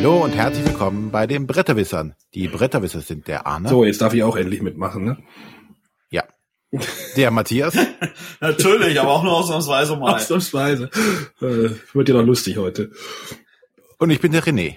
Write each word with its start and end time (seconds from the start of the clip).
Hallo 0.00 0.22
und 0.22 0.36
herzlich 0.36 0.64
willkommen 0.64 1.10
bei 1.10 1.26
den 1.26 1.48
Bretterwissern. 1.48 2.14
Die 2.32 2.46
Bretterwisser 2.46 3.00
sind 3.00 3.26
der 3.26 3.48
Arne. 3.48 3.68
So, 3.68 3.84
jetzt 3.84 4.00
darf 4.00 4.14
ich 4.14 4.22
auch 4.22 4.36
endlich 4.36 4.62
mitmachen, 4.62 5.04
ne? 5.04 5.18
Ja. 6.08 6.22
Der 7.16 7.32
Matthias. 7.32 7.76
Natürlich, 8.40 9.00
aber 9.00 9.10
auch 9.10 9.24
nur 9.24 9.32
ausnahmsweise 9.32 9.96
mal. 9.96 10.14
Ausnahmsweise. 10.14 10.88
Äh, 11.40 11.70
wird 11.94 12.08
ja 12.08 12.14
doch 12.14 12.24
lustig 12.24 12.58
heute. 12.58 12.92
Und 13.98 14.10
ich 14.10 14.20
bin 14.20 14.30
der 14.30 14.44
René. 14.44 14.76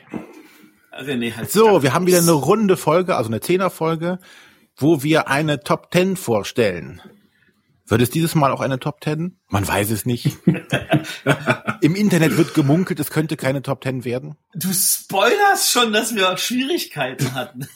René 0.91 1.35
halt 1.35 1.51
So, 1.51 1.83
wir 1.83 1.93
haben 1.93 2.07
wieder 2.07 2.17
eine 2.17 2.31
runde 2.31 2.75
Folge, 2.75 3.15
also 3.15 3.29
eine 3.29 3.41
Zehner-Folge, 3.41 4.17
wo 4.75 5.03
wir 5.03 5.27
eine 5.27 5.59
Top 5.59 5.91
Ten 5.91 6.17
vorstellen. 6.17 6.99
Wird 7.91 8.01
es 8.01 8.09
dieses 8.09 8.35
Mal 8.35 8.51
auch 8.51 8.61
eine 8.61 8.79
Top 8.79 9.01
Ten? 9.01 9.37
Man 9.49 9.67
weiß 9.67 9.91
es 9.91 10.05
nicht. 10.05 10.37
Im 11.81 11.93
Internet 11.95 12.37
wird 12.37 12.53
gemunkelt, 12.53 13.01
es 13.01 13.09
könnte 13.11 13.35
keine 13.35 13.61
Top 13.63 13.81
Ten 13.81 14.05
werden. 14.05 14.37
Du 14.55 14.71
spoilerst 14.71 15.71
schon, 15.71 15.91
dass 15.91 16.15
wir 16.15 16.37
Schwierigkeiten 16.37 17.33
hatten. 17.33 17.67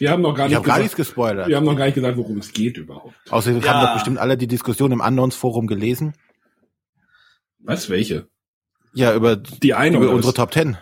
Wir 0.00 0.10
haben 0.10 0.22
noch 0.22 0.34
gar 0.34 0.46
Ich 0.46 0.50
nicht 0.50 0.56
gar 0.56 0.62
gesagt, 0.62 0.80
nichts 0.82 0.96
gespoilert. 0.96 1.46
wir 1.46 1.56
haben 1.56 1.66
noch 1.66 1.76
gar 1.76 1.84
nicht 1.84 1.94
gesagt, 1.94 2.16
worum 2.16 2.38
es 2.38 2.52
geht 2.52 2.78
überhaupt. 2.78 3.14
Außerdem 3.30 3.62
Ja. 3.62 3.74
haben 3.74 3.86
doch 3.86 3.94
bestimmt 3.94 4.18
alle 4.18 4.36
die 4.36 4.48
Diskussion 4.48 4.90
im 4.90 5.00
Annons-Forum 5.00 5.68
gelesen. 5.68 6.14
Was? 7.60 7.90
Welche? 7.90 8.28
Ja, 8.92 9.14
über, 9.14 9.36
Die 9.36 9.74
eine 9.74 9.98
über 9.98 10.06
oder 10.06 10.14
unsere 10.16 10.32
was? 10.32 10.36
Top 10.36 10.50
Ten. 10.50 10.78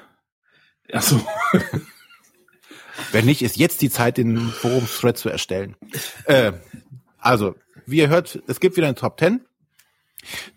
Ach 0.92 1.02
so. 1.02 1.20
Wenn 3.12 3.26
nicht, 3.26 3.42
ist 3.42 3.58
jetzt 3.58 3.82
die 3.82 3.90
Zeit, 3.90 4.16
den 4.16 4.38
Forum-Thread 4.38 5.18
zu 5.18 5.28
erstellen. 5.28 5.76
Äh, 6.24 6.52
also, 7.18 7.54
wie 7.90 7.98
ihr 7.98 8.08
hört, 8.08 8.42
es 8.46 8.60
gibt 8.60 8.76
wieder 8.76 8.86
eine 8.86 8.94
Top 8.96 9.18
10. 9.18 9.40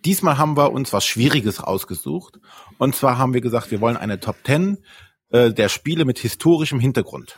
Diesmal 0.06 0.38
haben 0.38 0.58
wir 0.58 0.72
uns 0.72 0.92
was 0.92 1.06
Schwieriges 1.06 1.66
rausgesucht. 1.66 2.40
Und 2.78 2.96
zwar 2.96 3.18
haben 3.18 3.34
wir 3.34 3.42
gesagt, 3.42 3.72
wir 3.72 3.80
wollen 3.82 3.98
eine 3.98 4.20
Top 4.20 4.38
10 4.46 4.78
äh, 5.30 5.52
der 5.54 5.70
Spiele 5.70 6.06
mit 6.06 6.20
historischem 6.20 6.80
Hintergrund. 6.80 7.38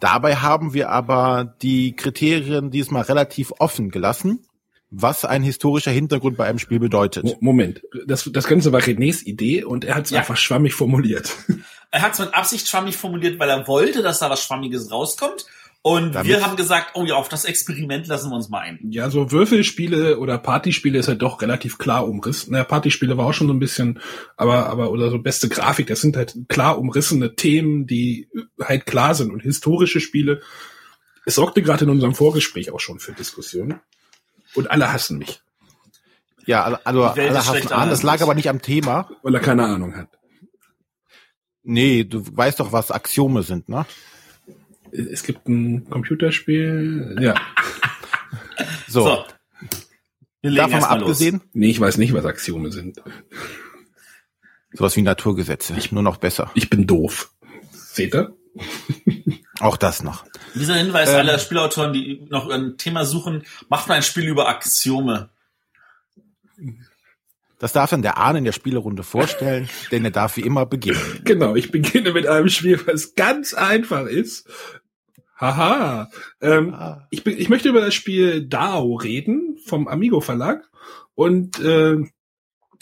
Dabei 0.00 0.36
haben 0.36 0.74
wir 0.74 0.90
aber 0.90 1.56
die 1.62 1.96
Kriterien 1.96 2.70
diesmal 2.70 3.02
relativ 3.02 3.52
offen 3.58 3.90
gelassen, 3.90 4.44
was 4.90 5.24
ein 5.24 5.42
historischer 5.42 5.90
Hintergrund 5.90 6.36
bei 6.36 6.46
einem 6.46 6.58
Spiel 6.58 6.78
bedeutet. 6.78 7.24
Mo- 7.24 7.36
Moment. 7.40 7.82
Das, 8.06 8.28
das 8.30 8.46
Ganze 8.46 8.72
war 8.72 8.80
Renés 8.80 9.24
Idee 9.24 9.64
und 9.64 9.84
er 9.84 9.94
hat 9.94 10.04
es 10.04 10.10
Ja. 10.10 10.18
einfach 10.20 10.36
schwammig 10.36 10.74
formuliert. 10.74 11.34
Er 11.90 12.02
hat 12.02 12.12
es 12.12 12.18
mit 12.18 12.34
Absicht 12.34 12.68
schwammig 12.68 12.96
formuliert, 12.96 13.38
weil 13.38 13.48
er 13.48 13.66
wollte, 13.66 14.02
dass 14.02 14.18
da 14.18 14.28
was 14.28 14.42
Schwammiges 14.42 14.90
rauskommt. 14.90 15.46
Und 15.86 16.16
Damit- 16.16 16.26
wir 16.32 16.44
haben 16.44 16.56
gesagt, 16.56 16.90
oh 16.94 17.04
ja, 17.04 17.14
auf 17.14 17.28
das 17.28 17.44
Experiment 17.44 18.08
lassen 18.08 18.30
wir 18.30 18.34
uns 18.34 18.48
mal 18.48 18.58
ein. 18.58 18.80
Ja, 18.90 19.08
so 19.08 19.30
Würfelspiele 19.30 20.18
oder 20.18 20.36
Partyspiele 20.36 20.98
ist 20.98 21.06
halt 21.06 21.22
doch 21.22 21.40
relativ 21.40 21.78
klar 21.78 22.08
umrissen. 22.08 22.50
Naja, 22.50 22.64
Partyspiele 22.64 23.16
war 23.16 23.24
auch 23.26 23.32
schon 23.32 23.46
so 23.46 23.52
ein 23.52 23.60
bisschen, 23.60 24.00
aber, 24.36 24.66
aber, 24.66 24.90
oder 24.90 25.10
so 25.10 25.20
beste 25.20 25.48
Grafik, 25.48 25.86
das 25.86 26.00
sind 26.00 26.16
halt 26.16 26.34
klar 26.48 26.80
umrissene 26.80 27.36
Themen, 27.36 27.86
die 27.86 28.28
halt 28.60 28.86
klar 28.86 29.14
sind. 29.14 29.30
Und 29.30 29.44
historische 29.44 30.00
Spiele, 30.00 30.42
es 31.24 31.36
sorgte 31.36 31.62
gerade 31.62 31.84
in 31.84 31.90
unserem 31.90 32.16
Vorgespräch 32.16 32.72
auch 32.72 32.80
schon 32.80 32.98
für 32.98 33.12
Diskussionen. 33.12 33.78
Und 34.56 34.68
alle 34.68 34.92
hassen 34.92 35.18
mich, 35.18 35.40
Ja, 36.46 36.64
also, 36.64 36.78
also 36.82 37.04
alle 37.04 37.46
hassen 37.46 37.72
an. 37.72 37.90
Das 37.90 37.98
als 37.98 38.02
lag 38.02 38.22
aber 38.22 38.34
nicht 38.34 38.48
am 38.48 38.60
Thema. 38.60 39.08
weil 39.22 39.36
er 39.36 39.40
keine 39.40 39.64
Ahnung 39.64 39.94
hat. 39.94 40.08
Nee, 41.62 42.02
du 42.02 42.24
weißt 42.36 42.58
doch, 42.58 42.72
was 42.72 42.90
Axiome 42.90 43.44
sind, 43.44 43.68
ne? 43.68 43.86
Es 44.98 45.22
gibt 45.22 45.48
ein 45.48 45.88
Computerspiel, 45.90 47.16
ja. 47.20 47.34
So, 48.88 49.02
So. 49.04 49.24
Wir 50.42 50.50
legen 50.50 50.56
davon 50.70 50.80
mal 50.80 50.88
mal 50.88 50.94
los. 51.00 51.02
abgesehen, 51.10 51.40
Nee, 51.52 51.68
ich 51.70 51.80
weiß 51.80 51.96
nicht, 51.98 52.12
was 52.14 52.24
Axiome 52.24 52.70
sind. 52.70 53.02
sowas 54.72 54.96
wie 54.96 55.02
Naturgesetze, 55.02 55.74
nur 55.92 56.02
noch 56.02 56.16
besser. 56.18 56.50
Ich 56.54 56.70
bin 56.70 56.86
doof. 56.86 57.32
Seht 57.72 58.14
ihr? 58.14 58.34
Auch 59.60 59.76
das 59.76 60.02
noch. 60.02 60.24
Dieser 60.54 60.74
Hinweis 60.76 61.10
Ähm. 61.10 61.16
aller 61.16 61.38
Spielautoren, 61.38 61.92
die 61.92 62.26
noch 62.30 62.48
ein 62.48 62.76
Thema 62.78 63.04
suchen, 63.04 63.42
macht 63.68 63.88
mal 63.88 63.94
ein 63.96 64.02
Spiel 64.02 64.28
über 64.28 64.48
Axiome. 64.48 65.30
Das 67.58 67.72
darf 67.72 67.90
dann 67.90 68.02
der 68.02 68.18
Arne 68.18 68.38
in 68.38 68.44
der 68.44 68.52
Spielerunde 68.52 69.02
vorstellen, 69.02 69.68
denn 69.90 70.04
er 70.04 70.10
darf 70.10 70.36
wie 70.36 70.42
immer 70.42 70.66
beginnen. 70.66 71.20
Genau, 71.24 71.54
ich 71.56 71.70
beginne 71.70 72.12
mit 72.12 72.26
einem 72.26 72.48
Spiel, 72.50 72.78
was 72.86 73.14
ganz 73.14 73.54
einfach 73.54 74.06
ist. 74.06 74.46
Haha. 75.38 76.10
Ähm, 76.40 76.74
Ah. 76.74 77.06
ich, 77.10 77.26
ich 77.26 77.48
möchte 77.48 77.68
über 77.68 77.80
das 77.80 77.94
Spiel 77.94 78.46
DAO 78.46 78.94
reden 78.94 79.58
vom 79.64 79.88
Amigo 79.88 80.20
Verlag 80.20 80.68
und 81.14 81.58
äh, 81.60 81.96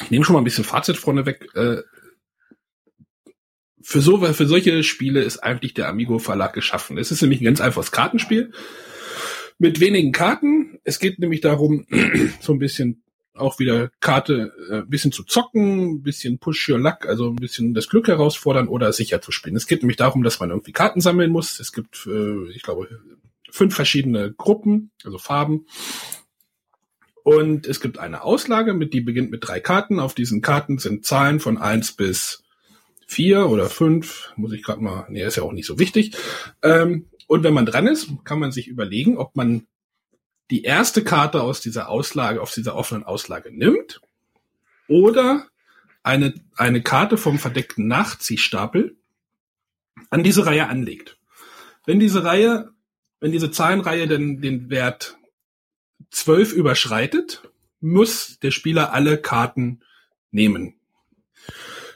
ich 0.02 0.10
nehme 0.10 0.24
schon 0.24 0.34
mal 0.34 0.40
ein 0.40 0.44
bisschen 0.44 0.64
Fazit 0.64 0.96
vorneweg. 0.96 1.48
Äh, 1.54 1.82
für, 3.82 4.00
so, 4.00 4.18
für 4.18 4.46
solche 4.46 4.82
Spiele 4.82 5.22
ist 5.22 5.38
eigentlich 5.38 5.74
der 5.74 5.88
Amigo 5.88 6.18
Verlag 6.18 6.52
geschaffen. 6.54 6.98
Es 6.98 7.10
ist 7.10 7.20
nämlich 7.22 7.40
ein 7.40 7.44
ganz 7.44 7.60
einfaches 7.60 7.92
Kartenspiel 7.92 8.52
mit 9.58 9.78
wenigen 9.80 10.10
Karten. 10.12 10.80
Es 10.84 10.98
geht 10.98 11.18
nämlich 11.18 11.40
darum, 11.42 11.86
so 12.40 12.52
ein 12.52 12.58
bisschen 12.58 13.03
auch 13.34 13.58
wieder 13.58 13.90
Karte 14.00 14.52
äh, 14.70 14.82
bisschen 14.82 15.12
zu 15.12 15.24
zocken, 15.24 16.02
bisschen 16.02 16.38
Push 16.38 16.68
Your 16.68 16.78
Luck, 16.78 17.06
also 17.06 17.28
ein 17.28 17.36
bisschen 17.36 17.74
das 17.74 17.88
Glück 17.88 18.08
herausfordern 18.08 18.68
oder 18.68 18.92
sicher 18.92 19.20
zu 19.20 19.32
spielen. 19.32 19.56
Es 19.56 19.66
geht 19.66 19.82
nämlich 19.82 19.96
darum, 19.96 20.22
dass 20.22 20.40
man 20.40 20.50
irgendwie 20.50 20.72
Karten 20.72 21.00
sammeln 21.00 21.30
muss. 21.30 21.60
Es 21.60 21.72
gibt, 21.72 22.06
äh, 22.06 22.48
ich 22.50 22.62
glaube, 22.62 22.88
fünf 23.50 23.74
verschiedene 23.74 24.32
Gruppen, 24.32 24.90
also 25.04 25.18
Farben. 25.18 25.66
Und 27.22 27.66
es 27.66 27.80
gibt 27.80 27.98
eine 27.98 28.22
Auslage, 28.22 28.74
mit 28.74 28.92
die 28.92 29.00
beginnt 29.00 29.30
mit 29.30 29.46
drei 29.46 29.58
Karten. 29.58 29.98
Auf 29.98 30.14
diesen 30.14 30.42
Karten 30.42 30.78
sind 30.78 31.06
Zahlen 31.06 31.40
von 31.40 31.58
eins 31.58 31.92
bis 31.92 32.42
vier 33.06 33.48
oder 33.48 33.70
fünf. 33.70 34.32
Muss 34.36 34.52
ich 34.52 34.62
gerade 34.62 34.82
mal, 34.82 35.06
nee, 35.08 35.24
ist 35.24 35.36
ja 35.36 35.42
auch 35.42 35.52
nicht 35.52 35.66
so 35.66 35.78
wichtig. 35.78 36.16
Ähm, 36.62 37.06
und 37.26 37.42
wenn 37.42 37.54
man 37.54 37.66
dran 37.66 37.86
ist, 37.86 38.08
kann 38.24 38.38
man 38.38 38.52
sich 38.52 38.68
überlegen, 38.68 39.16
ob 39.16 39.34
man 39.36 39.66
die 40.50 40.62
erste 40.62 41.04
Karte 41.04 41.42
aus 41.42 41.60
dieser 41.60 41.88
Auslage, 41.88 42.40
aus 42.40 42.54
dieser 42.54 42.74
offenen 42.76 43.04
Auslage 43.04 43.50
nimmt 43.50 44.00
oder 44.88 45.46
eine, 46.02 46.34
eine 46.56 46.82
Karte 46.82 47.16
vom 47.16 47.38
verdeckten 47.38 47.88
Nachziehstapel 47.88 48.96
an 50.10 50.22
diese 50.22 50.46
Reihe 50.46 50.68
anlegt. 50.68 51.16
Wenn 51.86 51.98
diese 51.98 52.24
Reihe, 52.24 52.70
wenn 53.20 53.32
diese 53.32 53.50
Zahlenreihe 53.50 54.06
denn 54.06 54.40
den 54.40 54.70
Wert 54.70 55.16
12 56.10 56.52
überschreitet, 56.52 57.42
muss 57.80 58.38
der 58.40 58.50
Spieler 58.50 58.92
alle 58.92 59.18
Karten 59.18 59.80
nehmen. 60.30 60.74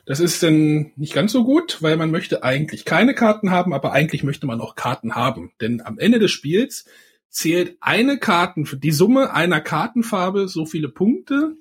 Das 0.06 0.20
ist 0.20 0.42
dann 0.42 0.92
nicht 0.96 1.12
ganz 1.12 1.32
so 1.32 1.44
gut, 1.44 1.82
weil 1.82 1.98
man 1.98 2.10
möchte 2.10 2.42
eigentlich 2.42 2.86
keine 2.86 3.14
Karten 3.14 3.50
haben, 3.50 3.74
aber 3.74 3.92
eigentlich 3.92 4.22
möchte 4.22 4.46
man 4.46 4.60
auch 4.60 4.74
Karten 4.74 5.14
haben. 5.14 5.52
Denn 5.60 5.82
am 5.82 5.98
Ende 5.98 6.18
des 6.18 6.30
Spiels 6.30 6.86
zählt 7.30 7.76
eine 7.80 8.18
Karten, 8.18 8.68
die 8.80 8.92
Summe 8.92 9.32
einer 9.32 9.60
Kartenfarbe 9.60 10.48
so 10.48 10.66
viele 10.66 10.88
Punkte, 10.88 11.56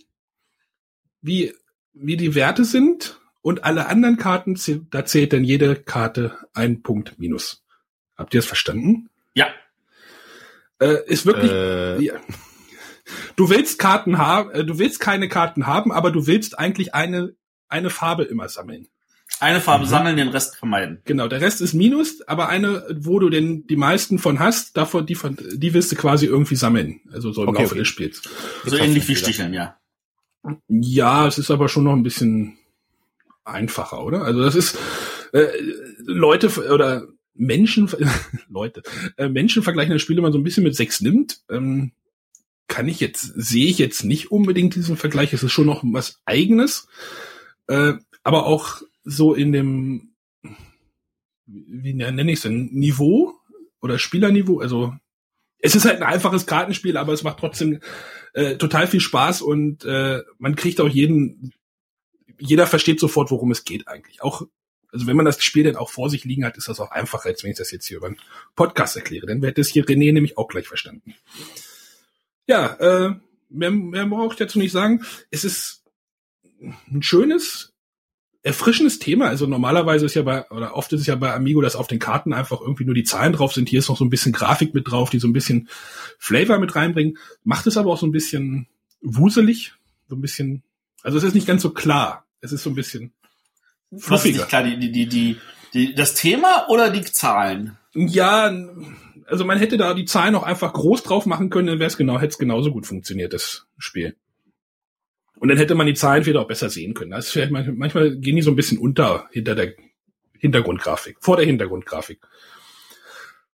wie, 1.22 1.54
wie 1.94 2.18
die 2.18 2.36
Werte 2.36 2.66
sind. 2.66 3.20
Und 3.42 3.64
alle 3.64 3.88
anderen 3.88 4.18
Karten, 4.18 4.60
da 4.90 5.06
zählt 5.06 5.32
dann 5.32 5.44
jede 5.44 5.76
Karte 5.76 6.38
ein 6.54 6.82
Punkt 6.82 7.18
minus. 7.18 7.64
Habt 8.18 8.34
ihr 8.34 8.40
es 8.40 8.46
verstanden? 8.46 9.10
Ja. 9.36 9.48
Äh, 10.80 11.06
ist 11.06 11.26
wirklich, 11.26 11.52
Äh, 11.52 12.02
ja. 12.02 12.16
Du 13.38 13.50
willst 13.50 13.80
Karten 13.80 14.18
haben, 14.18 14.52
äh, 14.52 14.66
du 14.66 14.80
willst 14.80 15.00
keine 15.00 15.30
Karten 15.30 15.66
haben, 15.66 15.92
aber 15.94 16.12
du 16.12 16.28
willst 16.28 16.60
eigentlich 16.60 16.94
eine, 16.94 17.36
eine 17.70 17.90
Farbe 17.90 18.24
immer 18.24 18.50
sammeln. 18.50 18.90
Eine 19.40 19.62
Farbe 19.62 19.86
Mhm. 19.86 19.90
sammeln, 19.90 20.18
den 20.18 20.30
Rest 20.30 20.56
vermeiden. 20.58 21.00
Genau, 21.06 21.28
der 21.28 21.42
Rest 21.42 21.62
ist 21.62 21.74
Minus, 21.74 22.22
aber 22.28 22.50
eine, 22.50 22.86
wo 23.00 23.20
du 23.20 23.30
denn 23.30 23.68
die 23.68 23.76
meisten 23.76 24.18
von 24.20 24.40
hast, 24.40 24.76
davon, 24.78 25.06
die 25.06 25.16
von, 25.16 25.38
die 25.54 25.74
willst 25.74 25.92
du 25.92 25.96
quasi 25.96 26.26
irgendwie 26.26 26.56
sammeln. 26.56 27.02
Also 27.12 27.32
so 27.32 27.44
im 27.44 27.50
Okay, 27.50 27.62
Laufe 27.62 27.74
okay. 27.74 27.80
des 27.80 27.88
Spiels. 27.88 28.22
So 28.66 28.76
Jetzt 28.76 28.86
ähnlich 28.86 29.08
wie. 29.08 29.16
Sticheln, 29.16 29.54
ja. 29.54 29.78
Ja, 30.70 31.28
es 31.28 31.38
ist 31.38 31.52
aber 31.52 31.70
schon 31.70 31.84
noch 31.84 31.94
ein 31.94 32.04
bisschen 32.04 32.58
einfacher, 33.44 34.04
oder? 34.04 34.24
Also 34.24 34.42
das 34.42 34.56
ist 34.56 34.78
äh, 35.34 35.48
Leute 36.00 36.50
oder 36.72 37.08
Menschen, 37.34 37.90
Leute, 38.50 38.82
äh, 39.18 39.30
Menschen 39.30 39.62
vergleichen 39.62 39.94
das 39.94 40.02
Spiel 40.02 40.18
immer 40.18 40.32
so 40.32 40.38
ein 40.38 40.44
bisschen 40.44 40.64
mit 40.64 40.76
sechs 40.76 41.02
nimmt. 41.02 41.42
Ähm, 41.50 41.92
kann 42.68 42.88
ich 42.88 43.00
jetzt, 43.00 43.22
sehe 43.36 43.68
ich 43.68 43.78
jetzt 43.78 44.04
nicht 44.04 44.32
unbedingt 44.32 44.76
diesen 44.76 44.98
Vergleich. 44.98 45.32
Es 45.34 45.44
ist 45.44 45.52
schon 45.52 45.68
noch 45.68 45.84
was 45.86 46.20
Eigenes, 46.26 46.88
äh, 47.68 47.94
aber 48.24 48.46
auch 48.46 48.82
so 49.08 49.34
in 49.34 49.54
dem, 49.54 50.14
wie 51.46 51.94
nenne 51.94 52.30
ich 52.30 52.40
es 52.40 52.42
denn, 52.42 52.66
Niveau 52.74 53.34
oder 53.82 53.98
Spielerniveau. 53.98 54.60
Also 54.60 54.94
es 55.60 55.76
ist 55.76 55.86
halt 55.86 55.98
ein 55.98 56.08
einfaches 56.08 56.46
Kartenspiel, 56.46 56.98
aber 56.98 57.14
es 57.14 57.24
macht 57.24 57.40
trotzdem 57.40 57.80
äh, 58.34 58.58
total 58.58 58.86
viel 58.86 59.00
Spaß 59.00 59.42
und 59.42 59.86
äh, 59.86 60.24
man 60.40 60.56
kriegt 60.58 60.82
auch 60.82 60.90
jeden, 60.90 61.54
jeder 62.38 62.68
versteht 62.68 63.00
sofort, 63.00 63.32
worum 63.32 63.50
es 63.52 63.64
geht 63.64 63.88
eigentlich. 63.88 64.22
Auch, 64.22 64.46
also 64.92 65.08
wenn 65.08 65.16
man 65.16 65.26
das 65.26 65.42
Spiel 65.42 65.64
dann 65.64 65.78
auch 65.78 65.90
vor 65.90 66.10
sich 66.10 66.26
liegen 66.26 66.44
hat, 66.44 66.58
ist 66.58 66.68
das 66.68 66.82
auch 66.82 66.92
einfacher, 66.92 67.30
als 67.30 67.44
wenn 67.44 67.52
ich 67.52 67.58
das 67.58 67.72
jetzt 67.72 67.88
hier 67.88 67.98
über 67.98 68.08
einen 68.08 68.20
Podcast 68.58 68.98
erkläre. 68.98 69.26
Dann 69.26 69.42
hätte 69.42 69.62
es 69.62 69.70
hier 69.70 69.86
René 69.86 70.12
nämlich 70.12 70.38
auch 70.38 70.50
gleich 70.50 70.68
verstanden. 70.68 71.16
Ja, 72.46 72.74
äh, 72.76 73.16
mehr, 73.50 73.72
mehr 73.72 74.06
brauche 74.06 74.34
ich 74.34 74.38
dazu 74.38 74.60
nicht 74.60 74.74
sagen. 74.74 75.06
Es 75.32 75.46
ist 75.46 75.86
ein 76.60 77.02
schönes 77.02 77.74
erfrischendes 78.48 79.00
Thema. 79.00 79.28
Also 79.28 79.46
normalerweise 79.46 80.06
ist 80.06 80.16
ja 80.16 80.24
bei, 80.24 80.50
oder 80.50 80.76
oft 80.76 80.92
ist 80.94 81.02
es 81.02 81.08
ja 81.08 81.16
bei 81.16 81.34
Amigo, 81.34 81.62
dass 81.62 81.76
auf 81.76 81.88
den 81.88 82.00
Karten 82.00 82.34
einfach 82.34 82.62
irgendwie 82.62 82.86
nur 82.86 82.96
die 82.96 83.04
Zahlen 83.04 83.34
drauf 83.34 83.54
sind. 83.54 83.70
Hier 83.70 83.80
ist 83.80 83.90
noch 83.90 83.98
so 83.98 84.06
ein 84.06 84.10
bisschen 84.10 84.32
Grafik 84.32 84.74
mit 84.74 84.90
drauf, 84.90 85.10
die 85.10 85.20
so 85.20 85.28
ein 85.28 85.34
bisschen 85.34 85.70
Flavor 86.18 86.58
mit 86.58 86.76
reinbringen. 86.76 87.18
Macht 87.44 87.68
es 87.68 87.78
aber 87.78 87.92
auch 87.92 87.98
so 87.98 88.08
ein 88.08 88.12
bisschen 88.12 88.68
wuselig, 89.02 89.74
so 90.10 90.16
ein 90.16 90.22
bisschen, 90.22 90.64
also 91.04 91.18
es 91.18 91.24
ist 91.24 91.36
nicht 91.36 91.48
ganz 91.48 91.62
so 91.62 91.72
klar. 91.72 92.26
Es 92.42 92.52
ist 92.52 92.64
so 92.64 92.70
ein 92.70 92.76
bisschen 92.76 93.14
ist 93.92 94.26
nicht 94.26 94.48
klar, 94.48 94.64
die, 94.64 94.78
die, 94.80 94.92
die, 94.92 95.08
die, 95.08 95.38
die, 95.74 95.96
das 95.96 96.14
Thema 96.14 96.68
oder 96.70 96.90
die 96.90 97.04
Zahlen? 97.04 97.78
Ja, 97.94 98.52
also 99.26 99.46
man 99.46 99.58
hätte 99.58 99.78
da 99.78 99.94
die 99.94 100.06
Zahlen 100.06 100.36
auch 100.36 100.44
einfach 100.44 100.74
groß 100.74 101.04
drauf 101.04 101.26
machen 101.26 101.50
können, 101.50 101.68
dann 101.68 101.80
wäre 101.80 101.88
es 101.88 101.98
genau, 101.98 102.16
hätte 102.16 102.34
es 102.34 102.38
genauso 102.38 102.72
gut 102.72 102.86
funktioniert, 102.86 103.34
das 103.34 103.66
Spiel. 103.78 104.16
Und 105.40 105.50
dann 105.50 105.58
hätte 105.58 105.76
man 105.76 105.88
die 105.88 105.94
Zahlen 105.94 106.24
vielleicht 106.24 106.40
auch 106.40 106.48
besser 106.48 106.70
sehen 106.70 106.94
können. 106.94 107.14
Also 107.14 107.32
vielleicht 107.32 107.52
manchmal, 107.52 107.76
manchmal 107.76 108.16
gehen 108.16 108.36
die 108.36 108.42
so 108.42 108.52
ein 108.52 108.56
bisschen 108.56 108.80
unter 108.80 109.30
hinter 109.32 109.56
der 109.56 109.74
Hintergrundgrafik, 110.40 111.18
vor 111.20 111.38
der 111.38 111.46
Hintergrundgrafik. 111.46 112.20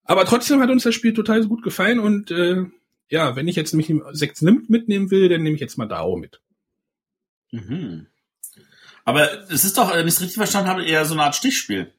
Aber 0.04 0.25
trotzdem 0.25 0.62
hat 0.62 0.69
uns 0.69 0.83
das 0.83 0.95
Spiel 0.95 1.13
total 1.13 1.45
gut 1.45 1.63
gefallen 1.63 2.00
und 2.00 2.31
äh, 2.31 2.66
ja, 3.10 3.36
wenn 3.36 3.48
ich 3.48 3.56
jetzt 3.56 3.74
mich 3.74 3.94
sechs 4.12 4.42
nimmt 4.42 4.69
mitnehmen 4.69 5.12
will, 5.12 5.30
dann 5.30 5.44
nehme 5.44 5.56
ich 5.56 5.62
jetzt 5.62 5.78
mal 5.78 5.88
Dao 5.88 6.18
mit. 6.18 6.42
Mhm. 7.51 8.07
Aber 9.04 9.50
es 9.50 9.66
ist 9.66 9.78
doch, 9.78 9.94
wenn 9.94 10.07
ich 10.07 10.13
es 10.13 10.22
richtig 10.22 10.38
verstanden 10.38 10.69
habe, 10.69 10.86
eher 10.86 11.06
so 11.06 11.13
eine 11.13 11.24
Art 11.24 11.36
Stichspiel. 11.36 11.94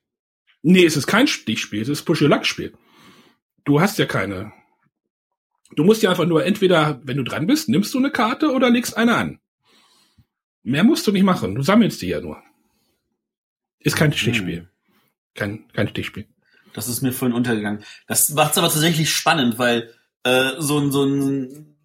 Nee, 0.62 0.84
es 0.84 0.96
ist 0.96 1.06
kein 1.06 1.26
Stichspiel, 1.26 1.82
es 1.82 1.88
ist 1.88 2.04
Push-Your-Luck-Spiel. 2.04 2.72
Du 3.64 3.80
hast 3.80 3.98
ja 3.98 4.06
keine. 4.06 4.52
Du 5.74 5.84
musst 5.84 6.02
ja 6.02 6.10
einfach 6.10 6.26
nur 6.26 6.44
entweder, 6.44 7.00
wenn 7.04 7.16
du 7.16 7.24
dran 7.24 7.46
bist, 7.46 7.68
nimmst 7.68 7.92
du 7.94 7.98
eine 7.98 8.10
Karte 8.10 8.52
oder 8.52 8.70
legst 8.70 8.96
eine 8.96 9.16
an. 9.16 9.40
Mehr 10.62 10.84
musst 10.84 11.06
du 11.06 11.12
nicht 11.12 11.24
machen. 11.24 11.54
Du 11.54 11.62
sammelst 11.62 12.02
die 12.02 12.08
ja 12.08 12.20
nur. 12.20 12.42
Ist 13.80 13.96
kein 13.96 14.12
Stichspiel. 14.12 14.68
Kein, 15.34 15.64
kein 15.72 15.88
Stichspiel. 15.88 16.26
Das 16.72 16.88
ist 16.88 17.02
mir 17.02 17.12
vorhin 17.12 17.36
untergegangen. 17.36 17.84
Das 18.06 18.30
macht 18.30 18.52
es 18.52 18.58
aber 18.58 18.68
tatsächlich 18.68 19.10
spannend, 19.10 19.58
weil 19.58 19.92
äh, 20.24 20.52
so 20.58 20.78
ein 20.78 20.92
so 20.92 21.04
ein 21.04 21.76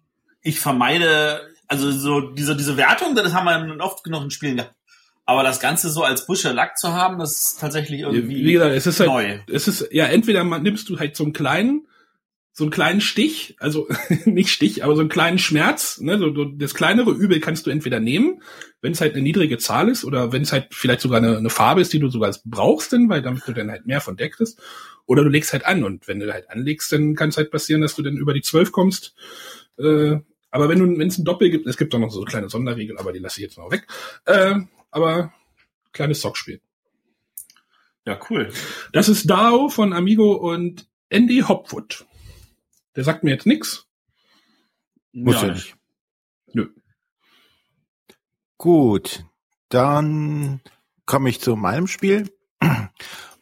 ich 0.42 0.60
vermeide 0.60 1.40
also 1.66 1.90
so 1.90 2.20
diese 2.20 2.56
diese 2.56 2.76
Wertung, 2.76 3.14
das 3.14 3.34
haben 3.34 3.46
wir 3.46 3.84
oft 3.84 4.04
genug 4.04 4.22
in 4.24 4.30
Spielen 4.30 4.56
gehabt. 4.56 4.74
Aber 5.26 5.42
das 5.42 5.60
Ganze 5.60 5.90
so 5.90 6.04
als 6.04 6.24
Buscher 6.24 6.54
Lack 6.54 6.78
zu 6.78 6.94
haben, 6.94 7.18
das 7.18 7.32
ist 7.32 7.60
tatsächlich 7.60 8.00
irgendwie 8.00 8.44
Wie 8.44 8.52
gesagt, 8.54 8.74
es 8.74 8.86
ist 8.86 9.00
halt, 9.00 9.10
neu. 9.10 9.38
es 9.52 9.68
ist, 9.68 9.88
ja, 9.90 10.06
entweder 10.06 10.42
man, 10.42 10.62
nimmst 10.62 10.88
du 10.88 10.98
halt 10.98 11.16
so 11.16 11.24
einen 11.24 11.34
kleinen, 11.34 11.86
so 12.58 12.64
einen 12.64 12.72
kleinen 12.72 13.00
Stich, 13.00 13.54
also 13.60 13.86
nicht 14.24 14.50
Stich, 14.50 14.82
aber 14.82 14.96
so 14.96 15.00
einen 15.00 15.08
kleinen 15.08 15.38
Schmerz, 15.38 16.00
ne, 16.00 16.18
so, 16.18 16.34
so 16.34 16.44
das 16.44 16.74
kleinere 16.74 17.12
Übel 17.12 17.38
kannst 17.38 17.66
du 17.66 17.70
entweder 17.70 18.00
nehmen, 18.00 18.42
wenn 18.82 18.90
es 18.90 19.00
halt 19.00 19.12
eine 19.12 19.22
niedrige 19.22 19.58
Zahl 19.58 19.88
ist 19.88 20.04
oder 20.04 20.32
wenn 20.32 20.42
es 20.42 20.50
halt 20.50 20.66
vielleicht 20.74 21.00
sogar 21.00 21.18
eine, 21.18 21.36
eine 21.36 21.50
Farbe 21.50 21.80
ist, 21.80 21.92
die 21.92 22.00
du 22.00 22.08
sogar 22.08 22.34
brauchst, 22.44 22.90
denn, 22.90 23.08
weil 23.08 23.22
damit 23.22 23.46
du 23.46 23.52
dann 23.52 23.70
halt 23.70 23.86
mehr 23.86 24.00
von 24.00 24.16
der 24.16 24.30
kriegst, 24.30 24.60
oder 25.06 25.22
du 25.22 25.28
legst 25.28 25.52
halt 25.52 25.66
an 25.66 25.84
und 25.84 26.08
wenn 26.08 26.18
du 26.18 26.32
halt 26.32 26.50
anlegst, 26.50 26.90
dann 26.90 27.14
kann 27.14 27.28
es 27.28 27.36
halt 27.36 27.52
passieren, 27.52 27.80
dass 27.80 27.94
du 27.94 28.02
dann 28.02 28.16
über 28.16 28.34
die 28.34 28.42
zwölf 28.42 28.72
kommst. 28.72 29.14
Äh, 29.78 30.16
aber 30.50 30.68
wenn 30.68 30.80
du, 30.80 30.98
wenn 30.98 31.06
es 31.06 31.16
ein 31.16 31.24
Doppel 31.24 31.50
gibt, 31.50 31.68
es 31.68 31.76
gibt 31.76 31.94
auch 31.94 32.00
noch 32.00 32.10
so 32.10 32.22
kleine 32.24 32.48
Sonderregeln, 32.48 32.98
aber 32.98 33.12
die 33.12 33.20
lasse 33.20 33.38
ich 33.38 33.44
jetzt 33.44 33.56
mal 33.56 33.70
weg. 33.70 33.86
Äh, 34.24 34.56
aber 34.90 35.32
kleines 35.92 36.20
Zockspiel. 36.22 36.60
Ja, 38.04 38.18
cool. 38.30 38.50
Das 38.92 39.08
ist 39.08 39.30
DAO 39.30 39.68
von 39.68 39.92
Amigo 39.92 40.32
und 40.32 40.88
Andy 41.08 41.44
Hopwood. 41.46 42.07
Der 42.96 43.04
sagt 43.04 43.24
mir 43.24 43.30
jetzt 43.30 43.46
nix. 43.46 43.86
Muss 45.12 45.42
ja, 45.42 45.52
nicht. 45.52 45.76
Nö. 46.52 46.68
Gut, 48.56 49.24
dann 49.68 50.60
komme 51.06 51.30
ich 51.30 51.40
zu 51.40 51.56
meinem 51.56 51.86
Spiel. 51.86 52.30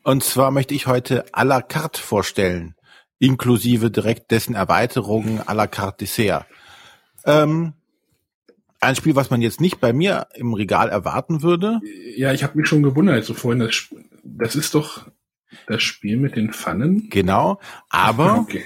Und 0.03 0.23
zwar 0.23 0.51
möchte 0.51 0.75
ich 0.75 0.87
heute 0.87 1.25
à 1.35 1.45
la 1.45 1.63
carte 1.63 2.01
vorstellen, 2.01 2.75
inklusive 3.19 3.91
direkt 3.91 4.31
dessen 4.31 4.55
Erweiterungen 4.55 5.41
à 5.41 5.55
la 5.55 5.67
carte 5.67 6.05
Dessert. 6.05 6.47
Ähm, 7.25 7.73
ein 8.81 8.95
Spiel, 8.95 9.17
was 9.17 9.31
man 9.31 9.43
jetzt 9.43 9.61
nicht 9.61 9.81
bei 9.81 9.93
mir 9.93 10.29
im 10.35 10.55
Regal 10.55 10.91
erwarten 10.91 11.43
würde. 11.43 11.81
Ja, 12.17 12.33
ich 12.33 12.45
habe 12.45 12.59
mich 12.59 12.69
schon 12.69 12.83
gewundert, 12.83 13.25
so 13.25 13.35
vorhin, 13.35 13.61
das, 13.61 13.89
das 14.23 14.55
ist 14.55 14.75
doch 14.75 15.09
das 15.67 15.83
Spiel 15.83 16.19
mit 16.19 16.37
den 16.37 16.53
Pfannen. 16.53 17.09
Genau, 17.11 17.59
aber 17.89 18.39
Okay. 18.41 18.65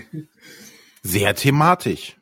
Sehr 1.03 1.35
thematisch. 1.35 2.17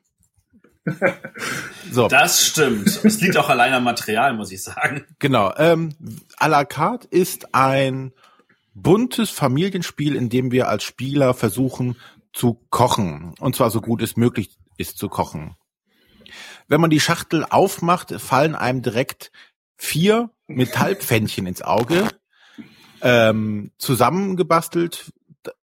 So, 1.91 2.09
Das 2.09 2.47
stimmt. 2.47 2.87
Es 3.05 3.21
liegt 3.21 3.37
auch 3.37 3.49
allein 3.51 3.75
am 3.75 3.85
Material, 3.85 4.35
muss 4.35 4.53
ich 4.53 4.63
sagen. 4.63 5.05
genau. 5.19 5.53
Ähm, 5.57 5.95
à 6.39 6.49
la 6.49 6.65
carte 6.65 7.07
ist 7.11 7.55
ein 7.55 8.13
buntes 8.75 9.31
Familienspiel, 9.31 10.15
in 10.15 10.29
dem 10.29 10.51
wir 10.51 10.69
als 10.69 10.85
Spieler 10.85 11.35
versuchen 11.35 11.97
zu 12.33 12.61
kochen. 12.71 13.35
Und 13.41 13.57
zwar 13.57 13.71
so 13.71 13.81
gut 13.81 14.03
es 14.03 14.17
möglich 14.17 14.57
ist 14.77 14.99
zu 14.99 15.09
kochen. 15.09 15.57
Wenn 16.69 16.81
man 16.81 16.91
die 16.91 17.01
Schachtel 17.01 17.45
aufmacht, 17.49 18.13
fallen 18.21 18.55
einem 18.55 18.83
direkt 18.83 19.33
vier 19.77 20.31
Metallpfännchen 20.47 21.47
ins 21.47 21.63
Auge, 21.63 22.09
ähm, 23.01 23.73
zusammengebastelt 23.79 25.13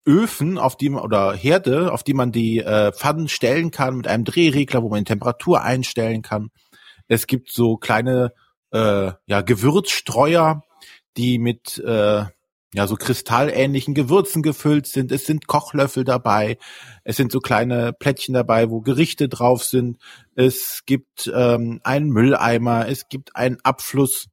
Öfen, 0.06 0.57
auf 0.57 0.77
die 0.77 0.89
man, 0.89 1.04
oder 1.04 1.33
Herde, 1.33 1.92
auf 1.92 2.04
die 2.04 2.13
man 2.13 2.31
die 2.31 2.60
äh, 2.60 2.92
Pfannen 2.92 3.27
stellen 3.27 3.72
kann 3.72 3.98
mit 3.98 4.07
einem 4.07 4.24
Drehregler, 4.24 4.83
wo 4.83 4.89
man 4.89 5.00
die 5.00 5.10
Temperatur 5.10 5.62
einstellen 5.62 6.22
kann. 6.22 6.50
Es 7.07 7.27
gibt 7.27 7.51
so 7.51 7.77
kleine 7.77 8.33
äh, 8.72 9.12
ja, 9.25 9.42
Gewürzstreuer, 9.42 10.63
die 11.18 11.39
mit 11.39 11.77
äh, 11.80 12.25
ja 12.74 12.88
so 12.88 12.95
kristallähnlichen 12.95 13.94
Gewürzen 13.94 14.44
gefüllt 14.44 14.88
sind. 14.88 15.12
Es 15.12 15.25
sind 15.25 15.48
Kochlöffel 15.48 16.04
dabei. 16.04 16.57
Es 17.04 17.16
sind 17.16 17.31
so 17.31 17.39
kleine 17.39 17.94
Plättchen 17.94 18.33
dabei, 18.33 18.69
wo 18.69 18.81
Gerichte 18.81 19.30
drauf 19.30 19.63
sind. 19.63 19.98
Es 20.36 20.83
gibt 20.86 21.31
ähm, 21.33 21.80
einen 21.83 22.10
Mülleimer. 22.10 22.88
Es 22.88 23.07
gibt 23.07 23.36
einen 23.36 23.57
Abfluss. 23.63 24.28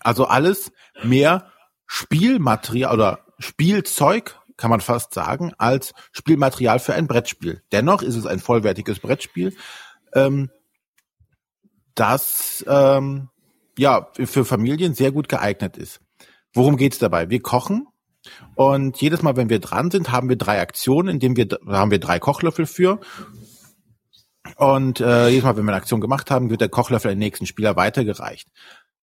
Also 0.00 0.26
alles 0.26 0.72
mehr 1.02 1.50
Spielmaterial 1.86 2.92
oder 2.92 3.27
Spielzeug, 3.38 4.38
kann 4.56 4.70
man 4.70 4.80
fast 4.80 5.14
sagen, 5.14 5.52
als 5.58 5.92
Spielmaterial 6.12 6.78
für 6.78 6.94
ein 6.94 7.06
Brettspiel. 7.06 7.62
Dennoch 7.72 8.02
ist 8.02 8.16
es 8.16 8.26
ein 8.26 8.40
vollwertiges 8.40 8.98
Brettspiel, 9.00 9.56
ähm, 10.14 10.50
das 11.94 12.64
ähm, 12.68 13.28
ja 13.76 14.08
für 14.14 14.44
Familien 14.44 14.94
sehr 14.94 15.12
gut 15.12 15.28
geeignet 15.28 15.76
ist. 15.76 16.00
Worum 16.52 16.76
geht's 16.76 16.98
dabei? 16.98 17.30
Wir 17.30 17.40
kochen 17.40 17.86
und 18.54 19.00
jedes 19.00 19.22
Mal, 19.22 19.36
wenn 19.36 19.48
wir 19.48 19.60
dran 19.60 19.90
sind, 19.90 20.10
haben 20.10 20.28
wir 20.28 20.36
drei 20.36 20.60
Aktionen, 20.60 21.08
in 21.08 21.20
denen 21.20 21.36
wir 21.36 21.46
da 21.46 21.58
haben 21.68 21.90
wir 21.90 22.00
drei 22.00 22.18
Kochlöffel 22.18 22.66
für. 22.66 23.00
Und 24.56 25.00
äh, 25.00 25.28
jedes 25.28 25.44
Mal, 25.44 25.56
wenn 25.56 25.64
wir 25.64 25.72
eine 25.72 25.80
Aktion 25.80 26.00
gemacht 26.00 26.30
haben, 26.30 26.50
wird 26.50 26.60
der 26.60 26.68
Kochlöffel 26.68 27.10
an 27.10 27.16
den 27.16 27.20
nächsten 27.20 27.46
Spieler 27.46 27.76
weitergereicht. 27.76 28.48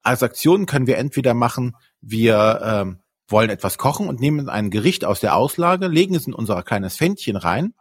Als 0.02 0.24
Aktion 0.24 0.66
können 0.66 0.88
wir 0.88 0.98
entweder 0.98 1.34
machen, 1.34 1.76
wir 2.02 2.62
ähm, 2.64 3.00
wollen 3.28 3.50
etwas 3.50 3.78
kochen 3.78 4.08
und 4.08 4.20
nehmen 4.20 4.50
ein 4.50 4.70
Gericht 4.70 5.06
aus 5.06 5.20
der 5.20 5.36
Auslage, 5.36 5.88
legen 5.88 6.16
es 6.16 6.28
in 6.28 6.34
unser 6.34 6.62
kleines 6.64 6.96
Fändchen 6.96 7.36
rein 7.36 7.74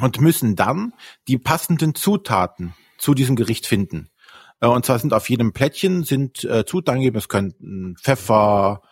und 0.00 0.20
müssen 0.20 0.56
dann 0.56 0.92
die 1.28 1.38
passenden 1.38 1.94
Zutaten 1.94 2.74
zu 2.98 3.14
diesem 3.14 3.36
Gericht 3.36 3.66
finden. 3.66 4.10
Äh, 4.60 4.66
Und 4.66 4.84
zwar 4.84 4.98
sind 4.98 5.12
auf 5.12 5.28
jedem 5.28 5.52
Plättchen 5.52 6.04
sind 6.04 6.44
äh, 6.44 6.64
Zutaten 6.64 7.00
gegeben, 7.00 7.18
es 7.18 7.28
könnten 7.28 7.96
Pfeffer, 7.96 8.82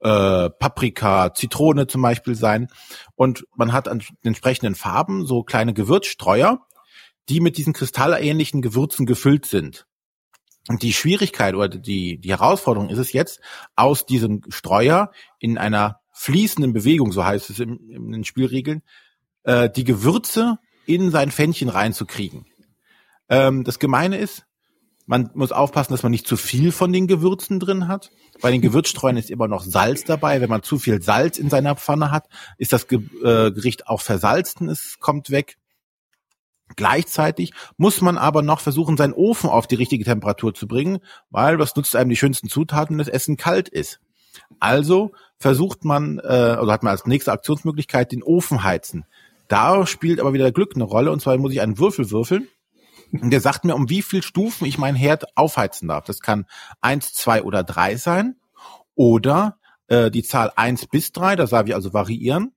äh, 0.00 0.50
Paprika, 0.50 1.32
Zitrone 1.34 1.86
zum 1.86 2.02
Beispiel 2.02 2.34
sein. 2.34 2.68
Und 3.14 3.46
man 3.54 3.72
hat 3.72 3.88
an 3.88 4.00
den 4.00 4.16
entsprechenden 4.22 4.74
Farben 4.74 5.26
so 5.26 5.42
kleine 5.42 5.74
Gewürzstreuer, 5.74 6.58
die 7.28 7.40
mit 7.40 7.56
diesen 7.56 7.72
kristallähnlichen 7.72 8.60
Gewürzen 8.60 9.06
gefüllt 9.06 9.46
sind. 9.46 9.86
Und 10.68 10.82
die 10.82 10.92
Schwierigkeit 10.92 11.54
oder 11.54 11.68
die, 11.68 12.18
die 12.18 12.30
Herausforderung 12.30 12.88
ist 12.88 12.98
es 12.98 13.12
jetzt, 13.12 13.40
aus 13.76 14.06
diesem 14.06 14.42
Streuer 14.48 15.10
in 15.38 15.58
einer 15.58 16.00
fließenden 16.12 16.72
Bewegung, 16.72 17.12
so 17.12 17.24
heißt 17.24 17.50
es 17.50 17.58
im, 17.58 17.78
in 17.90 18.12
den 18.12 18.24
Spielregeln, 18.24 18.82
äh, 19.42 19.68
die 19.68 19.84
Gewürze 19.84 20.58
in 20.86 21.10
sein 21.10 21.30
Fännchen 21.30 21.68
reinzukriegen. 21.68 22.46
Ähm, 23.28 23.64
das 23.64 23.78
Gemeine 23.78 24.18
ist, 24.18 24.46
man 25.06 25.30
muss 25.34 25.52
aufpassen, 25.52 25.92
dass 25.92 26.02
man 26.02 26.12
nicht 26.12 26.26
zu 26.26 26.36
viel 26.36 26.72
von 26.72 26.92
den 26.92 27.06
Gewürzen 27.06 27.60
drin 27.60 27.88
hat. 27.88 28.10
Bei 28.40 28.50
den 28.50 28.62
Gewürzstreuen 28.62 29.18
ist 29.18 29.30
immer 29.30 29.48
noch 29.48 29.62
Salz 29.62 30.04
dabei. 30.04 30.40
Wenn 30.40 30.48
man 30.48 30.62
zu 30.62 30.78
viel 30.78 31.02
Salz 31.02 31.36
in 31.36 31.50
seiner 31.50 31.76
Pfanne 31.76 32.10
hat, 32.10 32.26
ist 32.56 32.72
das 32.72 32.88
Ge 32.88 33.00
äh, 33.22 33.50
Gericht 33.52 33.86
auch 33.86 34.00
versalzen, 34.00 34.68
es 34.70 34.98
kommt 35.00 35.30
weg. 35.30 35.58
Gleichzeitig 36.76 37.52
muss 37.76 38.00
man 38.00 38.16
aber 38.16 38.42
noch 38.42 38.60
versuchen, 38.60 38.96
seinen 38.96 39.12
Ofen 39.12 39.50
auf 39.50 39.66
die 39.66 39.74
richtige 39.74 40.04
Temperatur 40.04 40.54
zu 40.54 40.66
bringen, 40.66 40.98
weil 41.30 41.58
was 41.58 41.76
nutzt 41.76 41.94
einem 41.94 42.10
die 42.10 42.16
schönsten 42.16 42.48
Zutaten, 42.48 42.94
wenn 42.94 43.04
das 43.04 43.08
Essen 43.08 43.36
kalt 43.36 43.68
ist. 43.68 44.00
Also 44.60 45.12
versucht 45.38 45.84
man, 45.84 46.18
äh, 46.18 46.56
oder 46.60 46.72
hat 46.72 46.82
man 46.82 46.90
als 46.90 47.06
nächste 47.06 47.32
Aktionsmöglichkeit 47.32 48.12
den 48.12 48.22
Ofen 48.22 48.64
heizen. 48.64 49.04
Da 49.48 49.86
spielt 49.86 50.20
aber 50.20 50.32
wieder 50.32 50.50
Glück 50.52 50.72
eine 50.74 50.84
Rolle, 50.84 51.12
und 51.12 51.20
zwar 51.20 51.36
muss 51.36 51.52
ich 51.52 51.60
einen 51.60 51.78
Würfel 51.78 52.10
würfeln 52.10 52.48
Und 53.12 53.30
der 53.30 53.40
sagt 53.40 53.64
mir, 53.64 53.74
um 53.74 53.90
wie 53.90 54.02
viel 54.02 54.22
Stufen 54.22 54.66
ich 54.66 54.78
meinen 54.78 54.96
Herd 54.96 55.36
aufheizen 55.36 55.88
darf. 55.88 56.04
Das 56.06 56.20
kann 56.20 56.46
eins, 56.80 57.12
zwei 57.12 57.42
oder 57.42 57.62
drei 57.62 57.96
sein. 57.96 58.36
Oder 58.94 59.58
äh, 59.88 60.10
die 60.10 60.22
Zahl 60.22 60.52
eins 60.56 60.86
bis 60.86 61.12
drei, 61.12 61.36
da 61.36 61.46
darf 61.46 61.66
ich 61.66 61.74
also 61.74 61.92
variieren. 61.92 62.52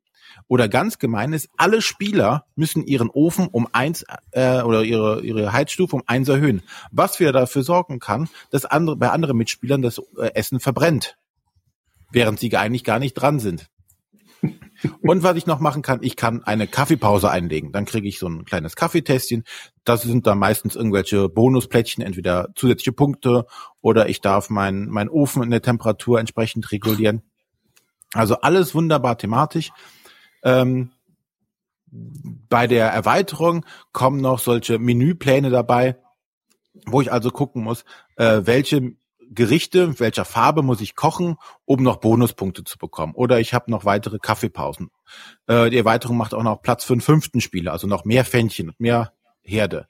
Oder 0.47 0.69
ganz 0.69 0.99
gemein 0.99 1.33
ist, 1.33 1.49
alle 1.57 1.81
Spieler 1.81 2.45
müssen 2.55 2.85
ihren 2.85 3.09
Ofen 3.09 3.47
um 3.47 3.67
eins 3.71 4.05
äh, 4.31 4.61
oder 4.61 4.83
ihre, 4.83 5.21
ihre 5.21 5.51
Heizstufe 5.51 5.95
um 5.95 6.03
eins 6.05 6.29
erhöhen. 6.29 6.61
Was 6.91 7.19
wieder 7.19 7.31
dafür 7.31 7.63
sorgen 7.63 7.99
kann, 7.99 8.29
dass 8.49 8.65
andere, 8.65 8.95
bei 8.95 9.09
anderen 9.09 9.37
Mitspielern 9.37 9.81
das 9.81 10.01
äh, 10.17 10.33
Essen 10.33 10.59
verbrennt. 10.59 11.17
Während 12.11 12.39
sie 12.39 12.55
eigentlich 12.55 12.83
gar 12.83 12.99
nicht 12.99 13.13
dran 13.13 13.39
sind. 13.39 13.67
Und 15.01 15.23
was 15.23 15.35
ich 15.35 15.47
noch 15.47 15.59
machen 15.59 15.81
kann, 15.81 15.99
ich 16.01 16.15
kann 16.15 16.43
eine 16.43 16.67
Kaffeepause 16.67 17.29
einlegen. 17.29 17.71
Dann 17.71 17.85
kriege 17.85 18.07
ich 18.07 18.19
so 18.19 18.27
ein 18.27 18.45
kleines 18.45 18.75
Kaffeetästchen. 18.75 19.43
Das 19.83 20.03
sind 20.03 20.27
dann 20.27 20.39
meistens 20.39 20.75
irgendwelche 20.75 21.29
Bonusplättchen, 21.29 22.03
entweder 22.03 22.49
zusätzliche 22.55 22.91
Punkte 22.91 23.45
oder 23.81 24.09
ich 24.09 24.21
darf 24.21 24.49
meinen 24.49 24.89
mein 24.89 25.09
Ofen 25.09 25.43
in 25.43 25.49
der 25.49 25.61
Temperatur 25.61 26.19
entsprechend 26.19 26.71
regulieren. 26.71 27.23
Also 28.13 28.35
alles 28.35 28.73
wunderbar 28.73 29.17
thematisch. 29.17 29.71
Ähm, 30.47 30.91
bei 31.91 32.67
der 32.67 32.87
Erweiterung 32.87 33.65
kommen 33.91 34.21
noch 34.21 34.39
solche 34.39 34.79
Menüpläne 34.79 35.49
dabei, 35.49 35.97
wo 36.85 37.01
ich 37.01 37.11
also 37.11 37.31
gucken 37.31 37.63
muss, 37.63 37.83
äh, 38.15 38.41
welche 38.43 38.93
Gerichte, 39.29 39.99
welcher 39.99 40.23
Farbe 40.23 40.63
muss 40.63 40.79
ich 40.79 40.95
kochen, 40.95 41.35
um 41.65 41.83
noch 41.83 41.97
Bonuspunkte 41.97 42.63
zu 42.63 42.77
bekommen. 42.77 43.13
Oder 43.13 43.41
ich 43.41 43.53
habe 43.53 43.69
noch 43.69 43.83
weitere 43.83 44.19
Kaffeepausen. 44.19 44.89
Äh, 45.47 45.69
die 45.69 45.77
Erweiterung 45.77 46.15
macht 46.15 46.33
auch 46.33 46.43
noch 46.43 46.61
Platz 46.61 46.85
für 46.85 46.93
einen 46.93 47.01
fünften 47.01 47.41
Spieler, 47.41 47.73
also 47.73 47.87
noch 47.87 48.05
mehr 48.05 48.23
Fännchen 48.23 48.69
und 48.69 48.79
mehr 48.79 49.11
Herde. 49.41 49.87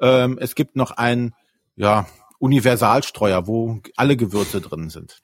Ähm, 0.00 0.38
es 0.40 0.54
gibt 0.54 0.76
noch 0.76 0.92
einen 0.92 1.34
ja, 1.74 2.06
Universalstreuer, 2.38 3.48
wo 3.48 3.80
alle 3.96 4.16
Gewürze 4.16 4.60
drin 4.60 4.90
sind. 4.90 5.22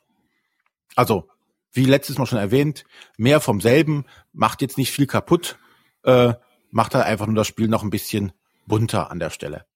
Also, 0.97 1.29
wie 1.75 1.85
letztes 1.85 2.19
Mal 2.19 2.27
schon 2.27 2.39
erwähnt, 2.39 2.85
mehr 3.17 3.41
vom 3.41 3.61
selben, 3.61 4.07
macht 4.33 4.63
jetzt 4.63 4.79
nicht 4.79 4.91
viel 4.91 5.07
kaputt, 5.07 5.59
äh, 6.05 6.35
macht 6.71 6.95
halt 6.95 7.05
einfach 7.05 7.27
nur 7.27 7.37
das 7.37 7.47
Spiel 7.47 7.69
noch 7.69 7.83
ein 7.83 7.91
bisschen 7.91 8.33
bunter 8.67 9.11
an 9.11 9.19
der 9.19 9.31
Stelle 9.31 9.67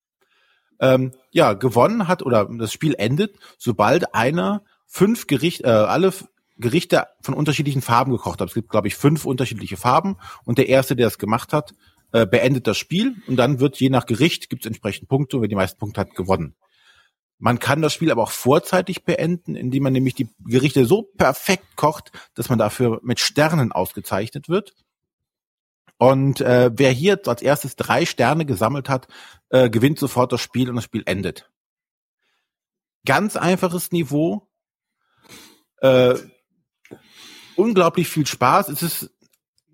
ähm, 0.81 1.13
ja, 1.31 1.53
gewonnen 1.53 2.09
hat 2.09 2.23
oder 2.23 2.47
das 2.47 2.73
Spiel 2.73 2.95
endet, 2.97 3.37
sobald 3.59 4.15
einer 4.15 4.63
fünf 4.87 5.27
Gerichte, 5.27 5.65
äh, 5.65 5.71
alle 5.71 6.13
Gerichte 6.57 7.07
von 7.21 7.35
unterschiedlichen 7.35 7.83
Farben 7.83 8.13
gekocht 8.13 8.41
hat. 8.41 8.49
Es 8.49 8.55
gibt, 8.55 8.71
glaube 8.71 8.89
ich, 8.89 8.97
fünf 8.97 9.25
unterschiedliche 9.25 9.77
Farben 9.77 10.17
und 10.45 10.59
der 10.59 10.69
Erste, 10.69 10.97
der 10.97 11.07
es 11.07 11.19
gemacht 11.19 11.53
hat, 11.53 11.75
äh, 12.13 12.27
beendet 12.27 12.67
das 12.67 12.79
Spiel 12.79 13.17
und 13.27 13.37
dann 13.37 13.61
wird 13.61 13.79
je 13.79 13.91
nach 13.91 14.07
Gericht 14.07 14.49
gibt 14.49 14.65
es 14.65 14.67
entsprechend 14.67 15.09
Punkte 15.09 15.37
und 15.37 15.43
wer 15.43 15.49
die 15.49 15.55
meisten 15.55 15.79
Punkte 15.79 16.01
hat, 16.01 16.15
gewonnen. 16.15 16.55
Man 17.39 17.61
kann 17.61 17.83
das 17.83 17.95
Spiel 17.95 18.11
aber 18.11 18.25
auch 18.25 18.33
vorzeitig 18.33 19.05
beenden, 19.05 19.55
indem 19.55 19.85
man 19.85 19.93
nämlich 19.93 20.15
die 20.15 20.29
Gerichte 20.41 20.85
so 20.85 21.03
perfekt 21.03 21.77
kocht, 21.77 22.11
dass 22.35 22.49
man 22.49 22.59
dafür 22.59 23.01
mit 23.03 23.21
Sternen 23.21 23.71
ausgezeichnet 23.71 24.49
wird. 24.49 24.75
Und 25.99 26.41
äh, 26.41 26.71
wer 26.75 26.91
hier 26.91 27.21
als 27.27 27.43
erstes 27.43 27.77
drei 27.77 28.07
Sterne 28.07 28.45
gesammelt 28.45 28.89
hat, 28.89 29.09
äh, 29.51 29.71
gewinnt 29.71 29.99
sofort 29.99 30.33
das 30.33 30.41
Spiel 30.41 30.69
und 30.69 30.77
das 30.77 30.85
Spiel 30.85 31.03
endet. 31.07 31.51
Ganz 33.05 33.37
einfaches 33.37 33.93
Niveau. 33.93 34.49
Äh, 35.81 36.15
unglaublich 37.57 38.09
viel 38.09 38.27
Spaß. 38.27 38.69
Es 38.69 38.83
ist, 38.83 39.11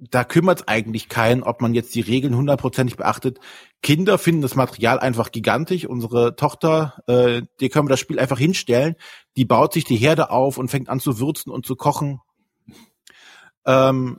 da 0.00 0.24
kümmert 0.24 0.60
es 0.60 0.68
eigentlich 0.68 1.08
keinen, 1.08 1.42
ob 1.42 1.60
man 1.60 1.74
jetzt 1.74 1.94
die 1.94 2.00
Regeln 2.00 2.36
hundertprozentig 2.36 2.96
beachtet. 2.96 3.38
Kinder 3.82 4.18
finden 4.18 4.42
das 4.42 4.54
Material 4.54 4.98
einfach 4.98 5.30
gigantisch. 5.32 5.86
Unsere 5.86 6.36
Tochter, 6.36 7.02
äh, 7.06 7.42
die 7.60 7.68
können 7.68 7.86
wir 7.86 7.90
das 7.90 8.00
Spiel 8.00 8.18
einfach 8.18 8.38
hinstellen. 8.38 8.96
Die 9.36 9.44
baut 9.44 9.72
sich 9.72 9.84
die 9.84 9.96
Herde 9.96 10.30
auf 10.30 10.58
und 10.58 10.70
fängt 10.70 10.88
an 10.88 11.00
zu 11.00 11.18
würzen 11.18 11.50
und 11.50 11.64
zu 11.66 11.76
kochen. 11.76 12.20
Ähm, 13.66 14.18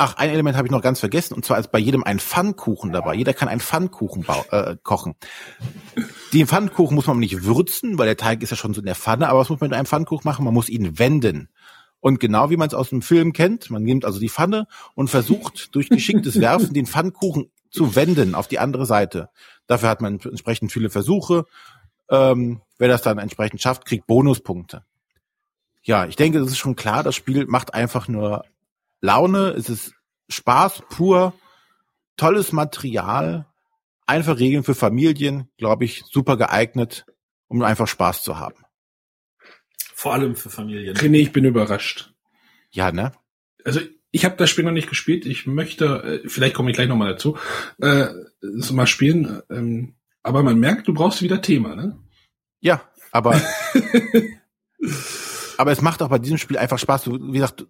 Ach, 0.00 0.14
ein 0.14 0.30
Element 0.30 0.56
habe 0.56 0.68
ich 0.68 0.70
noch 0.70 0.80
ganz 0.80 1.00
vergessen, 1.00 1.34
und 1.34 1.44
zwar 1.44 1.58
ist 1.58 1.72
bei 1.72 1.78
jedem 1.80 2.04
ein 2.04 2.20
Pfannkuchen 2.20 2.92
dabei. 2.92 3.16
Jeder 3.16 3.34
kann 3.34 3.48
einen 3.48 3.60
Pfannkuchen 3.60 4.24
äh, 4.52 4.76
kochen. 4.84 5.16
Den 6.32 6.46
Pfannkuchen 6.46 6.94
muss 6.94 7.08
man 7.08 7.18
nicht 7.18 7.42
würzen, 7.42 7.98
weil 7.98 8.06
der 8.06 8.16
Teig 8.16 8.40
ist 8.44 8.50
ja 8.50 8.56
schon 8.56 8.74
so 8.74 8.80
in 8.80 8.86
der 8.86 8.94
Pfanne, 8.94 9.28
aber 9.28 9.40
was 9.40 9.48
muss 9.48 9.58
man 9.58 9.70
mit 9.70 9.76
einem 9.76 9.86
Pfannkuchen 9.86 10.22
machen? 10.24 10.44
Man 10.44 10.54
muss 10.54 10.68
ihn 10.68 11.00
wenden. 11.00 11.48
Und 12.00 12.20
genau 12.20 12.50
wie 12.50 12.56
man 12.56 12.68
es 12.68 12.74
aus 12.74 12.90
dem 12.90 13.02
Film 13.02 13.32
kennt, 13.32 13.70
man 13.70 13.82
nimmt 13.82 14.04
also 14.04 14.20
die 14.20 14.28
Pfanne 14.28 14.66
und 14.94 15.08
versucht 15.08 15.74
durch 15.74 15.88
geschicktes 15.88 16.40
Werfen 16.40 16.72
den 16.72 16.86
Pfannkuchen 16.86 17.50
zu 17.70 17.96
wenden 17.96 18.34
auf 18.34 18.48
die 18.48 18.58
andere 18.58 18.86
Seite. 18.86 19.30
Dafür 19.66 19.88
hat 19.88 20.00
man 20.00 20.20
entsprechend 20.20 20.72
viele 20.72 20.90
Versuche. 20.90 21.44
Ähm, 22.10 22.62
wer 22.78 22.88
das 22.88 23.02
dann 23.02 23.18
entsprechend 23.18 23.60
schafft, 23.60 23.84
kriegt 23.84 24.06
Bonuspunkte. 24.06 24.84
Ja, 25.82 26.06
ich 26.06 26.16
denke, 26.16 26.38
das 26.38 26.48
ist 26.48 26.58
schon 26.58 26.76
klar, 26.76 27.02
das 27.02 27.16
Spiel 27.16 27.46
macht 27.46 27.74
einfach 27.74 28.08
nur 28.08 28.44
Laune, 29.00 29.50
es 29.50 29.68
ist 29.68 29.94
Spaß 30.28 30.82
pur, 30.88 31.32
tolles 32.16 32.52
Material, 32.52 33.46
einfach 34.06 34.38
Regeln 34.38 34.64
für 34.64 34.74
Familien, 34.74 35.48
glaube 35.56 35.84
ich, 35.84 36.04
super 36.10 36.36
geeignet, 36.36 37.06
um 37.48 37.62
einfach 37.62 37.88
Spaß 37.88 38.22
zu 38.22 38.38
haben. 38.38 38.64
Vor 39.98 40.14
allem 40.14 40.36
für 40.36 40.48
Familien. 40.48 40.96
René, 40.96 41.16
ich 41.16 41.32
bin 41.32 41.44
überrascht. 41.44 42.14
Ja, 42.70 42.92
ne? 42.92 43.10
Also 43.64 43.80
ich 44.12 44.24
habe 44.24 44.36
das 44.36 44.48
Spiel 44.48 44.62
noch 44.62 44.70
nicht 44.70 44.88
gespielt. 44.88 45.26
Ich 45.26 45.44
möchte, 45.48 46.20
äh, 46.24 46.28
vielleicht 46.28 46.54
komme 46.54 46.70
ich 46.70 46.76
gleich 46.76 46.86
nochmal 46.86 47.10
dazu, 47.10 47.36
äh, 47.80 48.06
so 48.40 48.74
mal 48.74 48.86
spielen. 48.86 49.42
Ähm, 49.50 49.96
aber 50.22 50.44
man 50.44 50.60
merkt, 50.60 50.86
du 50.86 50.94
brauchst 50.94 51.20
wieder 51.20 51.42
Thema, 51.42 51.74
ne? 51.74 51.98
Ja, 52.60 52.80
aber 53.10 53.42
aber 55.58 55.72
es 55.72 55.82
macht 55.82 56.00
auch 56.00 56.10
bei 56.10 56.20
diesem 56.20 56.38
Spiel 56.38 56.58
einfach 56.58 56.78
Spaß. 56.78 57.02
Du, 57.02 57.18
wie 57.32 57.38
gesagt, 57.38 57.66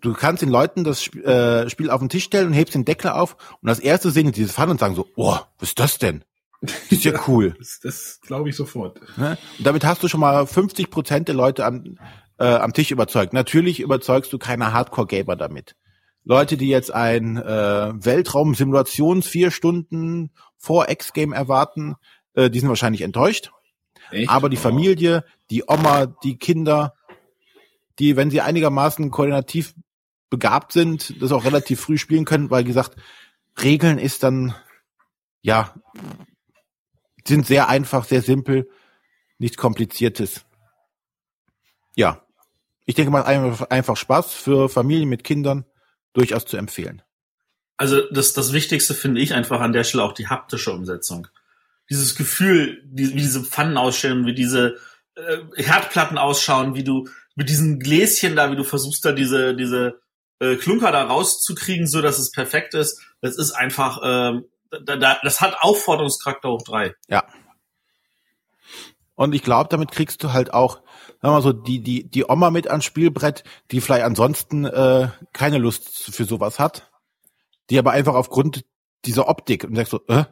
Du 0.00 0.14
kannst 0.14 0.40
den 0.42 0.48
Leuten 0.48 0.82
das 0.82 1.08
äh, 1.14 1.68
Spiel 1.68 1.90
auf 1.90 2.00
den 2.00 2.08
Tisch 2.08 2.24
stellen 2.24 2.46
und 2.46 2.52
hebst 2.54 2.74
den 2.74 2.86
Deckel 2.86 3.10
auf 3.10 3.36
und 3.60 3.68
als 3.68 3.80
erste 3.80 4.10
sehen 4.10 4.26
die 4.26 4.32
diese 4.32 4.52
Pfanne 4.52 4.70
und 4.70 4.80
sagen 4.80 4.94
so, 4.94 5.08
oh, 5.16 5.36
was 5.58 5.70
ist 5.70 5.78
das 5.78 5.98
denn? 5.98 6.24
Das 6.60 6.74
ist 6.90 7.04
ja 7.04 7.20
cool. 7.28 7.54
das 7.58 7.80
das 7.80 8.20
glaube 8.20 8.48
ich 8.48 8.56
sofort. 8.56 9.00
Ne? 9.16 9.38
Und 9.58 9.66
damit 9.66 9.84
hast 9.84 10.02
du 10.02 10.08
schon 10.08 10.20
mal 10.20 10.46
50 10.46 10.90
Prozent 10.90 11.28
der 11.28 11.34
Leute 11.34 11.64
am, 11.64 11.98
äh, 12.38 12.46
am 12.46 12.72
Tisch 12.72 12.90
überzeugt. 12.90 13.32
Natürlich 13.32 13.80
überzeugst 13.80 14.32
du 14.32 14.38
keine 14.38 14.72
Hardcore-Gamer 14.72 15.36
damit. 15.36 15.76
Leute, 16.24 16.56
die 16.56 16.68
jetzt 16.68 16.92
ein 16.92 17.36
äh, 17.36 17.92
Weltraum-Simulations 17.94 19.26
vier 19.26 19.50
Stunden 19.50 20.30
vor 20.56 20.88
X-Game 20.88 21.32
erwarten, 21.32 21.94
äh, 22.34 22.50
die 22.50 22.60
sind 22.60 22.68
wahrscheinlich 22.68 23.02
enttäuscht. 23.02 23.50
Echt? 24.10 24.28
Aber 24.28 24.48
die 24.48 24.58
oh. 24.58 24.60
Familie, 24.60 25.24
die 25.50 25.64
Oma, 25.66 26.06
die 26.06 26.36
Kinder, 26.36 26.94
die, 27.98 28.16
wenn 28.16 28.30
sie 28.30 28.40
einigermaßen 28.40 29.10
koordinativ 29.10 29.74
begabt 30.30 30.72
sind, 30.72 31.20
das 31.22 31.32
auch 31.32 31.44
relativ 31.44 31.80
früh 31.80 31.98
spielen 31.98 32.24
können, 32.24 32.50
weil 32.50 32.64
gesagt, 32.64 32.96
Regeln 33.62 33.98
ist 33.98 34.22
dann, 34.22 34.54
ja, 35.40 35.74
sind 37.28 37.46
sehr 37.46 37.68
einfach, 37.68 38.04
sehr 38.04 38.22
simpel, 38.22 38.68
nichts 39.38 39.56
Kompliziertes. 39.56 40.44
Ja, 41.94 42.22
ich 42.84 42.94
denke 42.94 43.10
mal 43.10 43.22
einfach, 43.22 43.96
Spaß 43.96 44.32
für 44.32 44.68
Familien 44.68 45.08
mit 45.08 45.24
Kindern 45.24 45.64
durchaus 46.12 46.46
zu 46.46 46.56
empfehlen. 46.56 47.02
Also 47.76 48.00
das, 48.10 48.32
das 48.32 48.52
Wichtigste 48.52 48.94
finde 48.94 49.20
ich 49.20 49.34
einfach 49.34 49.60
an 49.60 49.72
der 49.72 49.84
Stelle 49.84 50.02
auch 50.02 50.12
die 50.12 50.28
haptische 50.28 50.72
Umsetzung. 50.72 51.28
Dieses 51.90 52.16
Gefühl, 52.16 52.82
die, 52.84 53.10
wie 53.10 53.20
diese 53.20 53.44
Pfannen 53.44 53.76
ausschauen, 53.76 54.26
wie 54.26 54.34
diese 54.34 54.76
äh, 55.14 55.38
Herdplatten 55.56 56.18
ausschauen, 56.18 56.74
wie 56.74 56.84
du 56.84 57.08
mit 57.36 57.48
diesen 57.48 57.78
Gläschen 57.78 58.34
da, 58.36 58.50
wie 58.50 58.56
du 58.56 58.64
versuchst 58.64 59.04
da 59.04 59.12
diese 59.12 59.54
diese 59.54 60.00
äh, 60.40 60.56
Klunker 60.56 60.92
da 60.92 61.04
rauszukriegen, 61.04 61.86
so 61.86 62.00
dass 62.00 62.18
es 62.18 62.30
perfekt 62.30 62.74
ist. 62.74 63.00
Das 63.20 63.36
ist 63.36 63.52
einfach, 63.52 64.00
ähm, 64.04 64.44
da, 64.70 64.96
da, 64.96 65.18
das 65.22 65.40
hat 65.40 65.56
Aufforderungscharakter 65.60 66.48
hoch 66.50 66.62
drei. 66.62 66.94
Ja. 67.08 67.24
Und 69.14 69.34
ich 69.34 69.42
glaube, 69.42 69.68
damit 69.68 69.90
kriegst 69.90 70.22
du 70.22 70.32
halt 70.32 70.54
auch, 70.54 70.76
sagen 70.76 71.22
wir 71.22 71.30
mal 71.32 71.42
so, 71.42 71.52
die, 71.52 71.82
die, 71.82 72.08
die 72.08 72.24
Oma 72.28 72.50
mit 72.50 72.68
ans 72.68 72.84
Spielbrett, 72.84 73.42
die 73.72 73.80
vielleicht 73.80 74.04
ansonsten 74.04 74.64
äh, 74.64 75.08
keine 75.32 75.58
Lust 75.58 76.14
für 76.14 76.24
sowas 76.24 76.60
hat, 76.60 76.90
die 77.68 77.78
aber 77.78 77.90
einfach 77.90 78.14
aufgrund 78.14 78.64
dieser 79.04 79.28
Optik 79.28 79.64
und 79.64 79.74
sagst 79.74 79.90
so, 79.90 80.00
äh, 80.06 80.24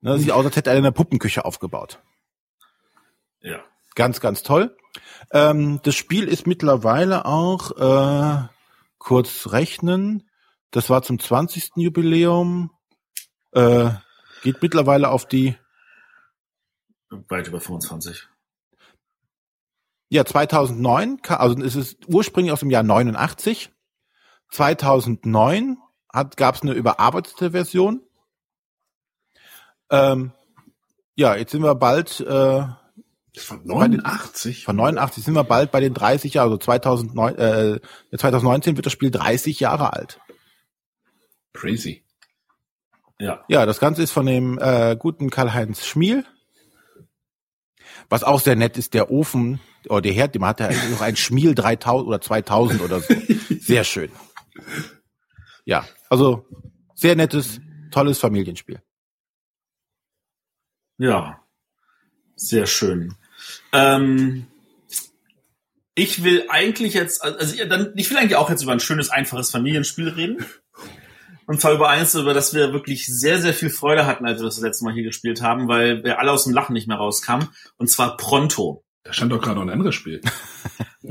ne, 0.00 0.18
sieht 0.18 0.30
aus, 0.30 0.44
als 0.44 0.54
hätte 0.54 0.70
er 0.70 0.76
eine 0.76 0.92
Puppenküche 0.92 1.44
aufgebaut. 1.44 2.00
Ja. 3.40 3.58
Ganz, 3.96 4.20
ganz 4.20 4.42
toll. 4.42 4.76
Ähm, 5.32 5.80
das 5.82 5.94
Spiel 5.96 6.28
ist 6.28 6.46
mittlerweile 6.46 7.24
auch 7.24 7.72
äh, 7.76 8.46
kurz 8.98 9.48
rechnen. 9.50 10.28
Das 10.70 10.90
war 10.90 11.02
zum 11.02 11.18
20. 11.18 11.72
Jubiläum. 11.76 12.70
Äh, 13.56 13.90
geht 14.42 14.60
mittlerweile 14.60 15.08
auf 15.08 15.26
die 15.26 15.56
weit 17.08 17.48
über 17.48 17.58
25. 17.58 18.28
Ja, 20.10 20.24
2009, 20.24 21.20
also 21.26 21.60
es 21.62 21.74
ist 21.74 22.06
ursprünglich 22.06 22.52
aus 22.52 22.60
dem 22.60 22.70
Jahr 22.70 22.82
89. 22.82 23.72
2009 24.50 25.78
hat, 26.12 26.36
gab 26.36 26.54
es 26.54 26.62
eine 26.62 26.72
überarbeitete 26.72 27.52
Version. 27.52 28.02
Ähm, 29.90 30.32
Ja, 31.14 31.34
jetzt 31.34 31.52
sind 31.52 31.62
wir 31.62 31.74
bald 31.74 32.20
äh, 32.20 32.66
von 33.38 33.64
89? 33.64 34.64
Von 34.64 34.76
89 34.76 35.24
sind 35.24 35.34
wir 35.34 35.44
bald 35.44 35.72
bei 35.72 35.80
den 35.80 35.94
30 35.94 36.34
Jahren. 36.34 36.48
Also 36.48 36.58
2009, 36.58 37.38
äh, 37.38 37.80
2019 38.16 38.76
wird 38.76 38.84
das 38.84 38.92
Spiel 38.92 39.10
30 39.10 39.60
Jahre 39.60 39.94
alt. 39.94 40.20
Crazy. 41.54 42.05
Ja. 43.18 43.44
Ja, 43.48 43.66
das 43.66 43.80
Ganze 43.80 44.02
ist 44.02 44.10
von 44.10 44.26
dem 44.26 44.58
äh, 44.58 44.96
guten 44.98 45.30
Karl-Heinz 45.30 45.86
Schmiel. 45.86 46.24
Was 48.08 48.24
auch 48.24 48.40
sehr 48.40 48.56
nett 48.56 48.76
ist, 48.76 48.94
der 48.94 49.10
Ofen, 49.10 49.60
oder 49.88 50.02
der 50.02 50.12
Herd, 50.12 50.34
dem 50.34 50.44
hat 50.44 50.60
er 50.60 50.70
noch 50.90 51.00
ein 51.00 51.16
Schmiel 51.16 51.54
3000 51.54 52.08
oder 52.08 52.20
2000 52.20 52.80
oder 52.82 53.00
so. 53.00 53.14
Sehr 53.60 53.84
schön. 53.84 54.10
Ja, 55.64 55.86
also 56.08 56.46
sehr 56.94 57.16
nettes, 57.16 57.60
tolles 57.90 58.18
Familienspiel. 58.18 58.80
Ja, 60.98 61.42
sehr 62.36 62.66
schön. 62.66 63.14
Ähm, 63.72 64.46
ich 65.94 66.22
will 66.22 66.46
eigentlich 66.48 66.94
jetzt, 66.94 67.22
also 67.22 67.54
ich 67.54 68.10
will 68.10 68.16
eigentlich 68.16 68.36
auch 68.36 68.48
jetzt 68.48 68.62
über 68.62 68.72
ein 68.72 68.80
schönes, 68.80 69.10
einfaches 69.10 69.50
Familienspiel 69.50 70.08
reden. 70.08 70.46
Und 71.46 71.60
zwar 71.60 71.72
über 71.72 71.88
eins, 71.88 72.14
über 72.14 72.34
das 72.34 72.54
wir 72.54 72.72
wirklich 72.72 73.06
sehr, 73.06 73.40
sehr 73.40 73.54
viel 73.54 73.70
Freude 73.70 74.06
hatten, 74.06 74.26
als 74.26 74.40
wir 74.40 74.46
das, 74.46 74.56
das 74.56 74.64
letzte 74.64 74.84
Mal 74.84 74.94
hier 74.94 75.04
gespielt 75.04 75.42
haben, 75.42 75.68
weil 75.68 76.02
wir 76.02 76.18
alle 76.18 76.32
aus 76.32 76.44
dem 76.44 76.52
Lachen 76.52 76.72
nicht 76.72 76.88
mehr 76.88 76.96
rauskamen. 76.96 77.48
Und 77.76 77.88
zwar 77.88 78.16
Pronto. 78.16 78.84
Da 79.04 79.12
stand 79.12 79.30
doch 79.30 79.40
gerade 79.40 79.56
noch 79.56 79.62
ein 79.62 79.70
anderes 79.70 79.94
Spiel. 79.94 80.20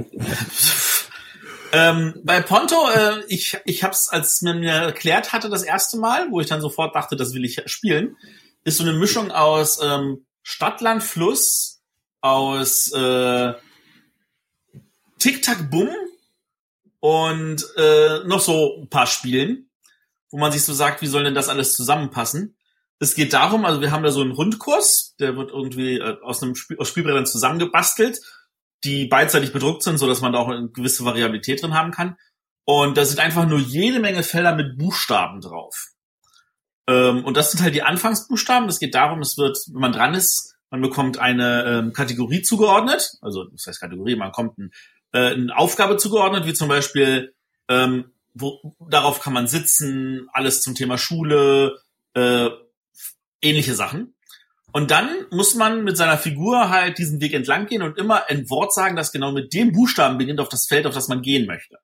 ähm, 1.72 2.15
bei 2.24 2.42
Ponto, 2.42 2.89
äh, 2.89 3.24
ich, 3.30 3.58
ich 3.63 3.84
habe 3.84 3.94
es, 3.94 4.10
als 4.10 4.42
man 4.42 4.60
mir 4.60 4.72
erklärt 4.72 5.32
hatte 5.32 5.50
das 5.50 5.63
erste 5.63 5.98
Mal, 5.98 6.30
wo 6.30 6.42
ich 6.42 6.48
dann 6.48 6.60
sofort 6.60 6.94
dachte, 6.94 7.15
das 7.15 7.34
will 7.34 7.46
ich 7.46 7.62
spielen, 7.68 8.18
ist 8.65 8.77
so 8.77 8.84
eine 8.84 8.94
Mischung 8.94 9.32
aus 9.32 9.80
ähm, 9.82 10.25
Stadt, 10.44 10.82
Land, 10.82 11.04
Fluss, 11.04 11.82
aus 12.20 12.92
äh, 12.92 13.54
Tic-Tac-Bumm 15.20 15.89
und 17.00 17.65
äh, 17.77 18.20
noch 18.25 18.42
so 18.42 18.82
ein 18.82 18.89
paar 18.89 19.08
Spielen, 19.08 19.70
wo 20.32 20.38
man 20.38 20.51
sich 20.51 20.63
so 20.63 20.74
sagt, 20.74 21.01
wie 21.01 21.08
soll 21.08 21.24
denn 21.24 21.36
das 21.36 21.50
alles 21.50 21.75
zusammenpassen? 21.75 22.58
Es 23.00 23.15
geht 23.15 23.34
darum, 23.34 23.65
also 23.65 23.82
wir 23.82 23.91
haben 23.91 24.03
da 24.03 24.12
so 24.12 24.22
einen 24.22 24.32
Rundkurs, 24.32 25.15
der 25.20 25.36
wird 25.36 25.51
irgendwie 25.51 25.98
äh, 25.98 26.17
aus 26.22 26.41
einem 26.41 26.55
Spiel, 26.55 26.77
aus 26.79 26.89
Spielbrettern 26.89 27.25
zusammengebastelt, 27.25 28.20
die 28.84 29.05
beidseitig 29.05 29.51
bedruckt 29.51 29.84
sind, 29.84 29.98
so 29.98 30.08
dass 30.08 30.22
man 30.22 30.34
da 30.34 30.39
auch 30.39 30.48
eine 30.48 30.70
gewisse 30.70 31.03
Variabilität 31.03 31.62
drin 31.62 31.74
haben 31.74 31.91
kann. 31.91 32.17
Und 32.63 32.98
da 32.98 33.05
sind 33.05 33.20
einfach 33.20 33.48
nur 33.48 33.60
jede 33.60 34.00
Menge 34.00 34.24
Felder 34.24 34.55
mit 34.55 34.77
Buchstaben 34.77 35.41
drauf. 35.41 35.89
Ähm, 36.88 37.25
und 37.25 37.38
das 37.38 37.51
sind 37.51 37.62
halt 37.62 37.75
die 37.75 37.84
Anfangsbuchstaben. 37.84 38.70
Es 38.70 38.79
geht 38.79 38.96
darum, 38.96 39.20
es 39.22 39.38
wird, 39.38 39.58
wenn 39.72 39.82
man 39.82 39.91
dran 39.91 40.13
ist, 40.13 40.55
man 40.72 40.82
bekommt 40.82 41.20
eine 41.20 41.63
ähm, 41.63 41.94
Kategorie 41.94 42.41
zugeordnet, 42.41 43.17
also 43.22 43.46
das 43.46 43.65
heißt 43.67 43.79
Kategorie, 43.79 44.15
man 44.15 44.32
kommt 44.32 44.58
ein, 44.58 44.72
äh, 45.13 45.34
eine 45.34 45.55
Aufgabe 45.55 45.98
zugeordnet, 45.98 46.46
wie 46.46 46.53
zum 46.53 46.67
Beispiel, 46.67 47.34
ähm, 47.70 48.12
wo, 48.36 48.75
darauf 48.89 49.22
kann 49.22 49.34
man 49.34 49.48
sitzen, 49.48 50.27
alles 50.34 50.62
zum 50.62 50.75
Thema 50.75 50.98
Schule, 50.98 51.80
äh, 52.13 52.50
ähnliche 53.42 53.74
Sachen. 53.74 54.15
Und 54.72 54.92
dann 54.92 55.10
muss 55.32 55.56
man 55.56 55.86
mit 55.86 55.96
seiner 55.96 56.18
Figur 56.18 56.70
halt 56.70 56.98
diesen 56.98 57.22
Weg 57.22 57.34
entlang 57.34 57.65
gehen 57.65 57.82
und 57.82 57.98
immer 57.98 58.27
ein 58.27 58.50
Wort 58.50 58.74
sagen, 58.74 58.98
das 58.98 59.13
genau 59.13 59.32
mit 59.32 59.54
dem 59.54 59.72
Buchstaben 59.72 60.18
beginnt 60.18 60.42
auf 60.42 60.50
das 60.50 60.65
Feld, 60.68 60.86
auf 60.86 60.94
das 60.94 61.08
man 61.08 61.22
gehen 61.22 61.48
möchte. 61.48 61.77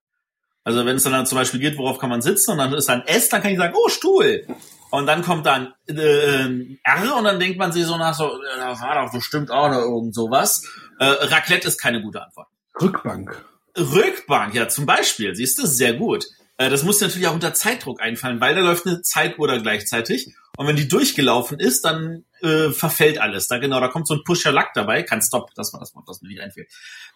Also 0.63 0.86
wenn 0.86 0.98
es 0.98 1.03
dann, 1.03 1.13
dann 1.13 1.25
zum 1.25 1.38
Beispiel 1.38 1.62
geht, 1.62 1.77
worauf 1.77 2.00
kann 2.00 2.10
man 2.10 2.22
sitzen 2.22 2.51
und 2.51 2.58
dann 2.58 2.74
ist 2.74 2.89
dann 2.89 3.01
S, 3.03 3.29
dann 3.29 3.41
kann 3.41 3.51
ich 3.51 3.58
sagen, 3.58 3.74
oh, 3.75 3.89
Stuhl. 3.89 4.46
Und 4.91 5.08
dann 5.08 5.24
kommt 5.24 5.46
dann 5.46 5.74
äh, 5.87 6.50
R 6.83 7.16
und 7.18 7.24
dann 7.24 7.40
denkt 7.40 7.57
man 7.57 7.72
sich 7.72 7.85
so 7.85 7.98
nach 7.98 8.14
so, 8.14 8.29
das 8.57 8.81
war 8.81 9.05
doch 9.05 9.14
bestimmt 9.14 9.50
auch 9.50 9.70
noch 9.70 9.79
irgend 9.79 10.14
sowas. 10.14 10.61
Äh, 11.00 11.05
Raclette 11.05 11.70
ist 11.70 11.79
keine 11.79 12.01
gute 12.01 12.22
Antwort. 12.22 12.48
Rückbank. 12.79 13.46
Rückbank, 13.77 14.53
ja, 14.53 14.68
zum 14.68 14.85
Beispiel, 14.85 15.33
siehst 15.33 15.57
du, 15.59 15.66
sehr 15.66 15.94
gut. 15.94 16.25
Äh, 16.61 16.69
das 16.69 16.83
muss 16.83 17.01
natürlich 17.01 17.27
auch 17.27 17.33
unter 17.33 17.53
Zeitdruck 17.53 18.01
einfallen, 18.01 18.39
weil 18.39 18.53
da 18.53 18.61
läuft 18.61 18.85
eine 18.85 19.01
Zeituhr 19.01 19.47
da 19.47 19.57
gleichzeitig. 19.57 20.35
Und 20.57 20.67
wenn 20.67 20.75
die 20.75 20.87
durchgelaufen 20.87 21.59
ist, 21.59 21.83
dann 21.85 22.25
äh, 22.41 22.69
verfällt 22.69 23.19
alles. 23.19 23.47
Da 23.47 23.57
genau, 23.57 23.79
da 23.79 23.87
kommt 23.87 24.07
so 24.07 24.13
ein 24.13 24.24
Pusher-Lack 24.24 24.74
dabei. 24.75 25.01
Kein 25.01 25.21
Stop, 25.21 25.53
das 25.55 25.74
war 25.74 25.79
das 25.79 25.95
Wort, 25.95 26.07
das 26.07 26.21
mir 26.21 26.29
nicht 26.29 26.41
einfällt. 26.41 26.67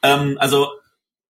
Ähm, 0.01 0.37
also, 0.39 0.71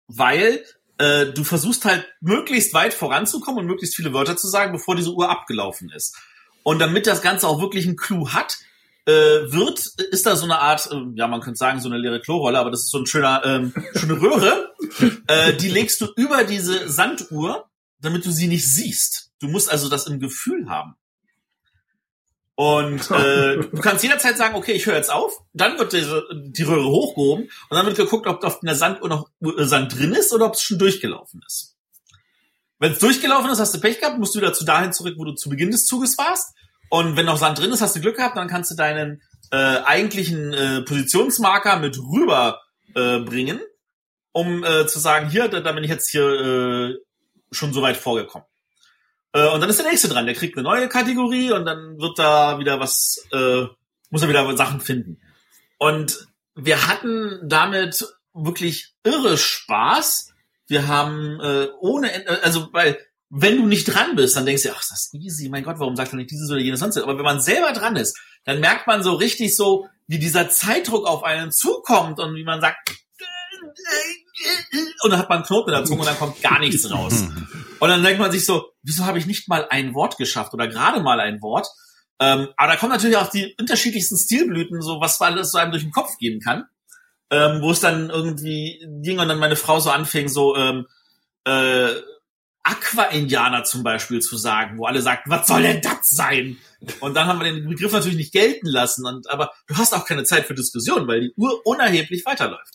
weil 0.07 0.63
äh, 0.97 1.25
du 1.25 1.43
versuchst 1.43 1.83
halt 1.83 2.07
möglichst 2.21 2.73
weit 2.73 2.93
voranzukommen 2.93 3.61
und 3.61 3.65
möglichst 3.65 3.95
viele 3.95 4.13
Wörter 4.13 4.37
zu 4.37 4.47
sagen, 4.47 4.71
bevor 4.71 4.95
diese 4.95 5.11
Uhr 5.11 5.29
abgelaufen 5.29 5.89
ist. 5.89 6.15
Und 6.63 6.79
damit 6.79 7.07
das 7.07 7.21
Ganze 7.21 7.47
auch 7.47 7.59
wirklich 7.59 7.85
einen 7.85 7.97
Clou 7.97 8.29
hat, 8.29 8.59
äh, 9.07 9.11
wird, 9.11 9.79
ist 10.11 10.25
da 10.25 10.37
so 10.37 10.45
eine 10.45 10.59
Art, 10.59 10.89
äh, 10.89 11.01
ja, 11.15 11.27
man 11.27 11.41
könnte 11.41 11.57
sagen, 11.57 11.81
so 11.81 11.89
eine 11.89 11.97
leere 11.97 12.21
Klorolle, 12.21 12.59
aber 12.59 12.71
das 12.71 12.83
ist 12.83 12.91
so 12.91 12.99
ein 12.99 13.07
schöner, 13.07 13.41
ähm, 13.43 13.73
schöne 13.93 14.21
Röhre. 14.21 14.73
äh, 15.27 15.53
die 15.53 15.69
legst 15.69 15.99
du 15.99 16.07
über 16.15 16.45
diese 16.45 16.87
Sanduhr, 16.87 17.67
damit 17.99 18.25
du 18.25 18.31
sie 18.31 18.47
nicht 18.47 18.67
siehst. 18.67 19.31
Du 19.39 19.47
musst 19.47 19.69
also 19.69 19.89
das 19.89 20.07
im 20.07 20.19
Gefühl 20.19 20.69
haben. 20.69 20.95
Und 22.55 23.11
äh, 23.11 23.57
du 23.71 23.81
kannst 23.81 24.03
jederzeit 24.03 24.37
sagen, 24.37 24.55
okay, 24.55 24.71
ich 24.71 24.85
höre 24.85 24.95
jetzt 24.95 25.11
auf. 25.11 25.41
Dann 25.53 25.77
wird 25.77 25.93
diese, 25.93 26.23
die 26.33 26.63
Röhre 26.63 26.87
hochgehoben 26.87 27.45
und 27.45 27.77
dann 27.77 27.85
wird 27.85 27.97
geguckt, 27.97 28.27
ob 28.27 28.43
auf 28.43 28.59
der 28.61 28.75
Sanduhr 28.75 29.09
noch 29.09 29.29
Sand 29.41 29.97
drin 29.97 30.13
ist 30.13 30.33
oder 30.33 30.45
ob 30.45 30.53
es 30.53 30.61
schon 30.61 30.79
durchgelaufen 30.79 31.41
ist. 31.45 31.75
Wenn 32.79 32.93
es 32.93 32.99
durchgelaufen 32.99 33.49
ist, 33.49 33.59
hast 33.59 33.73
du 33.73 33.79
Pech 33.79 33.99
gehabt, 33.99 34.19
musst 34.19 34.35
du 34.35 34.39
wieder 34.39 34.53
zu 34.53 34.65
dahin 34.65 34.93
zurück, 34.93 35.15
wo 35.17 35.25
du 35.25 35.33
zu 35.33 35.49
Beginn 35.49 35.71
des 35.71 35.85
Zuges 35.85 36.17
warst. 36.17 36.53
Und 36.89 37.15
wenn 37.15 37.25
noch 37.25 37.37
Sand 37.37 37.59
drin 37.59 37.71
ist, 37.71 37.81
hast 37.81 37.95
du 37.95 38.01
Glück 38.01 38.17
gehabt, 38.17 38.37
dann 38.37 38.47
kannst 38.47 38.71
du 38.71 38.75
deinen 38.75 39.21
äh, 39.51 39.55
eigentlichen 39.55 40.53
äh, 40.53 40.81
Positionsmarker 40.81 41.79
mit 41.79 41.97
rüber 41.97 42.61
äh, 42.95 43.19
bringen, 43.19 43.59
um 44.31 44.63
äh, 44.63 44.85
zu 44.87 44.99
sagen, 44.99 45.29
hier, 45.29 45.47
da, 45.47 45.61
da 45.61 45.71
bin 45.71 45.83
ich 45.83 45.89
jetzt 45.89 46.09
hier 46.09 46.23
äh, 46.23 46.95
schon 47.51 47.73
so 47.73 47.81
weit 47.81 47.97
vorgekommen. 47.97 48.47
Äh, 49.33 49.47
und 49.49 49.61
dann 49.61 49.69
ist 49.69 49.79
der 49.79 49.89
nächste 49.89 50.09
dran, 50.09 50.25
der 50.25 50.35
kriegt 50.35 50.57
eine 50.57 50.63
neue 50.63 50.89
Kategorie 50.89 51.51
und 51.51 51.65
dann 51.65 51.99
wird 51.99 52.19
da 52.19 52.59
wieder 52.59 52.79
was, 52.79 53.25
äh, 53.31 53.65
muss 54.09 54.21
er 54.21 54.29
wieder 54.29 54.55
Sachen 54.57 54.81
finden. 54.81 55.19
Und 55.77 56.27
wir 56.55 56.87
hatten 56.87 57.39
damit 57.43 58.05
wirklich 58.33 58.93
irre 59.03 59.37
Spaß 59.37 60.35
wir 60.67 60.87
haben 60.87 61.39
äh, 61.39 61.67
ohne, 61.79 62.11
äh, 62.11 62.39
also 62.41 62.69
weil 62.71 62.99
wenn 63.29 63.57
du 63.57 63.65
nicht 63.65 63.85
dran 63.85 64.15
bist, 64.15 64.35
dann 64.35 64.45
denkst 64.45 64.63
du, 64.63 64.71
ach, 64.71 64.81
ist 64.81 64.91
das 64.91 65.13
easy, 65.13 65.49
mein 65.49 65.63
Gott, 65.63 65.79
warum 65.79 65.95
sagt 65.95 66.13
er 66.13 66.17
nicht 66.17 66.31
dieses 66.31 66.49
oder 66.49 66.59
jenes 66.59 66.79
sonst? 66.79 66.97
Aber 66.97 67.17
wenn 67.17 67.23
man 67.23 67.41
selber 67.41 67.73
dran 67.73 67.95
ist, 67.95 68.17
dann 68.45 68.59
merkt 68.59 68.87
man 68.87 69.03
so 69.03 69.13
richtig 69.13 69.55
so, 69.55 69.87
wie 70.07 70.19
dieser 70.19 70.49
Zeitdruck 70.49 71.07
auf 71.07 71.23
einen 71.23 71.51
zukommt 71.51 72.19
und 72.19 72.35
wie 72.35 72.43
man 72.43 72.61
sagt, 72.61 72.91
und 75.03 75.11
dann 75.11 75.19
hat 75.19 75.29
man 75.29 75.39
einen 75.39 75.45
Knoten 75.45 75.69
in 75.69 75.75
der 75.75 75.85
Zunge 75.85 76.01
und 76.01 76.07
dann 76.07 76.17
kommt 76.17 76.41
gar 76.41 76.59
nichts 76.59 76.89
raus. 76.91 77.23
Und 77.77 77.89
dann 77.89 78.03
denkt 78.03 78.21
man 78.21 78.31
sich 78.31 78.45
so, 78.45 78.71
wieso 78.83 79.05
habe 79.05 79.19
ich 79.19 79.25
nicht 79.25 79.49
mal 79.49 79.67
ein 79.69 79.93
Wort 79.93 80.17
geschafft 80.17 80.53
oder 80.53 80.69
gerade 80.69 81.01
mal 81.01 81.19
ein 81.19 81.41
Wort? 81.41 81.67
Ähm, 82.21 82.47
aber 82.55 82.71
da 82.71 82.77
kommen 82.77 82.93
natürlich 82.93 83.17
auch 83.17 83.29
die 83.29 83.53
unterschiedlichsten 83.59 84.17
Stilblüten, 84.17 84.81
so 84.81 85.01
was 85.01 85.19
alles 85.19 85.51
so 85.51 85.57
einem 85.57 85.71
durch 85.71 85.83
den 85.83 85.91
Kopf 85.91 86.17
gehen 86.17 86.39
kann 86.39 86.65
ähm, 87.31 87.61
wo 87.61 87.71
es 87.71 87.79
dann 87.79 88.09
irgendwie 88.09 88.85
ging 89.01 89.19
und 89.19 89.27
dann 89.27 89.39
meine 89.39 89.55
Frau 89.55 89.79
so 89.79 89.89
anfing, 89.89 90.27
so 90.27 90.55
ähm, 90.55 90.85
äh, 91.45 91.89
Aqua-Indianer 92.63 93.63
zum 93.63 93.83
Beispiel 93.83 94.21
zu 94.21 94.37
sagen, 94.37 94.77
wo 94.77 94.85
alle 94.85 95.01
sagten, 95.01 95.29
was 95.29 95.47
soll 95.47 95.61
denn 95.61 95.81
das 95.81 96.09
sein? 96.09 96.57
Und 96.99 97.13
dann 97.15 97.27
haben 97.27 97.39
wir 97.39 97.51
den 97.51 97.67
Begriff 97.67 97.91
natürlich 97.91 98.17
nicht 98.17 98.33
gelten 98.33 98.67
lassen. 98.67 99.05
Und, 99.05 99.29
aber 99.29 99.51
du 99.67 99.77
hast 99.77 99.93
auch 99.93 100.05
keine 100.05 100.23
Zeit 100.23 100.45
für 100.45 100.55
Diskussion, 100.55 101.07
weil 101.07 101.21
die 101.21 101.33
Uhr 101.35 101.61
unerheblich 101.65 102.25
weiterläuft. 102.25 102.73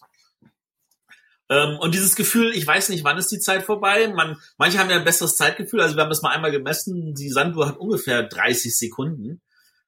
Ähm, 1.51 1.79
und 1.81 1.95
dieses 1.95 2.15
Gefühl, 2.15 2.53
ich 2.53 2.67
weiß 2.67 2.89
nicht, 2.91 3.03
wann 3.03 3.19
ist 3.19 3.33
die 3.33 3.41
Zeit 3.41 3.65
vorbei. 3.65 4.09
Man, 4.09 4.37
manche 4.57 4.79
haben 4.79 4.89
ja 4.89 4.97
ein 4.97 5.05
besseres 5.05 5.37
Zeitgefühl. 5.37 5.81
Also 5.81 5.97
wir 5.97 6.03
haben 6.03 6.09
das 6.09 6.23
mal 6.23 6.31
einmal 6.31 6.53
gemessen. 6.53 7.15
Die 7.15 7.29
Sanduhr 7.29 7.67
hat 7.67 7.77
ungefähr 7.77 8.23
30 8.23 8.77
Sekunden. 8.79 9.43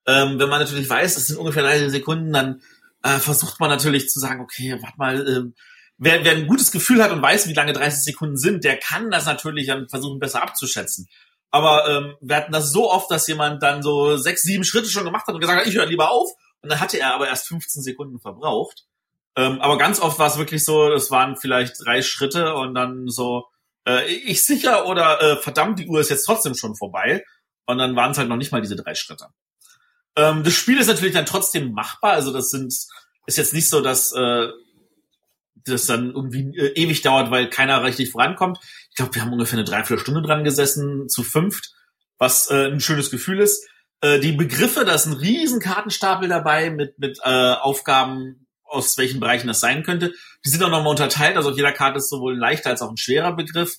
Ähm, 0.04 0.40
wenn 0.40 0.48
man 0.48 0.60
natürlich 0.60 0.90
weiß, 0.90 1.16
es 1.16 1.28
sind 1.28 1.38
ungefähr 1.38 1.62
30 1.62 1.90
Sekunden, 1.90 2.32
dann 2.32 2.60
äh, 3.04 3.18
versucht 3.18 3.60
man 3.60 3.70
natürlich 3.70 4.08
zu 4.08 4.18
sagen, 4.18 4.40
okay, 4.40 4.76
warte 4.82 4.98
mal, 4.98 5.28
äh, 5.28 5.52
wer, 5.98 6.24
wer 6.24 6.32
ein 6.32 6.48
gutes 6.48 6.72
Gefühl 6.72 7.02
hat 7.02 7.12
und 7.12 7.22
weiß, 7.22 7.46
wie 7.46 7.54
lange 7.54 7.72
30 7.72 8.02
Sekunden 8.02 8.36
sind, 8.36 8.64
der 8.64 8.76
kann 8.76 9.12
das 9.12 9.26
natürlich 9.26 9.68
dann 9.68 9.88
versuchen, 9.88 10.18
besser 10.18 10.42
abzuschätzen. 10.42 11.08
Aber 11.52 11.88
ähm, 11.88 12.16
wir 12.20 12.36
hatten 12.36 12.52
das 12.52 12.72
so 12.72 12.90
oft, 12.90 13.08
dass 13.10 13.28
jemand 13.28 13.62
dann 13.62 13.82
so 13.82 14.16
sechs, 14.16 14.42
sieben 14.42 14.64
Schritte 14.64 14.88
schon 14.88 15.04
gemacht 15.04 15.28
hat 15.28 15.34
und 15.34 15.40
gesagt 15.40 15.60
hat, 15.60 15.66
ich 15.66 15.76
höre 15.76 15.86
lieber 15.86 16.10
auf. 16.10 16.30
Und 16.62 16.70
dann 16.72 16.80
hatte 16.80 16.98
er 16.98 17.14
aber 17.14 17.28
erst 17.28 17.46
15 17.46 17.82
Sekunden 17.82 18.18
verbraucht. 18.18 18.86
Ähm, 19.36 19.60
aber 19.60 19.78
ganz 19.78 20.00
oft 20.00 20.18
war 20.18 20.26
es 20.28 20.38
wirklich 20.38 20.64
so, 20.64 20.90
das 20.90 21.10
waren 21.10 21.36
vielleicht 21.36 21.84
drei 21.84 22.02
Schritte 22.02 22.54
und 22.54 22.74
dann 22.74 23.08
so, 23.08 23.46
äh, 23.86 24.06
ich 24.12 24.44
sicher 24.44 24.86
oder 24.86 25.20
äh, 25.22 25.36
verdammt, 25.36 25.78
die 25.78 25.86
Uhr 25.86 26.00
ist 26.00 26.10
jetzt 26.10 26.24
trotzdem 26.24 26.54
schon 26.54 26.76
vorbei. 26.76 27.24
Und 27.66 27.78
dann 27.78 27.96
waren 27.96 28.10
es 28.10 28.18
halt 28.18 28.28
noch 28.28 28.36
nicht 28.36 28.52
mal 28.52 28.60
diese 28.60 28.76
drei 28.76 28.94
Schritte. 28.94 29.28
Ähm, 30.16 30.42
das 30.44 30.54
Spiel 30.54 30.78
ist 30.78 30.88
natürlich 30.88 31.14
dann 31.14 31.26
trotzdem 31.26 31.72
machbar. 31.72 32.12
Also 32.12 32.32
das 32.32 32.50
sind 32.50 32.72
ist 33.26 33.38
jetzt 33.38 33.54
nicht 33.54 33.68
so, 33.68 33.80
dass 33.80 34.12
äh, 34.12 34.48
das 35.64 35.86
dann 35.86 36.10
irgendwie 36.10 36.56
äh, 36.56 36.72
ewig 36.74 37.02
dauert, 37.02 37.30
weil 37.30 37.48
keiner 37.48 37.82
richtig 37.84 38.10
vorankommt. 38.10 38.58
Ich 38.90 38.96
glaube, 38.96 39.14
wir 39.14 39.22
haben 39.22 39.32
ungefähr 39.32 39.58
eine 39.58 39.68
Dreiviertelstunde 39.68 40.22
dran 40.22 40.44
gesessen, 40.44 41.08
zu 41.08 41.22
fünft, 41.22 41.72
was 42.18 42.50
äh, 42.50 42.66
ein 42.66 42.80
schönes 42.80 43.10
Gefühl 43.10 43.40
ist. 43.40 43.66
Äh, 44.00 44.18
die 44.18 44.32
Begriffe, 44.32 44.84
da 44.84 44.94
ist 44.94 45.06
ein 45.06 45.12
riesen 45.12 45.60
Kartenstapel 45.60 46.28
dabei 46.28 46.70
mit, 46.70 46.98
mit 46.98 47.20
äh, 47.22 47.52
Aufgaben, 47.52 48.41
aus 48.72 48.96
welchen 48.98 49.20
Bereichen 49.20 49.46
das 49.46 49.60
sein 49.60 49.82
könnte. 49.82 50.14
Die 50.44 50.48
sind 50.48 50.62
auch 50.62 50.70
nochmal 50.70 50.90
unterteilt, 50.90 51.36
also 51.36 51.50
auf 51.50 51.56
jeder 51.56 51.72
Karte 51.72 51.98
ist 51.98 52.08
sowohl 52.08 52.34
ein 52.34 52.40
leichter 52.40 52.70
als 52.70 52.82
auch 52.82 52.90
ein 52.90 52.96
schwerer 52.96 53.34
Begriff 53.34 53.76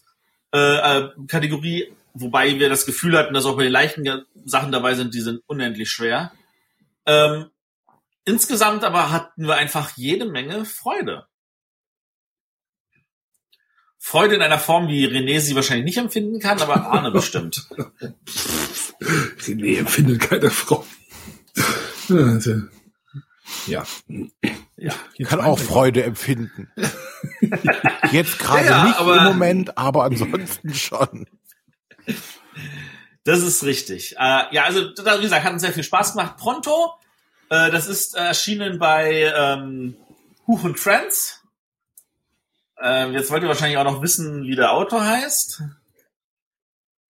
äh, 0.54 0.58
äh, 0.58 1.10
Kategorie, 1.28 1.92
wobei 2.14 2.60
wir 2.60 2.70
das 2.70 2.86
Gefühl 2.86 3.18
hatten, 3.18 3.34
dass 3.34 3.46
auch 3.46 3.58
bei 3.58 3.64
den 3.64 3.72
leichten 3.72 4.26
Sachen 4.46 4.72
dabei 4.72 4.94
sind, 4.94 5.14
die 5.14 5.22
sind 5.22 5.42
unendlich 5.48 5.90
schwer. 5.90 6.32
Ähm, 7.06 7.50
insgesamt 8.24 8.84
aber 8.84 9.12
hatten 9.12 9.48
wir 9.48 9.56
einfach 9.56 9.98
jede 9.98 10.26
Menge 10.26 10.66
Freude. 10.66 11.26
Freude 13.98 14.36
in 14.36 14.42
einer 14.42 14.60
Form, 14.60 14.90
wie 14.90 15.08
René 15.08 15.40
sie 15.40 15.56
wahrscheinlich 15.56 15.86
nicht 15.86 15.98
empfinden 15.98 16.40
kann, 16.40 16.62
aber 16.62 16.88
Arne 16.88 17.10
bestimmt. 17.10 17.68
René 19.00 19.80
empfindet 19.80 20.20
keine. 20.20 20.52
Also, 22.10 22.62
ja. 23.66 23.86
Ja. 24.84 24.94
Ich 25.16 25.28
kann 25.28 25.42
auch 25.42 25.58
Freude 25.60 26.04
empfinden. 26.04 26.72
Jetzt 28.12 28.40
gerade 28.40 28.66
Ja, 28.66 28.84
nicht 28.86 29.00
aber- 29.00 29.18
im 29.18 29.24
Moment, 29.24 29.78
aber 29.78 30.04
ansonsten 30.04 30.74
schon. 30.74 31.28
Das 33.24 33.40
ist 33.42 33.64
richtig. 33.64 34.16
Äh, 34.18 34.44
ja, 34.54 34.64
also 34.66 34.82
wie 34.90 35.22
gesagt, 35.22 35.44
hat 35.46 35.54
uns 35.54 35.62
sehr 35.62 35.72
viel 35.74 35.84
Spaß 35.84 36.12
gemacht. 36.14 36.38
Pronto, 36.38 36.94
äh, 37.50 37.72
das 37.72 37.88
ist 37.88 38.16
äh, 38.16 38.20
erschienen 38.20 38.80
bei 38.80 39.34
ähm, 39.36 39.96
Huch 40.48 40.64
und 40.64 40.80
Friends. 40.80 41.42
Ähm, 42.82 43.14
jetzt 43.14 43.32
wollt 43.32 43.44
ihr 43.44 43.48
wahrscheinlich 43.50 43.78
auch 43.78 43.86
noch 43.86 44.02
wissen, 44.02 44.44
wie 44.44 44.56
der 44.58 44.74
Autor 44.74 45.06
heißt. 45.06 45.64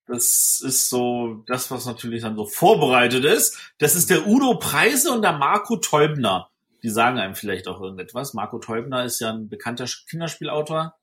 Das 0.05 0.61
ist 0.63 0.89
so 0.89 1.43
das, 1.47 1.71
was 1.71 1.85
natürlich 1.85 2.21
dann 2.21 2.35
so 2.35 2.45
vorbereitet 2.45 3.23
ist. 3.25 3.57
Das 3.79 3.95
ist 3.95 4.09
der 4.11 4.27
Udo 4.27 4.59
Preise 4.59 5.11
und 5.11 5.21
der 5.23 5.31
Marco 5.33 5.77
Teubner. 5.77 6.49
Die 6.83 6.89
sagen 6.89 7.17
einem 7.17 7.35
vielleicht 7.35 7.67
auch 7.67 7.79
irgendetwas. 7.81 8.33
Marco 8.33 8.59
Teubner 8.59 9.05
ist 9.05 9.19
ja 9.19 9.31
ein 9.31 9.47
bekannter 9.47 9.85
Kinderspielautor 10.09 10.95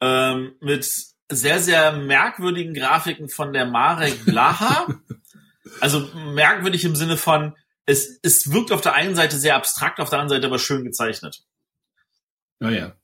ähm, 0.00 0.54
mit 0.60 0.88
sehr, 1.30 1.58
sehr 1.58 1.92
merkwürdigen 1.92 2.74
Grafiken 2.74 3.28
von 3.28 3.52
der 3.52 3.66
Marek 3.66 4.24
Blaha. 4.24 4.86
also 5.80 6.00
merkwürdig 6.14 6.84
im 6.84 6.94
Sinne 6.94 7.16
von, 7.16 7.56
es, 7.86 8.20
es 8.22 8.52
wirkt 8.52 8.72
auf 8.72 8.80
der 8.80 8.94
einen 8.94 9.14
Seite 9.14 9.36
sehr 9.36 9.56
abstrakt, 9.56 9.98
auf 10.00 10.10
der 10.10 10.20
anderen 10.20 10.38
Seite 10.38 10.46
aber 10.46 10.58
schön 10.58 10.84
gezeichnet. 10.84 11.44
Naja. 12.60 12.94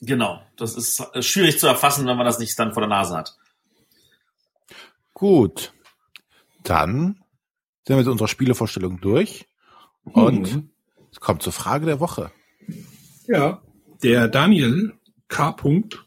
Genau. 0.00 0.42
Das 0.56 0.74
ist 0.74 1.02
schwierig 1.24 1.58
zu 1.58 1.66
erfassen, 1.66 2.06
wenn 2.06 2.16
man 2.16 2.26
das 2.26 2.38
nicht 2.38 2.58
dann 2.58 2.72
vor 2.72 2.80
der 2.80 2.88
Nase 2.88 3.16
hat. 3.16 3.36
Gut. 5.12 5.72
Dann 6.62 7.22
sind 7.84 7.96
wir 7.96 7.96
mit 7.96 8.06
unserer 8.06 8.28
Spielevorstellung 8.28 9.00
durch. 9.00 9.48
Und 10.04 10.54
Mhm. 10.54 10.70
Es 11.10 11.20
kommt 11.20 11.42
zur 11.42 11.52
Frage 11.52 11.86
der 11.86 12.00
Woche. 12.00 12.30
Ja. 13.26 13.62
Der 14.02 14.28
Daniel 14.28 14.92
K. 15.28 15.52
Punkt, 15.52 16.04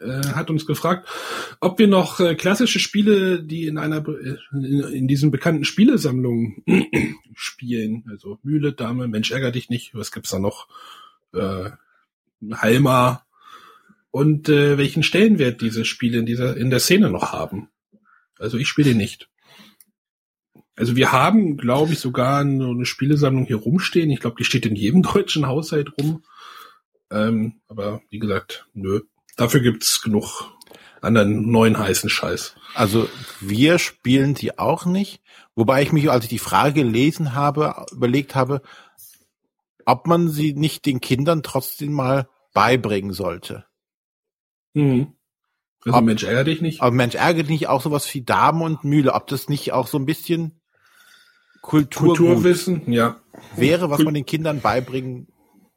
äh, 0.00 0.26
hat 0.28 0.50
uns 0.50 0.66
gefragt, 0.66 1.08
ob 1.60 1.78
wir 1.78 1.86
noch 1.88 2.18
äh, 2.20 2.34
klassische 2.34 2.78
Spiele, 2.78 3.42
die 3.42 3.66
in 3.66 3.78
einer 3.78 4.00
be- 4.00 4.38
äh, 4.52 4.56
in, 4.56 4.80
in 4.80 5.08
diesen 5.08 5.30
bekannten 5.30 5.64
Spielesammlungen 5.64 6.64
spielen, 7.34 8.04
also 8.10 8.38
Mühle, 8.42 8.72
Dame, 8.72 9.08
Mensch 9.08 9.30
ärger 9.30 9.50
dich 9.52 9.68
nicht, 9.70 9.94
was 9.94 10.12
gibt's 10.12 10.30
da 10.30 10.38
noch? 10.38 10.68
Äh, 11.34 11.70
Halma 12.52 13.24
und 14.10 14.48
äh, 14.48 14.76
welchen 14.78 15.02
Stellenwert 15.02 15.60
diese 15.60 15.84
Spiele 15.84 16.18
in 16.18 16.26
dieser 16.26 16.56
in 16.56 16.70
der 16.70 16.80
Szene 16.80 17.08
noch 17.10 17.32
haben. 17.32 17.68
Also 18.38 18.58
ich 18.58 18.68
spiele 18.68 18.94
nicht. 18.94 19.28
Also 20.76 20.96
wir 20.96 21.12
haben, 21.12 21.56
glaube 21.56 21.92
ich, 21.92 22.00
sogar 22.00 22.42
so 22.44 22.70
eine 22.70 22.86
Spielesammlung 22.86 23.44
hier 23.46 23.56
rumstehen. 23.56 24.10
Ich 24.10 24.20
glaube, 24.20 24.36
die 24.38 24.44
steht 24.44 24.66
in 24.66 24.76
jedem 24.76 25.02
deutschen 25.14 25.46
Haushalt 25.46 25.92
rum. 25.98 26.24
Ähm, 27.10 27.60
aber 27.68 28.00
wie 28.10 28.18
gesagt, 28.18 28.66
nö. 28.72 29.00
Dafür 29.36 29.60
gibt's 29.60 30.02
genug 30.02 30.50
anderen 31.02 31.50
neuen 31.50 31.78
heißen 31.78 32.08
Scheiß. 32.08 32.54
Also 32.74 33.08
wir 33.40 33.78
spielen 33.78 34.34
die 34.34 34.58
auch 34.58 34.86
nicht. 34.86 35.20
Wobei 35.54 35.82
ich 35.82 35.92
mich, 35.92 36.10
als 36.10 36.24
ich 36.24 36.30
die 36.30 36.38
Frage 36.38 36.82
gelesen 36.84 37.34
habe, 37.34 37.84
überlegt 37.92 38.34
habe, 38.34 38.62
ob 39.84 40.06
man 40.06 40.28
sie 40.28 40.54
nicht 40.54 40.86
den 40.86 41.00
Kindern 41.00 41.42
trotzdem 41.42 41.92
mal 41.92 42.28
beibringen 42.54 43.12
sollte. 43.12 43.64
Mhm. 44.74 45.14
Also 45.84 45.98
Ab- 45.98 46.04
Mensch, 46.04 46.22
ärger 46.22 46.44
dich 46.44 46.60
nicht. 46.62 46.80
Aber 46.80 46.92
Mensch, 46.92 47.14
ärgert 47.16 47.48
nicht 47.48 47.66
auch 47.68 47.82
sowas 47.82 48.12
wie 48.14 48.22
Dame 48.22 48.64
und 48.64 48.84
Mühle, 48.84 49.12
ob 49.12 49.26
das 49.26 49.48
nicht 49.48 49.72
auch 49.72 49.88
so 49.88 49.98
ein 49.98 50.06
bisschen 50.06 50.60
Kulturgut 51.62 52.18
Kulturwissen, 52.18 52.92
ja. 52.92 53.20
wäre, 53.56 53.88
was 53.88 53.98
Kul- 53.98 54.04
man 54.04 54.14
den 54.14 54.26
Kindern 54.26 54.60
beibringen 54.60 55.28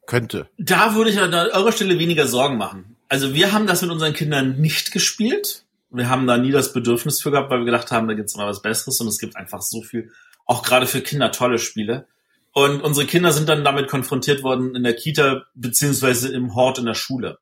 könnte. 0.06 0.48
Da 0.58 0.94
würde 0.94 1.10
ich 1.10 1.18
an 1.18 1.32
eurer 1.32 1.72
Stelle 1.72 1.98
weniger 1.98 2.26
Sorgen 2.26 2.58
machen. 2.58 2.96
Also 3.08 3.34
wir 3.34 3.52
haben 3.52 3.66
das 3.66 3.82
mit 3.82 3.90
unseren 3.90 4.12
Kindern 4.12 4.60
nicht 4.60 4.92
gespielt. 4.92 5.64
Wir 5.90 6.10
haben 6.10 6.26
da 6.26 6.36
nie 6.36 6.50
das 6.50 6.72
Bedürfnis 6.72 7.22
für 7.22 7.30
gehabt, 7.30 7.50
weil 7.50 7.60
wir 7.60 7.66
gedacht 7.66 7.90
haben, 7.92 8.08
da 8.08 8.14
gibt's 8.14 8.36
mal 8.36 8.46
was 8.46 8.62
Besseres 8.62 9.00
und 9.00 9.06
es 9.08 9.18
gibt 9.18 9.36
einfach 9.36 9.62
so 9.62 9.80
viel, 9.82 10.10
auch 10.44 10.62
gerade 10.62 10.86
für 10.86 11.00
Kinder 11.00 11.30
tolle 11.32 11.58
Spiele. 11.58 12.06
Und 12.52 12.82
unsere 12.82 13.06
Kinder 13.06 13.32
sind 13.32 13.48
dann 13.48 13.64
damit 13.64 13.88
konfrontiert 13.88 14.42
worden 14.42 14.74
in 14.74 14.82
der 14.82 14.94
Kita 14.94 15.44
beziehungsweise 15.54 16.32
im 16.32 16.54
Hort 16.54 16.78
in 16.78 16.86
der 16.86 16.94
Schule. 16.94 17.38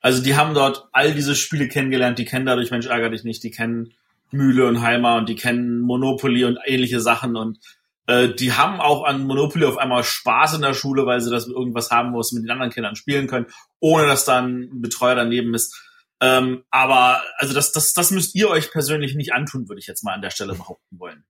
Also 0.00 0.22
die 0.22 0.36
haben 0.36 0.54
dort 0.54 0.88
all 0.92 1.12
diese 1.12 1.34
Spiele 1.34 1.68
kennengelernt, 1.68 2.18
die 2.18 2.24
kennen 2.24 2.46
dadurch 2.46 2.70
Mensch 2.70 2.86
ärger 2.86 3.10
dich 3.10 3.24
nicht, 3.24 3.42
die 3.42 3.50
kennen 3.50 3.92
Mühle 4.30 4.66
und 4.66 4.82
Heimer 4.82 5.16
und 5.16 5.28
die 5.28 5.36
kennen 5.36 5.80
Monopoly 5.80 6.44
und 6.44 6.58
ähnliche 6.64 7.00
Sachen 7.00 7.36
und 7.36 7.58
äh, 8.06 8.28
die 8.28 8.52
haben 8.52 8.80
auch 8.80 9.04
an 9.04 9.24
Monopoly 9.24 9.64
auf 9.64 9.78
einmal 9.78 10.04
Spaß 10.04 10.54
in 10.54 10.62
der 10.62 10.74
Schule, 10.74 11.06
weil 11.06 11.20
sie 11.20 11.30
das 11.30 11.46
mit 11.46 11.56
irgendwas 11.56 11.90
haben, 11.90 12.12
wo 12.14 12.22
sie 12.22 12.36
mit 12.36 12.44
den 12.44 12.50
anderen 12.50 12.72
Kindern 12.72 12.96
spielen 12.96 13.26
können, 13.26 13.46
ohne 13.80 14.06
dass 14.06 14.24
dann 14.24 14.62
ein 14.62 14.82
Betreuer 14.82 15.16
daneben 15.16 15.54
ist. 15.54 15.82
Ähm, 16.20 16.64
aber 16.70 17.22
also 17.38 17.52
das, 17.52 17.72
das, 17.72 17.92
das 17.92 18.10
müsst 18.10 18.34
ihr 18.34 18.48
euch 18.48 18.70
persönlich 18.70 19.14
nicht 19.14 19.34
antun, 19.34 19.68
würde 19.68 19.80
ich 19.80 19.86
jetzt 19.86 20.02
mal 20.02 20.14
an 20.14 20.22
der 20.22 20.30
Stelle 20.30 20.54
behaupten 20.54 20.98
wollen. 20.98 21.24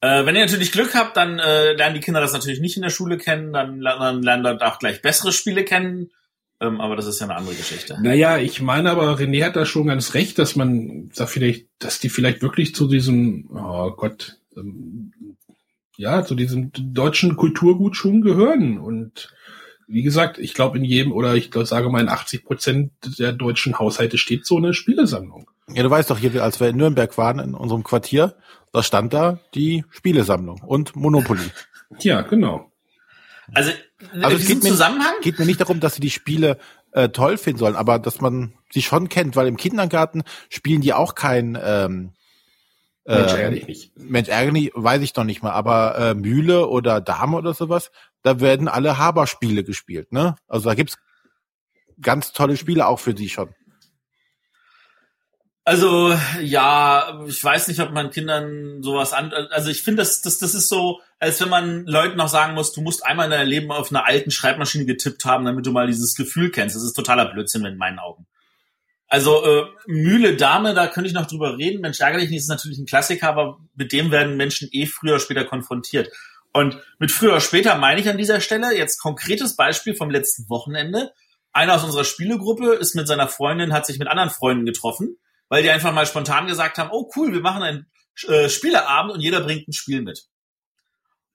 Äh, 0.00 0.26
wenn 0.26 0.34
ihr 0.34 0.42
natürlich 0.42 0.72
Glück 0.72 0.94
habt, 0.94 1.16
dann 1.16 1.38
äh, 1.38 1.72
lernen 1.74 1.94
die 1.94 2.00
Kinder 2.00 2.20
das 2.20 2.32
natürlich 2.32 2.60
nicht 2.60 2.76
in 2.76 2.82
der 2.82 2.90
Schule 2.90 3.16
kennen, 3.16 3.52
dann, 3.52 3.80
dann 3.80 4.22
lernen 4.22 4.44
dort 4.44 4.62
auch 4.62 4.78
gleich 4.78 5.00
bessere 5.00 5.32
Spiele 5.32 5.64
kennen. 5.64 6.10
Ähm, 6.60 6.80
aber 6.80 6.96
das 6.96 7.06
ist 7.06 7.20
ja 7.20 7.26
eine 7.26 7.36
andere 7.36 7.54
Geschichte. 7.54 7.98
Naja, 8.00 8.38
ich 8.38 8.62
meine 8.62 8.90
aber, 8.90 9.18
René 9.18 9.44
hat 9.44 9.56
da 9.56 9.66
schon 9.66 9.86
ganz 9.86 10.14
recht, 10.14 10.38
dass 10.38 10.56
man 10.56 11.10
da 11.14 11.26
vielleicht, 11.26 11.66
dass 11.78 11.98
die 11.98 12.08
vielleicht 12.08 12.42
wirklich 12.42 12.74
zu 12.74 12.88
diesem, 12.88 13.48
oh 13.52 13.90
Gott, 13.90 14.38
ähm, 14.56 15.12
ja, 15.96 16.24
zu 16.24 16.34
diesem 16.34 16.70
deutschen 16.72 17.36
Kulturgut 17.36 17.96
schon 17.96 18.20
gehören. 18.20 18.78
Und 18.78 19.32
wie 19.86 20.02
gesagt, 20.02 20.38
ich 20.38 20.54
glaube 20.54 20.78
in 20.78 20.84
jedem, 20.84 21.12
oder 21.12 21.34
ich 21.34 21.50
glaub, 21.50 21.66
sage 21.66 21.90
mal 21.90 22.00
in 22.00 22.08
80 22.08 22.44
Prozent 22.44 22.92
der 23.18 23.32
deutschen 23.32 23.78
Haushalte 23.78 24.18
steht 24.18 24.46
so 24.46 24.56
eine 24.56 24.74
Spielesammlung. 24.74 25.50
Ja, 25.68 25.82
du 25.82 25.90
weißt 25.90 26.10
doch 26.10 26.18
hier, 26.18 26.42
als 26.42 26.60
wir 26.60 26.68
in 26.68 26.76
Nürnberg 26.76 27.16
waren, 27.16 27.38
in 27.38 27.54
unserem 27.54 27.84
Quartier, 27.84 28.36
da 28.72 28.82
stand 28.82 29.12
da 29.12 29.38
die 29.54 29.84
Spielesammlung 29.90 30.60
und 30.62 30.96
Monopoly. 30.96 31.40
Ja, 32.00 32.22
genau. 32.22 32.72
Also, 33.52 33.70
Also 34.10 34.14
in 34.14 34.22
es 34.22 34.38
diesem 34.38 34.54
geht 34.54 34.62
mir, 34.64 34.70
Zusammenhang, 34.70 35.14
geht 35.22 35.38
mir 35.38 35.46
nicht 35.46 35.60
darum, 35.60 35.80
dass 35.80 35.94
sie 35.94 36.00
die 36.00 36.10
Spiele 36.10 36.58
äh, 36.92 37.08
toll 37.08 37.36
finden 37.36 37.58
sollen, 37.58 37.76
aber 37.76 37.98
dass 37.98 38.20
man 38.20 38.54
sie 38.70 38.82
schon 38.82 39.08
kennt, 39.08 39.36
weil 39.36 39.46
im 39.46 39.56
Kindergarten 39.56 40.22
spielen 40.48 40.80
die 40.80 40.92
auch 40.92 41.14
kein 41.14 41.58
ähm, 41.62 42.12
Mensch, 43.06 43.32
äh, 43.32 43.42
ehrlich 43.42 43.66
nicht. 43.66 43.98
Mensch 43.98 44.28
ärgerlich, 44.28 44.70
weiß 44.74 45.02
ich 45.02 45.14
noch 45.14 45.24
nicht 45.24 45.42
mal, 45.42 45.52
aber 45.52 45.98
äh, 45.98 46.14
Mühle 46.14 46.68
oder 46.68 47.00
Dame 47.00 47.36
oder 47.36 47.52
sowas, 47.52 47.90
da 48.22 48.40
werden 48.40 48.68
alle 48.68 48.96
Haberspiele 48.96 49.64
gespielt, 49.64 50.12
ne? 50.12 50.36
Also 50.48 50.68
da 50.68 50.74
gibt's 50.74 50.96
ganz 52.00 52.32
tolle 52.32 52.56
Spiele 52.56 52.86
auch 52.86 52.98
für 52.98 53.14
die 53.14 53.28
schon. 53.28 53.54
Also 55.66 56.14
ja, 56.42 57.24
ich 57.26 57.42
weiß 57.42 57.68
nicht, 57.68 57.80
ob 57.80 57.90
man 57.90 58.10
Kindern 58.10 58.82
sowas 58.82 59.14
an. 59.14 59.32
Also 59.50 59.70
ich 59.70 59.82
finde, 59.82 60.02
das, 60.02 60.20
das, 60.20 60.38
das 60.38 60.54
ist 60.54 60.68
so, 60.68 61.00
als 61.18 61.40
wenn 61.40 61.48
man 61.48 61.86
Leuten 61.86 62.18
noch 62.18 62.28
sagen 62.28 62.52
muss, 62.52 62.72
du 62.72 62.82
musst 62.82 63.04
einmal 63.04 63.26
in 63.26 63.30
deinem 63.30 63.48
Leben 63.48 63.72
auf 63.72 63.90
einer 63.90 64.06
alten 64.06 64.30
Schreibmaschine 64.30 64.84
getippt 64.84 65.24
haben, 65.24 65.46
damit 65.46 65.64
du 65.64 65.72
mal 65.72 65.86
dieses 65.86 66.14
Gefühl 66.16 66.50
kennst. 66.50 66.76
Das 66.76 66.82
ist 66.82 66.92
totaler 66.92 67.32
Blödsinn 67.32 67.64
in 67.64 67.78
meinen 67.78 67.98
Augen. 67.98 68.26
Also 69.08 69.42
äh, 69.42 69.64
Mühle 69.86 70.36
Dame, 70.36 70.74
da 70.74 70.86
könnte 70.86 71.08
ich 71.08 71.14
noch 71.14 71.26
drüber 71.26 71.56
reden. 71.56 71.80
Mensch 71.80 72.00
ärgerlich 72.00 72.28
nicht 72.28 72.40
ist 72.40 72.48
natürlich 72.48 72.78
ein 72.78 72.86
Klassiker, 72.86 73.28
aber 73.28 73.58
mit 73.74 73.92
dem 73.92 74.10
werden 74.10 74.36
Menschen 74.36 74.68
eh 74.70 74.84
früher 74.84 75.12
oder 75.12 75.20
später 75.20 75.44
konfrontiert. 75.44 76.10
Und 76.52 76.76
mit 76.98 77.10
früher 77.10 77.30
oder 77.30 77.40
später 77.40 77.74
meine 77.76 78.02
ich 78.02 78.08
an 78.10 78.18
dieser 78.18 78.42
Stelle 78.42 78.76
jetzt 78.76 79.00
konkretes 79.00 79.56
Beispiel 79.56 79.94
vom 79.94 80.10
letzten 80.10 80.46
Wochenende. 80.50 81.12
Einer 81.54 81.74
aus 81.74 81.84
unserer 81.84 82.04
Spielegruppe 82.04 82.74
ist 82.74 82.94
mit 82.94 83.08
seiner 83.08 83.28
Freundin, 83.28 83.72
hat 83.72 83.86
sich 83.86 83.98
mit 83.98 84.08
anderen 84.08 84.30
Freunden 84.30 84.66
getroffen 84.66 85.16
weil 85.54 85.62
die 85.62 85.70
einfach 85.70 85.92
mal 85.92 86.04
spontan 86.04 86.48
gesagt 86.48 86.78
haben, 86.78 86.90
oh 86.90 87.08
cool, 87.14 87.32
wir 87.32 87.40
machen 87.40 87.62
einen 87.62 87.86
äh, 88.26 88.48
Spieleabend 88.48 89.12
und 89.12 89.20
jeder 89.20 89.40
bringt 89.40 89.68
ein 89.68 89.72
Spiel 89.72 90.02
mit. 90.02 90.24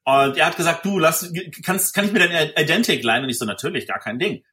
Und 0.03 0.36
er 0.36 0.45
hat 0.45 0.58
gesagt, 0.58 0.84
du, 0.84 0.99
lass, 0.99 1.32
kannst, 1.63 1.93
kann 1.93 2.03
ich 2.03 2.12
mir 2.12 2.19
dein 2.19 2.51
Identic 2.58 3.01
leihen? 3.01 3.23
Und 3.23 3.29
ich 3.29 3.38
so, 3.38 3.45
natürlich, 3.45 3.88
gar 3.88 3.99
kein 3.99 4.19
Ding. 4.19 4.43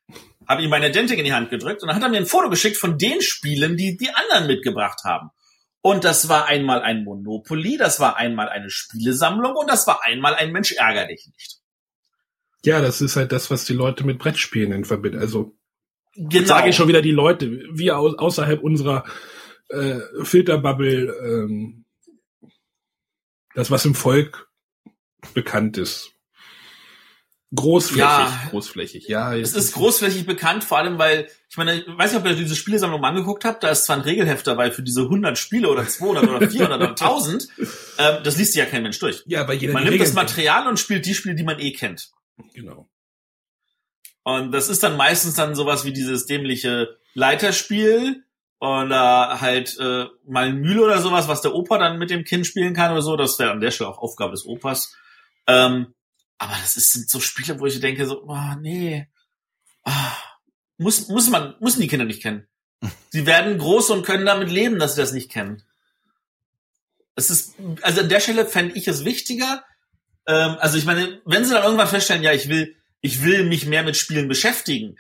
Habe 0.46 0.62
ihm 0.62 0.70
mein 0.70 0.84
Identic 0.84 1.18
in 1.18 1.24
die 1.24 1.32
Hand 1.32 1.50
gedrückt 1.50 1.82
und 1.82 1.88
dann 1.88 1.96
hat 1.96 2.02
er 2.04 2.10
mir 2.10 2.18
ein 2.18 2.26
Foto 2.26 2.48
geschickt 2.48 2.76
von 2.76 2.96
den 2.96 3.20
Spielen, 3.22 3.76
die 3.76 3.96
die 3.96 4.08
anderen 4.10 4.46
mitgebracht 4.46 5.00
haben. 5.02 5.30
Und 5.80 6.04
das 6.04 6.28
war 6.28 6.46
einmal 6.46 6.82
ein 6.82 7.02
Monopoly, 7.02 7.76
das 7.76 7.98
war 7.98 8.18
einmal 8.18 8.48
eine 8.48 8.70
Spielesammlung 8.70 9.56
und 9.56 9.68
das 9.68 9.88
war 9.88 10.04
einmal 10.04 10.36
ein 10.36 10.52
Mensch 10.52 10.74
ärger 10.74 11.08
dich 11.08 11.26
nicht. 11.26 11.56
Ja, 12.64 12.80
das 12.80 13.00
ist 13.00 13.16
halt 13.16 13.32
das, 13.32 13.50
was 13.50 13.64
die 13.64 13.74
Leute 13.74 14.06
mit 14.06 14.20
Brettspielen 14.20 14.70
in 14.70 14.84
verbindet. 14.84 15.20
Also 15.20 15.56
Genau. 16.16 16.46
sage 16.46 16.70
ich 16.70 16.76
schon 16.76 16.88
wieder 16.88 17.02
die 17.02 17.10
Leute, 17.10 17.50
wir 17.72 17.98
au 17.98 18.14
außerhalb 18.16 18.62
unserer 18.62 19.04
äh, 19.68 20.00
Filterbubble, 20.22 21.14
ähm, 21.22 21.84
das, 23.54 23.70
was 23.70 23.84
im 23.84 23.94
Volk 23.94 24.48
bekannt 25.34 25.78
ist. 25.78 26.12
Großflächig, 27.54 28.00
Ja. 28.00 28.42
großflächig, 28.50 29.08
ja. 29.08 29.34
Es 29.36 29.54
ist 29.54 29.72
großflächig 29.72 30.26
bekannt, 30.26 30.64
vor 30.64 30.78
allem 30.78 30.98
weil, 30.98 31.28
ich 31.48 31.56
meine, 31.56 31.76
ich 31.80 31.86
weiß 31.86 32.12
nicht, 32.12 32.20
ob 32.20 32.26
ihr 32.26 32.34
diese 32.34 32.56
Spielesammlung 32.56 33.00
mal 33.00 33.10
angeguckt 33.10 33.44
habt, 33.44 33.62
da 33.62 33.68
ist 33.70 33.84
zwar 33.84 33.96
ein 33.96 34.02
Regelheft 34.02 34.46
dabei 34.48 34.72
für 34.72 34.82
diese 34.82 35.02
100 35.02 35.38
Spiele 35.38 35.68
oder 35.70 35.86
200 35.86 36.28
oder 36.28 36.50
400 36.50 36.76
oder 36.80 36.88
1000, 36.90 37.48
ähm, 37.98 38.16
das 38.24 38.36
liest 38.36 38.52
sich 38.52 38.58
ja 38.58 38.66
kein 38.66 38.82
Mensch 38.82 38.98
durch. 38.98 39.22
Ja, 39.26 39.46
weil 39.46 39.56
jeder 39.58 39.72
Man 39.72 39.84
nimmt 39.84 39.94
das 40.00 40.08
Regeln 40.08 40.14
Material 40.16 40.66
und 40.66 40.78
spielt 40.80 41.06
die 41.06 41.14
Spiele, 41.14 41.36
die 41.36 41.44
man 41.44 41.60
eh 41.60 41.72
kennt. 41.72 42.10
kennt. 42.36 42.52
Genau. 42.54 42.90
Und 44.24 44.50
das 44.50 44.68
ist 44.68 44.82
dann 44.82 44.96
meistens 44.96 45.34
dann 45.34 45.54
sowas 45.54 45.84
wie 45.84 45.92
dieses 45.92 46.26
dämliche 46.26 46.98
Leiterspiel 47.14 48.24
oder 48.58 49.40
halt 49.40 49.76
äh, 49.78 50.06
mal 50.26 50.46
ein 50.46 50.60
Mühle 50.60 50.82
oder 50.82 51.00
sowas, 51.00 51.28
was 51.28 51.42
der 51.42 51.54
Opa 51.54 51.78
dann 51.78 51.98
mit 51.98 52.10
dem 52.10 52.24
Kind 52.24 52.46
spielen 52.46 52.74
kann 52.74 52.92
oder 52.92 53.02
so. 53.02 53.16
Das 53.16 53.38
wäre 53.38 53.50
an 53.50 53.60
der 53.60 53.70
Stelle 53.70 53.90
auch 53.90 53.98
Aufgabe 53.98 54.32
des 54.32 54.46
Opas. 54.46 54.96
Ähm, 55.46 55.94
aber 56.38 56.54
das 56.62 56.76
ist, 56.76 56.92
sind 56.92 57.10
so 57.10 57.20
Spiele, 57.20 57.60
wo 57.60 57.66
ich 57.66 57.80
denke 57.80 58.06
so, 58.06 58.24
oh, 58.26 58.54
nee, 58.60 59.08
ah, 59.84 60.16
muss, 60.78 61.08
muss 61.08 61.30
man, 61.30 61.54
müssen 61.60 61.80
die 61.80 61.88
Kinder 61.88 62.04
nicht 62.04 62.22
kennen. 62.22 62.46
Sie 63.10 63.26
werden 63.26 63.58
groß 63.58 63.90
und 63.90 64.04
können 64.04 64.26
damit 64.26 64.50
leben, 64.50 64.78
dass 64.78 64.94
sie 64.94 65.00
das 65.00 65.12
nicht 65.12 65.30
kennen. 65.30 65.62
Es 67.14 67.30
ist, 67.30 67.54
also 67.80 68.02
an 68.02 68.10
der 68.10 68.20
Stelle 68.20 68.44
fände 68.44 68.74
ich 68.74 68.88
es 68.88 69.06
wichtiger. 69.06 69.64
Ähm, 70.26 70.56
also 70.60 70.76
ich 70.76 70.84
meine, 70.84 71.22
wenn 71.24 71.44
sie 71.44 71.54
dann 71.54 71.64
irgendwann 71.64 71.88
feststellen, 71.88 72.22
ja, 72.22 72.32
ich 72.32 72.48
will, 72.50 72.76
ich 73.00 73.22
will 73.22 73.44
mich 73.44 73.64
mehr 73.64 73.84
mit 73.84 73.96
Spielen 73.96 74.28
beschäftigen, 74.28 74.98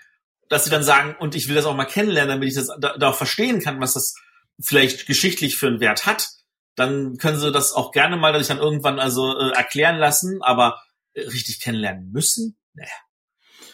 dass 0.48 0.64
sie 0.64 0.70
dann 0.70 0.82
sagen, 0.82 1.16
und 1.18 1.34
ich 1.34 1.48
will 1.48 1.54
das 1.54 1.66
auch 1.66 1.74
mal 1.74 1.84
kennenlernen, 1.84 2.36
damit 2.36 2.48
ich 2.48 2.54
das 2.54 2.68
da, 2.78 2.96
da 2.96 3.08
auch 3.08 3.16
verstehen 3.16 3.60
kann, 3.60 3.80
was 3.80 3.94
das 3.94 4.14
vielleicht 4.60 5.06
geschichtlich 5.06 5.56
für 5.56 5.66
einen 5.66 5.80
Wert 5.80 6.06
hat, 6.06 6.28
dann 6.74 7.16
können 7.16 7.38
sie 7.38 7.52
das 7.52 7.72
auch 7.72 7.90
gerne 7.90 8.16
mal, 8.16 8.32
dass 8.32 8.42
ich 8.42 8.48
dann 8.48 8.58
irgendwann 8.58 8.98
also 8.98 9.36
äh, 9.36 9.50
erklären 9.52 9.96
lassen, 9.96 10.42
aber 10.42 10.80
äh, 11.14 11.22
richtig 11.22 11.60
kennenlernen 11.60 12.12
müssen? 12.12 12.56
Naja. 12.74 12.90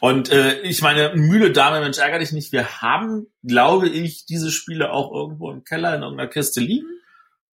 Und 0.00 0.30
äh, 0.30 0.60
ich 0.62 0.82
meine, 0.82 1.14
Mühle, 1.14 1.52
Dame, 1.52 1.80
Mensch, 1.80 1.98
ärger 1.98 2.18
dich 2.18 2.32
nicht. 2.32 2.50
Wir 2.50 2.82
haben, 2.82 3.26
glaube 3.44 3.88
ich, 3.88 4.26
diese 4.26 4.50
Spiele 4.50 4.90
auch 4.92 5.12
irgendwo 5.12 5.50
im 5.50 5.62
Keller 5.62 5.94
in 5.94 6.02
irgendeiner 6.02 6.28
Kiste 6.28 6.60
liegen, 6.60 6.88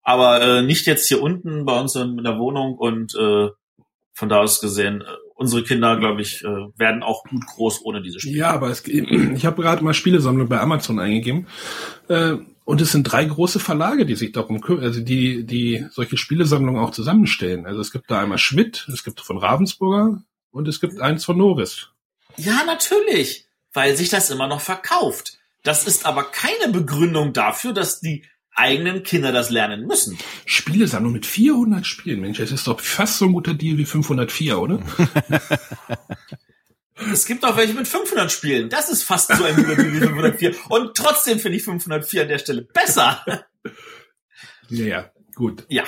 aber 0.02 0.42
äh, 0.42 0.62
nicht 0.64 0.88
jetzt 0.88 1.08
hier 1.08 1.22
unten 1.22 1.66
bei 1.66 1.80
uns 1.80 1.96
in 1.96 2.24
der 2.24 2.40
Wohnung 2.40 2.76
und 2.76 3.14
äh, 3.16 3.50
von 4.14 4.30
da 4.30 4.40
aus 4.40 4.62
gesehen, 4.62 5.02
äh, 5.02 5.06
unsere 5.40 5.64
Kinder, 5.64 5.98
glaube 5.98 6.22
ich, 6.22 6.44
äh, 6.44 6.48
werden 6.76 7.02
auch 7.02 7.24
gut 7.24 7.46
groß 7.46 7.82
ohne 7.84 8.02
diese 8.02 8.20
Spiele. 8.20 8.40
Ja, 8.40 8.52
aber 8.52 8.70
es, 8.70 8.86
ich 8.86 9.46
habe 9.46 9.62
gerade 9.62 9.84
mal 9.84 9.94
Spielesammlung 9.94 10.50
bei 10.50 10.60
Amazon 10.60 11.00
eingegeben. 11.00 11.48
Äh, 12.10 12.36
und 12.66 12.82
es 12.82 12.92
sind 12.92 13.04
drei 13.04 13.24
große 13.24 13.60
Verlage, 13.60 14.06
die 14.06 14.16
sich 14.16 14.34
darum 14.34 14.60
kümmern, 14.60 14.84
also 14.84 15.00
die, 15.00 15.46
die 15.46 15.88
solche 15.92 16.18
Spielesammlungen 16.18 16.80
auch 16.80 16.92
zusammenstellen. 16.92 17.66
Also 17.66 17.80
es 17.80 17.92
gibt 17.92 18.12
da 18.12 18.22
einmal 18.22 18.38
Schmidt, 18.38 18.86
es 18.94 19.04
gibt 19.04 19.22
von 19.22 19.38
Ravensburger 19.38 20.22
und 20.52 20.68
es 20.68 20.82
gibt 20.82 21.00
eins 21.00 21.24
von 21.24 21.38
Norris. 21.38 21.88
Ja, 22.36 22.64
natürlich, 22.66 23.48
weil 23.74 23.96
sich 23.96 24.10
das 24.10 24.30
immer 24.30 24.48
noch 24.48 24.62
verkauft. 24.62 25.40
Das 25.64 25.88
ist 25.88 26.06
aber 26.06 26.24
keine 26.24 26.72
Begründung 26.72 27.32
dafür, 27.34 27.74
dass 27.74 28.02
die 28.02 28.24
eigenen 28.60 29.04
Kinder 29.04 29.32
das 29.32 29.50
lernen 29.50 29.88
müssen. 29.88 30.18
Spielesammlung 30.46 31.14
mit 31.14 31.26
400 31.26 31.86
Spielen, 31.86 32.22
Mensch, 32.22 32.38
das 32.38 32.52
ist 32.52 32.68
doch 32.68 32.80
fast 32.80 33.18
so 33.18 33.26
ein 33.26 33.34
guter 33.34 33.54
Deal 33.54 33.78
wie 33.78 33.86
504, 33.86 34.60
oder? 34.60 34.80
Es 37.14 37.26
gibt 37.26 37.46
auch 37.46 37.56
welche 37.56 37.74
mit 37.74 37.88
500 37.88 38.30
Spielen. 38.30 38.70
Das 38.70 38.90
ist 38.90 39.04
fast 39.04 39.34
so 39.34 39.46
ein 39.46 39.58
Überblick 39.58 39.94
wie 39.94 40.00
504. 40.00 40.54
Und 40.68 40.98
trotzdem 40.98 41.40
finde 41.40 41.58
ich 41.58 41.64
504 41.64 42.24
an 42.24 42.28
der 42.28 42.40
Stelle 42.40 42.64
besser. 42.64 43.24
Naja, 44.70 45.10
gut. 45.34 45.66
Ja, 45.70 45.86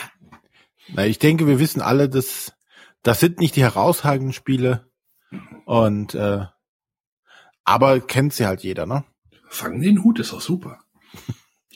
Na, 0.88 1.06
ich 1.06 1.20
denke, 1.20 1.48
wir 1.48 1.60
wissen 1.60 1.82
alle, 1.82 2.08
dass 2.08 2.54
das 3.04 3.20
sind 3.20 3.40
nicht 3.40 3.56
die 3.56 3.64
herausragenden 3.64 4.34
Spiele. 4.34 4.90
Und 5.66 6.16
äh, 6.16 6.46
aber 7.64 8.00
kennt 8.00 8.34
sie 8.34 8.46
halt 8.46 8.62
jeder, 8.62 8.86
ne? 8.86 9.04
Fang 9.50 9.82
den 9.82 10.04
Hut 10.04 10.20
ist 10.20 10.34
auch 10.34 10.42
super. 10.42 10.81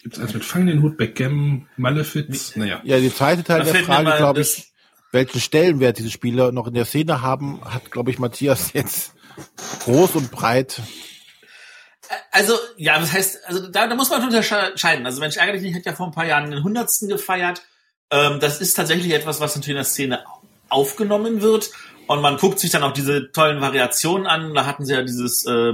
Gibt's 0.06 0.20
eins 0.20 0.36
mit 0.36 0.46
Fang 0.46 0.68
den 0.68 0.84
Hut, 0.84 0.98
Backgammon, 0.98 1.68
Malefiz, 1.78 2.56
naja. 2.56 2.80
Ja, 2.84 3.00
die 3.00 3.12
zweite 3.12 3.44
Teil 3.44 3.64
Da 3.64 3.72
der 3.72 3.84
Frage, 3.84 4.16
glaube 4.18 4.42
ich, 4.42 4.72
welchen 5.12 5.42
Stellenwert 5.42 5.98
diese 5.98 6.12
Spiele 6.12 6.54
noch 6.54 6.68
in 6.68 6.76
der 6.76 6.86
Szene 6.86 7.24
haben, 7.24 7.60
hat, 7.66 7.90
glaube 7.90 8.12
ich, 8.12 8.20
Matthias 8.20 8.74
jetzt 8.74 9.16
groß 9.80 10.14
und 10.14 10.30
breit. 10.30 10.80
also, 12.30 12.54
ja, 12.78 13.00
das 13.00 13.14
heißt, 13.14 13.48
also 13.48 13.68
da, 13.68 13.88
da 13.88 13.96
muss 13.96 14.12
man 14.12 14.24
unterscheiden. 14.24 15.08
Also 15.08 15.20
Mensch, 15.22 15.38
ärgerlich 15.38 15.64
nicht 15.64 15.76
hat 15.76 15.88
ja 15.88 15.94
vor 15.94 16.06
ein 16.06 16.14
paar 16.14 16.28
Jahren 16.28 16.52
den 16.52 16.64
hundertsten 16.64 17.10
gefeiert. 17.10 17.64
Ähm, 18.12 18.40
das 18.40 18.62
ist 18.62 18.76
tatsächlich 18.76 19.12
etwas, 19.12 19.40
was 19.40 19.56
natürlich 19.56 19.72
in 19.72 19.78
der 19.78 19.86
Szene 19.86 20.24
aufgenommen 20.70 21.42
wird. 21.42 21.72
Und 22.06 22.22
man 22.22 22.38
guckt 22.38 22.60
sich 22.60 22.70
dann 22.70 22.84
auch 22.84 22.94
diese 22.94 23.32
tollen 23.32 23.60
Variationen 23.60 24.28
an. 24.28 24.54
Da 24.54 24.68
hatten 24.68 24.86
sie 24.86 24.94
ja 24.94 25.02
dieses 25.02 25.48
äh, 25.48 25.74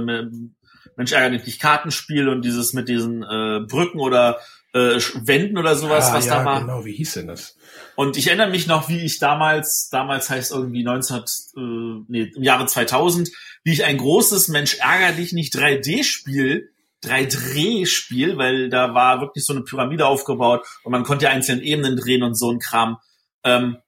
Mensch 0.96 1.12
ärgerlich 1.12 1.44
nicht 1.46 1.60
Kartenspiel 1.60 2.28
und 2.28 2.42
dieses 2.44 2.72
mit 2.72 2.88
diesen 2.88 3.22
äh, 3.22 3.60
Brücken 3.66 4.00
oder 4.00 4.38
äh, 4.74 4.98
Wänden 5.24 5.58
oder 5.58 5.74
sowas, 5.74 6.08
Ah, 6.10 6.14
was 6.14 6.26
ja, 6.26 6.38
da 6.38 6.44
war. 6.44 6.60
genau, 6.60 6.84
wie 6.84 6.94
hieß 6.94 7.14
denn 7.14 7.26
das? 7.26 7.56
Und 7.96 8.16
ich 8.16 8.28
erinnere 8.28 8.48
mich 8.50 8.66
noch, 8.66 8.88
wie 8.88 9.00
ich 9.04 9.18
damals, 9.18 9.88
damals 9.90 10.30
heißt 10.30 10.52
irgendwie 10.52 10.82
19, 10.82 11.16
äh, 11.18 12.04
nee, 12.08 12.32
im 12.34 12.42
Jahre 12.42 12.66
2000, 12.66 13.30
wie 13.64 13.72
ich 13.72 13.84
ein 13.84 13.98
großes 13.98 14.48
Mensch 14.48 14.78
ärger 14.78 15.12
dich 15.16 15.32
nicht 15.32 15.54
3D-Spiel, 15.54 16.70
3D-Spiel, 17.04 18.38
weil 18.38 18.68
da 18.70 18.94
war 18.94 19.20
wirklich 19.20 19.44
so 19.44 19.52
eine 19.52 19.62
Pyramide 19.62 20.06
aufgebaut 20.06 20.66
und 20.84 20.92
man 20.92 21.04
konnte 21.04 21.26
ja 21.26 21.30
einzelne 21.30 21.62
Ebenen 21.62 21.96
drehen 21.96 22.22
und 22.22 22.34
so 22.38 22.50
ein 22.50 22.58
Kram. 22.58 22.98
Ähm, 23.44 23.78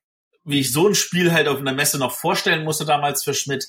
wie 0.45 0.61
ich 0.61 0.73
so 0.73 0.87
ein 0.87 0.95
Spiel 0.95 1.33
halt 1.33 1.49
auf 1.49 1.59
einer 1.59 1.73
Messe 1.73 1.99
noch 1.99 2.12
vorstellen 2.12 2.64
musste 2.64 2.85
damals 2.85 3.25
für 3.25 3.33
Schmidt. 3.35 3.67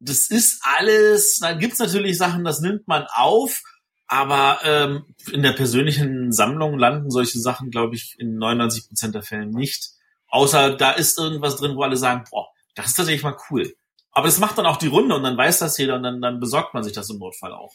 Das 0.00 0.28
ist 0.28 0.62
alles, 0.62 1.38
da 1.40 1.54
gibt's 1.54 1.78
natürlich 1.78 2.16
Sachen, 2.18 2.44
das 2.44 2.60
nimmt 2.60 2.86
man 2.86 3.06
auf, 3.12 3.62
aber 4.06 4.60
ähm, 4.64 5.14
in 5.32 5.42
der 5.42 5.52
persönlichen 5.52 6.32
Sammlung 6.32 6.78
landen 6.78 7.10
solche 7.10 7.38
Sachen, 7.38 7.70
glaube 7.70 7.96
ich, 7.96 8.14
in 8.18 8.38
99 8.38 8.88
Prozent 8.88 9.14
der 9.14 9.22
Fällen 9.22 9.50
nicht. 9.50 9.90
Außer 10.28 10.76
da 10.76 10.92
ist 10.92 11.18
irgendwas 11.18 11.56
drin, 11.56 11.76
wo 11.76 11.82
alle 11.82 11.96
sagen, 11.96 12.24
boah, 12.30 12.48
das 12.74 12.86
ist 12.86 12.96
tatsächlich 12.96 13.24
mal 13.24 13.36
cool. 13.50 13.74
Aber 14.12 14.26
das 14.26 14.38
macht 14.38 14.58
dann 14.58 14.66
auch 14.66 14.76
die 14.76 14.86
Runde 14.86 15.14
und 15.14 15.22
dann 15.22 15.36
weiß 15.36 15.58
das 15.58 15.78
jeder 15.78 15.96
und 15.96 16.02
dann, 16.02 16.20
dann 16.20 16.40
besorgt 16.40 16.74
man 16.74 16.82
sich 16.82 16.92
das 16.92 17.10
im 17.10 17.18
Notfall 17.18 17.52
auch. 17.52 17.74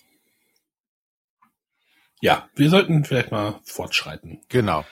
Ja, 2.21 2.47
wir 2.55 2.69
sollten 2.69 3.03
vielleicht 3.03 3.31
mal 3.31 3.59
fortschreiten. 3.65 4.41
Genau. 4.47 4.86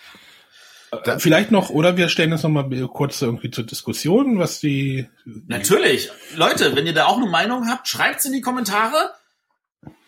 Vielleicht 1.20 1.52
noch, 1.52 1.70
oder 1.70 1.96
wir 1.96 2.10
stellen 2.10 2.32
das 2.32 2.44
nochmal 2.44 2.70
kurz 2.88 3.22
irgendwie 3.22 3.50
zur 3.50 3.66
Diskussion, 3.66 4.40
was 4.40 4.60
die... 4.60 5.08
Natürlich. 5.26 6.12
Leute, 6.36 6.76
wenn 6.76 6.86
ihr 6.86 6.94
da 6.94 7.06
auch 7.06 7.18
eine 7.18 7.30
Meinung 7.30 7.70
habt, 7.70 7.88
schreibt's 7.88 8.26
in 8.26 8.34
die 8.34 8.42
Kommentare. 8.42 9.14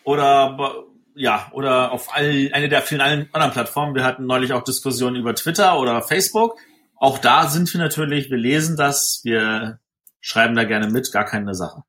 Oder 0.04 0.84
ja, 1.14 1.48
oder 1.52 1.92
auf 1.92 2.14
all, 2.14 2.50
eine 2.52 2.68
der 2.68 2.82
vielen 2.82 3.00
anderen 3.00 3.52
Plattformen. 3.52 3.94
Wir 3.94 4.04
hatten 4.04 4.26
neulich 4.26 4.52
auch 4.52 4.62
Diskussionen 4.62 5.16
über 5.16 5.34
Twitter 5.34 5.78
oder 5.78 6.02
Facebook. 6.02 6.58
Auch 6.96 7.18
da 7.18 7.48
sind 7.48 7.72
wir 7.72 7.80
natürlich, 7.80 8.30
wir 8.30 8.38
lesen 8.38 8.76
das, 8.76 9.20
wir 9.24 9.78
schreiben 10.20 10.54
da 10.54 10.64
gerne 10.64 10.88
mit, 10.88 11.12
gar 11.12 11.24
keine 11.24 11.54
Sache. 11.54 11.82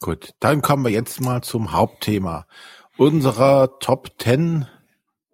Gut, 0.00 0.30
dann 0.40 0.62
kommen 0.62 0.84
wir 0.84 0.90
jetzt 0.90 1.20
mal 1.20 1.42
zum 1.42 1.72
Hauptthema 1.72 2.46
unserer 2.96 3.78
Top 3.78 4.10
10 4.20 4.66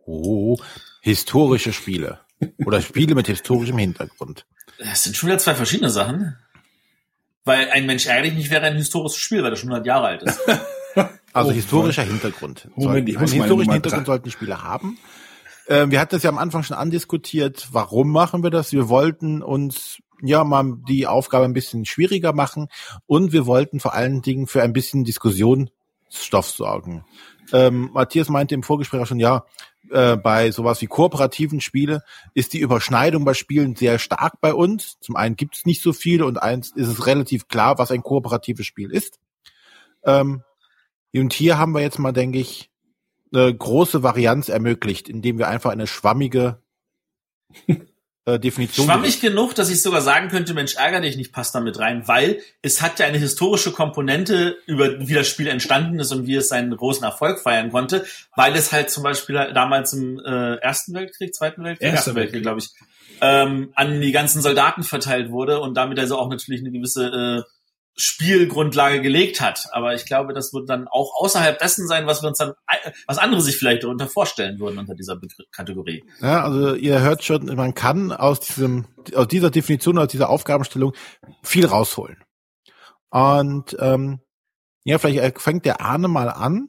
oh, 0.05 0.59
historische 1.01 1.73
Spiele 1.73 2.21
oder 2.65 2.81
Spiele 2.81 3.15
mit 3.15 3.27
historischem 3.27 3.79
Hintergrund. 3.79 4.47
Das 4.79 5.03
sind 5.03 5.17
schon 5.17 5.29
wieder 5.29 5.39
zwei 5.39 5.55
verschiedene 5.55 5.91
Sachen. 5.91 6.37
Weil 7.45 7.71
ein 7.71 7.87
Mensch 7.87 8.07
ärgerlich 8.07 8.35
nicht 8.35 8.51
wäre 8.51 8.67
ein 8.67 8.77
historisches 8.77 9.19
Spiel, 9.19 9.43
weil 9.43 9.51
das 9.51 9.61
schon 9.61 9.71
100 9.71 9.87
Jahre 9.87 10.07
alt 10.07 10.23
ist. 10.23 10.41
Also 11.35 11.51
Oh, 11.51 11.53
historischer 11.53 12.03
Hintergrund. 12.03 12.69
Moment, 12.75 13.09
ich 13.09 13.17
einen 13.17 13.23
muss 13.23 13.33
historischen 13.33 13.73
Hintergrund 13.73 14.07
sollten 14.07 14.25
die 14.25 14.31
Spiele 14.31 14.63
haben. 14.63 14.99
Äh, 15.67 15.87
wir 15.89 16.01
hatten 16.01 16.17
das 16.17 16.23
ja 16.23 16.31
am 16.31 16.39
Anfang 16.39 16.63
schon 16.63 16.77
andiskutiert. 16.77 17.69
Warum 17.71 18.11
machen 18.11 18.43
wir 18.43 18.51
das? 18.51 18.73
Wir 18.73 18.89
wollten 18.89 19.43
uns 19.43 19.99
ja 20.23 20.43
mal 20.43 20.79
die 20.89 21.07
Aufgabe 21.07 21.45
ein 21.45 21.53
bisschen 21.53 21.85
schwieriger 21.85 22.33
machen 22.33 22.69
und 23.07 23.33
wir 23.33 23.47
wollten 23.47 23.79
vor 23.79 23.95
allen 23.95 24.23
Dingen 24.23 24.47
für 24.47 24.63
ein 24.63 24.73
bisschen 24.73 25.05
Diskussionsstoff 25.05 25.78
sorgen. 26.11 27.05
Ähm, 27.53 27.91
Matthias 27.93 28.29
meinte 28.29 28.55
im 28.55 28.63
Vorgespräch 28.63 29.01
auch 29.01 29.07
schon, 29.07 29.21
ja, 29.21 29.45
äh, 29.91 30.17
bei 30.17 30.51
sowas 30.51 30.81
wie 30.83 30.87
kooperativen 30.87 31.61
Spiele 31.61 32.03
ist 32.35 32.53
die 32.53 32.61
Überschneidung 32.61 33.25
bei 33.25 33.35
Spielen 33.35 33.75
sehr 33.75 33.99
stark 33.99 34.41
bei 34.41 34.53
uns. 34.53 34.99
Zum 35.01 35.17
einen 35.17 35.37
gibt 35.37 35.57
es 35.57 35.65
nicht 35.65 35.83
so 35.83 35.93
viele 35.93 36.27
und 36.27 36.43
eins 36.43 36.71
ist 36.73 36.89
es 36.89 37.07
relativ 37.07 37.49
klar, 37.49 37.79
was 37.79 37.91
ein 37.91 38.03
kooperatives 38.03 38.67
Spiel 38.67 38.91
ist. 38.91 39.19
Ähm, 40.05 40.43
und 41.15 41.33
hier 41.33 41.59
haben 41.59 41.73
wir 41.73 41.81
jetzt 41.81 41.99
mal, 41.99 42.13
denke 42.13 42.39
ich, 42.39 42.71
eine 43.33 43.55
große 43.55 44.03
Varianz 44.03 44.49
ermöglicht, 44.49 45.09
indem 45.09 45.39
wir 45.39 45.49
einfach 45.49 45.71
eine 45.71 45.87
schwammige 45.87 46.63
äh, 48.29 48.39
Definition. 48.39 48.87
Schwammig 48.87 49.21
genug, 49.21 49.55
dass 49.55 49.71
ich 49.71 49.83
sogar 49.83 50.01
sagen 50.01 50.29
könnte, 50.29 50.55
Mensch, 50.55 50.77
ärger 50.77 51.01
dich 51.01 51.17
nicht, 51.17 51.33
passt 51.33 51.55
damit 51.55 51.79
rein, 51.79 52.07
weil 52.07 52.41
es 52.63 52.83
hat 52.83 52.99
ja 52.99 53.07
eine 53.07 53.19
historische 53.19 53.73
Komponente, 53.73 54.59
über 54.67 55.07
wie 55.09 55.15
das 55.15 55.29
Spiel 55.29 55.49
entstanden 55.49 55.99
ist 55.99 56.13
und 56.13 56.27
wie 56.27 56.37
es 56.37 56.49
seinen 56.49 56.77
großen 56.77 57.05
Erfolg 57.05 57.41
feiern 57.41 57.71
konnte, 57.71 58.05
weil 58.37 58.55
es 58.55 58.73
halt 58.73 58.91
zum 58.91 59.03
Beispiel 59.03 59.51
damals 59.55 59.93
im 59.93 60.21
äh, 60.21 60.57
Ersten 60.57 60.95
Weltkrieg, 60.95 61.35
Zweiten 61.35 61.65
Weltkrieg, 61.65 61.87
Erster 61.87 61.97
Ersten 61.97 62.15
Weltkrieg, 62.17 62.43
glaube 62.43 62.61
ich, 62.61 62.71
ähm, 63.21 63.71
an 63.75 64.01
die 64.01 64.13
ganzen 64.13 64.43
Soldaten 64.43 64.83
verteilt 64.83 65.31
wurde 65.31 65.61
und 65.61 65.75
damit 65.75 65.99
also 65.99 66.19
auch 66.19 66.29
natürlich 66.29 66.61
eine 66.61 66.71
gewisse 66.71 67.45
äh, 67.45 67.58
Spielgrundlage 68.01 69.03
gelegt 69.03 69.41
hat. 69.41 69.67
Aber 69.73 69.95
ich 69.95 70.07
glaube, 70.07 70.33
das 70.33 70.55
wird 70.55 70.69
dann 70.69 70.87
auch 70.87 71.13
außerhalb 71.17 71.59
dessen 71.59 71.89
sein, 71.89 72.07
was 72.07 72.23
wir 72.23 72.29
uns 72.29 72.39
dann, 72.39 72.53
was 73.07 73.19
andere 73.19 73.43
sich 73.43 73.57
vielleicht 73.57 73.83
darunter 73.83 74.07
vorstellen 74.07 74.61
würden 74.61 74.79
unter 74.79 74.95
dieser 74.95 75.21
Kategorie. 75.51 76.05
Ja, 76.21 76.45
also 76.45 76.75
ihr 76.75 77.01
hört 77.01 77.25
schon, 77.25 77.47
man 77.57 77.75
kann 77.75 78.13
aus 78.13 78.41
diesem, 78.41 78.87
aus 79.15 79.27
dieser 79.27 79.51
Definition, 79.51 79.99
aus 79.99 80.09
dieser 80.09 80.31
Aufgabenstellung 80.31 80.95
viel 81.43 81.67
rausholen. 81.67 82.23
Und 83.11 83.77
ähm, 83.81 84.21
ja, 84.85 84.99
vielleicht 84.99 85.41
fängt 85.41 85.65
der 85.65 85.81
Arne 85.81 86.07
mal 86.07 86.29
an, 86.29 86.69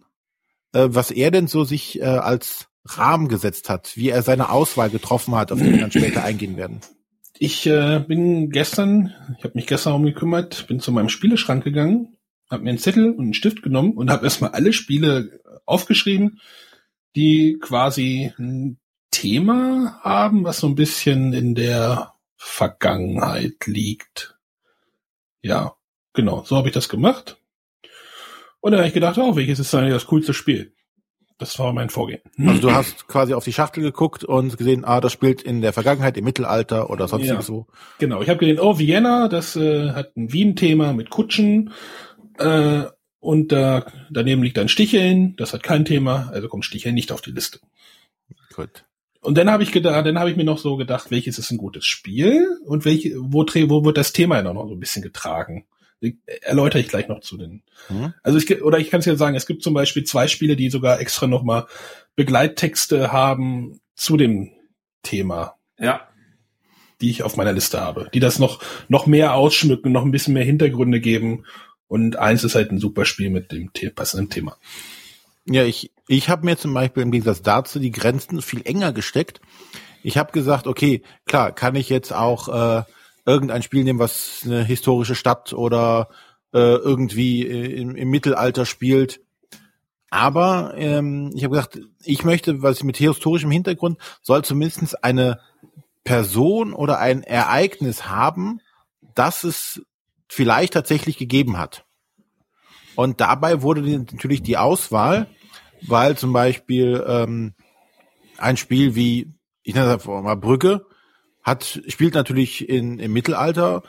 äh, 0.73 0.87
was 0.89 1.11
er 1.11 1.29
denn 1.29 1.47
so 1.47 1.63
sich 1.63 2.01
äh, 2.01 2.05
als 2.05 2.67
Rahmen 2.85 3.27
gesetzt 3.27 3.69
hat, 3.69 3.95
wie 3.95 4.09
er 4.09 4.23
seine 4.23 4.49
Auswahl 4.49 4.89
getroffen 4.89 5.35
hat, 5.35 5.51
auf 5.51 5.59
die 5.59 5.71
wir 5.71 5.79
dann 5.79 5.91
später 5.91 6.23
eingehen 6.23 6.57
werden. 6.57 6.81
Ich 7.41 7.65
äh, 7.67 8.03
bin 8.05 8.49
gestern, 8.49 9.15
ich 9.37 9.45
habe 9.45 9.53
mich 9.55 9.65
gestern 9.65 9.91
darum 9.91 10.05
gekümmert, 10.05 10.67
bin 10.67 10.81
zu 10.81 10.91
meinem 10.91 11.07
Spieleschrank 11.07 11.63
gegangen, 11.63 12.17
habe 12.49 12.63
mir 12.63 12.71
einen 12.71 12.79
Zettel 12.79 13.11
und 13.11 13.23
einen 13.23 13.33
Stift 13.33 13.61
genommen 13.61 13.93
und 13.93 14.11
habe 14.11 14.25
erstmal 14.25 14.51
alle 14.51 14.73
Spiele 14.73 15.39
aufgeschrieben, 15.65 16.41
die 17.15 17.57
quasi 17.61 18.33
ein 18.37 18.77
Thema 19.09 20.01
haben, 20.01 20.43
was 20.43 20.59
so 20.59 20.67
ein 20.67 20.75
bisschen 20.75 21.31
in 21.31 21.55
der 21.55 22.13
Vergangenheit 22.35 23.65
liegt. 23.67 24.37
Ja, 25.41 25.77
genau, 26.11 26.43
so 26.43 26.57
habe 26.57 26.67
ich 26.67 26.73
das 26.73 26.89
gemacht. 26.89 27.37
Und 28.59 28.73
dann 28.73 28.79
habe 28.79 28.89
ich 28.89 28.93
gedacht, 28.93 29.17
oh, 29.17 29.37
welches 29.37 29.59
ist 29.59 29.73
eigentlich 29.73 29.93
das 29.93 30.07
coolste 30.07 30.33
Spiel? 30.33 30.73
Das 31.39 31.57
war 31.57 31.71
mein 31.71 31.89
Vorgehen. 31.89 32.19
Also 32.37 32.59
du 32.59 32.71
hast 32.71 33.07
quasi 33.07 33.33
auf 33.33 33.45
die 33.45 33.53
Schachtel 33.53 33.81
geguckt 33.81 34.25
und 34.25 34.57
gesehen, 34.57 34.83
ah, 34.83 34.99
das 34.99 35.13
spielt 35.13 35.41
in 35.41 35.61
der 35.61 35.71
Vergangenheit, 35.71 36.17
im 36.17 36.25
Mittelalter 36.25 36.89
oder 36.89 37.07
sonst 37.07 37.27
ja, 37.27 37.41
so. 37.41 37.65
Genau, 37.97 38.21
ich 38.21 38.27
habe 38.27 38.39
gesehen, 38.39 38.59
oh, 38.59 38.77
Vienna, 38.77 39.29
das 39.29 39.55
äh, 39.55 39.91
hat 39.91 40.17
ein 40.17 40.33
Wien-Thema 40.33 40.91
mit 40.91 41.09
Kutschen. 41.09 41.71
Äh, 42.37 42.83
und 43.21 43.53
da 43.53 43.85
daneben 44.09 44.43
liegt 44.43 44.59
ein 44.59 44.67
Sticheln, 44.67 45.37
das 45.37 45.53
hat 45.53 45.63
kein 45.63 45.85
Thema, 45.85 46.29
also 46.33 46.49
kommt 46.49 46.65
Sticheln 46.65 46.93
nicht 46.93 47.11
auf 47.13 47.21
die 47.21 47.31
Liste. 47.31 47.59
Gut. 48.53 48.83
Und 49.21 49.37
dann 49.37 49.49
habe 49.49 49.63
ich 49.63 49.71
gedacht, 49.71 50.05
dann 50.05 50.19
habe 50.19 50.31
ich 50.31 50.37
mir 50.37 50.43
noch 50.43 50.57
so 50.57 50.75
gedacht, 50.75 51.09
welches 51.09 51.37
ist 51.37 51.51
ein 51.51 51.57
gutes 51.57 51.85
Spiel 51.85 52.47
und 52.65 52.83
welche, 52.83 53.15
wo, 53.17 53.45
wo 53.45 53.85
wird 53.85 53.97
das 53.97 54.11
Thema 54.11 54.41
noch 54.41 54.67
so 54.67 54.73
ein 54.73 54.79
bisschen 54.79 55.01
getragen? 55.01 55.65
Erläutere 56.41 56.81
ich 56.81 56.87
gleich 56.87 57.07
noch 57.07 57.21
zu 57.21 57.37
den. 57.37 57.63
Mhm. 57.89 58.13
Also 58.23 58.37
ich, 58.37 58.61
oder 58.63 58.79
ich 58.79 58.89
kann 58.89 59.01
es 59.01 59.05
ja 59.05 59.15
sagen, 59.15 59.35
es 59.35 59.45
gibt 59.45 59.63
zum 59.63 59.73
Beispiel 59.73 60.03
zwei 60.03 60.27
Spiele, 60.27 60.55
die 60.55 60.69
sogar 60.69 60.99
extra 60.99 61.27
nochmal 61.27 61.67
Begleittexte 62.15 63.11
haben 63.11 63.79
zu 63.95 64.17
dem 64.17 64.51
Thema. 65.03 65.55
Ja. 65.77 66.07
Die 67.01 67.09
ich 67.09 67.23
auf 67.23 67.37
meiner 67.37 67.53
Liste 67.53 67.79
habe, 67.79 68.09
die 68.13 68.19
das 68.19 68.39
noch, 68.39 68.61
noch 68.87 69.07
mehr 69.07 69.33
ausschmücken, 69.33 69.91
noch 69.91 70.03
ein 70.03 70.11
bisschen 70.11 70.33
mehr 70.33 70.43
Hintergründe 70.43 70.99
geben. 70.99 71.45
Und 71.87 72.17
eins 72.17 72.43
ist 72.43 72.55
halt 72.55 72.71
ein 72.71 72.79
super 72.79 73.05
Spiel 73.05 73.29
mit 73.29 73.51
dem 73.51 73.71
passenden 73.95 74.29
Thema. 74.29 74.57
Ja, 75.45 75.63
ich, 75.63 75.91
ich 76.07 76.29
habe 76.29 76.45
mir 76.45 76.57
zum 76.57 76.73
Beispiel 76.73 77.03
im 77.03 77.11
Gegensatz 77.11 77.41
dazu 77.41 77.79
die 77.79 77.91
Grenzen 77.91 78.41
viel 78.41 78.61
enger 78.65 78.93
gesteckt. 78.93 79.41
Ich 80.03 80.17
habe 80.17 80.31
gesagt, 80.31 80.67
okay, 80.67 81.01
klar, 81.25 81.51
kann 81.51 81.75
ich 81.75 81.89
jetzt 81.89 82.13
auch 82.13 82.47
äh, 82.79 82.83
irgendein 83.29 83.63
Spiel 83.63 83.83
nehmen, 83.83 83.99
was 83.99 84.41
eine 84.43 84.63
historische 84.63 85.15
Stadt 85.15 85.53
oder 85.53 86.09
äh, 86.53 86.57
irgendwie 86.59 87.43
im, 87.43 87.95
im 87.95 88.09
Mittelalter 88.09 88.65
spielt. 88.65 89.21
Aber 90.09 90.73
ähm, 90.75 91.31
ich 91.35 91.43
habe 91.43 91.55
gesagt, 91.55 91.79
ich 92.03 92.23
möchte, 92.23 92.63
was 92.63 92.83
mit 92.83 92.97
historischem 92.97 93.51
Hintergrund, 93.51 93.99
soll 94.21 94.43
zumindest 94.43 95.03
eine 95.03 95.39
Person 96.03 96.73
oder 96.73 96.99
ein 96.99 97.21
Ereignis 97.21 98.07
haben, 98.07 98.61
das 99.13 99.43
es 99.43 99.81
vielleicht 100.27 100.73
tatsächlich 100.73 101.17
gegeben 101.17 101.57
hat. 101.59 101.85
Und 102.95 103.21
dabei 103.21 103.61
wurde 103.61 103.81
natürlich 103.81 104.41
die 104.41 104.57
Auswahl, 104.57 105.27
weil 105.87 106.17
zum 106.17 106.33
Beispiel 106.33 107.03
ähm, 107.07 107.53
ein 108.37 108.57
Spiel 108.57 108.95
wie, 108.95 109.31
ich 109.61 109.75
nenne 109.75 109.87
das 109.95 110.05
mal 110.05 110.35
Brücke, 110.35 110.85
hat, 111.49 111.81
spielt 111.87 112.13
natürlich 112.13 112.67
in, 112.67 112.99
im 112.99 113.13
Mittelalter, 113.13 113.83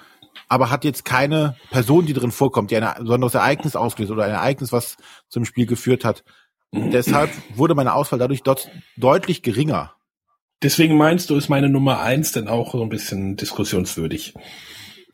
aber 0.49 0.71
hat 0.71 0.85
jetzt 0.85 1.05
keine 1.05 1.57
Person, 1.71 2.07
die 2.07 2.13
drin 2.13 2.33
vorkommt, 2.33 2.71
die 2.71 2.77
ein 2.77 3.05
besonderes 3.05 3.35
Ereignis 3.35 3.77
auslöst 3.77 4.11
oder 4.11 4.25
ein 4.25 4.33
Ereignis, 4.33 4.73
was 4.73 4.97
zum 5.29 5.45
Spiel 5.45 5.67
geführt 5.67 6.05
hat. 6.05 6.25
Und 6.71 6.93
deshalb 6.93 7.31
wurde 7.55 7.75
meine 7.75 7.95
Auswahl 7.95 8.19
dadurch 8.19 8.43
dort 8.43 8.71
deutlich 8.97 9.43
geringer. 9.43 9.95
Deswegen 10.63 10.97
meinst 10.97 11.31
du, 11.31 11.37
ist 11.37 11.49
meine 11.49 11.69
Nummer 11.69 12.01
eins 12.01 12.33
denn 12.33 12.49
auch 12.49 12.73
so 12.73 12.83
ein 12.83 12.91
bisschen 12.91 13.37
diskussionswürdig? 13.37 14.35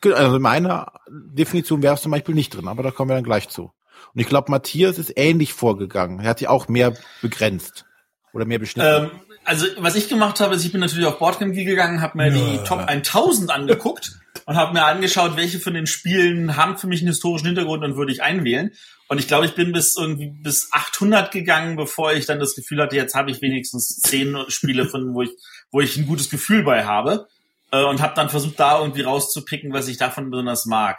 Also 0.03 0.35
in 0.35 0.41
meiner 0.41 0.91
Definition 1.09 1.81
wäre 1.81 1.95
es 1.95 2.01
zum 2.01 2.11
Beispiel 2.11 2.35
nicht 2.35 2.53
drin, 2.53 2.67
aber 2.67 2.83
da 2.83 2.91
kommen 2.91 3.09
wir 3.09 3.15
dann 3.15 3.23
gleich 3.23 3.49
zu. 3.49 3.71
Und 4.13 4.21
ich 4.21 4.27
glaube, 4.27 4.51
Matthias 4.51 4.99
ist 4.99 5.13
ähnlich 5.15 5.53
vorgegangen. 5.53 6.19
Er 6.19 6.29
hat 6.29 6.39
sich 6.39 6.47
auch 6.47 6.67
mehr 6.67 6.93
begrenzt 7.21 7.85
oder 8.33 8.45
mehr 8.45 8.59
beschnitten. 8.59 9.05
Ähm, 9.05 9.21
also 9.47 9.65
was 9.77 9.95
ich 9.95 10.09
gemacht 10.09 10.41
habe, 10.41 10.55
ist, 10.55 10.65
ich 10.65 10.73
bin 10.73 10.81
natürlich 10.81 11.05
auf 11.05 11.19
Boardgame 11.19 11.53
gegangen, 11.53 12.01
habe 12.01 12.17
mir 12.17 12.31
die 12.31 12.59
Top 12.65 12.79
1000 12.85 13.49
angeguckt 13.49 14.19
und 14.45 14.57
habe 14.57 14.73
mir 14.73 14.83
angeschaut, 14.83 15.37
welche 15.37 15.59
von 15.59 15.73
den 15.73 15.87
Spielen 15.87 16.57
haben 16.57 16.77
für 16.77 16.87
mich 16.87 16.99
einen 16.99 17.07
historischen 17.07 17.45
Hintergrund 17.45 17.81
und 17.81 17.95
würde 17.95 18.11
ich 18.11 18.21
einwählen. 18.21 18.71
Und 19.07 19.19
ich 19.19 19.27
glaube, 19.27 19.45
ich 19.45 19.55
bin 19.55 19.71
bis 19.71 19.95
irgendwie 19.95 20.27
bis 20.27 20.73
800 20.73 21.31
gegangen, 21.31 21.77
bevor 21.77 22.11
ich 22.11 22.25
dann 22.25 22.41
das 22.41 22.55
Gefühl 22.55 22.81
hatte, 22.81 22.97
jetzt 22.97 23.15
habe 23.15 23.31
ich 23.31 23.41
wenigstens 23.41 24.01
zehn 24.01 24.37
Spiele 24.49 24.85
von, 24.85 25.13
wo 25.13 25.21
ich, 25.21 25.31
wo 25.71 25.79
ich 25.79 25.95
ein 25.95 26.07
gutes 26.07 26.29
Gefühl 26.29 26.63
bei 26.63 26.83
habe. 26.83 27.27
Äh, 27.71 27.85
und 27.85 28.01
habe 28.01 28.15
dann 28.15 28.29
versucht, 28.29 28.59
da 28.59 28.79
irgendwie 28.79 29.03
rauszupicken, 29.03 29.71
was 29.71 29.87
ich 29.87 29.97
davon 29.97 30.29
besonders 30.29 30.65
mag. 30.65 30.97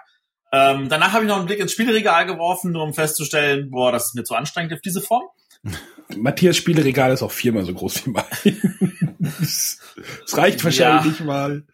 Ähm, 0.53 0.89
danach 0.89 1.13
habe 1.13 1.25
ich 1.25 1.29
noch 1.29 1.37
einen 1.37 1.45
Blick 1.45 1.61
ins 1.61 1.73
Spielregal 1.73 2.25
geworfen, 2.25 2.73
nur 2.73 2.85
um 2.85 2.95
festzustellen, 2.95 3.71
boah, 3.71 3.93
das 3.93 4.07
ist 4.07 4.15
mir 4.15 4.25
zu 4.25 4.35
anstrengend 4.35 4.73
auf 4.73 4.81
diese 4.81 5.03
Form. 5.03 5.25
Matthias 6.16 6.57
Spieleregal 6.57 7.12
ist 7.12 7.23
auch 7.23 7.33
viermal 7.33 7.64
so 7.64 7.75
groß 7.75 8.07
wie 8.07 8.11
mein. 8.11 8.25
Es 9.21 9.81
reicht 10.33 10.62
wahrscheinlich 10.62 11.05
ja, 11.05 11.11
nicht 11.11 11.21
mal. 11.25 11.64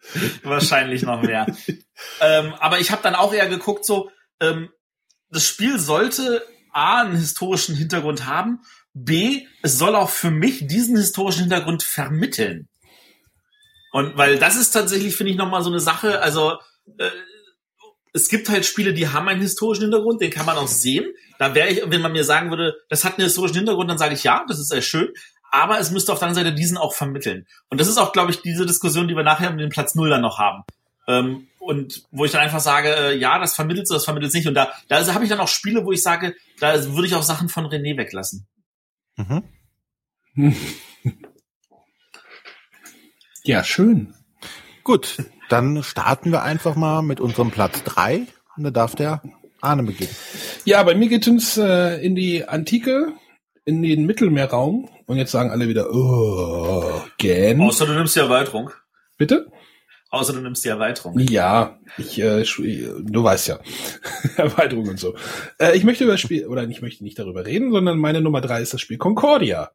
Wahrscheinlich 0.43 1.03
noch 1.03 1.21
mehr. 1.21 1.45
ähm, 2.21 2.53
aber 2.59 2.79
ich 2.79 2.91
habe 2.91 3.03
dann 3.03 3.13
auch 3.13 3.33
eher 3.33 3.47
geguckt, 3.47 3.85
so, 3.85 4.09
ähm, 4.39 4.69
das 5.29 5.47
Spiel 5.47 5.79
sollte 5.79 6.43
A, 6.71 7.01
einen 7.01 7.15
historischen 7.15 7.75
Hintergrund 7.75 8.25
haben, 8.25 8.61
B, 8.93 9.45
es 9.61 9.77
soll 9.77 9.95
auch 9.95 10.09
für 10.09 10.31
mich 10.31 10.67
diesen 10.67 10.97
historischen 10.97 11.41
Hintergrund 11.41 11.83
vermitteln. 11.83 12.67
Und 13.91 14.17
weil 14.17 14.37
das 14.39 14.55
ist 14.55 14.71
tatsächlich, 14.71 15.15
finde 15.15 15.31
ich, 15.31 15.37
nochmal 15.37 15.63
so 15.63 15.69
eine 15.69 15.79
Sache, 15.79 16.21
also 16.21 16.57
äh, 16.97 17.09
es 18.15 18.29
gibt 18.29 18.47
halt 18.47 18.65
Spiele, 18.65 18.93
die 18.93 19.09
haben 19.09 19.27
einen 19.27 19.41
historischen 19.41 19.83
Hintergrund, 19.83 20.21
den 20.21 20.31
kann 20.31 20.45
man 20.45 20.55
auch 20.55 20.69
sehen. 20.69 21.05
Da 21.37 21.53
wäre 21.53 21.67
ich, 21.67 21.81
wenn 21.85 22.01
man 22.01 22.13
mir 22.13 22.23
sagen 22.23 22.49
würde, 22.49 22.77
das 22.87 23.03
hat 23.03 23.17
einen 23.17 23.25
historischen 23.25 23.57
Hintergrund, 23.57 23.89
dann 23.89 23.97
sage 23.97 24.13
ich 24.13 24.23
ja, 24.23 24.45
das 24.47 24.57
ist 24.57 24.69
sehr 24.69 24.81
schön. 24.81 25.09
Aber 25.51 25.79
es 25.79 25.91
müsste 25.91 26.13
auf 26.13 26.19
der 26.19 26.29
anderen 26.29 26.45
Seite 26.45 26.55
diesen 26.55 26.77
auch 26.77 26.93
vermitteln. 26.93 27.45
Und 27.69 27.81
das 27.81 27.89
ist 27.89 27.97
auch, 27.97 28.13
glaube 28.13 28.31
ich, 28.31 28.41
diese 28.41 28.65
Diskussion, 28.65 29.09
die 29.09 29.17
wir 29.17 29.23
nachher 29.23 29.49
um 29.49 29.57
den 29.57 29.67
Platz 29.67 29.95
Null 29.95 30.09
dann 30.09 30.21
noch 30.21 30.39
haben. 30.39 30.63
Ähm, 31.09 31.47
und 31.59 32.03
wo 32.11 32.23
ich 32.23 32.31
dann 32.31 32.39
einfach 32.39 32.61
sage, 32.61 32.95
äh, 32.95 33.17
ja, 33.17 33.37
das 33.37 33.53
vermittelt 33.53 33.87
das 33.89 34.05
vermittelt 34.05 34.33
nicht. 34.33 34.47
Und 34.47 34.53
da, 34.53 34.71
da 34.87 35.13
habe 35.13 35.25
ich 35.25 35.29
dann 35.29 35.41
auch 35.41 35.49
Spiele, 35.49 35.83
wo 35.83 35.91
ich 35.91 36.01
sage, 36.01 36.35
da 36.61 36.73
würde 36.93 37.07
ich 37.07 37.15
auch 37.15 37.23
Sachen 37.23 37.49
von 37.49 37.65
René 37.65 37.97
weglassen. 37.97 38.47
Mhm. 39.17 39.43
ja, 43.43 43.61
schön. 43.65 44.13
Gut, 44.85 45.17
dann 45.49 45.83
starten 45.83 46.31
wir 46.31 46.43
einfach 46.43 46.75
mal 46.75 47.01
mit 47.01 47.19
unserem 47.19 47.51
Platz 47.51 47.83
drei 47.83 48.23
und 48.57 48.63
da 48.63 48.71
darf 48.71 48.95
der 48.95 49.21
Arne 49.61 49.83
beginnen. 49.83 50.15
Ja, 50.63 50.83
bei 50.83 50.95
mir 50.95 51.09
geht 51.09 51.27
es 51.27 51.57
äh, 51.57 52.03
in 52.03 52.15
die 52.15 52.47
Antike, 52.47 53.13
in 53.65 53.81
den 53.81 54.05
Mittelmeerraum 54.05 54.89
und 55.05 55.17
jetzt 55.17 55.31
sagen 55.31 55.51
alle 55.51 55.67
wieder, 55.67 55.93
oh, 55.93 57.01
gern. 57.17 57.61
Außer 57.61 57.85
du 57.85 57.93
nimmst 57.93 58.15
die 58.15 58.19
Erweiterung. 58.19 58.71
Bitte? 59.17 59.47
Außer 60.09 60.33
du 60.33 60.39
nimmst 60.39 60.63
die 60.63 60.69
Erweiterung. 60.69 61.19
Ja, 61.19 61.77
ich, 61.97 62.19
äh, 62.19 62.45
du 62.45 63.23
weißt 63.23 63.47
ja. 63.49 63.59
Erweiterung 64.37 64.87
und 64.87 64.99
so. 64.99 65.15
Äh, 65.59 65.75
ich 65.75 65.83
möchte 65.83 66.03
über 66.05 66.13
das 66.13 66.21
Spiel, 66.21 66.47
oder 66.47 66.63
ich 66.63 66.81
möchte 66.81 67.03
nicht 67.03 67.19
darüber 67.19 67.45
reden, 67.45 67.71
sondern 67.71 67.97
meine 67.97 68.21
Nummer 68.21 68.41
drei 68.41 68.61
ist 68.61 68.73
das 68.73 68.81
Spiel 68.81 68.97
Concordia. 68.97 69.71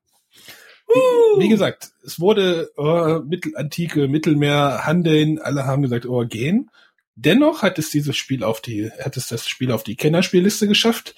Wie, 1.38 1.48
gesagt, 1.48 1.90
es 2.04 2.18
wurde 2.18 2.70
oh, 2.76 3.20
Mittelantike, 3.24 4.08
Mittelmeer, 4.08 4.84
Handeln, 4.84 5.38
alle 5.38 5.64
haben 5.64 5.82
gesagt, 5.82 6.06
oh, 6.06 6.26
gehen. 6.26 6.70
Dennoch 7.14 7.62
hat 7.62 7.78
es 7.78 7.90
dieses 7.90 8.16
Spiel 8.16 8.42
auf 8.42 8.60
die, 8.60 8.90
hat 8.90 9.16
es 9.16 9.28
das 9.28 9.46
Spiel 9.48 9.72
auf 9.72 9.82
die 9.82 9.96
Kennerspielliste 9.96 10.66
geschafft, 10.66 11.14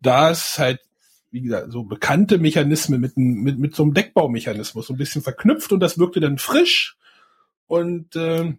da 0.00 0.30
es 0.30 0.58
halt, 0.58 0.80
wie 1.30 1.42
gesagt, 1.42 1.72
so 1.72 1.84
bekannte 1.84 2.38
Mechanismen 2.38 3.00
mit, 3.00 3.16
mit, 3.16 3.58
mit 3.58 3.74
so 3.74 3.82
einem 3.82 3.94
Deckbaumechanismus 3.94 4.86
so 4.86 4.94
ein 4.94 4.98
bisschen 4.98 5.22
verknüpft 5.22 5.72
und 5.72 5.80
das 5.80 5.98
wirkte 5.98 6.20
dann 6.20 6.38
frisch 6.38 6.96
Und 7.66 8.16
äh, 8.16 8.52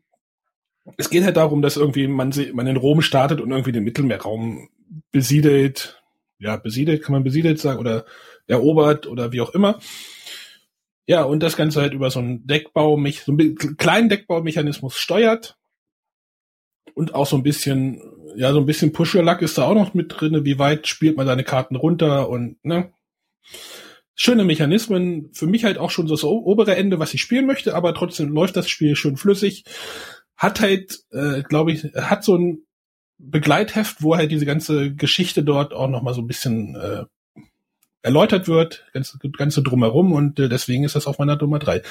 es 0.98 1.10
geht 1.10 1.24
halt 1.24 1.38
darum, 1.38 1.62
dass 1.62 1.78
irgendwie 1.78 2.08
man, 2.08 2.34
man 2.54 2.68
in 2.68 2.78
Rom 2.78 3.02
startet 3.02 3.42
und 3.42 3.52
irgendwie 3.52 3.72
den 3.72 3.84
Mittelmeerraum 3.84 4.70
besiedelt. 5.12 6.02
Ja, 6.38 6.56
besiedelt, 6.56 7.04
kann 7.04 7.14
man 7.14 7.24
besiedelt 7.24 7.60
sagen, 7.60 7.80
oder 7.80 8.06
erobert 8.48 9.08
oder 9.08 9.34
wie 9.34 9.42
auch 9.42 9.54
immer. 9.54 9.80
Ja, 11.10 11.24
und 11.24 11.42
das 11.42 11.58
Ganze 11.58 11.82
halt 11.82 11.96
über 11.96 12.12
so 12.12 12.20
einen 12.20 12.46
Deckbau, 12.46 12.96
so 13.26 13.32
einen 13.32 13.56
kleinen 13.78 14.10
Deckbaumechanismus 14.10 14.96
steuert. 14.96 15.58
Und 16.94 17.16
auch 17.16 17.26
so 17.26 17.36
ein 17.36 17.42
bisschen, 17.42 18.00
ja, 18.36 18.54
so 18.54 18.60
ein 18.60 18.68
bisschen 18.68 18.94
Push-Your-Luck 18.94 19.42
ist 19.42 19.58
da 19.58 19.64
auch 19.64 19.74
noch 19.74 19.96
mit 19.96 20.14
drin. 20.16 20.46
Wie 20.46 20.60
weit 20.60 20.86
spielt 20.86 21.18
man 21.18 21.26
seine 21.26 21.44
Karten 21.44 21.76
runter 21.76 22.30
und, 22.30 22.64
ne? 22.64 22.94
Schöne 24.14 24.44
Mechanismen. 24.44 25.34
Für 25.34 25.48
mich 25.48 25.66
halt 25.66 25.80
auch 25.80 25.90
schon 25.90 26.08
so 26.08 26.14
das 26.14 26.24
obere 26.24 26.76
Ende, 26.76 27.00
was 27.00 27.16
ich 27.16 27.22
spielen 27.22 27.48
möchte, 27.48 27.74
aber 27.74 27.96
trotzdem 27.96 28.30
läuft 28.30 28.56
das 28.56 28.70
Spiel 28.70 28.96
schön 28.96 29.18
flüssig. 29.18 29.64
Hat 30.38 30.62
halt, 30.62 31.00
äh, 31.10 31.42
glaube 31.42 31.72
ich, 31.72 31.86
hat 31.96 32.24
so 32.24 32.38
ein 32.38 32.68
Begleitheft, 33.18 34.04
wo 34.04 34.16
halt 34.16 34.32
diese 34.32 34.46
ganze 34.46 34.94
Geschichte 34.94 35.42
dort 35.42 35.74
auch 35.74 35.90
noch 35.90 36.04
mal 36.04 36.14
so 36.14 36.22
ein 36.22 36.28
bisschen 36.28 36.76
äh, 36.76 37.06
erläutert 38.02 38.48
wird, 38.48 38.86
ganze, 38.94 39.18
ganze 39.38 39.62
drumherum 39.62 40.12
und 40.14 40.40
äh, 40.40 40.50
deswegen 40.50 40.84
ist 40.84 40.96
das 40.96 41.08
auf 41.08 41.20
meiner 41.20 41.36
Nummer 41.36 41.60
drei. 41.60 41.82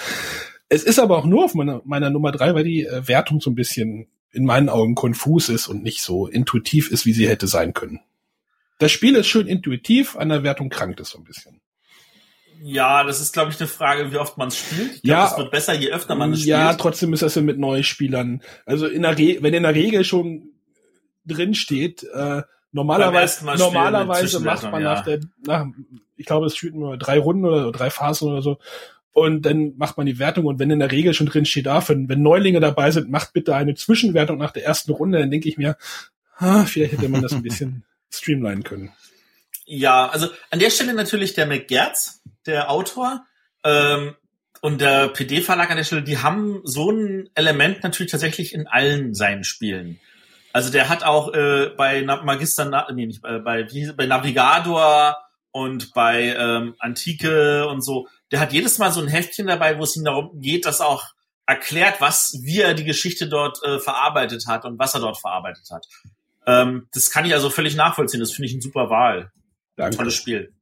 Es 0.69 0.83
ist 0.83 0.99
aber 0.99 1.19
auch 1.19 1.27
nur 1.27 1.45
auf 1.45 1.55
meiner, 1.55 1.83
meiner 1.85 2.11
Nummer 2.11 2.33
drei, 2.33 2.55
weil 2.55 2.65
die 2.65 2.85
äh, 2.85 3.07
Wertung 3.07 3.41
so 3.41 3.51
ein 3.51 3.55
bisschen 3.55 4.09
in 4.31 4.45
meinen 4.45 4.69
Augen 4.69 4.95
konfus 4.95 5.49
ist 5.49 5.69
und 5.69 5.83
nicht 5.83 6.03
so 6.03 6.27
intuitiv 6.27 6.91
ist, 6.91 7.07
wie 7.07 7.13
sie 7.13 7.29
hätte 7.29 7.47
sein 7.47 7.73
können. 7.73 8.01
Das 8.79 8.93
Spiel 8.93 9.17
ist 9.17 9.27
schön 9.27 9.47
intuitiv, 9.47 10.17
an 10.17 10.29
der 10.29 10.43
Wertung 10.43 10.69
krankt 10.69 11.01
es 11.01 11.11
so 11.11 11.19
ein 11.19 11.25
bisschen. 11.25 11.61
Ja, 12.61 13.05
das 13.05 13.21
ist, 13.21 13.33
glaube 13.33 13.53
ich, 13.53 13.61
eine 13.61 13.69
Frage, 13.69 14.13
wie 14.13 14.19
oft 14.19 14.37
man 14.37 14.49
es 14.49 14.59
spielt. 14.59 14.97
Ich 14.97 15.03
glaub, 15.03 15.17
ja, 15.19 15.31
es 15.31 15.39
wird 15.39 15.51
besser, 15.51 15.75
je 15.75 15.91
öfter 15.91 16.15
man 16.15 16.33
es 16.33 16.41
spielt. 16.41 16.51
Ja, 16.51 16.75
trotzdem 16.75 17.13
ist 17.13 17.23
das 17.23 17.35
ja 17.35 17.43
mit 17.43 17.59
neuen 17.59 17.85
Spielern. 17.85 18.43
Also 18.67 18.87
in 18.87 19.03
der 19.03 19.17
Re 19.17 19.39
wenn 19.41 19.55
in 19.55 19.63
der 19.63 19.75
Regel 19.75 20.05
schon 20.05 20.51
drin 21.25 21.55
steht, 21.55 22.03
äh, 22.03 22.43
Normalerweise, 22.73 23.45
normalerweise 23.45 24.41
macht 24.41 24.71
man 24.71 24.83
ja. 24.83 24.95
nach 24.95 25.05
der, 25.05 25.21
nach, 25.47 25.67
ich 26.17 26.27
glaube, 26.27 26.47
es 26.47 26.57
spielt 26.57 26.75
nur 26.75 26.99
drei 26.99 27.19
Runden 27.19 27.45
oder 27.45 27.73
drei 27.73 27.91
Phasen 27.91 28.31
oder 28.31 28.43
so. 28.43 28.59
Und 29.13 29.43
dann 29.43 29.77
macht 29.77 29.97
man 29.97 30.07
die 30.07 30.19
Wertung 30.19 30.45
und 30.45 30.59
wenn 30.59 30.71
in 30.71 30.79
der 30.79 30.93
Regel 30.93 31.15
schon 31.15 31.27
drin 31.27 31.45
steht, 31.45 31.67
ah, 31.67 31.83
wenn, 31.89 32.09
wenn 32.09 32.23
Neulinge 32.23 32.61
dabei 32.61 32.91
sind, 32.91 33.11
macht 33.11 33.33
bitte 33.33 33.55
eine 33.55 33.75
Zwischenwertung 33.75 34.39
nach 34.39 34.53
der 34.53 34.65
ersten 34.65 34.93
Runde, 34.93 35.19
dann 35.19 35.31
denke 35.31 35.49
ich 35.49 35.57
mir, 35.57 35.77
ah, 36.37 36.65
vielleicht 36.65 36.93
hätte 36.93 37.09
man 37.09 37.23
das 37.23 37.33
ein 37.33 37.43
bisschen 37.43 37.85
streamlinen 38.11 38.63
können. 38.63 38.93
Ja, 39.65 40.09
also 40.09 40.29
an 40.51 40.61
der 40.61 40.71
Stelle 40.71 40.95
natürlich 40.95 41.35
der 41.35 41.47
McGertz, 41.47 42.23
der 42.47 42.71
Autor, 42.71 43.27
ähm, 43.65 44.15
und 44.61 44.81
der 44.81 45.09
PD-Verlag 45.09 45.71
an 45.71 45.77
der 45.77 45.85
Stelle, 45.85 46.03
die 46.03 46.19
haben 46.19 46.61
so 46.65 46.91
ein 46.91 47.29
Element 47.35 47.83
natürlich 47.83 48.11
tatsächlich 48.11 48.55
in 48.55 48.67
allen 48.67 49.15
seinen 49.15 49.45
Spielen. 49.45 50.01
Also 50.53 50.71
der 50.71 50.89
hat 50.89 51.05
auch 51.05 51.33
äh, 51.35 51.71
bei 51.77 52.03
Magister, 52.03 52.89
nee, 52.93 53.07
nicht 53.07 53.23
bei, 53.23 53.39
bei, 53.39 53.71
wie, 53.71 53.93
bei 53.93 54.07
Navigator 54.07 55.17
und 55.51 55.93
bei 55.95 56.35
ähm, 56.39 56.75
Antike 56.79 57.67
und 57.69 57.83
so, 57.83 58.09
der 58.31 58.41
hat 58.41 58.53
jedes 58.53 58.79
Mal 58.79 58.93
so 58.93 59.01
ein 59.01 59.09
Heftchen 59.09 59.47
dabei, 59.47 59.79
wo 59.79 59.85
es 59.85 59.97
ihm 59.97 60.05
darum 60.05 60.41
geht, 60.41 60.67
dass 60.67 60.81
auch 60.81 61.07
erklärt, 61.47 62.01
was, 62.01 62.39
wie 62.43 62.61
er 62.61 62.75
die 62.75 62.85
Geschichte 62.85 63.29
dort 63.29 63.63
äh, 63.65 63.79
verarbeitet 63.79 64.47
hat 64.47 64.65
und 64.65 64.79
was 64.79 64.95
er 64.95 65.01
dort 65.01 65.19
verarbeitet 65.19 65.71
hat. 65.71 65.87
Ähm, 66.47 66.89
das 66.93 67.11
kann 67.11 67.25
ich 67.25 67.35
also 67.35 67.51
völlig 67.51 67.75
nachvollziehen. 67.75 68.21
Das 68.21 68.33
finde 68.33 68.47
ich 68.47 68.53
eine 68.53 68.63
super 68.63 68.91
Wahl. 68.91 69.33
Danke. 69.77 69.97
Tolles 69.97 70.15
Spiel. 70.15 70.53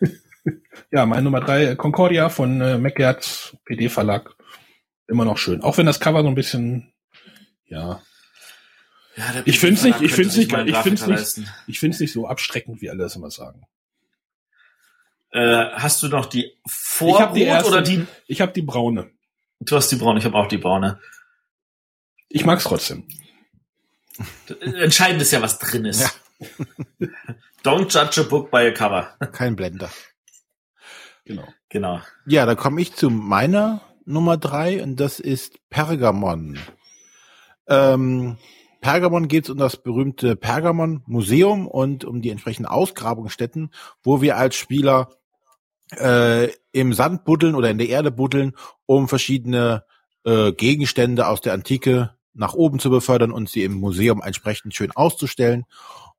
ja, 0.90 1.04
meine 1.06 1.22
Nummer 1.22 1.40
drei, 1.40 1.74
Concordia 1.74 2.28
von 2.28 2.60
äh, 2.60 2.78
McGertz, 2.78 3.56
PD 3.64 3.88
Verlag. 3.88 4.34
Immer 5.06 5.24
noch 5.24 5.36
schön. 5.36 5.62
Auch 5.62 5.76
wenn 5.76 5.86
das 5.86 6.00
Cover 6.00 6.22
so 6.22 6.28
ein 6.28 6.34
bisschen, 6.34 6.92
ja, 7.66 8.00
ja, 9.16 9.42
ich 9.44 9.58
finde 9.58 9.74
es 9.74 9.82
nicht, 9.84 10.00
ich 10.00 10.12
finde 10.12 10.30
es 10.30 10.36
nicht, 10.36 10.52
ich 10.52 10.76
finde 10.76 11.14
es 11.14 11.36
nicht, 11.36 11.48
ich 11.66 11.78
finde 11.78 11.94
es 11.94 12.00
nicht 12.00 12.12
so 12.12 12.26
abstreckend, 12.26 12.80
wie 12.80 12.90
alle 12.90 13.04
das 13.04 13.16
immer 13.16 13.30
sagen. 13.30 13.66
Äh, 15.30 15.70
hast 15.72 16.02
du 16.02 16.08
noch 16.08 16.26
die 16.26 16.56
Vorrot 16.66 17.20
hab 17.20 17.34
die 17.34 17.42
erste, 17.42 17.70
oder 17.70 17.82
die? 17.82 18.06
Ich 18.26 18.40
habe 18.40 18.52
die 18.52 18.62
braune. 18.62 19.10
Du 19.60 19.76
hast 19.76 19.88
die 19.88 19.96
braune, 19.96 20.18
ich 20.18 20.24
habe 20.24 20.36
auch 20.36 20.46
die 20.46 20.58
braune. 20.58 21.00
Ich 22.28 22.44
mag's 22.44 22.64
trotzdem. 22.64 23.06
Entscheidend 24.60 25.22
ist 25.22 25.32
ja, 25.32 25.42
was 25.42 25.58
drin 25.58 25.84
ist. 25.84 26.00
Ja. 26.00 26.48
Don't 27.64 27.88
judge 27.92 28.20
a 28.20 28.24
book 28.24 28.50
by 28.50 28.58
a 28.58 28.70
cover. 28.70 29.16
Kein 29.32 29.56
Blender. 29.56 29.90
Genau. 31.24 31.48
Genau. 31.68 32.00
Ja, 32.26 32.46
da 32.46 32.54
komme 32.54 32.80
ich 32.80 32.94
zu 32.94 33.10
meiner 33.10 33.80
Nummer 34.04 34.36
drei 34.36 34.82
und 34.82 35.00
das 35.00 35.18
ist 35.18 35.58
Pergamon. 35.70 36.58
Ähm, 37.66 38.36
Pergamon 38.84 39.28
geht 39.28 39.44
es 39.44 39.50
um 39.50 39.56
das 39.56 39.78
berühmte 39.78 40.36
Pergamon-Museum 40.36 41.66
und 41.66 42.04
um 42.04 42.20
die 42.20 42.28
entsprechenden 42.28 42.68
Ausgrabungsstätten, 42.68 43.70
wo 44.02 44.20
wir 44.20 44.36
als 44.36 44.56
Spieler 44.56 45.08
äh, 45.96 46.50
im 46.70 46.92
Sand 46.92 47.24
buddeln 47.24 47.54
oder 47.54 47.70
in 47.70 47.78
der 47.78 47.88
Erde 47.88 48.10
buddeln, 48.10 48.52
um 48.84 49.08
verschiedene 49.08 49.84
äh, 50.24 50.52
Gegenstände 50.52 51.28
aus 51.28 51.40
der 51.40 51.54
Antike 51.54 52.14
nach 52.34 52.52
oben 52.52 52.78
zu 52.78 52.90
befördern 52.90 53.32
und 53.32 53.48
sie 53.48 53.64
im 53.64 53.72
Museum 53.72 54.20
entsprechend 54.20 54.74
schön 54.74 54.90
auszustellen 54.90 55.64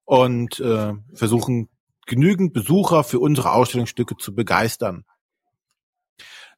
und 0.04 0.60
äh, 0.60 0.94
versuchen 1.14 1.70
genügend 2.08 2.52
Besucher 2.52 3.04
für 3.04 3.20
unsere 3.20 3.52
Ausstellungsstücke 3.52 4.18
zu 4.18 4.34
begeistern. 4.34 5.06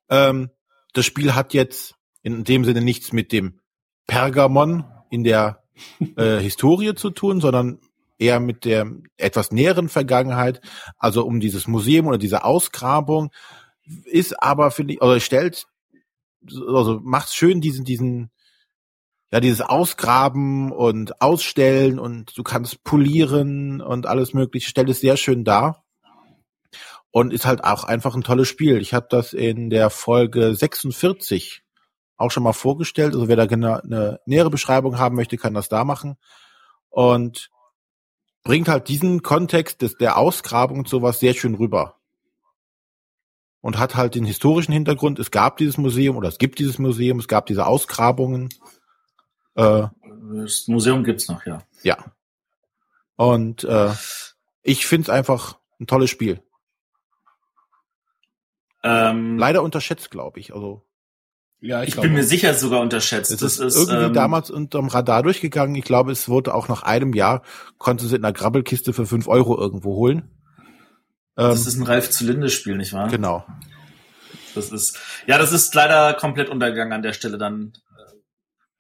Ähm, 0.08 0.52
das 0.94 1.06
Spiel 1.06 1.36
hat 1.36 1.54
jetzt 1.54 1.96
in 2.22 2.46
dem 2.46 2.64
Sinne 2.64 2.80
nichts 2.80 3.12
mit 3.12 3.34
dem 3.34 3.60
Pergamon 4.08 4.86
in 5.10 5.26
der 5.26 5.67
äh, 6.16 6.38
Historie 6.40 6.96
zu 6.96 7.10
tun, 7.10 7.42
sondern 7.42 7.80
eher 8.20 8.40
mit 8.40 8.66
der 8.66 8.92
etwas 9.18 9.52
näheren 9.52 9.90
Vergangenheit, 9.90 10.62
also 10.98 11.26
um 11.26 11.40
dieses 11.40 11.68
Museum 11.68 12.08
oder 12.08 12.18
diese 12.18 12.44
Ausgrabung, 12.44 13.32
ist 14.06 14.42
aber, 14.42 14.72
finde 14.72 14.94
ich, 14.94 15.02
oder 15.02 15.20
stellt, 15.20 15.66
also 16.52 17.00
macht 17.04 17.34
schön 17.34 17.62
diesen, 17.62 17.86
diesen, 17.86 18.32
ja, 19.32 19.40
dieses 19.40 19.62
Ausgraben 19.62 20.72
und 20.72 21.22
Ausstellen 21.22 22.00
und 22.00 22.38
du 22.38 22.44
kannst 22.44 22.84
polieren 22.84 23.82
und 23.82 24.06
alles 24.06 24.34
mögliche, 24.34 24.70
stellt 24.70 24.90
es 24.90 25.02
sehr 25.02 25.18
schön 25.18 25.44
dar. 25.44 25.84
Und 27.10 27.34
ist 27.34 27.46
halt 27.46 27.64
auch 27.64 27.84
einfach 27.86 28.16
ein 28.16 28.22
tolles 28.22 28.48
Spiel. 28.48 28.80
Ich 28.80 28.94
habe 28.94 29.08
das 29.10 29.34
in 29.34 29.70
der 29.70 29.90
Folge 29.90 30.54
46 30.54 31.64
auch 32.18 32.32
schon 32.32 32.44
mal 32.44 32.54
vorgestellt. 32.54 33.14
Also 33.14 33.28
wer 33.28 33.36
da 33.36 33.46
genau 33.46 33.80
eine 33.80 34.20
nähere 34.26 34.50
Beschreibung 34.50 34.98
haben 34.98 35.16
möchte, 35.16 35.38
kann 35.38 35.54
das 35.54 35.70
da 35.70 35.84
machen. 35.86 36.18
Und 36.90 37.52
bringt 38.44 38.68
halt 38.68 38.88
diesen 38.88 39.22
Kontext 39.22 39.82
des, 39.82 39.98
der 39.98 40.18
Ausgrabung 40.18 40.80
und 40.80 40.90
sowas 40.90 41.20
sehr 41.20 41.34
schön 41.34 41.56
rüber. 41.56 41.96
Und 43.62 43.78
hat 43.78 43.96
halt 43.96 44.16
den 44.16 44.26
historischen 44.26 44.72
Hintergrund. 44.72 45.20
Es 45.20 45.32
gab 45.32 45.58
dieses 45.58 45.78
Museum 45.78 46.16
oder 46.16 46.30
es 46.30 46.38
gibt 46.38 46.60
dieses 46.60 46.80
Museum, 46.80 47.20
es 47.20 47.28
gab 47.28 47.46
diese 47.46 47.66
Ausgrabungen. 47.66 48.50
Äh, 49.56 49.88
das 50.34 50.68
Museum 50.68 51.04
gibt's 51.04 51.28
noch, 51.28 51.46
ja. 51.46 51.62
Ja. 51.84 51.98
Und 53.16 53.64
äh, 53.64 53.92
ich 54.64 54.86
find's 54.86 55.10
einfach 55.10 55.58
ein 55.80 55.88
tolles 55.88 56.10
Spiel. 56.10 56.42
Ähm, 58.84 59.38
Leider 59.38 59.64
unterschätzt, 59.64 60.12
glaube 60.12 60.40
ich. 60.40 60.54
Also 60.54 60.86
ja, 61.60 61.82
ich, 61.82 61.90
ich 61.90 62.02
bin 62.02 62.14
mir 62.14 62.24
sicher 62.24 62.54
sogar 62.54 62.82
unterschätzt. 62.82 63.32
Es 63.32 63.42
ist, 63.42 63.60
ist 63.60 63.76
irgendwie 63.76 64.08
ähm, 64.08 64.14
damals 64.14 64.52
unterm 64.52 64.88
Radar 64.88 65.24
durchgegangen. 65.24 65.76
Ich 65.76 65.86
glaube, 65.86 66.12
es 66.12 66.30
wurde 66.30 66.54
auch 66.54 66.68
nach 66.68 66.84
einem 66.84 67.14
Jahr, 67.14 67.42
konnte 67.78 68.06
sie 68.06 68.16
in 68.16 68.24
einer 68.24 68.34
Grabbelkiste 68.34 68.94
für 68.94 69.08
fünf 69.08 69.28
Euro 69.28 69.58
irgendwo 69.58 69.96
holen. 69.96 70.30
Das 71.36 71.62
ähm, 71.62 71.68
ist 71.68 71.78
ein 71.78 71.84
Ralf 71.84 72.10
zu 72.12 72.26
Linde 72.26 72.50
Spiel, 72.50 72.78
nicht 72.78 72.94
wahr? 72.94 73.08
Genau. 73.08 73.46
Das 74.54 74.72
ist, 74.72 75.00
ja, 75.26 75.38
das 75.38 75.52
ist 75.52 75.74
leider 75.74 76.14
komplett 76.14 76.50
untergegangen 76.50 76.94
an 76.94 77.02
der 77.02 77.14
Stelle. 77.14 77.40
Dann 77.40 77.74
äh, 77.98 78.14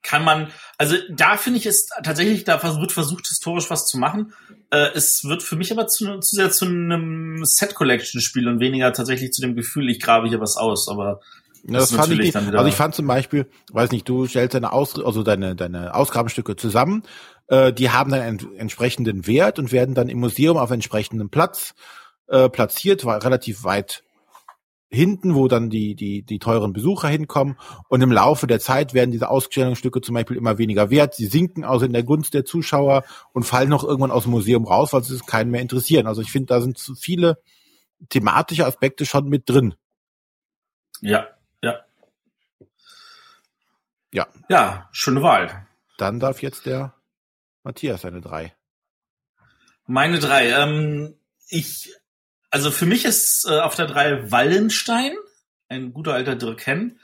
kann 0.03 0.23
man, 0.23 0.49
also 0.77 0.95
da 1.09 1.37
finde 1.37 1.59
ich 1.59 1.65
es 1.65 1.87
tatsächlich, 2.03 2.43
da 2.43 2.61
wird 2.79 2.91
versucht, 2.91 3.27
historisch 3.27 3.69
was 3.69 3.87
zu 3.87 3.97
machen. 3.97 4.33
Äh, 4.69 4.89
es 4.93 5.23
wird 5.23 5.41
für 5.41 5.55
mich 5.55 5.71
aber 5.71 5.87
zu, 5.87 6.19
zu 6.19 6.35
sehr 6.35 6.51
zu 6.51 6.65
einem 6.65 7.43
Set-Collection-Spiel 7.43 8.47
und 8.47 8.59
weniger 8.59 8.93
tatsächlich 8.93 9.31
zu 9.31 9.41
dem 9.41 9.55
Gefühl, 9.55 9.89
ich 9.89 9.99
grabe 9.99 10.27
hier 10.27 10.41
was 10.41 10.57
aus. 10.57 10.89
Aber 10.89 11.21
ja, 11.67 11.79
das, 11.79 11.89
das 11.89 11.99
fand 11.99 12.13
ich 12.13 12.19
nicht. 12.19 12.35
Also 12.35 12.65
ich 12.65 12.75
fand 12.75 12.95
zum 12.95 13.07
Beispiel, 13.07 13.47
weiß 13.71 13.91
nicht, 13.91 14.07
du 14.07 14.25
stellst 14.25 14.55
deine 14.55 14.71
Aus, 14.71 14.99
also 15.03 15.21
deine 15.21 15.55
deine 15.55 15.93
Ausgabenstücke 15.93 16.55
zusammen, 16.55 17.03
äh, 17.47 17.73
die 17.73 17.89
haben 17.89 18.11
dann 18.11 18.21
einen 18.21 18.55
entsprechenden 18.57 19.27
Wert 19.27 19.59
und 19.59 19.71
werden 19.71 19.93
dann 19.93 20.09
im 20.09 20.19
Museum 20.19 20.57
auf 20.57 20.71
entsprechendem 20.71 21.29
Platz 21.29 21.75
äh, 22.27 22.49
platziert, 22.49 23.03
war 23.03 23.23
relativ 23.23 23.63
weit 23.63 24.03
hinten, 24.89 25.35
wo 25.35 25.49
dann 25.49 25.69
die 25.69 25.95
die 25.95 26.23
die 26.23 26.39
teuren 26.39 26.71
Besucher 26.71 27.09
hinkommen 27.09 27.57
und 27.89 28.01
im 28.01 28.13
Laufe 28.13 28.47
der 28.47 28.61
Zeit 28.61 28.93
werden 28.93 29.11
diese 29.11 29.29
Ausstellungsstücke 29.29 29.99
zum 29.99 30.15
Beispiel 30.15 30.37
immer 30.37 30.57
weniger 30.57 30.89
wert. 30.89 31.15
Sie 31.15 31.25
sinken 31.25 31.65
also 31.65 31.85
in 31.85 31.91
der 31.91 32.03
Gunst 32.03 32.33
der 32.33 32.45
Zuschauer 32.45 33.03
und 33.33 33.43
fallen 33.43 33.69
noch 33.69 33.83
irgendwann 33.83 34.11
aus 34.11 34.23
dem 34.23 34.31
Museum 34.31 34.65
raus, 34.65 34.93
weil 34.93 35.03
sie 35.03 35.15
es 35.15 35.25
keinen 35.25 35.51
mehr 35.51 35.61
interessieren. 35.61 36.07
Also 36.07 36.21
ich 36.21 36.31
finde, 36.31 36.47
da 36.47 36.61
sind 36.61 36.77
zu 36.77 36.95
viele 36.95 37.37
thematische 38.07 38.65
Aspekte 38.65 39.05
schon 39.05 39.27
mit 39.27 39.49
drin. 39.49 39.75
Ja, 41.01 41.27
ja. 44.11 44.27
Ja. 44.49 44.89
Schöne 44.91 45.21
Wahl. 45.21 45.67
Dann 45.97 46.19
darf 46.19 46.41
jetzt 46.41 46.65
der 46.65 46.93
Matthias 47.63 48.01
seine 48.01 48.21
drei. 48.21 48.53
Meine 49.85 50.19
drei. 50.19 50.49
Ähm, 50.49 51.15
ich, 51.47 51.93
also 52.49 52.71
für 52.71 52.85
mich 52.85 53.05
ist 53.05 53.45
äh, 53.49 53.59
auf 53.59 53.75
der 53.75 53.87
drei 53.87 54.31
Wallenstein, 54.31 55.15
ein 55.69 55.93
guter 55.93 56.13
alter 56.13 56.35
Dirken. 56.35 56.99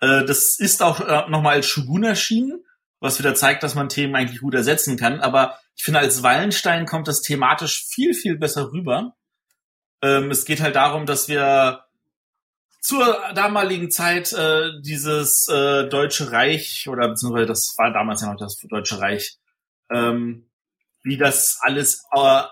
Äh, 0.00 0.24
das 0.24 0.58
ist 0.58 0.82
auch 0.82 1.00
äh, 1.00 1.28
nochmal 1.28 1.56
als 1.56 1.66
Shogun 1.66 2.04
erschienen, 2.04 2.64
was 3.00 3.18
wieder 3.18 3.34
zeigt, 3.34 3.62
dass 3.62 3.74
man 3.74 3.88
Themen 3.88 4.14
eigentlich 4.14 4.40
gut 4.40 4.54
ersetzen 4.54 4.96
kann. 4.96 5.20
Aber 5.20 5.58
ich 5.76 5.84
finde, 5.84 6.00
als 6.00 6.22
Wallenstein 6.22 6.86
kommt 6.86 7.08
das 7.08 7.22
thematisch 7.22 7.86
viel, 7.88 8.14
viel 8.14 8.38
besser 8.38 8.72
rüber. 8.72 9.16
Ähm, 10.02 10.30
es 10.30 10.44
geht 10.44 10.60
halt 10.60 10.76
darum, 10.76 11.06
dass 11.06 11.28
wir 11.28 11.84
zur 12.80 13.18
damaligen 13.34 13.90
Zeit 13.90 14.32
äh, 14.32 14.70
dieses 14.80 15.48
äh, 15.48 15.88
Deutsche 15.88 16.32
Reich 16.32 16.88
oder 16.88 17.08
beziehungsweise 17.08 17.46
das 17.46 17.74
war 17.76 17.92
damals 17.92 18.22
ja 18.22 18.32
noch 18.32 18.38
das 18.38 18.58
Deutsche 18.68 19.00
Reich, 19.00 19.38
ähm, 19.90 20.48
wie 21.02 21.16
das 21.16 21.58
alles, 21.60 22.04
äh, 22.12 22.42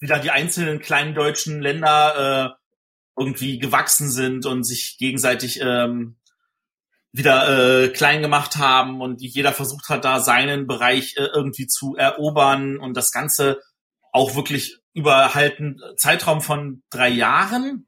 wie 0.00 0.06
da 0.06 0.18
die 0.18 0.30
einzelnen 0.30 0.80
kleinen 0.80 1.14
deutschen 1.14 1.60
Länder 1.60 2.56
äh, 2.56 3.20
irgendwie 3.20 3.58
gewachsen 3.58 4.10
sind 4.10 4.46
und 4.46 4.64
sich 4.64 4.96
gegenseitig 4.98 5.60
ähm, 5.60 6.16
wieder 7.12 7.84
äh, 7.84 7.88
klein 7.90 8.22
gemacht 8.22 8.56
haben 8.56 9.00
und 9.00 9.20
jeder 9.20 9.52
versucht 9.52 9.88
hat, 9.88 10.04
da 10.04 10.18
seinen 10.18 10.66
Bereich 10.66 11.16
äh, 11.16 11.28
irgendwie 11.32 11.68
zu 11.68 11.94
erobern 11.94 12.76
und 12.78 12.96
das 12.96 13.12
Ganze 13.12 13.60
auch 14.10 14.34
wirklich 14.34 14.78
über 14.94 15.34
halt 15.34 15.60
einen 15.60 15.80
Zeitraum 15.96 16.40
von 16.40 16.82
drei 16.90 17.08
Jahren 17.08 17.86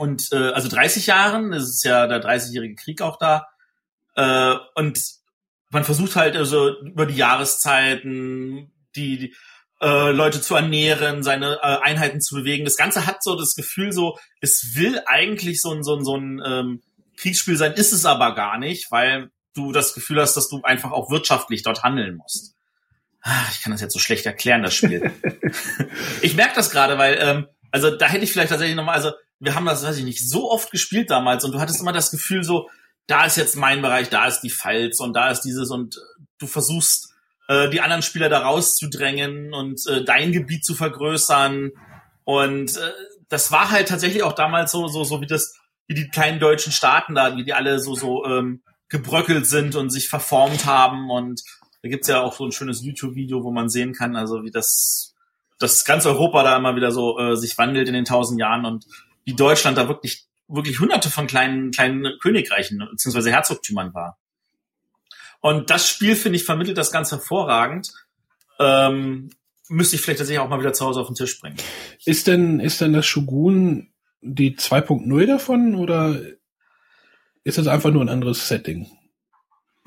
und 0.00 0.32
äh, 0.32 0.52
also 0.52 0.68
30 0.68 1.06
Jahren, 1.06 1.52
es 1.52 1.68
ist 1.68 1.84
ja 1.84 2.06
der 2.06 2.22
30-jährige 2.22 2.74
Krieg 2.74 3.02
auch 3.02 3.18
da. 3.18 3.48
Äh, 4.16 4.56
und 4.74 4.98
man 5.68 5.84
versucht 5.84 6.16
halt 6.16 6.36
also 6.36 6.80
über 6.80 7.04
die 7.04 7.16
Jahreszeiten 7.16 8.72
die, 8.96 9.18
die 9.18 9.36
äh, 9.82 10.10
Leute 10.10 10.40
zu 10.40 10.54
ernähren, 10.54 11.22
seine 11.22 11.56
äh, 11.56 11.82
Einheiten 11.82 12.22
zu 12.22 12.36
bewegen. 12.36 12.64
Das 12.64 12.78
Ganze 12.78 13.04
hat 13.04 13.22
so 13.22 13.36
das 13.36 13.54
Gefühl, 13.54 13.92
so 13.92 14.18
es 14.40 14.74
will 14.74 15.02
eigentlich 15.04 15.60
so 15.60 15.70
ein 15.70 15.82
so 15.82 15.96
ein 15.96 16.02
so 16.02 16.16
ein 16.16 16.42
ähm, 16.46 16.82
Kriegsspiel 17.18 17.58
sein, 17.58 17.74
ist 17.74 17.92
es 17.92 18.06
aber 18.06 18.34
gar 18.34 18.56
nicht, 18.56 18.90
weil 18.90 19.30
du 19.54 19.70
das 19.70 19.92
Gefühl 19.92 20.22
hast, 20.22 20.34
dass 20.34 20.48
du 20.48 20.62
einfach 20.62 20.92
auch 20.92 21.10
wirtschaftlich 21.10 21.62
dort 21.62 21.82
handeln 21.82 22.16
musst. 22.16 22.54
Ah, 23.20 23.44
Ich 23.52 23.60
kann 23.60 23.72
das 23.72 23.82
jetzt 23.82 23.92
so 23.92 23.98
schlecht 23.98 24.24
erklären, 24.24 24.62
das 24.62 24.74
Spiel. 24.74 25.12
ich 26.22 26.36
merke 26.36 26.54
das 26.54 26.70
gerade, 26.70 26.96
weil 26.96 27.18
ähm, 27.20 27.48
also 27.70 27.94
da 27.94 28.08
hätte 28.08 28.24
ich 28.24 28.32
vielleicht 28.32 28.48
tatsächlich 28.48 28.76
nochmal, 28.76 28.94
also 28.94 29.12
wir 29.40 29.54
haben 29.54 29.66
das, 29.66 29.84
weiß 29.84 29.96
ich 29.96 30.04
nicht, 30.04 30.28
so 30.28 30.50
oft 30.50 30.70
gespielt 30.70 31.10
damals 31.10 31.44
und 31.44 31.52
du 31.52 31.60
hattest 31.60 31.80
immer 31.80 31.92
das 31.92 32.10
Gefühl 32.10 32.44
so, 32.44 32.68
da 33.06 33.24
ist 33.24 33.36
jetzt 33.36 33.56
mein 33.56 33.82
Bereich, 33.82 34.08
da 34.10 34.26
ist 34.26 34.42
die 34.42 34.50
Pfalz 34.50 35.00
und 35.00 35.14
da 35.14 35.30
ist 35.30 35.40
dieses 35.40 35.70
und 35.70 36.00
du 36.38 36.46
versuchst 36.46 37.12
äh, 37.48 37.68
die 37.70 37.80
anderen 37.80 38.02
Spieler 38.02 38.28
da 38.28 38.40
rauszudrängen 38.40 39.52
und 39.52 39.84
äh, 39.88 40.04
dein 40.04 40.30
Gebiet 40.30 40.64
zu 40.64 40.74
vergrößern. 40.74 41.72
Und 42.24 42.76
äh, 42.76 42.92
das 43.28 43.50
war 43.50 43.70
halt 43.70 43.88
tatsächlich 43.88 44.22
auch 44.22 44.34
damals 44.34 44.70
so 44.70 44.86
so 44.86 45.02
so 45.02 45.20
wie 45.20 45.26
das 45.26 45.56
wie 45.88 45.94
die 45.94 46.08
kleinen 46.08 46.38
deutschen 46.38 46.72
Staaten 46.72 47.16
da, 47.16 47.36
wie 47.36 47.44
die 47.44 47.54
alle 47.54 47.80
so 47.80 47.96
so 47.96 48.24
ähm, 48.26 48.62
gebröckelt 48.88 49.46
sind 49.46 49.74
und 49.74 49.90
sich 49.90 50.08
verformt 50.08 50.66
haben. 50.66 51.10
Und 51.10 51.42
da 51.82 51.88
gibt's 51.88 52.06
ja 52.06 52.20
auch 52.20 52.34
so 52.34 52.44
ein 52.44 52.52
schönes 52.52 52.82
YouTube-Video, 52.82 53.42
wo 53.42 53.50
man 53.50 53.68
sehen 53.68 53.94
kann, 53.94 54.14
also 54.14 54.44
wie 54.44 54.50
das 54.52 55.14
das 55.58 55.84
ganz 55.84 56.06
Europa 56.06 56.42
da 56.44 56.56
immer 56.56 56.76
wieder 56.76 56.92
so 56.92 57.18
äh, 57.18 57.36
sich 57.36 57.58
wandelt 57.58 57.88
in 57.88 57.94
den 57.94 58.04
tausend 58.04 58.38
Jahren. 58.38 58.64
Und 58.64 58.86
wie 59.24 59.34
Deutschland 59.34 59.78
da 59.78 59.88
wirklich, 59.88 60.26
wirklich 60.48 60.80
hunderte 60.80 61.10
von 61.10 61.26
kleinen, 61.26 61.70
kleinen 61.70 62.18
Königreichen 62.20 62.78
bzw. 62.78 63.30
Herzogtümern 63.30 63.94
war. 63.94 64.18
Und 65.40 65.70
das 65.70 65.88
Spiel, 65.88 66.16
finde 66.16 66.36
ich, 66.36 66.44
vermittelt 66.44 66.76
das 66.76 66.92
ganz 66.92 67.10
hervorragend. 67.10 67.92
Ähm, 68.58 69.30
müsste 69.68 69.96
ich 69.96 70.02
vielleicht 70.02 70.18
tatsächlich 70.18 70.40
auch 70.40 70.48
mal 70.48 70.60
wieder 70.60 70.72
zu 70.72 70.84
Hause 70.84 71.00
auf 71.00 71.06
den 71.06 71.16
Tisch 71.16 71.40
bringen. 71.40 71.56
Ist 72.04 72.26
denn, 72.26 72.60
ist 72.60 72.80
denn 72.80 72.92
das 72.92 73.06
Shogun 73.06 73.92
die 74.20 74.56
2.0 74.56 75.26
davon 75.26 75.74
oder 75.74 76.20
ist 77.42 77.56
das 77.56 77.66
einfach 77.66 77.90
nur 77.90 78.02
ein 78.02 78.10
anderes 78.10 78.48
Setting? 78.48 78.86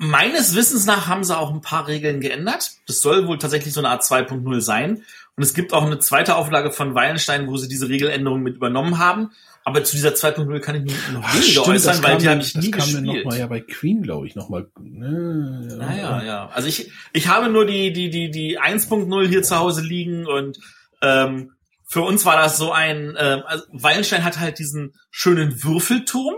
Meines 0.08 0.54
Wissens 0.54 0.86
nach 0.86 1.06
haben 1.08 1.24
sie 1.24 1.36
auch 1.36 1.50
ein 1.52 1.60
paar 1.60 1.86
Regeln 1.88 2.20
geändert. 2.20 2.72
Das 2.86 3.00
soll 3.00 3.26
wohl 3.26 3.38
tatsächlich 3.38 3.74
so 3.74 3.80
eine 3.80 3.88
Art 3.90 4.02
2.0 4.02 4.60
sein. 4.60 5.02
Und 5.36 5.42
es 5.42 5.54
gibt 5.54 5.72
auch 5.72 5.84
eine 5.84 5.98
zweite 5.98 6.36
Auflage 6.36 6.70
von 6.70 6.94
Weilenstein, 6.94 7.48
wo 7.48 7.56
sie 7.56 7.68
diese 7.68 7.88
Regeländerungen 7.88 8.42
mit 8.42 8.56
übernommen 8.56 8.98
haben. 8.98 9.30
Aber 9.64 9.82
zu 9.82 9.96
dieser 9.96 10.10
2.0 10.10 10.60
kann 10.60 10.76
ich 10.76 10.82
mich 10.82 10.94
noch 11.12 11.22
Ach, 11.24 11.34
weniger 11.34 11.50
stimmt, 11.62 11.68
äußern, 11.68 11.92
das 11.92 12.02
weil 12.02 12.10
kam 12.12 12.18
die 12.20 12.28
habe 12.28 12.40
ich 12.42 12.54
nie 12.54 12.70
Das 12.70 12.84
kam 12.84 12.92
dann 12.92 13.04
gespielt. 13.04 13.24
noch 13.24 13.32
mal 13.32 13.38
ja 13.38 13.46
bei 13.46 13.60
Queen, 13.60 14.02
glaube 14.02 14.26
ich, 14.26 14.34
nochmal. 14.36 14.68
Ne, 14.78 15.76
Naja, 15.78 16.22
ja. 16.22 16.48
Also 16.52 16.68
ich, 16.68 16.92
ich 17.12 17.28
habe 17.28 17.48
nur 17.48 17.64
die, 17.64 17.92
die, 17.92 18.10
die, 18.10 18.30
die 18.30 18.60
1.0 18.60 19.26
hier 19.26 19.42
zu 19.42 19.58
Hause 19.58 19.80
liegen 19.82 20.26
und 20.26 20.58
ähm, 21.00 21.52
für 21.86 22.02
uns 22.02 22.24
war 22.26 22.36
das 22.36 22.58
so 22.58 22.72
ein, 22.72 23.16
ähm, 23.18 23.42
also 23.46 23.64
Wallenstein 23.72 24.24
hat 24.24 24.38
halt 24.38 24.58
diesen 24.58 24.94
schönen 25.10 25.62
Würfelturm, 25.64 26.34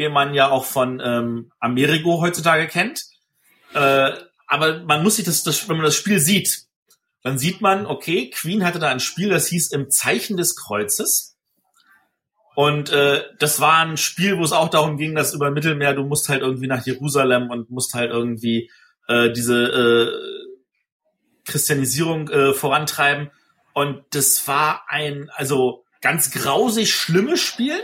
den 0.00 0.12
man 0.12 0.34
ja 0.34 0.50
auch 0.50 0.64
von 0.64 1.00
ähm, 1.04 1.52
Amerigo 1.60 2.20
heutzutage 2.20 2.66
kennt. 2.66 3.04
Äh, 3.74 4.10
aber 4.46 4.80
man 4.80 5.02
muss 5.02 5.16
sich 5.16 5.24
das, 5.24 5.44
das, 5.44 5.68
wenn 5.68 5.76
man 5.76 5.84
das 5.84 5.94
Spiel 5.94 6.18
sieht, 6.18 6.64
dann 7.22 7.38
sieht 7.38 7.60
man, 7.60 7.86
okay, 7.86 8.30
Queen 8.30 8.64
hatte 8.64 8.78
da 8.78 8.88
ein 8.88 8.98
Spiel, 8.98 9.28
das 9.28 9.46
hieß 9.48 9.70
Im 9.72 9.90
Zeichen 9.90 10.36
des 10.36 10.56
Kreuzes. 10.56 11.36
Und 12.56 12.90
äh, 12.90 13.22
das 13.38 13.60
war 13.60 13.84
ein 13.84 13.96
Spiel, 13.96 14.38
wo 14.38 14.42
es 14.42 14.52
auch 14.52 14.70
darum 14.70 14.96
ging, 14.96 15.14
dass 15.14 15.34
über 15.34 15.50
Mittelmeer, 15.50 15.94
du 15.94 16.02
musst 16.04 16.28
halt 16.28 16.40
irgendwie 16.40 16.66
nach 16.66 16.84
Jerusalem 16.84 17.50
und 17.50 17.70
musst 17.70 17.94
halt 17.94 18.10
irgendwie 18.10 18.70
äh, 19.06 19.30
diese 19.30 19.66
äh, 19.66 20.70
Christianisierung 21.44 22.28
äh, 22.28 22.54
vorantreiben. 22.54 23.30
Und 23.74 24.02
das 24.10 24.48
war 24.48 24.84
ein, 24.88 25.30
also 25.34 25.84
ganz 26.00 26.30
grausig 26.30 26.94
schlimmes 26.94 27.40
Spiel. 27.40 27.78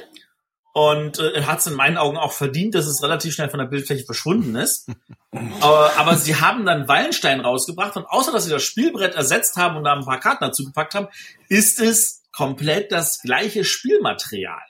Und 0.77 1.21
äh, 1.21 1.45
hat 1.45 1.61
es 1.61 1.67
in 1.69 1.73
meinen 1.73 1.97
Augen 1.97 2.19
auch 2.19 2.33
verdient, 2.33 2.75
dass 2.75 2.85
es 2.85 3.03
relativ 3.03 3.33
schnell 3.33 3.49
von 3.49 3.61
der 3.61 3.67
Bildfläche 3.67 4.05
verschwunden 4.05 4.55
ist. 4.57 4.91
aber, 5.63 5.91
aber 5.97 6.17
sie 6.19 6.39
haben 6.39 6.67
dann 6.67 6.87
Wallenstein 6.87 7.41
rausgebracht 7.41 7.97
und 7.97 8.05
außer 8.05 8.31
dass 8.31 8.45
sie 8.45 8.51
das 8.51 8.63
Spielbrett 8.63 9.15
ersetzt 9.15 9.57
haben 9.57 9.79
und 9.79 9.85
da 9.85 9.95
ein 9.95 10.05
paar 10.05 10.21
Karten 10.21 10.45
dazu 10.45 10.67
gepackt 10.67 10.95
haben, 10.95 11.09
ist 11.49 11.81
es 11.81 12.25
komplett 12.31 12.93
das 12.93 13.23
gleiche 13.23 13.65
Spielmaterial. 13.65 14.61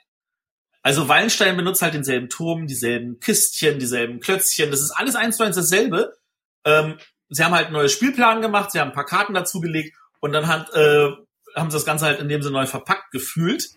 Also 0.81 1.09
Wallenstein 1.09 1.57
benutzt 1.57 1.81
halt 1.81 1.93
denselben 1.93 2.29
Turm, 2.29 2.67
dieselben 2.67 3.19
Kistchen, 3.19 3.77
dieselben 3.77 4.21
Klötzchen. 4.21 4.71
Das 4.71 4.79
ist 4.79 4.91
alles 4.91 5.17
eins 5.17 5.35
zu 5.35 5.43
eins 5.43 5.57
dasselbe. 5.57 6.15
Ähm, 6.63 6.99
sie 7.27 7.43
haben 7.43 7.53
halt 7.53 7.65
einen 7.65 7.73
neuen 7.73 7.89
Spielplan 7.89 8.41
gemacht, 8.41 8.71
sie 8.71 8.79
haben 8.79 8.91
ein 8.91 8.95
paar 8.95 9.03
Karten 9.03 9.33
dazugelegt 9.33 9.93
und 10.21 10.31
dann 10.31 10.47
hat, 10.47 10.73
äh, 10.73 11.09
haben 11.53 11.69
sie 11.69 11.75
das 11.75 11.85
Ganze 11.85 12.05
halt 12.05 12.21
in 12.21 12.29
dem 12.29 12.41
Sinne 12.41 12.59
neu 12.59 12.65
verpackt 12.65 13.11
gefühlt. 13.11 13.71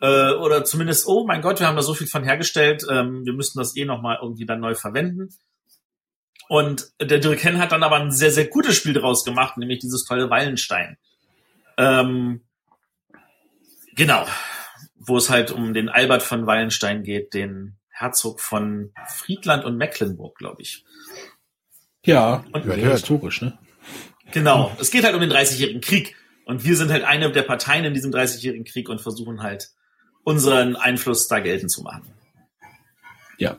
Äh, 0.00 0.32
oder 0.32 0.64
zumindest, 0.64 1.06
oh 1.06 1.26
mein 1.26 1.42
Gott, 1.42 1.60
wir 1.60 1.66
haben 1.66 1.76
da 1.76 1.82
so 1.82 1.94
viel 1.94 2.06
von 2.06 2.24
hergestellt, 2.24 2.86
ähm, 2.90 3.24
wir 3.24 3.32
müssten 3.34 3.58
das 3.58 3.76
eh 3.76 3.84
nochmal 3.84 4.18
irgendwie 4.22 4.46
dann 4.46 4.60
neu 4.60 4.74
verwenden. 4.74 5.28
Und 6.48 6.90
der 7.00 7.18
Dirken 7.18 7.58
hat 7.58 7.70
dann 7.72 7.82
aber 7.82 7.96
ein 7.96 8.10
sehr, 8.10 8.32
sehr 8.32 8.46
gutes 8.46 8.76
Spiel 8.76 8.92
draus 8.94 9.24
gemacht, 9.24 9.56
nämlich 9.56 9.78
dieses 9.78 10.04
tolle 10.04 10.30
Wallenstein. 10.30 10.96
Ähm, 11.76 12.40
genau. 13.94 14.26
Wo 14.96 15.16
es 15.16 15.30
halt 15.30 15.50
um 15.50 15.74
den 15.74 15.88
Albert 15.88 16.22
von 16.22 16.46
Wallenstein 16.46 17.02
geht, 17.04 17.34
den 17.34 17.76
Herzog 17.90 18.40
von 18.40 18.92
Friedland 19.16 19.64
und 19.64 19.76
Mecklenburg, 19.76 20.36
glaube 20.38 20.62
ich. 20.62 20.84
Ja, 22.04 22.44
Und- 22.52 22.64
sehr 22.64 22.76
historisch, 22.92 23.42
ne? 23.42 23.58
Genau. 24.32 24.74
Es 24.80 24.90
geht 24.90 25.04
halt 25.04 25.14
um 25.14 25.20
den 25.20 25.30
30-jährigen 25.30 25.80
Krieg. 25.80 26.16
Und 26.46 26.64
wir 26.64 26.76
sind 26.76 26.90
halt 26.90 27.04
eine 27.04 27.30
der 27.30 27.42
Parteien 27.42 27.84
in 27.84 27.94
diesem 27.94 28.10
30-jährigen 28.12 28.64
Krieg 28.64 28.88
und 28.88 29.00
versuchen 29.00 29.42
halt 29.42 29.70
unseren 30.24 30.76
Einfluss 30.76 31.28
da 31.28 31.40
geltend 31.40 31.70
zu 31.70 31.82
machen. 31.82 32.02
Ja. 33.38 33.56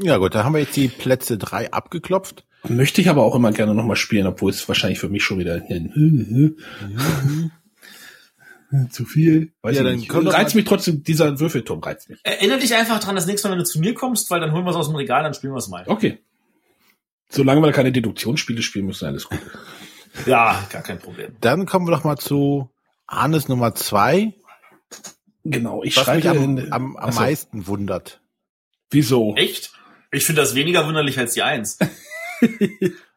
Ja 0.00 0.16
gut, 0.18 0.34
da 0.34 0.44
haben 0.44 0.54
wir 0.54 0.60
jetzt 0.60 0.76
die 0.76 0.88
Plätze 0.88 1.38
drei 1.38 1.72
abgeklopft. 1.72 2.44
Möchte 2.68 3.00
ich 3.00 3.08
aber 3.08 3.22
auch 3.24 3.34
immer 3.34 3.52
gerne 3.52 3.74
nochmal 3.74 3.96
spielen, 3.96 4.26
obwohl 4.26 4.50
es 4.50 4.66
wahrscheinlich 4.68 4.98
für 5.00 5.08
mich 5.08 5.24
schon 5.24 5.38
wieder 5.38 5.54
ein 5.68 6.56
zu 8.90 9.04
viel. 9.04 9.52
Weiß 9.62 9.76
Ja, 9.76 9.82
ich 9.82 10.08
dann 10.08 10.22
nicht. 10.24 10.34
reizt 10.34 10.54
mich 10.54 10.64
trotzdem, 10.64 11.02
dieser 11.02 11.40
Würfelturm 11.40 11.80
reizt 11.80 12.08
mich. 12.08 12.20
Erinnere 12.22 12.58
dich 12.58 12.74
einfach 12.74 13.00
dran, 13.00 13.16
das 13.16 13.26
nächste 13.26 13.48
Mal, 13.48 13.52
wenn 13.52 13.58
du 13.60 13.64
zu 13.64 13.80
mir 13.80 13.94
kommst, 13.94 14.30
weil 14.30 14.40
dann 14.40 14.52
holen 14.52 14.64
wir 14.64 14.70
es 14.70 14.76
aus 14.76 14.88
dem 14.88 14.96
Regal, 14.96 15.22
dann 15.22 15.34
spielen 15.34 15.52
wir 15.54 15.58
es 15.58 15.68
mal. 15.68 15.84
Okay. 15.86 16.18
Solange 17.28 17.62
wir 17.62 17.72
keine 17.72 17.92
Deduktionsspiele 17.92 18.62
spielen 18.62 18.86
müssen, 18.86 19.06
alles 19.06 19.28
gut. 19.28 19.38
Ja, 20.26 20.64
gar 20.70 20.82
kein 20.82 20.98
Problem. 20.98 21.36
Dann 21.40 21.66
kommen 21.66 21.86
wir 21.86 21.92
doch 21.92 22.04
mal 22.04 22.16
zu 22.16 22.70
Arnes 23.06 23.48
Nummer 23.48 23.74
zwei, 23.74 24.34
Genau, 25.44 25.82
ich 25.82 25.96
was 25.96 26.06
mich 26.06 26.22
schreibe 26.24 26.38
am, 26.38 26.58
in, 26.58 26.72
am, 26.72 26.96
am 26.96 27.14
meisten 27.14 27.66
wundert. 27.66 28.20
Wieso? 28.90 29.34
Echt? 29.36 29.72
Ich 30.12 30.24
finde 30.24 30.42
das 30.42 30.54
weniger 30.54 30.86
wunderlich 30.86 31.18
als 31.18 31.34
die 31.34 31.42
Eins. 31.42 31.78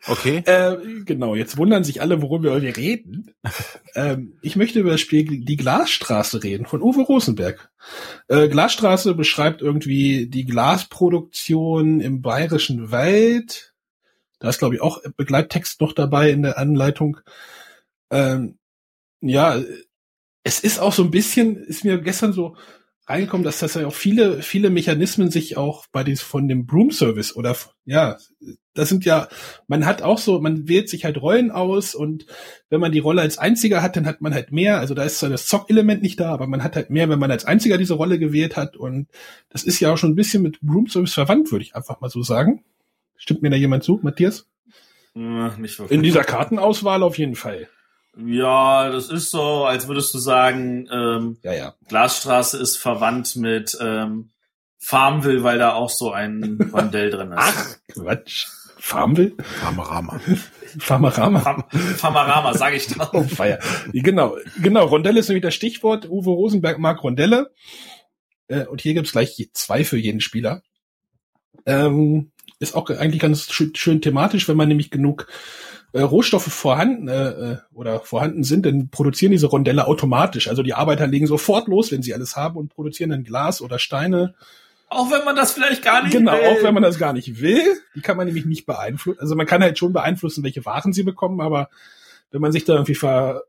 Okay? 0.05 0.43
Äh, 0.45 1.03
genau, 1.05 1.33
jetzt 1.33 1.57
wundern 1.57 1.85
sich 1.85 2.01
alle, 2.01 2.21
worüber 2.21 2.61
wir 2.61 2.75
reden. 2.75 3.33
ähm, 3.95 4.37
ich 4.41 4.55
möchte 4.55 4.79
über 4.79 4.91
das 4.91 5.01
Spiel 5.01 5.45
Die 5.45 5.55
Glasstraße 5.55 6.43
reden 6.43 6.65
von 6.65 6.81
Uwe 6.81 7.03
Rosenberg. 7.03 7.71
Äh, 8.27 8.49
Glasstraße 8.49 9.15
beschreibt 9.15 9.61
irgendwie 9.61 10.27
die 10.27 10.45
Glasproduktion 10.45 12.01
im 12.01 12.21
bayerischen 12.21 12.91
Wald 12.91 13.73
Da 14.39 14.49
ist, 14.49 14.59
glaube 14.59 14.75
ich, 14.75 14.81
auch 14.81 15.01
Begleittext 15.15 15.79
noch 15.79 15.93
dabei 15.93 16.29
in 16.31 16.41
der 16.41 16.57
Anleitung. 16.57 17.21
Ähm, 18.11 18.57
ja, 19.21 19.61
es 20.43 20.59
ist 20.59 20.79
auch 20.79 20.93
so 20.93 21.03
ein 21.03 21.11
bisschen, 21.11 21.57
ist 21.57 21.85
mir 21.85 21.99
gestern 22.01 22.33
so 22.33 22.55
reingekommen, 23.05 23.43
dass 23.43 23.59
das 23.59 23.73
ja 23.73 23.87
auch 23.87 23.93
viele, 23.93 24.41
viele 24.41 24.69
Mechanismen 24.69 25.29
sich 25.29 25.57
auch 25.57 25.87
bei 25.87 26.03
dies 26.03 26.21
von 26.21 26.47
dem 26.47 26.65
Broom 26.65 26.91
Service 26.91 27.35
oder 27.35 27.55
ja, 27.85 28.17
das 28.73 28.89
sind 28.89 29.03
ja, 29.03 29.27
man 29.67 29.85
hat 29.85 30.01
auch 30.01 30.17
so, 30.17 30.39
man 30.39 30.67
wählt 30.69 30.89
sich 30.89 31.03
halt 31.03 31.21
Rollen 31.21 31.51
aus 31.51 31.95
und 31.95 32.25
wenn 32.69 32.79
man 32.79 32.93
die 32.93 32.99
Rolle 32.99 33.21
als 33.21 33.37
einziger 33.37 33.81
hat, 33.81 33.97
dann 33.97 34.05
hat 34.05 34.21
man 34.21 34.33
halt 34.33 34.51
mehr. 34.51 34.79
Also 34.79 34.93
da 34.93 35.03
ist 35.03 35.19
zwar 35.19 35.29
das 35.29 35.47
Zock-Element 35.47 36.01
nicht 36.01 36.19
da, 36.19 36.31
aber 36.31 36.47
man 36.47 36.63
hat 36.63 36.75
halt 36.75 36.89
mehr, 36.89 37.09
wenn 37.09 37.19
man 37.19 37.29
als 37.29 37.45
einziger 37.45 37.77
diese 37.77 37.93
Rolle 37.93 38.19
gewählt 38.19 38.55
hat. 38.55 38.77
Und 38.77 39.09
das 39.49 39.63
ist 39.63 39.79
ja 39.79 39.91
auch 39.91 39.97
schon 39.97 40.11
ein 40.11 40.15
bisschen 40.15 40.41
mit 40.41 40.61
Broom 40.61 40.87
Service 40.87 41.13
verwandt, 41.13 41.51
würde 41.51 41.63
ich 41.63 41.75
einfach 41.75 41.99
mal 41.99 42.09
so 42.09 42.23
sagen. 42.23 42.63
Stimmt 43.17 43.41
mir 43.41 43.49
da 43.49 43.57
jemand 43.57 43.83
zu, 43.83 43.99
Matthias? 44.01 44.47
Äh, 45.15 45.19
nicht 45.59 45.77
wirklich. 45.77 45.91
In 45.91 46.03
dieser 46.03 46.23
Kartenauswahl 46.23 47.03
auf 47.03 47.17
jeden 47.17 47.35
Fall. 47.35 47.67
Ja, 48.17 48.89
das 48.89 49.09
ist 49.09 49.31
so, 49.31 49.65
als 49.65 49.87
würdest 49.87 50.13
du 50.13 50.19
sagen, 50.19 50.87
ähm, 50.91 51.37
Ja, 51.43 51.53
ja. 51.53 51.75
Glasstraße 51.87 52.57
ist 52.57 52.77
verwandt 52.77 53.35
mit 53.35 53.75
ähm, 53.81 54.29
Farmville, 54.77 55.43
weil 55.43 55.57
da 55.57 55.73
auch 55.73 55.89
so 55.89 56.11
ein 56.11 56.59
Rondell 56.73 57.09
drin 57.09 57.31
ist. 57.31 57.37
Ach, 57.39 57.75
Quatsch. 57.91 58.47
Farmville? 58.77 59.31
Ramarama. 59.61 60.19
Farmarama. 60.77 61.39
Fam 61.39 61.63
Famarama, 61.95 62.53
sag 62.53 62.73
ich 62.73 62.87
doch. 62.87 63.13
Oh, 63.13 63.23
Feier. 63.23 63.59
Genau, 63.93 64.35
genau. 64.61 64.85
Rondelle 64.85 65.21
ist 65.21 65.29
nämlich 65.29 65.43
das 65.43 65.55
Stichwort. 65.55 66.09
Uwe 66.09 66.31
Rosenberg 66.31 66.79
mag 66.79 67.01
Rondelle. 67.01 67.51
Äh, 68.47 68.65
und 68.65 68.81
hier 68.81 68.93
gibt's 68.93 69.13
gleich 69.13 69.49
zwei 69.53 69.85
für 69.85 69.97
jeden 69.97 70.19
Spieler. 70.19 70.63
Ähm, 71.65 72.31
ist 72.59 72.75
auch 72.75 72.89
eigentlich 72.89 73.21
ganz 73.21 73.51
schön, 73.51 73.73
schön 73.75 74.01
thematisch, 74.01 74.49
wenn 74.49 74.57
man 74.57 74.67
nämlich 74.67 74.91
genug 74.91 75.27
äh, 75.93 76.01
Rohstoffe 76.01 76.51
vorhanden 76.51 77.07
äh, 77.07 77.29
äh, 77.29 77.57
oder 77.73 77.99
vorhanden 77.99 78.43
sind, 78.43 78.65
dann 78.65 78.89
produzieren 78.89 79.31
diese 79.31 79.47
Rondelle 79.47 79.87
automatisch. 79.87 80.47
Also 80.47 80.63
die 80.63 80.73
Arbeiter 80.73 81.07
legen 81.07 81.27
sofort 81.27 81.67
los, 81.67 81.91
wenn 81.91 82.01
sie 82.01 82.13
alles 82.13 82.35
haben 82.35 82.57
und 82.57 82.73
produzieren 82.73 83.11
dann 83.11 83.23
Glas 83.23 83.61
oder 83.61 83.79
Steine. 83.79 84.33
Auch 84.89 85.11
wenn 85.11 85.23
man 85.23 85.35
das 85.35 85.53
vielleicht 85.53 85.83
gar 85.83 86.03
nicht 86.03 86.11
Genau, 86.11 86.33
will. 86.33 86.41
auch 86.41 86.63
wenn 86.63 86.73
man 86.73 86.83
das 86.83 86.99
gar 86.99 87.13
nicht 87.13 87.39
will. 87.41 87.61
Die 87.95 88.01
kann 88.01 88.17
man 88.17 88.25
nämlich 88.27 88.45
nicht 88.45 88.65
beeinflussen. 88.65 89.19
Also 89.21 89.35
man 89.35 89.45
kann 89.45 89.61
halt 89.61 89.77
schon 89.77 89.93
beeinflussen, 89.93 90.43
welche 90.43 90.65
Waren 90.65 90.93
sie 90.93 91.03
bekommen, 91.03 91.41
aber 91.41 91.69
wenn 92.31 92.41
man 92.41 92.51
sich 92.51 92.65
da 92.65 92.73
irgendwie 92.73 92.95
ver, 92.95 93.43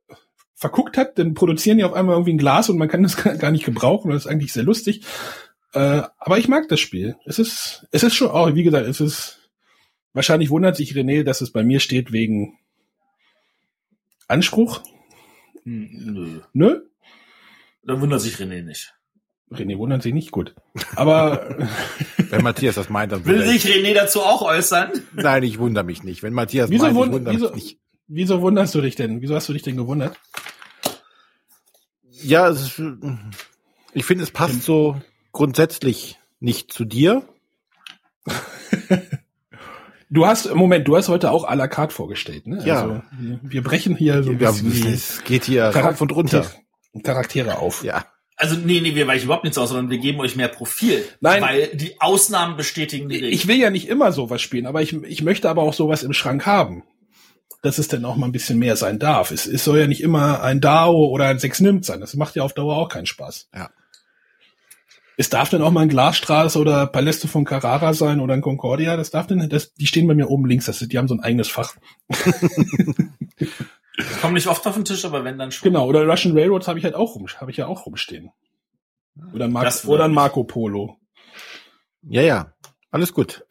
verguckt 0.54 0.96
hat, 0.98 1.18
dann 1.18 1.34
produzieren 1.34 1.78
die 1.78 1.84
auf 1.84 1.94
einmal 1.94 2.14
irgendwie 2.14 2.34
ein 2.34 2.38
Glas 2.38 2.68
und 2.68 2.76
man 2.78 2.88
kann 2.88 3.02
das 3.02 3.16
gar 3.38 3.50
nicht 3.50 3.64
gebrauchen. 3.64 4.10
Das 4.10 4.24
ist 4.24 4.30
eigentlich 4.30 4.52
sehr 4.52 4.62
lustig. 4.62 5.02
Äh, 5.72 6.02
aber 6.18 6.38
ich 6.38 6.48
mag 6.48 6.68
das 6.68 6.80
Spiel. 6.80 7.16
Es 7.24 7.38
ist, 7.38 7.86
es 7.90 8.02
ist 8.02 8.14
schon 8.14 8.28
auch, 8.30 8.54
wie 8.54 8.62
gesagt, 8.62 8.86
es 8.86 9.00
ist, 9.00 9.38
wahrscheinlich 10.14 10.48
wundert 10.50 10.76
sich 10.76 10.92
René, 10.94 11.22
dass 11.24 11.40
es 11.42 11.50
bei 11.50 11.62
mir 11.62 11.80
steht 11.80 12.10
wegen 12.12 12.58
Anspruch. 14.28 14.82
Hm, 15.64 15.88
Nö. 15.92 16.40
Nö? 16.54 16.80
Da 17.84 18.00
wundert 18.00 18.20
sich 18.22 18.36
René 18.36 18.62
nicht. 18.62 18.94
René 19.50 19.76
wundert 19.76 20.02
sich 20.02 20.14
nicht 20.14 20.30
gut. 20.30 20.54
Aber 20.96 21.58
Wenn 22.30 22.42
Matthias 22.42 22.74
das 22.76 22.88
meint, 22.88 23.12
dann 23.12 23.24
Will 23.26 23.42
ich. 23.42 23.62
sich 23.62 23.72
René 23.72 23.92
dazu 23.94 24.20
auch 24.22 24.40
äußern? 24.42 24.90
Nein, 25.12 25.42
ich 25.42 25.58
wundere 25.58 25.84
mich 25.84 26.02
nicht. 26.02 26.22
Wenn 26.22 26.32
Matthias 26.32 26.70
Wieso 26.70 26.84
meint, 26.84 26.96
ich 26.96 27.02
wund- 27.02 27.12
wundere 27.12 27.34
wieso- 27.34 27.46
mich 27.52 27.54
nicht. 27.64 27.78
wieso 28.08 28.40
wunderst 28.40 28.74
du 28.74 28.80
dich 28.80 28.96
denn? 28.96 29.20
Wieso 29.20 29.34
hast 29.34 29.48
du 29.48 29.52
dich 29.52 29.62
denn 29.62 29.76
gewundert? 29.76 30.18
Ja, 32.10 32.48
es 32.48 32.62
ist, 32.78 32.82
ich 33.92 34.04
finde, 34.06 34.24
es 34.24 34.30
passt 34.30 34.62
so 34.62 35.00
grundsätzlich 35.32 36.18
nicht 36.40 36.72
zu 36.72 36.84
dir. 36.86 37.28
Du 40.14 40.26
hast, 40.26 40.54
Moment, 40.54 40.86
du 40.86 40.96
hast 40.96 41.08
heute 41.08 41.30
auch 41.32 41.44
à 41.44 41.56
la 41.56 41.66
carte 41.66 41.92
vorgestellt, 41.92 42.46
ne? 42.46 42.62
Ja. 42.64 42.82
Also, 42.82 43.02
wir, 43.18 43.40
wir 43.42 43.62
brechen 43.62 43.96
hier 43.96 44.22
so 44.22 44.30
ein 44.30 44.38
Ja, 44.38 44.52
bisschen 44.52 44.92
es 44.92 45.24
geht 45.24 45.44
hier 45.44 45.64
rauf 45.64 46.00
und 46.00 46.12
runter. 46.12 46.46
Charaktere 47.02 47.58
auf. 47.58 47.82
Ja. 47.82 48.06
Also 48.36 48.56
nee, 48.56 48.80
nee, 48.80 48.94
wir 48.94 49.06
weichen 49.08 49.24
überhaupt 49.24 49.44
nichts 49.44 49.58
aus, 49.58 49.70
sondern 49.70 49.90
wir 49.90 49.98
geben 49.98 50.20
euch 50.20 50.36
mehr 50.36 50.48
Profil. 50.48 51.04
Nein. 51.20 51.42
Weil 51.42 51.68
die 51.74 52.00
Ausnahmen 52.00 52.56
bestätigen 52.56 53.08
die 53.08 53.16
Regel. 53.16 53.32
Ich 53.32 53.48
will 53.48 53.56
ja 53.56 53.70
nicht 53.70 53.88
immer 53.88 54.12
sowas 54.12 54.40
spielen, 54.40 54.66
aber 54.66 54.82
ich, 54.82 54.92
ich 54.92 55.22
möchte 55.22 55.48
aber 55.50 55.62
auch 55.62 55.74
sowas 55.74 56.02
im 56.04 56.12
Schrank 56.12 56.46
haben. 56.46 56.84
Dass 57.62 57.78
es 57.78 57.88
dann 57.88 58.04
auch 58.04 58.16
mal 58.16 58.26
ein 58.26 58.32
bisschen 58.32 58.58
mehr 58.58 58.76
sein 58.76 58.98
darf. 58.98 59.30
Es, 59.32 59.46
es 59.46 59.64
soll 59.64 59.78
ja 59.78 59.86
nicht 59.86 60.02
immer 60.02 60.42
ein 60.42 60.60
DAO 60.60 61.06
oder 61.06 61.26
ein 61.26 61.38
Sechs 61.40 61.60
nimmt 61.60 61.84
sein. 61.84 62.00
Das 62.00 62.14
macht 62.14 62.36
ja 62.36 62.44
auf 62.44 62.52
Dauer 62.52 62.76
auch 62.76 62.88
keinen 62.88 63.06
Spaß. 63.06 63.48
Ja. 63.54 63.70
Es 65.16 65.30
darf 65.30 65.48
dann 65.50 65.62
auch 65.62 65.70
mal 65.70 65.82
ein 65.82 65.88
Glasstraße 65.88 66.58
oder 66.58 66.86
Paläste 66.86 67.28
von 67.28 67.44
Carrara 67.44 67.94
sein 67.94 68.18
oder 68.20 68.34
ein 68.34 68.40
Concordia. 68.40 68.96
Das 68.96 69.10
darf 69.10 69.26
dann, 69.28 69.48
das, 69.48 69.72
die 69.74 69.86
stehen 69.86 70.08
bei 70.08 70.14
mir 70.14 70.28
oben 70.28 70.46
links. 70.46 70.66
Das, 70.66 70.78
die 70.80 70.98
haben 70.98 71.06
so 71.06 71.14
ein 71.14 71.20
eigenes 71.20 71.48
Fach. 71.48 71.74
Kommen 74.20 74.34
nicht 74.34 74.48
oft 74.48 74.66
auf 74.66 74.74
den 74.74 74.84
Tisch, 74.84 75.04
aber 75.04 75.22
wenn 75.24 75.38
dann 75.38 75.52
schon. 75.52 75.68
Genau, 75.70 75.86
oder 75.86 76.04
Russian 76.06 76.36
Railroads 76.36 76.66
habe 76.66 76.78
ich 76.78 76.84
halt 76.84 76.96
auch 76.96 77.14
rum, 77.14 77.26
habe 77.40 77.50
ich 77.52 77.56
ja 77.58 77.66
auch 77.66 77.86
rumstehen. 77.86 78.30
Oder 79.32 79.44
ein, 79.44 79.52
Mar 79.52 79.72
oder 79.86 80.04
ein. 80.06 80.12
Marco 80.12 80.42
Polo. 80.42 80.96
Ja, 82.02 82.22
ja. 82.22 82.52
Alles 82.90 83.12
gut. 83.14 83.44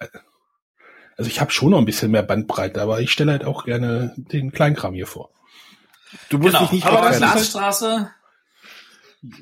Also 1.18 1.30
ich 1.30 1.40
habe 1.40 1.52
schon 1.52 1.70
noch 1.72 1.78
ein 1.78 1.86
bisschen 1.86 2.12
mehr 2.12 2.24
Bandbreite, 2.24 2.82
aber 2.82 3.00
ich 3.00 3.12
stelle 3.12 3.32
halt 3.32 3.46
auch 3.46 3.64
gerne 3.66 4.14
den 4.18 4.52
Kleinkram 4.52 4.94
hier 4.94 5.08
vor. 5.08 5.30
Du 6.30 6.38
musst 6.38 6.50
Genau, 6.50 6.64
dich 6.64 6.72
nicht 6.74 6.86
aber 6.86 7.02
halt- 7.04 7.18
Glasstraße, 7.18 8.10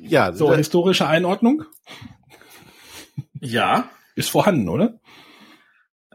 Ja, 0.00 0.32
So, 0.32 0.54
historische 0.54 1.06
Einordnung 1.06 1.64
ja. 3.40 3.90
ist 4.14 4.30
vorhanden, 4.30 4.68
oder? 4.68 4.94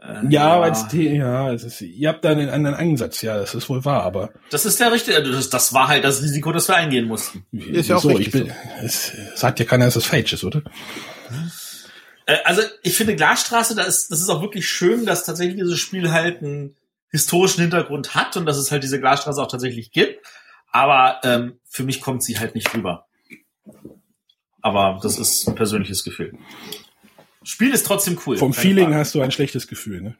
Äh, 0.00 0.26
Ja, 0.30 0.60
weil 0.60 0.72
es 0.72 0.88
die, 0.88 1.08
ja, 1.08 1.52
es 1.52 1.64
ist, 1.64 1.80
ihr 1.82 2.08
habt 2.08 2.24
da 2.24 2.30
einen 2.30 2.48
anderen 2.48 2.76
Ansatz, 2.76 3.20
ja, 3.22 3.36
das 3.38 3.54
ist 3.54 3.68
wohl 3.68 3.84
wahr, 3.84 4.02
aber 4.02 4.30
Das 4.50 4.64
ist 4.64 4.80
der 4.80 4.92
richtige, 4.92 5.22
das, 5.22 5.50
das 5.50 5.74
war 5.74 5.88
halt 5.88 6.04
das 6.04 6.22
Risiko, 6.22 6.52
das 6.52 6.68
wir 6.68 6.76
eingehen 6.76 7.06
mussten. 7.06 7.44
Ist 7.52 7.88
ja 7.88 7.96
auch 7.96 8.02
so, 8.02 8.08
richtig 8.08 8.34
ich 8.34 8.44
bin, 8.44 8.52
es 8.82 9.12
sagt 9.34 9.60
ja 9.60 9.66
keiner, 9.66 9.84
dass 9.84 9.96
es 9.96 10.06
falsch 10.06 10.32
ist, 10.32 10.44
oder? 10.44 10.62
Äh, 12.26 12.38
also 12.44 12.62
ich 12.82 12.96
finde 12.96 13.16
Glasstraße, 13.16 13.74
das 13.74 13.88
ist, 13.88 14.10
das 14.10 14.20
ist 14.20 14.28
auch 14.28 14.40
wirklich 14.40 14.68
schön, 14.68 15.04
dass 15.04 15.24
tatsächlich 15.24 15.56
dieses 15.56 15.78
Spiel 15.78 16.10
halt 16.12 16.42
einen 16.42 16.76
historischen 17.10 17.62
Hintergrund 17.62 18.14
hat 18.14 18.36
und 18.36 18.46
dass 18.46 18.56
es 18.56 18.70
halt 18.70 18.82
diese 18.82 19.00
Glasstraße 19.00 19.42
auch 19.42 19.50
tatsächlich 19.50 19.90
gibt. 19.92 20.24
Aber 20.70 21.20
ähm, 21.24 21.58
für 21.68 21.82
mich 21.82 22.00
kommt 22.02 22.22
sie 22.22 22.38
halt 22.38 22.54
nicht 22.54 22.72
rüber. 22.74 23.07
Aber 24.60 24.98
das 25.02 25.18
ist 25.18 25.48
ein 25.48 25.54
persönliches 25.54 26.04
Gefühl. 26.04 26.36
Spiel 27.42 27.72
ist 27.72 27.86
trotzdem 27.86 28.18
cool. 28.26 28.36
Vom 28.36 28.52
Feeling 28.52 28.86
Frage. 28.86 28.98
hast 28.98 29.14
du 29.14 29.20
ein 29.20 29.30
schlechtes 29.30 29.68
Gefühl, 29.68 30.02
ne? 30.02 30.16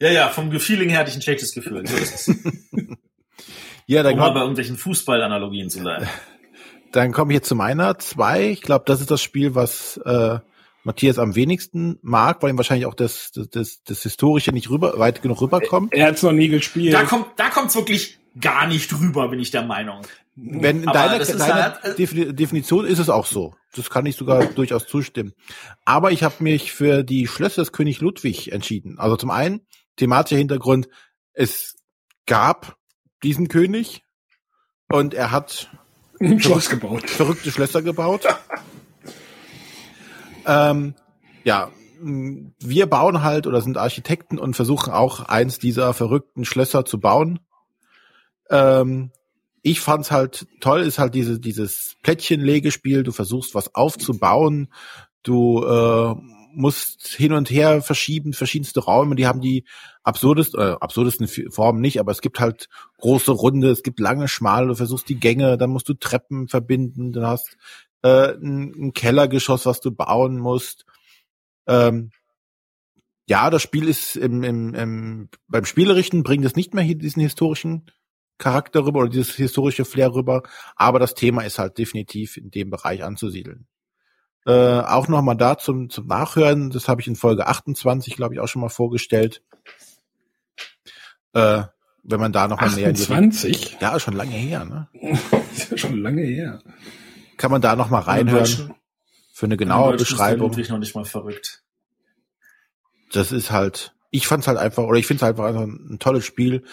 Ja, 0.00 0.10
ja, 0.10 0.28
vom 0.28 0.50
Feeling 0.58 0.88
her 0.90 0.98
hatte 0.98 1.10
ich 1.10 1.16
ein 1.16 1.22
schlechtes 1.22 1.52
Gefühl. 1.52 1.86
So 1.86 1.96
ist 1.96 2.28
es. 2.28 2.36
ja, 3.86 4.02
dann 4.02 4.14
um 4.14 4.18
mal 4.18 4.30
bei 4.30 4.40
irgendwelchen 4.40 4.76
Fußballanalogien 4.76 5.70
zu 5.70 5.80
bleiben. 5.80 6.06
dann 6.92 7.12
komme 7.12 7.32
ich 7.32 7.36
jetzt 7.36 7.48
zu 7.48 7.54
meiner 7.54 7.98
zwei. 7.98 8.50
Ich 8.50 8.62
glaube, 8.62 8.84
das 8.86 9.00
ist 9.00 9.10
das 9.10 9.22
Spiel, 9.22 9.54
was 9.54 9.96
äh, 10.04 10.38
Matthias 10.84 11.18
am 11.18 11.34
wenigsten 11.34 11.98
mag, 12.02 12.42
weil 12.42 12.50
ihm 12.50 12.56
wahrscheinlich 12.56 12.86
auch 12.86 12.94
das, 12.94 13.32
das, 13.32 13.48
das, 13.50 13.82
das 13.84 14.02
Historische 14.02 14.52
nicht 14.52 14.70
rüber, 14.70 14.98
weit 14.98 15.22
genug 15.22 15.40
rüberkommt. 15.40 15.92
Er 15.92 16.08
hat's 16.08 16.22
noch 16.22 16.32
nie 16.32 16.48
gespielt. 16.48 16.92
Da 16.92 17.04
kommt, 17.04 17.26
da 17.36 17.48
kommt's 17.50 17.74
wirklich 17.74 18.18
gar 18.40 18.66
nicht 18.66 18.92
rüber, 18.92 19.28
bin 19.28 19.40
ich 19.40 19.50
der 19.50 19.62
Meinung. 19.62 20.02
Wenn 20.36 20.80
in 20.82 20.86
deiner, 20.86 21.24
deiner 21.24 21.54
halt- 21.82 21.98
Defini- 21.98 22.32
Definition 22.32 22.86
ist 22.86 22.98
es 22.98 23.08
auch 23.08 23.26
so. 23.26 23.54
Das 23.76 23.90
kann 23.90 24.06
ich 24.06 24.16
sogar 24.16 24.44
durchaus 24.46 24.86
zustimmen. 24.86 25.32
Aber 25.84 26.10
ich 26.10 26.22
habe 26.22 26.42
mich 26.42 26.72
für 26.72 27.02
die 27.04 27.26
Schlösser 27.26 27.62
des 27.62 27.72
König 27.72 28.00
Ludwig 28.00 28.52
entschieden. 28.52 28.98
Also 28.98 29.16
zum 29.16 29.30
einen, 29.30 29.66
thematischer 29.96 30.38
Hintergrund, 30.38 30.88
es 31.32 31.76
gab 32.26 32.76
diesen 33.22 33.48
König 33.48 34.02
und 34.88 35.14
er 35.14 35.30
hat 35.30 35.70
ein 36.20 36.40
Schloss 36.40 36.68
gebaut. 36.68 37.08
verrückte 37.10 37.50
Schlösser 37.50 37.82
gebaut. 37.82 38.24
ähm, 40.46 40.94
ja, 41.44 41.70
wir 42.00 42.86
bauen 42.86 43.22
halt 43.22 43.46
oder 43.46 43.60
sind 43.60 43.78
Architekten 43.78 44.38
und 44.38 44.54
versuchen 44.54 44.92
auch 44.92 45.20
eins 45.20 45.58
dieser 45.58 45.94
verrückten 45.94 46.44
Schlösser 46.44 46.84
zu 46.84 47.00
bauen. 47.00 47.40
Ähm, 48.50 49.10
ich 49.66 49.80
fand's 49.80 50.10
halt 50.10 50.46
toll, 50.60 50.82
ist 50.82 50.98
halt 50.98 51.14
diese, 51.14 51.40
dieses 51.40 51.96
Plättchenlegespiel. 52.02 53.02
Du 53.02 53.12
versuchst 53.12 53.54
was 53.54 53.74
aufzubauen. 53.74 54.68
Du 55.22 55.64
äh, 55.64 56.14
musst 56.52 57.08
hin 57.08 57.32
und 57.32 57.50
her 57.50 57.80
verschieben, 57.80 58.34
verschiedenste 58.34 58.80
Räume. 58.80 59.14
Die 59.14 59.26
haben 59.26 59.40
die 59.40 59.64
absurdesten, 60.02 60.60
äh, 60.60 60.76
absurdesten 60.78 61.26
Formen 61.50 61.80
nicht, 61.80 61.98
aber 61.98 62.12
es 62.12 62.20
gibt 62.20 62.40
halt 62.40 62.68
große 62.98 63.32
Runde, 63.32 63.70
es 63.70 63.82
gibt 63.82 64.00
lange, 64.00 64.28
schmale. 64.28 64.68
Du 64.68 64.74
versuchst 64.74 65.08
die 65.08 65.18
Gänge, 65.18 65.56
dann 65.56 65.70
musst 65.70 65.88
du 65.88 65.94
Treppen 65.94 66.46
verbinden. 66.46 67.12
Dann 67.12 67.26
hast 67.26 67.56
äh, 68.02 68.34
ein, 68.34 68.74
ein 68.76 68.92
Kellergeschoss, 68.92 69.64
was 69.64 69.80
du 69.80 69.92
bauen 69.92 70.38
musst. 70.38 70.84
Ähm, 71.66 72.10
ja, 73.26 73.48
das 73.48 73.62
Spiel 73.62 73.88
ist 73.88 74.16
im, 74.16 74.42
im, 74.42 74.74
im, 74.74 75.28
beim 75.48 75.64
Spielerischen 75.64 76.22
bringt 76.22 76.44
es 76.44 76.54
nicht 76.54 76.74
mehr 76.74 76.84
hier 76.84 76.98
diesen 76.98 77.22
historischen 77.22 77.86
Charakter 78.38 78.84
rüber 78.84 79.00
oder 79.00 79.08
dieses 79.08 79.34
historische 79.34 79.84
Flair 79.84 80.14
rüber, 80.14 80.42
aber 80.76 80.98
das 80.98 81.14
Thema 81.14 81.42
ist 81.42 81.58
halt 81.58 81.78
definitiv 81.78 82.36
in 82.36 82.50
dem 82.50 82.70
Bereich 82.70 83.04
anzusiedeln. 83.04 83.66
Äh, 84.46 84.80
auch 84.80 85.08
nochmal 85.08 85.36
da 85.36 85.56
zum, 85.56 85.88
zum 85.88 86.06
Nachhören, 86.06 86.70
das 86.70 86.88
habe 86.88 87.00
ich 87.00 87.06
in 87.06 87.16
Folge 87.16 87.46
28, 87.46 88.16
glaube 88.16 88.34
ich, 88.34 88.40
auch 88.40 88.48
schon 88.48 88.60
mal 88.60 88.68
vorgestellt. 88.68 89.42
Äh, 91.32 91.62
wenn 92.02 92.20
man 92.20 92.32
da 92.32 92.48
noch 92.48 92.60
mal 92.60 92.70
näher 92.70 92.90
in 92.90 92.94
die 92.94 93.02
28? 93.02 93.78
Ja, 93.80 93.96
ist 93.96 94.02
schon 94.02 94.14
lange 94.14 94.32
her, 94.32 94.64
ne? 94.64 94.88
ist 95.52 95.70
ja 95.70 95.78
schon 95.78 95.96
lange 95.96 96.22
her. 96.22 96.62
Kann 97.38 97.50
man 97.50 97.62
da 97.62 97.74
noch 97.74 97.88
mal 97.88 98.00
reinhören 98.00 98.74
für 99.34 99.46
eine 99.46 99.56
genaue 99.56 99.94
ist 99.94 99.98
Beschreibung. 99.98 100.50
Ludwig 100.50 100.68
noch 100.68 100.78
nicht 100.78 100.94
mal 100.94 101.04
verrückt. 101.04 101.64
Das 103.10 103.32
ist 103.32 103.50
halt, 103.50 103.92
ich 104.10 104.28
fand's 104.28 104.46
halt 104.46 104.58
einfach, 104.58 104.84
oder 104.84 104.98
ich 104.98 105.06
finde 105.06 105.18
es 105.18 105.22
halt 105.22 105.40
einfach 105.40 105.62
ein, 105.62 105.94
ein 105.94 105.98
tolles 105.98 106.24
Spiel. 106.24 106.64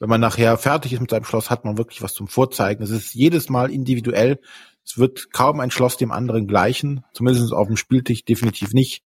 Wenn 0.00 0.08
man 0.08 0.20
nachher 0.20 0.56
fertig 0.58 0.92
ist 0.92 1.00
mit 1.00 1.10
seinem 1.10 1.24
Schloss, 1.24 1.50
hat 1.50 1.64
man 1.64 1.76
wirklich 1.76 2.02
was 2.02 2.14
zum 2.14 2.28
Vorzeigen. 2.28 2.82
Es 2.82 2.90
ist 2.90 3.14
jedes 3.14 3.48
Mal 3.48 3.70
individuell. 3.70 4.38
Es 4.84 4.96
wird 4.96 5.32
kaum 5.32 5.60
ein 5.60 5.70
Schloss 5.70 5.96
dem 5.96 6.12
anderen 6.12 6.46
gleichen. 6.46 7.04
Zumindest 7.12 7.52
auf 7.52 7.66
dem 7.66 7.76
Spieltisch 7.76 8.24
definitiv 8.24 8.72
nicht. 8.72 9.02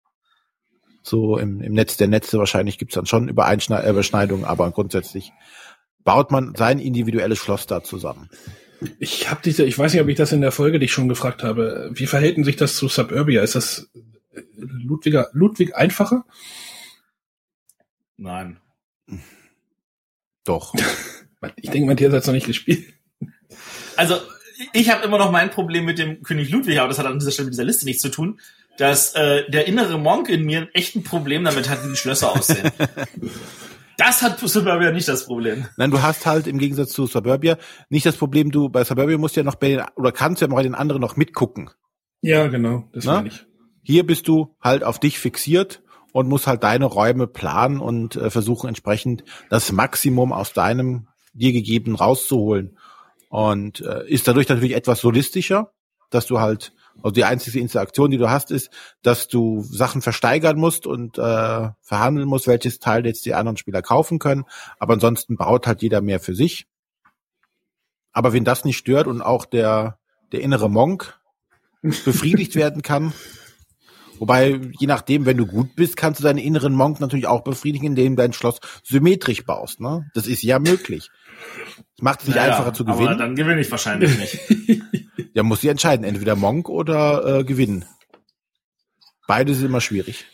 So 1.02 1.38
im, 1.38 1.60
im 1.60 1.72
Netz 1.72 1.96
der 1.96 2.08
Netze 2.08 2.38
wahrscheinlich 2.38 2.78
gibt's 2.78 2.94
dann 2.94 3.06
schon 3.06 3.28
äh, 3.28 3.30
Überschneidungen, 3.32 4.44
aber 4.44 4.70
grundsätzlich 4.70 5.32
baut 6.04 6.30
man 6.30 6.54
sein 6.54 6.78
individuelles 6.78 7.38
Schloss 7.38 7.66
da 7.66 7.82
zusammen. 7.82 8.28
Ich 8.98 9.30
habe 9.30 9.40
diese, 9.44 9.64
ich 9.64 9.78
weiß 9.78 9.92
nicht, 9.92 10.02
ob 10.02 10.08
ich 10.08 10.16
das 10.16 10.32
in 10.32 10.40
der 10.40 10.52
Folge 10.52 10.78
dich 10.78 10.92
schon 10.92 11.08
gefragt 11.08 11.42
habe. 11.42 11.90
Wie 11.92 12.06
verhält 12.06 12.36
denn 12.36 12.44
sich 12.44 12.56
das 12.56 12.76
zu 12.76 12.88
Suburbia? 12.88 13.42
Ist 13.42 13.54
das 13.54 13.90
äh, 14.32 14.42
Ludwiger, 14.56 15.28
Ludwig 15.32 15.74
einfacher? 15.74 16.24
Nein. 18.16 18.60
Doch. 20.44 20.74
Ich 21.56 21.70
denke, 21.70 21.88
Matthias 21.88 22.12
hat's 22.12 22.28
noch 22.28 22.34
nicht 22.34 22.46
gespielt. 22.46 22.84
Also, 23.96 24.14
ich 24.72 24.90
habe 24.90 25.04
immer 25.04 25.18
noch 25.18 25.32
mein 25.32 25.50
Problem 25.50 25.84
mit 25.84 25.98
dem 25.98 26.22
König 26.22 26.50
Ludwig, 26.50 26.78
aber 26.78 26.86
das 26.86 27.00
hat 27.00 27.06
an 27.06 27.18
dieser 27.18 27.32
Stelle 27.32 27.46
mit 27.46 27.54
dieser 27.54 27.64
Liste 27.64 27.84
nichts 27.84 28.00
zu 28.00 28.10
tun, 28.10 28.38
dass 28.78 29.14
äh, 29.14 29.48
der 29.50 29.66
innere 29.66 29.98
Monk 29.98 30.28
in 30.28 30.44
mir 30.44 30.68
echt 30.72 30.94
ein 30.96 31.02
Problem 31.02 31.44
damit 31.44 31.68
hat, 31.68 31.84
wie 31.84 31.90
die 31.90 31.96
Schlösser 31.96 32.32
aussehen. 32.32 32.70
das 33.98 34.22
hat 34.22 34.38
Suburbia 34.38 34.92
nicht 34.92 35.08
das 35.08 35.26
Problem. 35.26 35.66
Nein, 35.76 35.90
du 35.90 36.00
hast 36.00 36.26
halt 36.26 36.46
im 36.46 36.58
Gegensatz 36.58 36.92
zu 36.92 37.06
Suburbia 37.06 37.58
nicht 37.90 38.06
das 38.06 38.16
Problem, 38.16 38.50
du 38.50 38.68
bei 38.68 38.84
Suburbia 38.84 39.18
musst 39.18 39.36
ja 39.36 39.42
noch 39.42 39.56
bei 39.56 39.68
den, 39.70 39.84
oder 39.96 40.12
kannst 40.12 40.40
ja 40.42 40.48
noch 40.48 40.56
bei 40.56 40.62
den 40.62 40.74
anderen 40.74 41.00
noch 41.00 41.16
mitgucken. 41.16 41.70
Ja, 42.20 42.46
genau, 42.46 42.88
das 42.92 43.04
Na? 43.04 43.14
meine 43.14 43.28
ich. 43.28 43.46
Hier 43.82 44.06
bist 44.06 44.28
du 44.28 44.56
halt 44.60 44.84
auf 44.84 45.00
dich 45.00 45.18
fixiert 45.18 45.82
und 46.12 46.28
musst 46.28 46.46
halt 46.46 46.62
deine 46.62 46.84
Räume 46.84 47.26
planen 47.26 47.80
und 47.80 48.16
äh, 48.16 48.30
versuchen 48.30 48.68
entsprechend 48.68 49.24
das 49.50 49.72
Maximum 49.72 50.32
aus 50.32 50.52
deinem 50.52 51.08
dir 51.32 51.52
gegebenen 51.52 51.96
rauszuholen. 51.96 52.78
Und 53.28 53.80
äh, 53.80 54.06
ist 54.06 54.28
dadurch 54.28 54.48
natürlich 54.48 54.74
etwas 54.74 55.00
solistischer, 55.00 55.72
dass 56.10 56.26
du 56.26 56.40
halt, 56.40 56.74
also 56.96 57.10
die 57.10 57.24
einzige 57.24 57.58
Interaktion, 57.58 58.10
die 58.10 58.18
du 58.18 58.28
hast, 58.28 58.50
ist, 58.50 58.70
dass 59.00 59.28
du 59.28 59.62
Sachen 59.62 60.02
versteigern 60.02 60.58
musst 60.58 60.86
und 60.86 61.16
äh, 61.16 61.70
verhandeln 61.80 62.28
musst, 62.28 62.46
welches 62.46 62.78
Teil 62.78 63.06
jetzt 63.06 63.24
die 63.24 63.34
anderen 63.34 63.56
Spieler 63.56 63.80
kaufen 63.80 64.18
können. 64.18 64.44
Aber 64.78 64.92
ansonsten 64.94 65.36
baut 65.36 65.66
halt 65.66 65.80
jeder 65.80 66.02
mehr 66.02 66.20
für 66.20 66.34
sich. 66.34 66.66
Aber 68.12 68.34
wenn 68.34 68.44
das 68.44 68.66
nicht 68.66 68.76
stört 68.76 69.06
und 69.06 69.22
auch 69.22 69.46
der, 69.46 69.98
der 70.32 70.42
innere 70.42 70.68
Monk 70.68 71.18
befriedigt 71.80 72.54
werden 72.54 72.82
kann, 72.82 73.14
Wobei, 74.18 74.60
je 74.78 74.86
nachdem, 74.86 75.26
wenn 75.26 75.36
du 75.36 75.46
gut 75.46 75.74
bist, 75.74 75.96
kannst 75.96 76.20
du 76.20 76.24
deinen 76.24 76.38
inneren 76.38 76.74
Monk 76.74 77.00
natürlich 77.00 77.26
auch 77.26 77.42
befriedigen, 77.42 77.86
indem 77.86 78.16
du 78.16 78.22
dein 78.22 78.32
Schloss 78.32 78.60
symmetrisch 78.84 79.44
baust. 79.44 79.80
Ne? 79.80 80.08
Das 80.14 80.26
ist 80.26 80.42
ja 80.42 80.58
möglich. 80.58 81.10
Es 81.96 82.02
macht 82.02 82.20
es 82.20 82.28
nicht 82.28 82.36
Naja, 82.36 82.52
einfacher 82.52 82.72
zu 82.72 82.84
Aber 82.86 82.96
gewinnen. 82.98 83.18
dann 83.18 83.34
gewinne 83.36 83.60
ich 83.60 83.70
wahrscheinlich 83.70 84.18
nicht. 84.18 84.82
Ja, 85.34 85.42
muss 85.42 85.62
sie 85.62 85.68
entscheiden, 85.68 86.04
entweder 86.04 86.36
Monk 86.36 86.68
oder 86.68 87.38
äh, 87.40 87.44
gewinnen. 87.44 87.86
Beides 89.26 89.58
ist 89.58 89.62
immer 89.64 89.80
schwierig. 89.80 90.26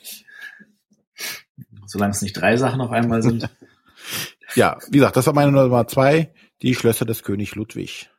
Solange 1.87 2.11
es 2.13 2.23
nicht 2.23 2.33
drei 2.33 2.57
Sachen 2.57 2.81
auf 2.81 2.91
einmal 2.91 3.23
sind. 3.23 3.49
Ja, 4.55 4.79
wie 4.89 4.99
gesagt, 4.99 5.17
das 5.17 5.27
war 5.27 5.35
meine 5.35 5.53
Nummer 5.53 5.87
zwei, 5.87 6.33
die 6.63 6.75
Schlösser 6.75 7.05
des 7.05 7.23
König 7.23 7.55
Ludwig. 7.55 8.11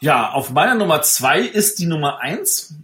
Ja, 0.00 0.30
auf 0.32 0.50
meiner 0.50 0.74
Nummer 0.74 1.00
zwei 1.02 1.40
ist 1.40 1.78
die 1.78 1.86
Nummer 1.86 2.18
eins. 2.18 2.74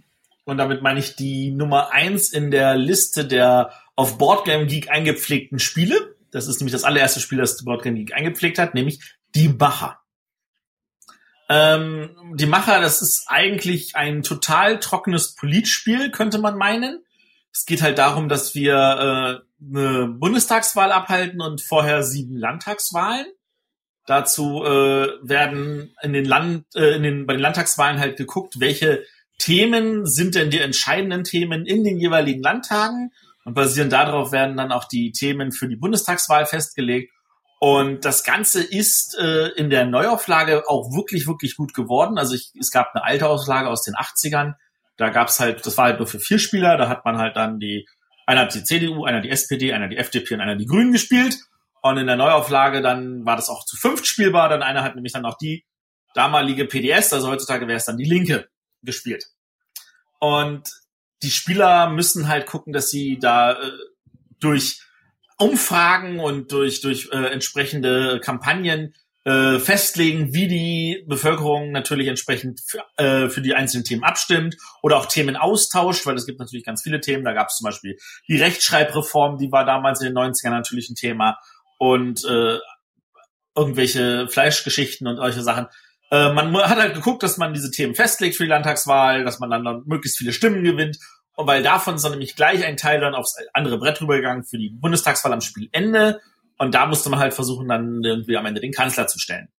Und 0.45 0.57
damit 0.57 0.81
meine 0.81 0.99
ich 0.99 1.15
die 1.15 1.51
Nummer 1.51 1.91
eins 1.91 2.29
in 2.29 2.51
der 2.51 2.75
Liste 2.75 3.25
der 3.25 3.73
auf 3.95 4.17
Boardgame 4.17 4.67
Geek 4.67 4.89
eingepflegten 4.89 5.59
Spiele. 5.59 6.15
Das 6.31 6.47
ist 6.47 6.59
nämlich 6.59 6.73
das 6.73 6.83
allererste 6.83 7.19
Spiel, 7.19 7.39
das 7.39 7.63
Boardgame 7.63 7.97
Geek 7.97 8.13
eingepflegt 8.13 8.59
hat, 8.59 8.73
nämlich 8.73 8.99
die 9.33 9.49
Macher. 9.49 9.99
Ähm, 11.49 12.33
die 12.35 12.45
Macher, 12.45 12.81
das 12.81 13.01
ist 13.01 13.25
eigentlich 13.27 13.95
ein 13.95 14.23
total 14.23 14.79
trockenes 14.79 15.35
Politspiel, 15.35 16.11
könnte 16.11 16.39
man 16.39 16.57
meinen. 16.57 17.03
Es 17.51 17.65
geht 17.65 17.81
halt 17.81 17.97
darum, 17.97 18.29
dass 18.29 18.53
wir 18.55 18.73
äh, 18.73 19.65
eine 19.65 20.07
Bundestagswahl 20.07 20.91
abhalten 20.91 21.41
und 21.41 21.61
vorher 21.61 22.03
sieben 22.03 22.35
Landtagswahlen. 22.35 23.27
Dazu 24.05 24.63
äh, 24.63 25.09
werden 25.21 25.95
in 26.01 26.13
den 26.13 26.25
Land, 26.25 26.65
äh, 26.75 26.95
in 26.95 27.03
den, 27.03 27.25
bei 27.25 27.33
den 27.33 27.41
Landtagswahlen 27.41 27.99
halt 27.99 28.17
geguckt, 28.17 28.59
welche 28.59 29.03
Themen 29.37 30.05
sind 30.05 30.35
denn 30.35 30.49
die 30.49 30.59
entscheidenden 30.59 31.23
Themen 31.23 31.65
in 31.65 31.83
den 31.83 31.99
jeweiligen 31.99 32.41
Landtagen 32.41 33.11
und 33.43 33.53
basierend 33.53 33.93
darauf 33.93 34.31
werden 34.31 34.57
dann 34.57 34.71
auch 34.71 34.85
die 34.85 35.11
Themen 35.11 35.51
für 35.51 35.67
die 35.67 35.75
Bundestagswahl 35.75 36.45
festgelegt. 36.45 37.13
Und 37.59 38.03
das 38.03 38.23
Ganze 38.23 38.61
ist 38.61 39.17
äh, 39.17 39.47
in 39.49 39.69
der 39.69 39.85
Neuauflage 39.85 40.67
auch 40.67 40.91
wirklich, 40.95 41.27
wirklich 41.27 41.55
gut 41.55 41.73
geworden. 41.73 42.17
Also 42.17 42.35
ich, 42.35 42.51
es 42.59 42.71
gab 42.71 42.93
eine 42.93 43.03
alte 43.03 43.27
Auflage 43.27 43.69
aus 43.69 43.83
den 43.83 43.95
80ern. 43.95 44.55
Da 44.97 45.09
gab's 45.09 45.39
halt, 45.39 45.65
das 45.65 45.77
war 45.77 45.85
halt 45.85 45.99
nur 45.99 46.07
für 46.07 46.19
vier 46.19 46.39
Spieler. 46.39 46.77
Da 46.77 46.89
hat 46.89 47.05
man 47.05 47.17
halt 47.17 47.35
dann 47.35 47.59
die, 47.59 47.87
einer 48.25 48.41
hat 48.41 48.55
die 48.55 48.63
CDU, 48.63 49.05
einer 49.05 49.21
die 49.21 49.29
SPD, 49.29 49.73
einer 49.73 49.87
die 49.87 49.97
FDP 49.97 50.35
und 50.35 50.41
einer 50.41 50.55
die 50.55 50.65
Grünen 50.65 50.91
gespielt. 50.91 51.37
Und 51.81 51.97
in 51.97 52.07
der 52.07 52.15
Neuauflage 52.15 52.81
dann 52.81 53.25
war 53.25 53.35
das 53.35 53.49
auch 53.49 53.63
zu 53.63 53.77
fünft 53.77 54.07
spielbar. 54.07 54.49
Dann 54.49 54.63
einer 54.63 54.83
hat 54.83 54.95
nämlich 54.95 55.13
dann 55.13 55.25
auch 55.25 55.37
die 55.37 55.65
damalige 56.15 56.65
PDS, 56.65 57.13
also 57.13 57.27
heutzutage 57.27 57.67
wäre 57.67 57.77
es 57.77 57.85
dann 57.85 57.97
die 57.97 58.05
Linke, 58.05 58.47
gespielt. 58.85 59.25
Und 60.19 60.69
die 61.23 61.31
Spieler 61.31 61.89
müssen 61.89 62.27
halt 62.27 62.45
gucken, 62.45 62.73
dass 62.73 62.89
sie 62.89 63.17
da 63.19 63.53
äh, 63.53 63.71
durch 64.39 64.81
Umfragen 65.37 66.19
und 66.19 66.51
durch, 66.51 66.81
durch 66.81 67.09
äh, 67.11 67.27
entsprechende 67.27 68.19
Kampagnen 68.21 68.93
äh, 69.25 69.59
festlegen, 69.59 70.33
wie 70.33 70.47
die 70.47 71.03
Bevölkerung 71.07 71.71
natürlich 71.71 72.07
entsprechend 72.07 72.61
für, 72.65 72.83
äh, 72.97 73.27
für 73.27 73.41
die 73.41 73.55
einzelnen 73.55 73.83
Themen 73.83 74.03
abstimmt 74.03 74.55
oder 74.83 74.97
auch 74.97 75.07
Themen 75.07 75.35
austauscht, 75.35 76.05
weil 76.05 76.15
es 76.15 76.27
gibt 76.27 76.39
natürlich 76.39 76.63
ganz 76.65 76.83
viele 76.83 77.01
Themen. 77.01 77.25
Da 77.25 77.33
gab 77.33 77.47
es 77.47 77.57
zum 77.57 77.65
Beispiel 77.65 77.97
die 78.27 78.37
Rechtschreibreform, 78.37 79.37
die 79.37 79.51
war 79.51 79.65
damals 79.65 79.99
in 80.01 80.13
den 80.13 80.17
90ern 80.17 80.51
natürlich 80.51 80.89
ein 80.89 80.95
Thema 80.95 81.39
und 81.79 82.23
äh, 82.25 82.59
irgendwelche 83.55 84.27
Fleischgeschichten 84.27 85.07
und 85.07 85.17
solche 85.17 85.41
Sachen. 85.41 85.67
Äh, 86.11 86.33
man 86.33 86.55
hat 86.55 86.77
halt 86.77 86.93
geguckt, 86.93 87.23
dass 87.23 87.37
man 87.37 87.53
diese 87.53 87.71
Themen 87.71 87.95
festlegt 87.95 88.35
für 88.35 88.43
die 88.43 88.49
Landtagswahl, 88.49 89.23
dass 89.23 89.39
man 89.39 89.49
dann, 89.49 89.63
dann 89.63 89.83
möglichst 89.85 90.17
viele 90.17 90.33
Stimmen 90.33 90.63
gewinnt. 90.63 90.97
Und 91.35 91.47
weil 91.47 91.63
davon 91.63 91.95
ist 91.95 92.03
dann 92.03 92.11
nämlich 92.11 92.35
gleich 92.35 92.63
ein 92.63 92.77
Teil 92.77 93.01
dann 93.01 93.15
aufs 93.15 93.35
andere 93.53 93.77
Brett 93.77 94.01
rübergegangen 94.01 94.45
für 94.45 94.57
die 94.57 94.69
Bundestagswahl 94.69 95.33
am 95.33 95.41
Spielende. 95.41 96.21
Und 96.57 96.73
da 96.73 96.85
musste 96.85 97.09
man 97.09 97.19
halt 97.19 97.33
versuchen, 97.33 97.67
dann 97.67 98.03
irgendwie 98.03 98.37
am 98.37 98.45
Ende 98.45 98.61
den 98.61 98.71
Kanzler 98.71 99.07
zu 99.07 99.19
stellen. 99.19 99.49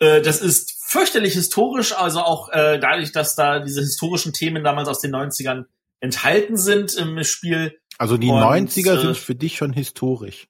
Äh, 0.00 0.22
das 0.22 0.40
ist 0.40 0.82
fürchterlich 0.84 1.34
historisch, 1.34 1.92
also 1.92 2.20
auch 2.20 2.48
äh, 2.48 2.78
dadurch, 2.78 3.12
dass 3.12 3.34
da 3.34 3.60
diese 3.60 3.80
historischen 3.80 4.32
Themen 4.32 4.64
damals 4.64 4.88
aus 4.88 5.00
den 5.00 5.14
90ern 5.14 5.66
enthalten 6.00 6.56
sind 6.56 6.94
im 6.94 7.22
Spiel. 7.24 7.78
Also 7.98 8.16
die 8.16 8.28
Und, 8.28 8.42
90er 8.42 8.94
äh, 8.94 9.00
sind 9.00 9.16
für 9.16 9.34
dich 9.34 9.56
schon 9.56 9.72
historisch. 9.72 10.48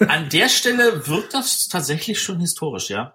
An 0.00 0.28
der 0.28 0.48
Stelle 0.48 1.06
wirkt 1.08 1.34
das 1.34 1.68
tatsächlich 1.68 2.20
schon 2.20 2.40
historisch, 2.40 2.88
ja. 2.88 3.14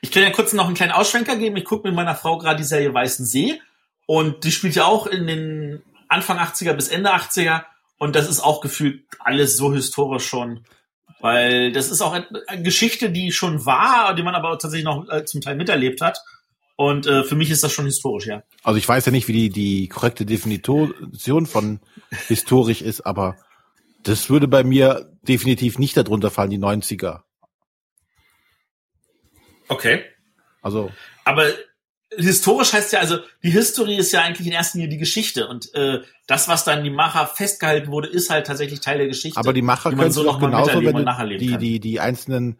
Ich 0.00 0.10
kann 0.10 0.22
ja 0.22 0.30
kurz 0.30 0.52
noch 0.52 0.66
einen 0.66 0.74
kleinen 0.74 0.92
Ausschwenker 0.92 1.36
geben. 1.36 1.56
Ich 1.56 1.64
gucke 1.64 1.88
mit 1.88 1.94
meiner 1.94 2.14
Frau 2.14 2.38
gerade 2.38 2.56
die 2.56 2.64
Serie 2.64 2.92
Weißen 2.92 3.26
See 3.26 3.60
und 4.06 4.44
die 4.44 4.52
spielt 4.52 4.74
ja 4.74 4.86
auch 4.86 5.06
in 5.06 5.26
den 5.26 5.82
Anfang 6.08 6.38
80er 6.38 6.72
bis 6.72 6.88
Ende 6.88 7.14
80er 7.14 7.64
und 7.98 8.16
das 8.16 8.28
ist 8.28 8.40
auch 8.40 8.60
gefühlt 8.60 9.04
alles 9.18 9.56
so 9.56 9.72
historisch 9.72 10.26
schon. 10.26 10.64
Weil 11.20 11.70
das 11.72 11.90
ist 11.90 12.00
auch 12.00 12.12
eine 12.12 12.62
Geschichte, 12.62 13.10
die 13.10 13.30
schon 13.30 13.66
war, 13.66 14.14
die 14.14 14.22
man 14.22 14.34
aber 14.34 14.58
tatsächlich 14.58 14.86
noch 14.86 15.06
äh, 15.10 15.24
zum 15.26 15.42
Teil 15.42 15.54
miterlebt 15.54 16.00
hat. 16.00 16.18
Und 16.76 17.06
äh, 17.06 17.24
für 17.24 17.36
mich 17.36 17.50
ist 17.50 17.62
das 17.62 17.72
schon 17.72 17.84
historisch, 17.84 18.26
ja. 18.26 18.42
Also 18.62 18.78
ich 18.78 18.88
weiß 18.88 19.04
ja 19.04 19.12
nicht, 19.12 19.28
wie 19.28 19.34
die, 19.34 19.50
die 19.50 19.88
korrekte 19.88 20.24
Definition 20.24 21.44
von 21.44 21.80
historisch 22.26 22.80
ist, 22.80 23.02
aber 23.02 23.36
das 24.02 24.30
würde 24.30 24.48
bei 24.48 24.64
mir 24.64 25.12
definitiv 25.28 25.78
nicht 25.78 25.98
darunter 25.98 26.30
fallen, 26.30 26.48
die 26.48 26.58
90er. 26.58 27.20
Okay. 29.70 30.04
Also 30.62 30.90
Aber 31.24 31.46
historisch 32.16 32.72
heißt 32.72 32.92
ja, 32.92 32.98
also 32.98 33.18
die 33.42 33.50
History 33.50 33.96
ist 33.96 34.12
ja 34.12 34.22
eigentlich 34.22 34.46
in 34.46 34.52
erster 34.52 34.78
Linie 34.78 34.90
die 34.90 34.98
Geschichte 34.98 35.46
und 35.48 35.72
äh, 35.74 36.00
das, 36.26 36.48
was 36.48 36.64
dann 36.64 36.84
die 36.84 36.90
Macher 36.90 37.26
festgehalten 37.26 37.90
wurde, 37.90 38.08
ist 38.08 38.30
halt 38.30 38.46
tatsächlich 38.46 38.80
Teil 38.80 38.98
der 38.98 39.06
Geschichte. 39.06 39.38
Aber 39.38 39.52
die 39.52 39.62
Macher 39.62 39.90
die 39.90 39.96
können 39.96 40.12
so 40.12 40.24
noch 40.24 40.40
genauso, 40.40 40.82
wenn 40.82 40.96
du 40.96 41.38
die, 41.38 41.50
kann. 41.50 41.60
die, 41.60 41.80
die 41.80 42.00
einzelnen 42.00 42.58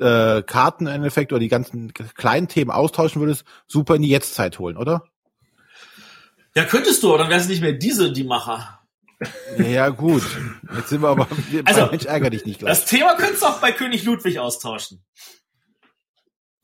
äh, 0.00 0.42
Karten 0.42 0.86
im 0.86 0.94
Endeffekt 0.94 1.32
oder 1.32 1.40
die 1.40 1.48
ganzen 1.48 1.92
kleinen 1.94 2.48
Themen 2.48 2.70
austauschen 2.70 3.20
würdest, 3.20 3.44
super 3.66 3.96
in 3.96 4.02
die 4.02 4.08
Jetztzeit 4.08 4.58
holen, 4.58 4.76
oder? 4.76 5.04
Ja, 6.54 6.64
könntest 6.64 7.02
du, 7.02 7.10
aber 7.10 7.18
dann 7.18 7.30
wäre 7.30 7.40
es 7.40 7.48
nicht 7.48 7.62
mehr 7.62 7.72
diese, 7.72 8.12
die 8.12 8.24
Macher. 8.24 8.80
Ja, 9.58 9.88
gut. 9.88 10.22
Jetzt 10.76 10.90
sind 10.90 11.02
wir 11.02 11.08
aber 11.08 11.28
Also, 11.64 11.86
Mensch 11.86 12.04
ärger 12.04 12.30
dich 12.30 12.44
nicht 12.44 12.60
gleich. 12.60 12.70
Das 12.70 12.84
Thema 12.84 13.16
könntest 13.16 13.42
du 13.42 13.46
auch 13.46 13.60
bei 13.60 13.72
König 13.72 14.04
Ludwig 14.04 14.38
austauschen. 14.38 15.04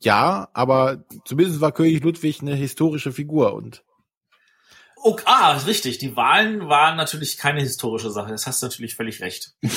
Ja, 0.05 0.49
aber 0.53 1.03
zumindest 1.25 1.61
war 1.61 1.71
König 1.71 2.03
Ludwig 2.03 2.39
eine 2.41 2.53
historische 2.53 3.11
Figur 3.11 3.53
und 3.53 3.83
Oh, 4.97 5.17
ah, 5.25 5.57
richtig. 5.57 5.99
Die 5.99 6.15
Wahlen 6.15 6.67
waren 6.67 6.97
natürlich 6.97 7.37
keine 7.37 7.61
historische 7.61 8.09
Sache. 8.09 8.29
Das 8.29 8.47
hast 8.47 8.61
du 8.61 8.67
natürlich 8.67 8.95
völlig 8.95 9.21
recht. 9.21 9.53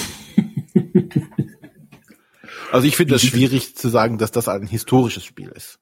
also 2.72 2.86
ich 2.86 2.96
finde 2.96 3.14
das 3.14 3.22
schwierig 3.22 3.76
zu 3.76 3.88
sagen, 3.90 4.16
dass 4.16 4.30
das 4.30 4.48
ein 4.48 4.66
historisches 4.66 5.24
Spiel 5.24 5.48
ist. 5.48 5.80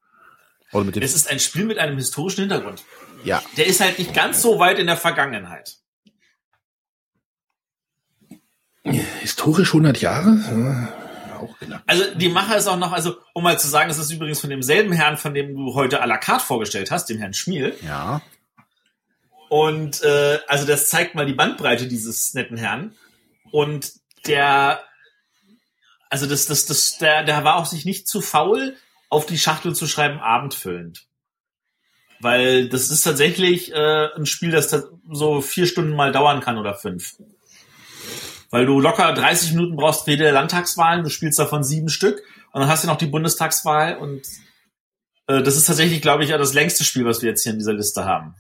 Oder 0.73 0.85
mit 0.85 0.97
dem 0.97 1.03
Es 1.03 1.15
ist 1.15 1.31
ein 1.31 1.39
Spiel 1.39 1.65
mit 1.65 1.79
einem 1.79 1.97
historischen 1.97 2.41
Hintergrund. 2.41 2.83
ja. 3.25 3.41
Der 3.57 3.67
ist 3.67 3.81
halt 3.81 4.01
nicht 4.01 4.15
ganz 4.15 4.43
so 4.43 4.59
weit 4.59 4.81
in 4.81 4.87
der 4.87 4.97
Vergangenheit. 4.97 5.77
Historisch 8.83 9.69
100 9.69 10.01
Jahre? 10.01 10.89
Auch 11.39 11.59
knapp. 11.59 11.83
Also 11.87 12.15
die 12.15 12.29
Macher 12.29 12.57
ist 12.57 12.67
auch 12.67 12.79
noch, 12.79 12.93
also 12.93 13.17
um 13.33 13.43
mal 13.43 13.59
zu 13.59 13.69
sagen, 13.69 13.91
es 13.91 13.99
ist 13.99 14.11
übrigens 14.11 14.41
von 14.41 14.51
demselben 14.51 14.93
Herrn, 14.93 15.17
von 15.17 15.35
dem 15.35 15.55
du 15.55 15.75
heute 15.75 16.03
à 16.03 16.07
la 16.07 16.19
carte 16.19 16.45
vorgestellt 16.45 16.91
hast, 16.91 17.09
dem 17.09 17.19
Herrn 17.19 17.35
Schmiel. 17.35 17.75
Ja. 17.83 18.23
Und 19.49 20.03
äh, 20.03 20.39
also 20.49 20.67
das 20.67 20.89
zeigt 20.89 21.15
mal 21.15 21.27
die 21.27 21.35
Bandbreite 21.35 21.87
dieses 21.87 22.35
netten 22.35 22.57
Herrn. 22.57 22.95
Und 23.53 23.93
der, 24.27 24.83
also 26.11 26.27
das, 26.27 26.47
das, 26.47 26.67
das, 26.67 26.99
der, 26.99 27.25
der 27.25 27.45
war 27.45 27.57
auch 27.57 27.67
sich 27.67 27.85
nicht 27.85 28.09
zu 28.09 28.21
faul, 28.21 28.77
auf 29.09 29.27
die 29.27 29.39
Schachtel 29.39 29.75
zu 29.75 29.87
schreiben, 29.87 30.19
abendfüllend. 30.19 31.07
Weil 32.21 32.69
das 32.69 32.91
ist 32.91 33.03
tatsächlich 33.03 33.73
äh, 33.73 34.09
ein 34.17 34.27
Spiel, 34.27 34.51
das 34.51 34.75
so 35.11 35.41
vier 35.41 35.67
Stunden 35.67 35.95
mal 35.95 36.13
dauern 36.13 36.41
kann 36.41 36.59
oder 36.59 36.75
fünf. 36.75 37.17
Weil 38.51 38.67
du 38.67 38.81
locker 38.81 39.13
30 39.13 39.53
Minuten 39.53 39.77
brauchst 39.77 40.05
für 40.05 40.13
jede 40.13 40.31
Landtagswahlen, 40.31 41.05
du 41.05 41.11
spielst 41.11 41.39
davon 41.39 41.65
sieben 41.65 41.89
Stück 41.89 42.23
und 42.53 42.61
dann 42.61 42.69
hast 42.69 42.85
du 42.85 42.89
noch 42.89 42.97
die 42.97 43.07
Bundestagswahl 43.07 43.97
und 43.97 44.23
äh, 45.27 45.43
das 45.43 45.57
ist 45.57 45.67
tatsächlich, 45.67 46.01
glaube 46.01 46.25
ich, 46.25 46.31
ja 46.31 46.39
das 46.39 46.55
längste 46.55 46.85
Spiel, 46.85 47.05
was 47.05 47.23
wir 47.23 47.31
jetzt 47.31 47.43
hier 47.43 47.53
in 47.53 47.59
dieser 47.59 47.75
Liste 47.75 48.05
haben. 48.05 48.35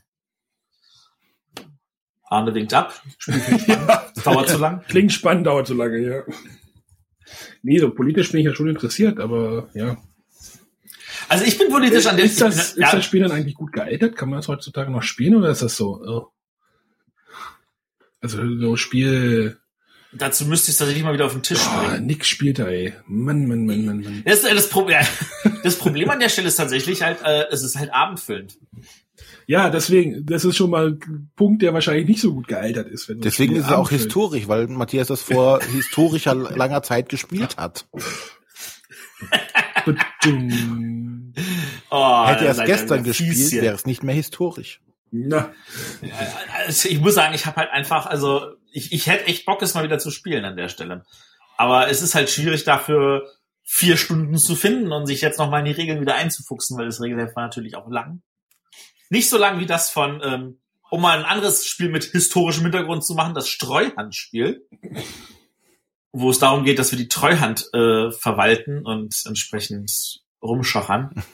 Arne 2.28 2.54
winkt 2.54 2.74
ab. 2.74 3.00
Spiel 3.18 3.40
klingt 3.40 3.60
spannend. 3.62 3.90
Das 4.14 4.24
dauert 4.24 4.48
zu 4.48 4.58
lang. 4.58 4.84
Klingt 4.88 5.12
spannend, 5.12 5.46
dauert 5.46 5.66
so 5.66 5.74
lange, 5.74 5.98
ja. 5.98 6.22
Nee, 7.62 7.78
so 7.78 7.90
politisch 7.90 8.30
bin 8.30 8.40
ich 8.40 8.46
ja 8.46 8.54
schon 8.54 8.68
interessiert, 8.68 9.18
aber 9.18 9.68
ja. 9.74 9.96
Also 11.28 11.44
ich 11.44 11.58
bin 11.58 11.68
politisch 11.68 12.06
an 12.06 12.16
der 12.16 12.26
ist, 12.26 12.40
das, 12.40 12.56
ist 12.56 12.78
ja, 12.78 12.92
das 12.92 13.04
Spiel 13.04 13.22
dann 13.22 13.32
eigentlich 13.32 13.54
gut 13.54 13.72
gealtert? 13.72 14.16
Kann 14.16 14.30
man 14.30 14.38
das 14.38 14.48
heutzutage 14.48 14.90
noch 14.90 15.02
spielen 15.02 15.36
oder 15.36 15.50
ist 15.50 15.62
das 15.62 15.76
so? 15.76 16.00
Oh. 16.04 16.28
Also 18.20 18.58
so 18.58 18.76
Spiel. 18.76 19.58
Dazu 20.18 20.46
müsste 20.46 20.70
ich 20.70 20.76
tatsächlich 20.76 21.04
mal 21.04 21.14
wieder 21.14 21.26
auf 21.26 21.32
den 21.32 21.42
Tisch 21.42 21.60
Oh, 21.66 21.88
bringen. 21.88 22.06
nix 22.06 22.28
spielt 22.28 22.58
da, 22.58 22.66
ey. 22.68 22.92
Mann, 23.06 23.46
Mann, 23.46 23.66
Mann, 23.66 23.84
Mann, 23.84 24.02
Mann. 24.02 24.22
Das, 24.24 24.42
das, 24.42 24.68
Problem, 24.68 24.98
das 25.62 25.76
Problem 25.76 26.10
an 26.10 26.20
der 26.20 26.28
Stelle 26.28 26.48
ist 26.48 26.56
tatsächlich 26.56 27.02
halt, 27.02 27.18
äh, 27.24 27.44
es 27.50 27.62
ist 27.62 27.76
halt 27.76 27.92
abendfüllend. 27.92 28.58
Ja, 29.48 29.70
deswegen, 29.70 30.26
das 30.26 30.44
ist 30.44 30.56
schon 30.56 30.70
mal 30.70 30.88
ein 31.00 31.30
Punkt, 31.36 31.62
der 31.62 31.72
wahrscheinlich 31.72 32.08
nicht 32.08 32.20
so 32.20 32.34
gut 32.34 32.48
gealtert 32.48 32.88
ist. 32.88 33.08
Wenn 33.08 33.20
Deswegen 33.20 33.54
ist 33.54 33.66
es 33.66 33.72
auch 33.72 33.90
historisch, 33.90 34.48
weil 34.48 34.66
Matthias 34.66 35.06
das 35.06 35.22
vor 35.22 35.62
historischer 35.72 36.34
langer 36.34 36.82
Zeit 36.82 37.08
gespielt 37.08 37.56
hat. 37.56 37.86
Oh, 41.90 42.26
Hätte 42.26 42.44
er 42.46 42.50
es 42.52 42.64
gestern 42.64 43.04
gespielt, 43.04 43.52
wäre 43.52 43.74
es 43.74 43.86
nicht 43.86 44.02
mehr 44.02 44.14
historisch. 44.14 44.80
Na, 45.12 45.50
Also 46.66 46.88
ich 46.88 47.00
muss 47.00 47.14
sagen, 47.14 47.34
ich 47.34 47.46
habe 47.46 47.56
halt 47.56 47.70
einfach, 47.70 48.06
also 48.06 48.55
ich, 48.76 48.92
ich 48.92 49.06
hätte 49.06 49.26
echt 49.26 49.46
Bock, 49.46 49.62
es 49.62 49.74
mal 49.74 49.84
wieder 49.84 49.98
zu 49.98 50.10
spielen 50.10 50.44
an 50.44 50.56
der 50.56 50.68
Stelle. 50.68 51.06
Aber 51.56 51.88
es 51.88 52.02
ist 52.02 52.14
halt 52.14 52.28
schwierig 52.28 52.64
dafür, 52.64 53.26
vier 53.62 53.96
Stunden 53.96 54.36
zu 54.36 54.54
finden 54.54 54.92
und 54.92 55.06
sich 55.06 55.22
jetzt 55.22 55.38
nochmal 55.38 55.60
in 55.60 55.66
die 55.66 55.72
Regeln 55.80 56.00
wieder 56.02 56.14
einzufuchsen, 56.14 56.76
weil 56.76 56.84
das 56.84 57.00
Regelheft 57.00 57.34
war 57.34 57.44
natürlich 57.44 57.74
auch 57.74 57.88
lang. 57.88 58.22
Nicht 59.08 59.30
so 59.30 59.38
lang 59.38 59.60
wie 59.60 59.66
das 59.66 59.90
von, 59.90 60.20
ähm, 60.22 60.60
um 60.90 61.00
mal 61.00 61.18
ein 61.18 61.24
anderes 61.24 61.66
Spiel 61.66 61.88
mit 61.88 62.04
historischem 62.04 62.64
Hintergrund 62.64 63.04
zu 63.04 63.14
machen, 63.14 63.34
das 63.34 63.48
Streuhandspiel, 63.48 64.68
wo 66.12 66.28
es 66.28 66.38
darum 66.38 66.64
geht, 66.64 66.78
dass 66.78 66.92
wir 66.92 66.98
die 66.98 67.08
Treuhand 67.08 67.72
äh, 67.72 68.10
verwalten 68.12 68.84
und 68.84 69.22
entsprechend 69.24 70.20
rumschachern. 70.42 71.24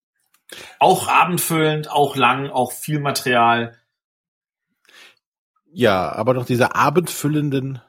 Auch 0.78 1.08
abendfüllend, 1.08 1.90
auch 1.90 2.16
lang, 2.16 2.48
auch 2.48 2.72
viel 2.72 3.00
Material. 3.00 3.78
Ja, 5.72 6.12
aber 6.12 6.34
nach 6.34 6.46
dieser 6.46 6.74
abendfüllenden 6.76 7.80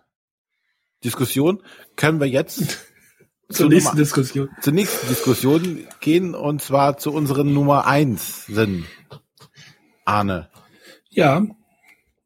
Diskussion 1.04 1.64
können 1.96 2.20
wir 2.20 2.28
jetzt 2.28 2.60
zur 3.50 3.66
Nummer- 3.66 3.76
nächsten 3.76 3.98
Diskussion. 3.98 4.50
zur 4.62 4.74
nächsten 4.74 5.08
Diskussion 5.08 5.88
gehen 6.02 6.36
und 6.36 6.62
zwar 6.62 6.98
zu 6.98 7.12
unseren 7.14 7.54
Nummer 7.54 7.86
eins 7.88 8.46
sind. 8.48 8.86
Arne. 10.06 10.50
Ja, 11.10 11.46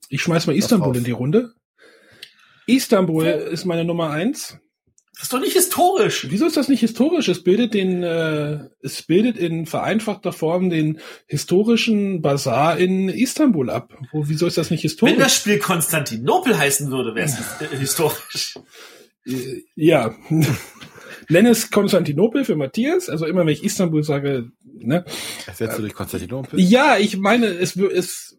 ich 0.09 0.21
schmeiß 0.21 0.47
mal 0.47 0.55
Istanbul 0.55 0.97
in 0.97 1.03
die 1.03 1.11
Runde. 1.11 1.53
Istanbul 2.65 3.25
ist 3.25 3.65
meine 3.65 3.83
Nummer 3.85 4.09
eins. 4.09 4.57
Das 5.13 5.23
ist 5.23 5.33
doch 5.33 5.39
nicht 5.39 5.53
historisch. 5.53 6.27
Wieso 6.29 6.47
ist 6.47 6.57
das 6.57 6.69
nicht 6.69 6.79
historisch? 6.79 7.27
Es 7.27 7.43
bildet 7.43 7.75
den, 7.75 8.01
äh, 8.01 8.67
es 8.81 9.03
bildet 9.03 9.37
in 9.37 9.67
vereinfachter 9.67 10.31
Form 10.31 10.71
den 10.71 10.99
historischen 11.27 12.21
Bazar 12.21 12.77
in 12.79 13.09
Istanbul 13.09 13.69
ab. 13.69 13.93
Wo, 14.11 14.27
wieso 14.27 14.47
ist 14.47 14.57
das 14.57 14.71
nicht 14.71 14.81
historisch? 14.81 15.13
Wenn 15.13 15.23
das 15.23 15.35
Spiel 15.35 15.59
Konstantinopel 15.59 16.57
heißen 16.57 16.89
würde, 16.89 17.13
wäre 17.13 17.27
es 17.27 17.37
äh, 17.61 17.77
historisch. 17.77 18.55
Äh, 19.25 19.61
ja. 19.75 20.15
Nenn 21.29 21.45
es 21.45 21.69
Konstantinopel 21.69 22.43
für 22.43 22.55
Matthias. 22.55 23.07
Also 23.07 23.25
immer 23.27 23.41
wenn 23.41 23.53
ich 23.53 23.63
Istanbul 23.63 24.03
sage, 24.03 24.49
ne? 24.63 25.05
Ersetzt 25.45 25.77
du 25.77 25.81
durch 25.81 25.93
Konstantinopel? 25.93 26.59
Ja, 26.59 26.97
ich 26.97 27.17
meine, 27.17 27.45
es, 27.45 27.75
es 27.75 28.35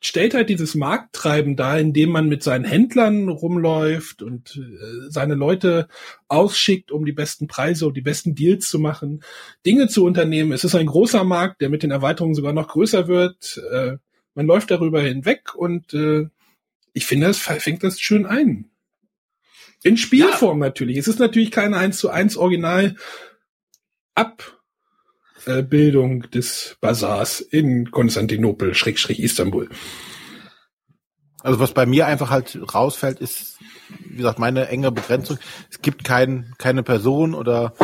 stellt 0.00 0.34
halt 0.34 0.48
dieses 0.48 0.74
Markttreiben 0.74 1.56
dar, 1.56 1.78
indem 1.78 2.10
man 2.10 2.28
mit 2.28 2.42
seinen 2.42 2.64
Händlern 2.64 3.28
rumläuft 3.28 4.22
und 4.22 4.56
äh, 4.56 5.10
seine 5.10 5.34
Leute 5.34 5.88
ausschickt, 6.28 6.90
um 6.92 7.04
die 7.04 7.12
besten 7.12 7.46
Preise 7.46 7.86
und 7.86 7.96
die 7.96 8.02
besten 8.02 8.34
Deals 8.34 8.68
zu 8.68 8.78
machen, 8.78 9.22
Dinge 9.66 9.88
zu 9.88 10.04
unternehmen. 10.04 10.52
Es 10.52 10.64
ist 10.64 10.74
ein 10.74 10.86
großer 10.86 11.24
Markt, 11.24 11.60
der 11.60 11.68
mit 11.68 11.82
den 11.82 11.90
Erweiterungen 11.90 12.34
sogar 12.34 12.52
noch 12.52 12.68
größer 12.68 13.08
wird. 13.08 13.60
Äh, 13.70 13.96
man 14.34 14.46
läuft 14.46 14.70
darüber 14.70 15.00
hinweg 15.00 15.54
und 15.54 15.94
äh, 15.94 16.28
ich 16.92 17.06
finde, 17.06 17.28
es 17.28 17.38
fängt 17.38 17.82
das 17.84 18.00
schön 18.00 18.26
ein. 18.26 18.70
In 19.82 19.96
Spielform 19.96 20.58
natürlich. 20.58 20.96
Es 20.96 21.08
ist 21.08 21.20
natürlich 21.20 21.50
keine 21.50 21.76
1 21.76 21.98
zu 21.98 22.10
1 22.10 22.36
Original 22.36 22.96
Abbildung 25.48 26.30
des 26.30 26.76
Bazars 26.80 27.40
in 27.40 27.90
Konstantinopel, 27.90 28.74
Schrägstrich 28.74 29.20
Istanbul. 29.20 29.68
Also 31.40 31.60
was 31.60 31.72
bei 31.72 31.86
mir 31.86 32.06
einfach 32.06 32.30
halt 32.30 32.58
rausfällt, 32.74 33.20
ist, 33.20 33.58
wie 34.08 34.16
gesagt, 34.16 34.38
meine 34.38 34.68
enge 34.68 34.90
Begrenzung. 34.90 35.38
Es 35.70 35.80
gibt 35.80 36.04
kein, 36.04 36.54
keine 36.58 36.82
Person 36.82 37.34
oder 37.34 37.74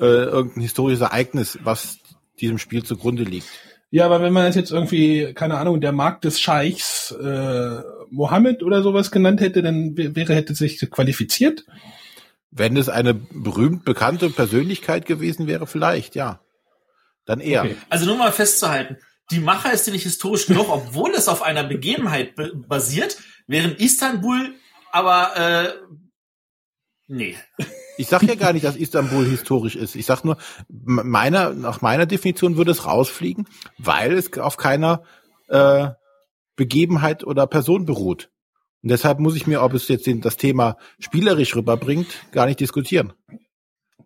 äh, 0.00 0.04
irgendein 0.04 0.62
historisches 0.62 1.02
Ereignis, 1.02 1.58
was 1.62 1.98
diesem 2.40 2.58
Spiel 2.58 2.82
zugrunde 2.82 3.22
liegt. 3.22 3.48
Ja, 3.90 4.04
aber 4.04 4.20
wenn 4.20 4.32
man 4.32 4.46
es 4.46 4.54
jetzt 4.54 4.70
irgendwie, 4.70 5.32
keine 5.32 5.56
Ahnung, 5.56 5.80
der 5.80 5.92
Markt 5.92 6.24
des 6.24 6.40
Scheichs 6.40 7.10
äh, 7.12 7.80
Mohammed 8.10 8.62
oder 8.62 8.82
sowas 8.82 9.10
genannt 9.10 9.40
hätte, 9.40 9.62
dann 9.62 9.96
wär- 9.96 10.14
wäre, 10.14 10.34
hätte 10.34 10.54
sich 10.54 10.78
qualifiziert. 10.90 11.64
Wenn 12.50 12.76
es 12.76 12.88
eine 12.88 13.14
berühmt 13.14 13.84
bekannte 13.84 14.28
Persönlichkeit 14.30 15.06
gewesen 15.06 15.46
wäre, 15.46 15.66
vielleicht, 15.66 16.16
ja. 16.16 16.40
Dann 17.28 17.40
eher. 17.40 17.62
Okay. 17.62 17.76
Also 17.90 18.06
nur 18.06 18.16
mal 18.16 18.32
festzuhalten, 18.32 18.96
die 19.30 19.38
Macher 19.40 19.72
ist 19.72 19.86
ja 19.86 19.92
nicht 19.92 20.02
historisch 20.02 20.46
genug, 20.46 20.68
obwohl 20.70 21.10
es 21.10 21.28
auf 21.28 21.42
einer 21.42 21.62
Begebenheit 21.62 22.34
be- 22.34 22.52
basiert, 22.56 23.18
während 23.46 23.78
Istanbul 23.80 24.54
aber 24.90 25.36
äh, 25.36 25.74
nee. 27.06 27.36
Ich 27.98 28.08
sage 28.08 28.26
ja 28.26 28.34
gar 28.34 28.54
nicht, 28.54 28.64
dass 28.64 28.76
Istanbul 28.76 29.26
historisch 29.26 29.76
ist. 29.76 29.96
Ich 29.96 30.06
sage 30.06 30.22
nur, 30.24 30.38
meiner, 30.68 31.50
nach 31.50 31.82
meiner 31.82 32.06
Definition 32.06 32.56
würde 32.56 32.70
es 32.70 32.86
rausfliegen, 32.86 33.46
weil 33.76 34.14
es 34.14 34.32
auf 34.38 34.56
keiner 34.56 35.02
äh, 35.48 35.90
Begebenheit 36.56 37.24
oder 37.24 37.46
Person 37.46 37.84
beruht. 37.84 38.30
Und 38.82 38.90
deshalb 38.90 39.18
muss 39.18 39.36
ich 39.36 39.46
mir, 39.46 39.62
ob 39.62 39.74
es 39.74 39.88
jetzt 39.88 40.08
das 40.22 40.38
Thema 40.38 40.78
spielerisch 41.00 41.54
rüberbringt, 41.54 42.06
gar 42.32 42.46
nicht 42.46 42.60
diskutieren. 42.60 43.12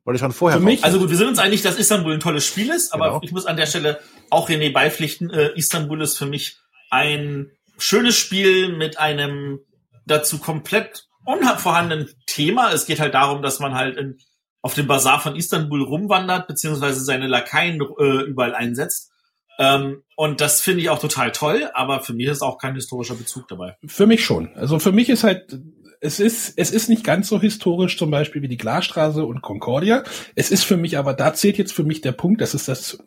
Weil 0.04 0.14
ich 0.16 0.20
schon 0.20 0.32
vorher 0.32 0.58
Für 0.58 0.64
mich- 0.64 0.82
Also 0.84 0.98
gut, 0.98 1.10
wir 1.10 1.16
sind 1.16 1.28
uns 1.28 1.38
einig, 1.38 1.62
dass 1.62 1.78
Istanbul 1.78 2.14
ein 2.14 2.20
tolles 2.20 2.44
Spiel 2.46 2.70
ist, 2.70 2.92
aber 2.92 3.06
Genau. 3.06 3.20
ich 3.22 3.30
muss 3.32 3.46
an 3.46 3.56
der 3.56 3.66
Stelle 3.66 4.00
auch 4.30 4.48
René 4.48 4.72
beipflichten, 4.72 5.30
äh, 5.30 5.50
Istanbul 5.54 6.02
ist 6.02 6.18
für 6.18 6.26
mich 6.26 6.56
ein 6.90 7.50
schönes 7.78 8.16
Spiel 8.16 8.76
mit 8.76 8.98
einem 8.98 9.60
dazu 10.06 10.38
komplett 10.38 11.06
unvorhandenen 11.24 12.10
Thema. 12.26 12.72
Es 12.72 12.86
geht 12.86 12.98
halt 13.00 13.14
darum, 13.14 13.42
dass 13.42 13.60
man 13.60 13.74
halt 13.74 13.96
in, 13.96 14.18
auf 14.60 14.74
dem 14.74 14.86
Bazar 14.88 15.20
von 15.20 15.36
Istanbul 15.36 15.82
rumwandert, 15.82 16.48
beziehungsweise 16.48 17.00
seine 17.04 17.28
Lakaien 17.28 17.80
äh, 17.80 18.22
überall 18.24 18.54
einsetzt. 18.54 19.10
Ähm, 19.58 20.02
und 20.16 20.40
das 20.40 20.60
finde 20.62 20.80
ich 20.82 20.90
auch 20.90 20.98
total 20.98 21.30
toll, 21.30 21.70
aber 21.74 22.00
für 22.00 22.12
mich 22.14 22.26
ist 22.26 22.42
auch 22.42 22.58
kein 22.58 22.74
historischer 22.74 23.14
Bezug 23.14 23.46
dabei. 23.48 23.76
Für 23.86 24.06
mich 24.06 24.24
schon. 24.24 24.52
Also 24.56 24.78
für 24.78 24.92
mich 24.92 25.08
ist 25.08 25.22
halt, 25.24 25.56
es 26.04 26.18
ist, 26.18 26.54
es 26.56 26.72
ist 26.72 26.88
nicht 26.88 27.04
ganz 27.04 27.28
so 27.28 27.40
historisch 27.40 27.96
zum 27.96 28.10
Beispiel 28.10 28.42
wie 28.42 28.48
die 28.48 28.56
Glasstraße 28.56 29.24
und 29.24 29.40
Concordia. 29.40 30.02
Es 30.34 30.50
ist 30.50 30.64
für 30.64 30.76
mich 30.76 30.98
aber, 30.98 31.14
da 31.14 31.32
zählt 31.32 31.58
jetzt 31.58 31.72
für 31.72 31.84
mich 31.84 32.00
der 32.00 32.10
Punkt, 32.10 32.40
dass 32.40 32.54
es 32.54 32.64
das 32.64 32.98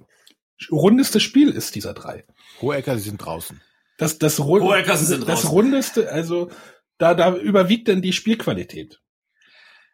rundeste 0.72 1.20
Spiel 1.20 1.50
ist 1.50 1.76
dieser 1.76 1.94
drei. 1.94 2.24
Hohecker, 2.62 2.98
sie 2.98 3.10
sind 3.10 3.18
draußen. 3.18 3.62
Das, 3.98 4.18
das, 4.18 4.40
Ru 4.40 4.62
Hohecker, 4.62 4.96
sie 4.96 5.06
sind 5.08 5.28
das 5.28 5.42
draußen. 5.42 5.50
rundeste, 5.50 6.10
also 6.10 6.50
da, 6.98 7.14
da 7.14 7.36
überwiegt 7.36 7.90
dann 7.90 8.02
die 8.02 8.14
Spielqualität. 8.14 9.02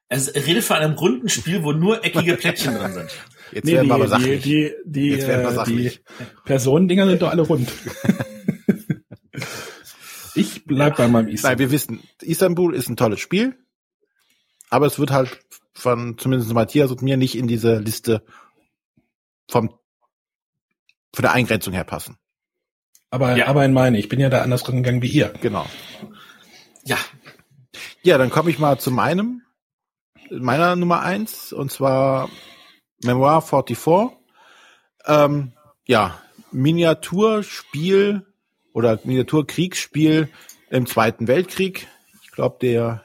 Es 0.08 0.36
redet 0.36 0.64
von 0.64 0.78
einem 0.78 0.94
runden 0.94 1.30
Spiel, 1.30 1.64
wo 1.64 1.72
nur 1.72 2.06
eckige 2.06 2.36
Plättchen 2.36 2.76
drin 2.76 2.94
sind. 2.94 3.10
Jetzt 3.52 3.66
Nee, 3.66 3.72
werden 3.74 3.84
die, 3.86 3.90
wir 3.90 3.96
aber 3.96 4.04
die, 4.04 4.10
sachlich. 4.12 4.44
die, 4.44 4.72
die, 4.86 5.10
Jetzt 5.10 5.28
werden 5.28 5.42
wir 5.42 5.48
äh, 5.48 5.52
die 5.52 5.56
sachlich. 5.56 6.04
Personendinger 6.46 7.08
sind 7.08 7.22
doch 7.24 7.32
alle 7.32 7.42
rund. 7.42 7.68
bleib 10.76 10.98
bei 10.98 11.08
meinem 11.08 11.26
Nein, 11.26 11.34
Istanbul. 11.36 11.60
wir 11.60 11.72
wissen, 11.72 12.04
Istanbul 12.22 12.76
ist 12.76 12.90
ein 12.90 12.98
tolles 12.98 13.20
Spiel, 13.20 13.58
aber 14.70 14.86
es 14.88 15.00
wird 15.00 15.12
halt 15.12 15.40
von 15.74 16.18
zumindest 16.18 16.54
Matthias 16.54 16.92
und 16.92 17.02
mir 17.02 17.18
nicht 17.18 17.36
in 17.36 17.48
diese 17.48 17.78
Liste 17.80 18.24
vom 19.50 19.70
von 21.14 21.24
der 21.24 21.34
Eingrenzung 21.34 21.74
her 21.74 21.84
passen. 21.84 22.18
Aber, 23.10 23.36
Ja. 23.36 23.48
aber 23.48 23.66
in 23.66 23.74
meine, 23.74 24.00
ich 24.00 24.08
bin 24.08 24.20
ja 24.22 24.30
da 24.30 24.42
anders 24.42 24.66
rangegangen 24.68 25.02
wie 25.02 25.10
ihr. 25.10 25.34
Genau. 25.42 25.66
Ja, 26.86 26.98
Ja, 28.04 28.18
dann 28.18 28.30
komme 28.30 28.50
ich 28.50 28.60
mal 28.60 28.80
zu 28.80 28.92
meinem, 28.92 29.42
meiner 30.30 30.76
Nummer 30.78 31.02
eins, 31.02 31.52
und 31.54 31.72
zwar 31.72 32.30
Memoir 33.04 33.42
44. 33.42 34.18
Ähm, 35.06 35.52
ja, 35.86 36.22
Miniaturspiel 36.52 38.26
oder 38.74 39.00
Miniaturkriegsspiel 39.04 40.30
im 40.72 40.86
Zweiten 40.86 41.28
Weltkrieg. 41.28 41.88
Ich 42.24 42.32
glaube, 42.32 42.58
der 42.62 43.04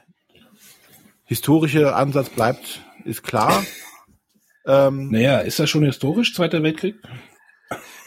historische 1.25 1.95
Ansatz 1.95 2.29
bleibt, 2.29 2.81
ist 3.03 3.23
klar. 3.23 3.63
ähm, 4.65 5.11
Naja, 5.11 5.39
ist 5.39 5.59
das 5.59 5.69
schon 5.69 5.83
historisch, 5.83 6.33
Zweiter 6.33 6.63
Weltkrieg? 6.63 6.95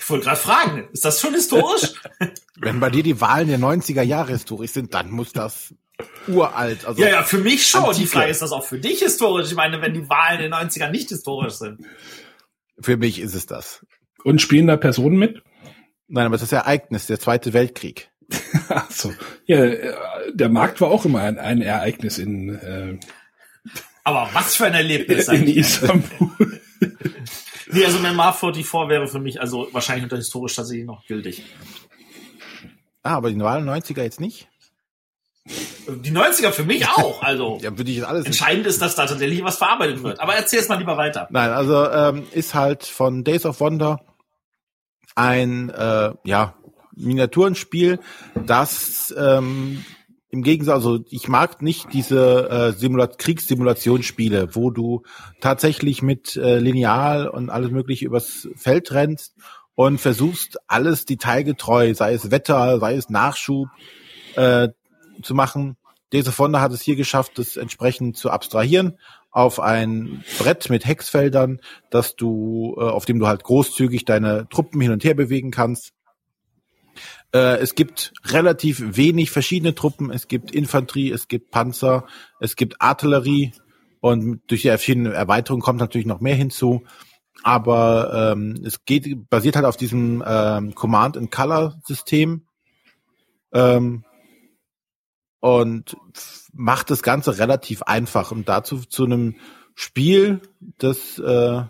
ich 0.00 0.10
wollte 0.10 0.24
gerade 0.24 0.40
fragen, 0.40 0.88
ist 0.92 1.04
das 1.04 1.20
schon 1.20 1.34
historisch? 1.34 1.92
wenn 2.56 2.80
bei 2.80 2.90
dir 2.90 3.02
die 3.02 3.20
Wahlen 3.20 3.48
der 3.48 3.58
90er 3.58 4.02
Jahre 4.02 4.32
historisch 4.32 4.72
sind, 4.72 4.94
dann 4.94 5.10
muss 5.10 5.32
das 5.32 5.74
uralt, 6.26 6.86
also 6.86 7.02
ja, 7.02 7.10
ja, 7.10 7.22
für 7.22 7.38
mich 7.38 7.66
schon. 7.66 7.84
Antike. 7.84 8.00
Die 8.00 8.06
Frage 8.06 8.30
ist 8.30 8.40
das 8.40 8.52
auch 8.52 8.64
für 8.64 8.78
dich 8.78 9.00
historisch? 9.00 9.48
Ich 9.48 9.54
meine, 9.54 9.82
wenn 9.82 9.92
die 9.92 10.08
Wahlen 10.08 10.40
in 10.40 10.50
den 10.50 10.54
90ern 10.54 10.90
nicht 10.90 11.10
historisch 11.10 11.54
sind. 11.54 11.86
für 12.80 12.96
mich 12.96 13.20
ist 13.20 13.34
es 13.34 13.44
das. 13.44 13.84
Und 14.24 14.40
spielen 14.40 14.66
da 14.66 14.78
Personen 14.78 15.18
mit? 15.18 15.42
Nein, 16.08 16.26
aber 16.26 16.34
es 16.36 16.42
ist 16.42 16.52
das 16.52 16.64
Ereignis, 16.64 17.06
der 17.06 17.20
Zweite 17.20 17.52
Weltkrieg. 17.52 18.10
Ach 18.68 18.90
so. 18.90 19.12
Ja, 19.46 19.64
äh, 19.64 19.94
der 20.32 20.48
Markt 20.48 20.80
war 20.80 20.90
auch 20.90 21.04
immer 21.04 21.20
ein, 21.20 21.38
ein 21.38 21.62
Ereignis 21.62 22.18
in, 22.18 22.54
äh, 22.54 22.98
Aber 24.04 24.28
was 24.32 24.56
für 24.56 24.66
ein 24.66 24.74
Erlebnis 24.74 25.28
in 25.28 25.34
eigentlich. 25.34 25.56
Istanbul. 25.56 26.60
Nee, 27.72 27.84
also 27.84 28.00
Memoir 28.00 28.32
44 28.32 28.88
wäre 28.88 29.06
für 29.06 29.20
mich 29.20 29.40
also 29.40 29.68
wahrscheinlich 29.72 30.02
unter 30.04 30.16
historisch 30.16 30.56
tatsächlich 30.56 30.86
noch 30.86 31.06
gültig. 31.06 31.44
Ah, 33.02 33.14
aber 33.14 33.30
die 33.30 33.38
Wahlen 33.38 33.68
90er 33.68 34.02
jetzt 34.02 34.20
nicht? 34.20 34.48
Die 35.88 36.10
90er 36.10 36.50
für 36.50 36.64
mich 36.64 36.86
auch. 36.88 37.22
Also 37.22 37.58
Ja, 37.62 37.76
würde 37.76 37.90
ich 37.90 37.98
jetzt 37.98 38.06
alles 38.06 38.24
nicht 38.24 38.40
entscheidend 38.40 38.66
ist, 38.66 38.82
dass 38.82 38.94
da 38.94 39.06
tatsächlich 39.06 39.42
was 39.44 39.58
verarbeitet 39.58 40.02
wird. 40.02 40.20
Aber 40.20 40.34
erzähl 40.34 40.58
es 40.58 40.68
mal 40.68 40.78
lieber 40.78 40.96
weiter. 40.96 41.28
Nein, 41.30 41.50
also 41.50 41.88
ähm, 41.90 42.26
ist 42.32 42.54
halt 42.54 42.84
von 42.84 43.24
Days 43.24 43.46
of 43.46 43.60
Wonder 43.60 44.00
ein 45.14 45.70
äh, 45.70 46.12
ja 46.24 46.54
Miniaturenspiel, 46.96 47.98
das 48.46 49.14
ähm, 49.16 49.84
im 50.30 50.42
Gegensatz, 50.42 50.76
also 50.76 51.00
ich 51.10 51.28
mag 51.28 51.60
nicht 51.60 51.92
diese 51.92 52.48
äh, 52.48 52.72
Simulat 52.72 53.18
Kriegssimulationsspiele, 53.18 54.54
wo 54.54 54.70
du 54.70 55.02
tatsächlich 55.40 56.02
mit 56.02 56.36
äh, 56.36 56.58
Lineal 56.58 57.28
und 57.28 57.50
alles 57.50 57.70
mögliche 57.70 58.06
übers 58.06 58.48
Feld 58.54 58.92
rennst 58.92 59.34
und 59.74 60.00
versuchst 60.00 60.58
alles 60.68 61.04
detailgetreu, 61.04 61.94
sei 61.94 62.14
es 62.14 62.30
Wetter, 62.30 62.78
sei 62.78 62.94
es 62.94 63.10
Nachschub, 63.10 63.68
äh, 64.36 64.68
zu 65.22 65.34
machen. 65.34 65.76
Days 66.12 66.28
of 66.28 66.38
Wonder 66.38 66.60
hat 66.60 66.72
es 66.72 66.82
hier 66.82 66.96
geschafft, 66.96 67.38
das 67.38 67.56
entsprechend 67.56 68.16
zu 68.16 68.30
abstrahieren 68.30 68.98
auf 69.32 69.60
ein 69.60 70.24
Brett 70.38 70.70
mit 70.70 70.84
Hexfeldern, 70.84 71.60
dass 71.90 72.16
du, 72.16 72.74
äh, 72.76 72.82
auf 72.82 73.04
dem 73.04 73.18
du 73.18 73.26
halt 73.26 73.44
großzügig 73.44 74.04
deine 74.04 74.48
Truppen 74.48 74.80
hin 74.80 74.92
und 74.92 75.04
her 75.04 75.14
bewegen 75.14 75.50
kannst. 75.50 75.92
Äh, 77.32 77.58
es 77.58 77.74
gibt 77.74 78.12
relativ 78.24 78.96
wenig 78.96 79.30
verschiedene 79.30 79.74
Truppen. 79.74 80.10
Es 80.10 80.28
gibt 80.28 80.50
Infanterie, 80.50 81.10
es 81.12 81.28
gibt 81.28 81.50
Panzer, 81.50 82.06
es 82.40 82.56
gibt 82.56 82.80
Artillerie 82.80 83.52
und 84.00 84.42
durch 84.48 84.62
die 84.62 84.68
verschiedene 84.68 85.12
Erweiterung 85.12 85.60
kommt 85.60 85.78
natürlich 85.78 86.06
noch 86.06 86.20
mehr 86.20 86.34
hinzu. 86.34 86.82
Aber 87.42 88.32
ähm, 88.32 88.60
es 88.64 88.84
geht 88.84 89.30
basiert 89.30 89.56
halt 89.56 89.64
auf 89.64 89.76
diesem 89.76 90.22
ähm, 90.26 90.74
Command 90.74 91.16
and 91.16 91.30
Color 91.30 91.80
System 91.86 92.46
ähm, 93.52 94.04
und 95.40 95.96
macht 96.52 96.90
das 96.90 97.02
Ganze 97.02 97.38
relativ 97.38 97.82
einfach 97.82 98.30
und 98.30 98.48
dazu 98.48 98.80
zu 98.80 99.04
einem 99.04 99.36
Spiel, 99.74 100.42
das 100.76 101.18
äh, 101.18 101.62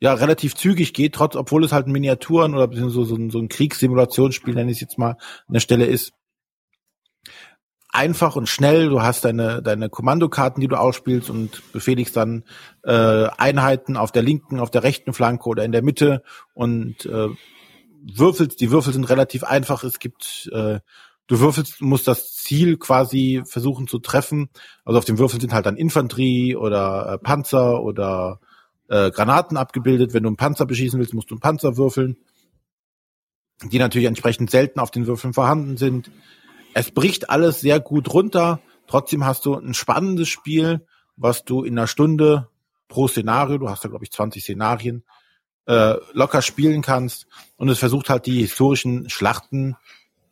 ja 0.00 0.12
relativ 0.14 0.54
zügig 0.54 0.92
geht, 0.92 1.14
trotz 1.14 1.36
obwohl 1.36 1.64
es 1.64 1.72
halt 1.72 1.86
Miniaturen 1.86 2.54
oder 2.54 2.68
beziehungsweise 2.68 3.06
so, 3.06 3.16
ein- 3.16 3.30
so 3.30 3.38
ein 3.38 3.48
Kriegssimulationsspiel, 3.48 4.54
nenne 4.54 4.70
ich 4.70 4.76
es 4.76 4.82
jetzt 4.82 4.98
mal, 4.98 5.12
an 5.46 5.52
der 5.54 5.60
Stelle 5.60 5.86
ist. 5.86 6.12
Einfach 7.92 8.36
und 8.36 8.46
schnell, 8.48 8.90
du 8.90 9.00
hast 9.00 9.24
deine, 9.24 9.62
deine 9.62 9.88
Kommandokarten, 9.88 10.60
die 10.60 10.68
du 10.68 10.78
ausspielst 10.78 11.30
und 11.30 11.62
befehligst 11.72 12.14
dann 12.14 12.44
äh, 12.84 12.92
Einheiten 13.38 13.96
auf 13.96 14.12
der 14.12 14.22
linken, 14.22 14.60
auf 14.60 14.70
der 14.70 14.82
rechten 14.82 15.14
Flanke 15.14 15.48
oder 15.48 15.64
in 15.64 15.72
der 15.72 15.82
Mitte 15.82 16.22
und 16.52 17.06
äh, 17.06 17.28
würfelst, 18.02 18.60
die 18.60 18.70
Würfel 18.70 18.92
sind 18.92 19.04
relativ 19.08 19.44
einfach, 19.44 19.82
es 19.82 19.98
gibt 19.98 20.50
äh, 20.52 20.80
du 21.26 21.40
würfelst, 21.40 21.80
musst 21.80 22.06
das 22.06 22.34
Ziel 22.34 22.76
quasi 22.76 23.42
versuchen 23.46 23.86
zu 23.86 23.98
treffen. 23.98 24.50
Also 24.84 24.98
auf 24.98 25.04
dem 25.04 25.18
Würfel 25.18 25.40
sind 25.40 25.52
halt 25.54 25.66
dann 25.66 25.76
Infanterie 25.76 26.54
oder 26.54 27.14
äh, 27.14 27.18
Panzer 27.18 27.82
oder 27.82 28.40
äh, 28.88 29.10
Granaten 29.10 29.56
abgebildet. 29.56 30.14
Wenn 30.14 30.22
du 30.22 30.28
einen 30.28 30.36
Panzer 30.36 30.66
beschießen 30.66 30.98
willst, 30.98 31.14
musst 31.14 31.30
du 31.30 31.34
einen 31.34 31.40
Panzer 31.40 31.76
würfeln, 31.76 32.16
die 33.64 33.78
natürlich 33.78 34.06
entsprechend 34.06 34.50
selten 34.50 34.80
auf 34.80 34.90
den 34.90 35.06
Würfeln 35.06 35.34
vorhanden 35.34 35.76
sind. 35.76 36.10
Es 36.74 36.90
bricht 36.90 37.30
alles 37.30 37.60
sehr 37.60 37.80
gut 37.80 38.12
runter. 38.12 38.60
Trotzdem 38.86 39.24
hast 39.24 39.46
du 39.46 39.54
ein 39.54 39.74
spannendes 39.74 40.28
Spiel, 40.28 40.86
was 41.16 41.44
du 41.44 41.64
in 41.64 41.78
einer 41.78 41.86
Stunde 41.86 42.48
pro 42.88 43.08
Szenario, 43.08 43.58
du 43.58 43.68
hast 43.68 43.84
da 43.84 43.88
glaube 43.88 44.04
ich 44.04 44.12
20 44.12 44.42
Szenarien, 44.42 45.04
äh, 45.66 45.94
locker 46.12 46.42
spielen 46.42 46.82
kannst. 46.82 47.26
Und 47.56 47.68
es 47.68 47.78
versucht 47.78 48.10
halt 48.10 48.26
die 48.26 48.40
historischen 48.40 49.08
Schlachten 49.10 49.76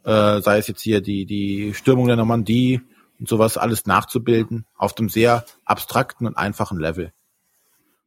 äh, 0.05 0.41
sei 0.43 0.59
es 0.59 0.69
jetzt 0.69 0.83
hier 0.83 1.01
die, 1.01 1.27
die 1.27 1.75
Stürmung 1.75 2.07
der 2.07 2.17
Normandie 2.17 2.81
und 3.19 3.29
sowas 3.29 3.57
alles 3.57 3.87
nachzubilden 3.87 4.67
auf 4.77 4.95
dem 4.95 5.09
sehr 5.09 5.45
abstrakten 5.65 6.27
und 6.27 6.37
einfachen 6.37 6.79
Level. 6.79 7.13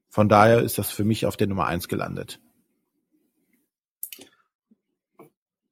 Von 0.10 0.30
daher 0.30 0.62
ist 0.62 0.78
das 0.78 0.91
für 0.91 1.03
mich 1.03 1.26
auf 1.26 1.38
der 1.38 1.47
Nummer 1.47 1.68
eins 1.68 1.88
gelandet. 1.88 2.39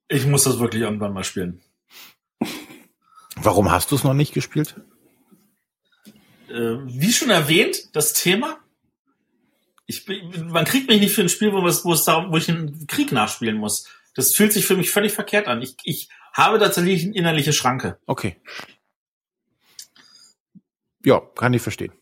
Ich 0.07 0.25
muss 0.25 0.43
das 0.43 0.59
wirklich 0.59 0.83
irgendwann 0.83 1.13
mal 1.13 1.23
spielen. 1.23 1.61
Warum 3.35 3.71
hast 3.71 3.91
du 3.91 3.95
es 3.95 4.03
noch 4.03 4.13
nicht 4.13 4.33
gespielt? 4.33 4.75
Äh, 6.47 6.77
wie 6.85 7.11
schon 7.11 7.29
erwähnt, 7.29 7.95
das 7.95 8.13
Thema. 8.13 8.59
Ich 9.87 10.05
bin, 10.05 10.47
man 10.47 10.65
kriegt 10.65 10.87
mich 10.87 10.99
nicht 10.99 11.13
für 11.13 11.21
ein 11.21 11.29
Spiel, 11.29 11.51
wo, 11.51 11.65
es, 11.67 11.83
wo, 11.85 11.93
es 11.93 12.03
da, 12.03 12.31
wo 12.31 12.37
ich 12.37 12.49
einen 12.49 12.87
Krieg 12.87 13.11
nachspielen 13.11 13.57
muss. 13.57 13.87
Das 14.13 14.33
fühlt 14.33 14.53
sich 14.53 14.65
für 14.65 14.77
mich 14.77 14.89
völlig 14.89 15.11
verkehrt 15.11 15.47
an. 15.47 15.61
Ich, 15.61 15.75
ich 15.83 16.09
habe 16.33 16.59
tatsächlich 16.59 17.03
eine 17.03 17.15
innerliche 17.15 17.53
Schranke. 17.53 17.99
Okay. 18.05 18.37
Ja, 21.03 21.19
kann 21.19 21.53
ich 21.53 21.61
verstehen. 21.61 21.93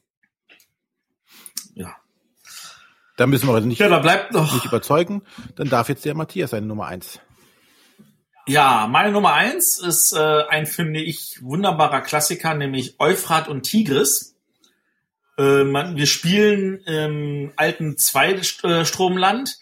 Ja. 1.73 1.95
Da 3.17 3.27
müssen 3.27 3.47
wir 3.47 3.53
heute 3.53 3.67
nicht, 3.67 3.79
Ja, 3.79 3.89
da 3.89 3.99
bleibt 3.99 4.31
noch. 4.33 4.51
nicht 4.53 4.65
überzeugen. 4.65 5.21
Dann 5.55 5.69
darf 5.69 5.89
jetzt 5.89 6.03
der 6.05 6.15
Matthias 6.15 6.51
seine 6.51 6.65
Nummer 6.65 6.87
eins. 6.87 7.19
Ja, 8.47 8.87
meine 8.89 9.11
Nummer 9.11 9.33
eins 9.33 9.77
ist 9.79 10.13
äh, 10.13 10.43
ein, 10.49 10.65
finde 10.65 11.01
ich, 11.01 11.39
wunderbarer 11.41 12.01
Klassiker, 12.01 12.53
nämlich 12.55 12.99
Euphrat 12.99 13.47
und 13.47 13.63
Tigris. 13.63 14.35
Äh, 15.37 15.63
man, 15.63 15.95
wir 15.95 16.07
spielen 16.07 16.79
im 16.85 17.53
alten 17.55 17.97
Zweistromland 17.97 19.57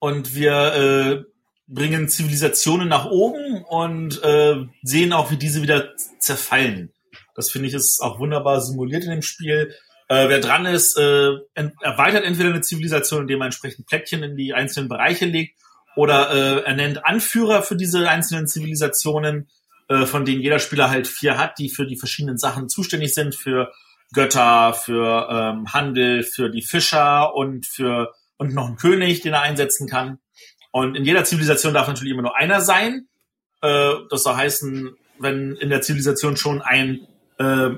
und 0.00 0.34
wir 0.34 0.74
äh, 0.74 1.24
bringen 1.68 2.08
Zivilisationen 2.08 2.88
nach 2.88 3.06
oben 3.06 3.62
und 3.64 4.22
äh, 4.22 4.56
sehen 4.82 5.12
auch, 5.12 5.30
wie 5.30 5.36
diese 5.36 5.62
wieder 5.62 5.94
zerfallen. 6.18 6.92
Das 7.36 7.50
finde 7.50 7.68
ich 7.68 7.74
ist 7.74 8.00
auch 8.02 8.18
wunderbar 8.18 8.60
simuliert 8.60 9.04
in 9.04 9.10
dem 9.10 9.22
Spiel. 9.22 9.72
Äh, 10.08 10.28
wer 10.28 10.40
dran 10.40 10.66
ist, 10.66 10.98
äh, 10.98 11.32
erweitert 11.54 12.24
entweder 12.24 12.50
eine 12.50 12.60
Zivilisation, 12.60 13.22
indem 13.22 13.38
man 13.38 13.46
entsprechend 13.46 13.86
Plättchen 13.86 14.22
in 14.22 14.36
die 14.36 14.52
einzelnen 14.52 14.88
Bereiche 14.88 15.24
legt, 15.24 15.56
oder 15.96 16.30
äh, 16.30 16.64
er 16.64 16.74
nennt 16.74 17.06
Anführer 17.06 17.62
für 17.62 17.76
diese 17.76 18.08
einzelnen 18.08 18.46
Zivilisationen, 18.46 19.48
äh, 19.88 20.06
von 20.06 20.24
denen 20.24 20.42
jeder 20.42 20.58
Spieler 20.58 20.90
halt 20.90 21.06
vier 21.06 21.38
hat, 21.38 21.58
die 21.58 21.70
für 21.70 21.86
die 21.86 21.96
verschiedenen 21.96 22.36
Sachen 22.36 22.68
zuständig 22.68 23.14
sind, 23.14 23.34
für 23.34 23.72
Götter, 24.12 24.74
für 24.74 25.28
ähm, 25.30 25.72
Handel, 25.72 26.22
für 26.22 26.50
die 26.50 26.62
Fischer 26.62 27.34
und 27.34 27.66
für 27.66 28.12
und 28.36 28.52
noch 28.52 28.66
einen 28.66 28.76
König, 28.76 29.22
den 29.22 29.32
er 29.32 29.42
einsetzen 29.42 29.88
kann. 29.88 30.18
Und 30.72 30.96
in 30.96 31.04
jeder 31.04 31.24
Zivilisation 31.24 31.72
darf 31.72 31.86
natürlich 31.86 32.12
immer 32.12 32.22
nur 32.22 32.36
einer 32.36 32.60
sein. 32.60 33.06
Äh, 33.62 33.92
das 34.10 34.24
soll 34.24 34.34
heißen, 34.34 34.96
wenn 35.20 35.54
in 35.56 35.70
der 35.70 35.80
Zivilisation 35.80 36.36
schon 36.36 36.60
ein 36.60 37.06
äh, 37.38 37.70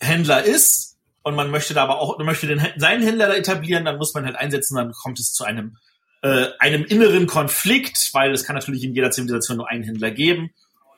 Händler 0.00 0.42
ist 0.42 0.91
und 1.22 1.34
man 1.34 1.50
möchte 1.50 1.74
da 1.74 1.84
aber 1.84 2.00
auch 2.00 2.16
man 2.18 2.26
möchte 2.26 2.46
den, 2.46 2.60
seinen 2.76 3.02
Händler 3.02 3.28
da 3.28 3.34
etablieren, 3.34 3.84
dann 3.84 3.98
muss 3.98 4.14
man 4.14 4.24
halt 4.24 4.36
einsetzen, 4.36 4.76
dann 4.76 4.92
kommt 4.92 5.18
es 5.18 5.32
zu 5.32 5.44
einem 5.44 5.76
äh, 6.22 6.48
einem 6.58 6.84
inneren 6.84 7.26
Konflikt, 7.26 8.10
weil 8.12 8.32
es 8.32 8.44
kann 8.44 8.54
natürlich 8.54 8.84
in 8.84 8.94
jeder 8.94 9.10
Zivilisation 9.10 9.56
nur 9.56 9.68
einen 9.68 9.84
Händler 9.84 10.10
geben. 10.10 10.50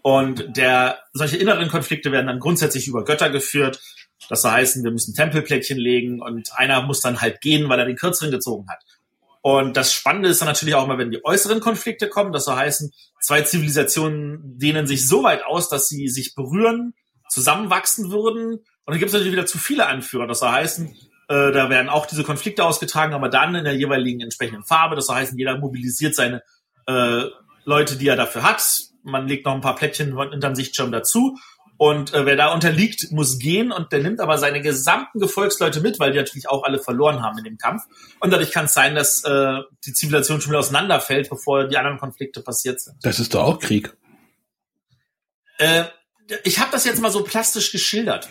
Und 0.03 0.57
der, 0.57 0.99
solche 1.15 1.39
inneren 1.39 1.69
Konflikte 1.69 2.13
werden 2.13 2.27
dann 2.27 2.39
grundsätzlich 2.39 2.87
über 2.87 3.05
Götter 3.05 3.31
geführt. 3.31 3.81
Das 4.29 4.43
soll 4.43 4.51
heißen, 4.53 4.85
wir 4.85 4.91
müssen 4.91 5.15
Tempelplättchen 5.15 5.79
legen 5.79 6.21
und 6.21 6.51
einer 6.57 6.83
muss 6.83 7.01
dann 7.01 7.23
halt 7.23 7.41
gehen, 7.41 7.71
weil 7.71 7.79
er 7.79 7.87
den 7.87 7.97
kürzeren 7.97 8.31
gezogen 8.31 8.69
hat. 8.69 8.85
Und 9.41 9.77
das 9.77 9.95
Spannende 9.95 10.29
ist 10.29 10.41
dann 10.41 10.49
natürlich 10.49 10.75
auch 10.75 10.85
immer, 10.85 10.99
wenn 10.99 11.11
die 11.11 11.25
äußeren 11.25 11.61
Konflikte 11.61 12.09
kommen. 12.09 12.33
Das 12.33 12.45
soll 12.45 12.57
heißen, 12.57 12.93
zwei 13.21 13.43
Zivilisationen 13.43 14.59
dehnen 14.59 14.87
sich 14.87 15.07
so 15.07 15.23
weit 15.23 15.45
aus, 15.45 15.71
dass 15.71 15.89
sie 15.89 16.09
sich 16.09 16.35
berühren, 16.35 16.95
zusammenwachsen 17.31 18.11
würden. 18.11 18.61
Und 18.85 18.93
dann 18.93 18.99
gibt 18.99 19.09
es 19.09 19.13
natürlich 19.13 19.33
wieder 19.33 19.47
zu 19.47 19.59
viele 19.59 19.87
Anführer. 19.87 20.27
Das 20.27 20.41
soll 20.41 20.51
heißen, 20.51 20.89
äh, 21.29 21.53
da 21.53 21.71
werden 21.71 21.89
auch 21.89 22.07
diese 22.07 22.25
Konflikte 22.25 22.65
ausgetragen, 22.65 23.15
aber 23.15 23.29
dann 23.29 23.55
in 23.55 23.65
der 23.65 23.75
jeweiligen 23.75 24.21
entsprechenden 24.21 24.65
Farbe. 24.65 24.97
Das 24.97 25.07
soll 25.07 25.17
heißen, 25.17 25.39
jeder 25.39 25.59
mobilisiert 25.59 26.15
seine 26.15 26.43
äh, 26.87 27.23
Leute, 27.65 27.97
die 27.97 28.09
er 28.09 28.17
dafür 28.17 28.43
hat 28.43 28.63
man 29.05 29.29
legt 29.29 29.47
noch 29.47 29.55
ein 29.55 29.61
paar 29.61 29.77
Plättchen 29.77 30.17
unterm 30.17 30.55
Sichtschirm 30.55 30.91
dazu. 30.91 31.39
Und 31.77 32.15
äh, 32.15 32.25
wer 32.25 32.37
da 32.37 32.53
unterliegt, 32.53 33.11
muss 33.11 33.39
gehen 33.39 33.73
und 33.73 33.91
der 33.93 34.01
nimmt 34.01 34.21
aber 34.21 34.39
seine 34.39 34.63
gesamten 34.63 35.19
Gefolgsleute 35.19 35.81
mit, 35.81 35.99
weil 35.99 36.13
die 36.13 36.19
natürlich 36.19 36.49
auch 36.49 36.63
alle 36.63 36.79
verloren 36.79 37.21
haben 37.21 37.37
in 37.39 37.45
dem 37.45 37.59
Kampf. 37.59 37.83
Und 38.21 38.33
dadurch 38.33 38.53
kann 38.53 38.67
es 38.67 38.75
sein, 38.75 38.95
dass 38.95 39.25
äh, 39.25 39.59
die 39.85 39.93
Zivilisation 39.93 40.41
schon 40.41 40.53
wieder 40.53 40.61
auseinanderfällt, 40.61 41.29
bevor 41.29 41.67
die 41.67 41.77
anderen 41.77 41.99
Konflikte 41.99 42.43
passiert 42.43 42.81
sind. 42.81 42.97
Das 43.03 43.19
ist 43.19 43.35
doch 43.35 43.43
auch 43.43 43.59
Krieg. 43.59 43.93
Äh, 45.59 45.85
ich 46.45 46.61
habe 46.61 46.71
das 46.71 46.85
jetzt 46.85 47.03
mal 47.03 47.11
so 47.11 47.25
plastisch 47.25 47.73
geschildert. 47.73 48.29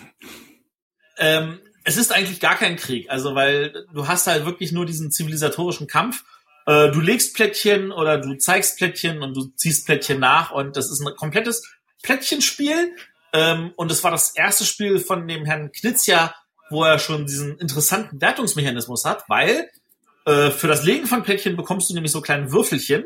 Ähm, 1.18 1.60
es 1.84 1.98
ist 1.98 2.14
eigentlich 2.14 2.40
gar 2.40 2.56
kein 2.56 2.78
Krieg, 2.78 3.10
also 3.10 3.36
weil 3.36 3.86
du 3.94 4.08
hast 4.08 4.28
halt 4.28 4.46
wirklich 4.46 4.72
nur 4.72 4.86
diesen 4.86 5.12
zivilisatorischen 5.12 5.88
Kampf 5.88 6.24
äh, 6.66 6.92
du 6.92 7.02
legst 7.02 7.36
Plättchen 7.36 7.92
oder 7.92 8.18
du 8.18 8.36
zeigst 8.38 8.78
Plättchen 8.78 9.22
und 9.22 9.36
du 9.36 9.48
ziehst 9.56 9.86
Plättchen 9.86 10.20
nach 10.20 10.52
und 10.52 10.78
das 10.78 10.90
ist 10.92 11.02
ein 11.02 11.16
komplettes 11.16 11.64
Plättchenspiel. 12.04 12.96
Ähm, 13.34 13.74
und 13.76 13.92
es 13.92 14.04
war 14.04 14.12
das 14.12 14.36
erste 14.36 14.66
Spiel 14.66 15.00
von 15.00 15.28
dem 15.28 15.46
Herrn 15.46 15.72
Knitzia, 15.72 16.34
wo 16.70 16.84
er 16.84 17.00
schon 17.00 17.26
diesen 17.26 17.58
interessanten 17.58 18.22
Wertungsmechanismus 18.22 19.06
hat, 19.06 19.24
weil 19.28 19.70
äh, 20.26 20.52
für 20.52 20.68
das 20.68 20.84
Legen 20.84 21.08
von 21.08 21.24
Plättchen 21.24 21.58
bekommst 21.58 21.90
du 21.90 21.94
nämlich 21.94 22.12
so 22.12 22.22
kleine 22.22 22.52
Würfelchen. 22.52 23.06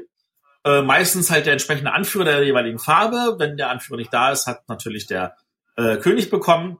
Äh, 0.63 0.81
meistens 0.81 1.31
halt 1.31 1.45
der 1.45 1.53
entsprechende 1.53 1.93
Anführer 1.93 2.25
der 2.25 2.43
jeweiligen 2.43 2.79
Farbe. 2.79 3.35
Wenn 3.39 3.57
der 3.57 3.69
Anführer 3.69 3.97
nicht 3.97 4.13
da 4.13 4.31
ist, 4.31 4.45
hat 4.47 4.67
natürlich 4.67 5.07
der 5.07 5.35
äh, 5.77 5.97
König 5.97 6.29
bekommen. 6.29 6.77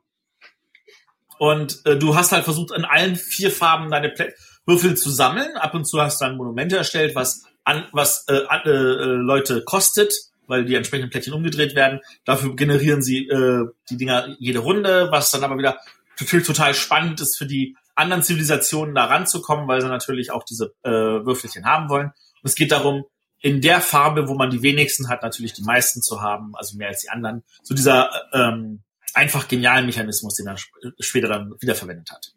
Und 1.40 1.86
äh, 1.86 1.98
du 1.98 2.16
hast 2.16 2.32
halt 2.32 2.44
versucht, 2.44 2.72
in 2.72 2.86
allen 2.86 3.16
vier 3.16 3.52
Farben 3.52 3.92
deine 3.92 4.10
Plättchen 4.10 4.36
Würfel 4.68 4.96
zu 4.96 5.10
sammeln. 5.10 5.56
Ab 5.56 5.74
und 5.74 5.86
zu 5.86 6.00
hast 6.00 6.22
du 6.22 6.26
dann 6.26 6.38
Monumente 6.38 6.78
erstellt, 6.78 7.16
was 7.16 7.46
an, 7.64 7.86
was 7.94 8.26
äh, 8.28 8.36
äh, 8.36 8.70
äh, 8.70 9.06
Leute 9.16 9.64
kostet, 9.64 10.14
weil 10.46 10.66
die 10.66 10.76
entsprechenden 10.76 11.10
Plättchen 11.10 11.34
umgedreht 11.34 11.74
werden. 11.74 12.02
Dafür 12.26 12.56
generieren 12.56 13.02
sie 13.02 13.28
äh, 13.28 13.66
die 13.90 13.98
Dinger 13.98 14.36
jede 14.40 14.60
Runde, 14.60 15.08
was 15.10 15.32
dann 15.32 15.44
aber 15.44 15.58
wieder 15.58 15.80
total 16.18 16.74
spannend 16.74 17.22
ist 17.22 17.38
für 17.38 17.46
die 17.46 17.78
anderen 17.96 18.24
Zivilisationen 18.24 18.94
da 18.94 19.06
ranzukommen, 19.06 19.68
weil 19.68 19.82
sie 19.82 19.88
natürlich 19.88 20.32
auch 20.32 20.44
diese 20.44 20.74
äh, 20.84 20.92
Würfelchen 20.92 21.66
haben 21.66 21.90
wollen. 21.90 22.08
Und 22.08 22.44
es 22.44 22.56
geht 22.56 22.72
darum, 22.72 23.06
in 23.40 23.62
der 23.62 23.82
Farbe, 23.82 24.28
wo 24.28 24.34
man 24.34 24.50
die 24.50 24.64
wenigsten 24.64 25.10
hat, 25.10 25.22
natürlich 25.24 25.54
die 25.54 25.64
meisten 25.64 26.02
zu 26.02 26.22
haben, 26.22 26.56
also 26.56 26.78
mehr 26.78 26.90
als 26.90 27.02
die 27.02 27.10
anderen. 27.10 27.44
So 27.64 27.74
dieser 27.76 28.10
äh, 28.34 28.40
ähm, 28.40 28.84
einfach 29.18 29.48
genialen 29.48 29.86
Mechanismus, 29.86 30.36
den 30.36 30.48
er 30.48 30.58
später 31.00 31.28
dann 31.28 31.56
wiederverwendet 31.60 32.12
hat. 32.12 32.34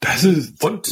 Das 0.00 0.24
ist. 0.24 0.62
Und? 0.62 0.88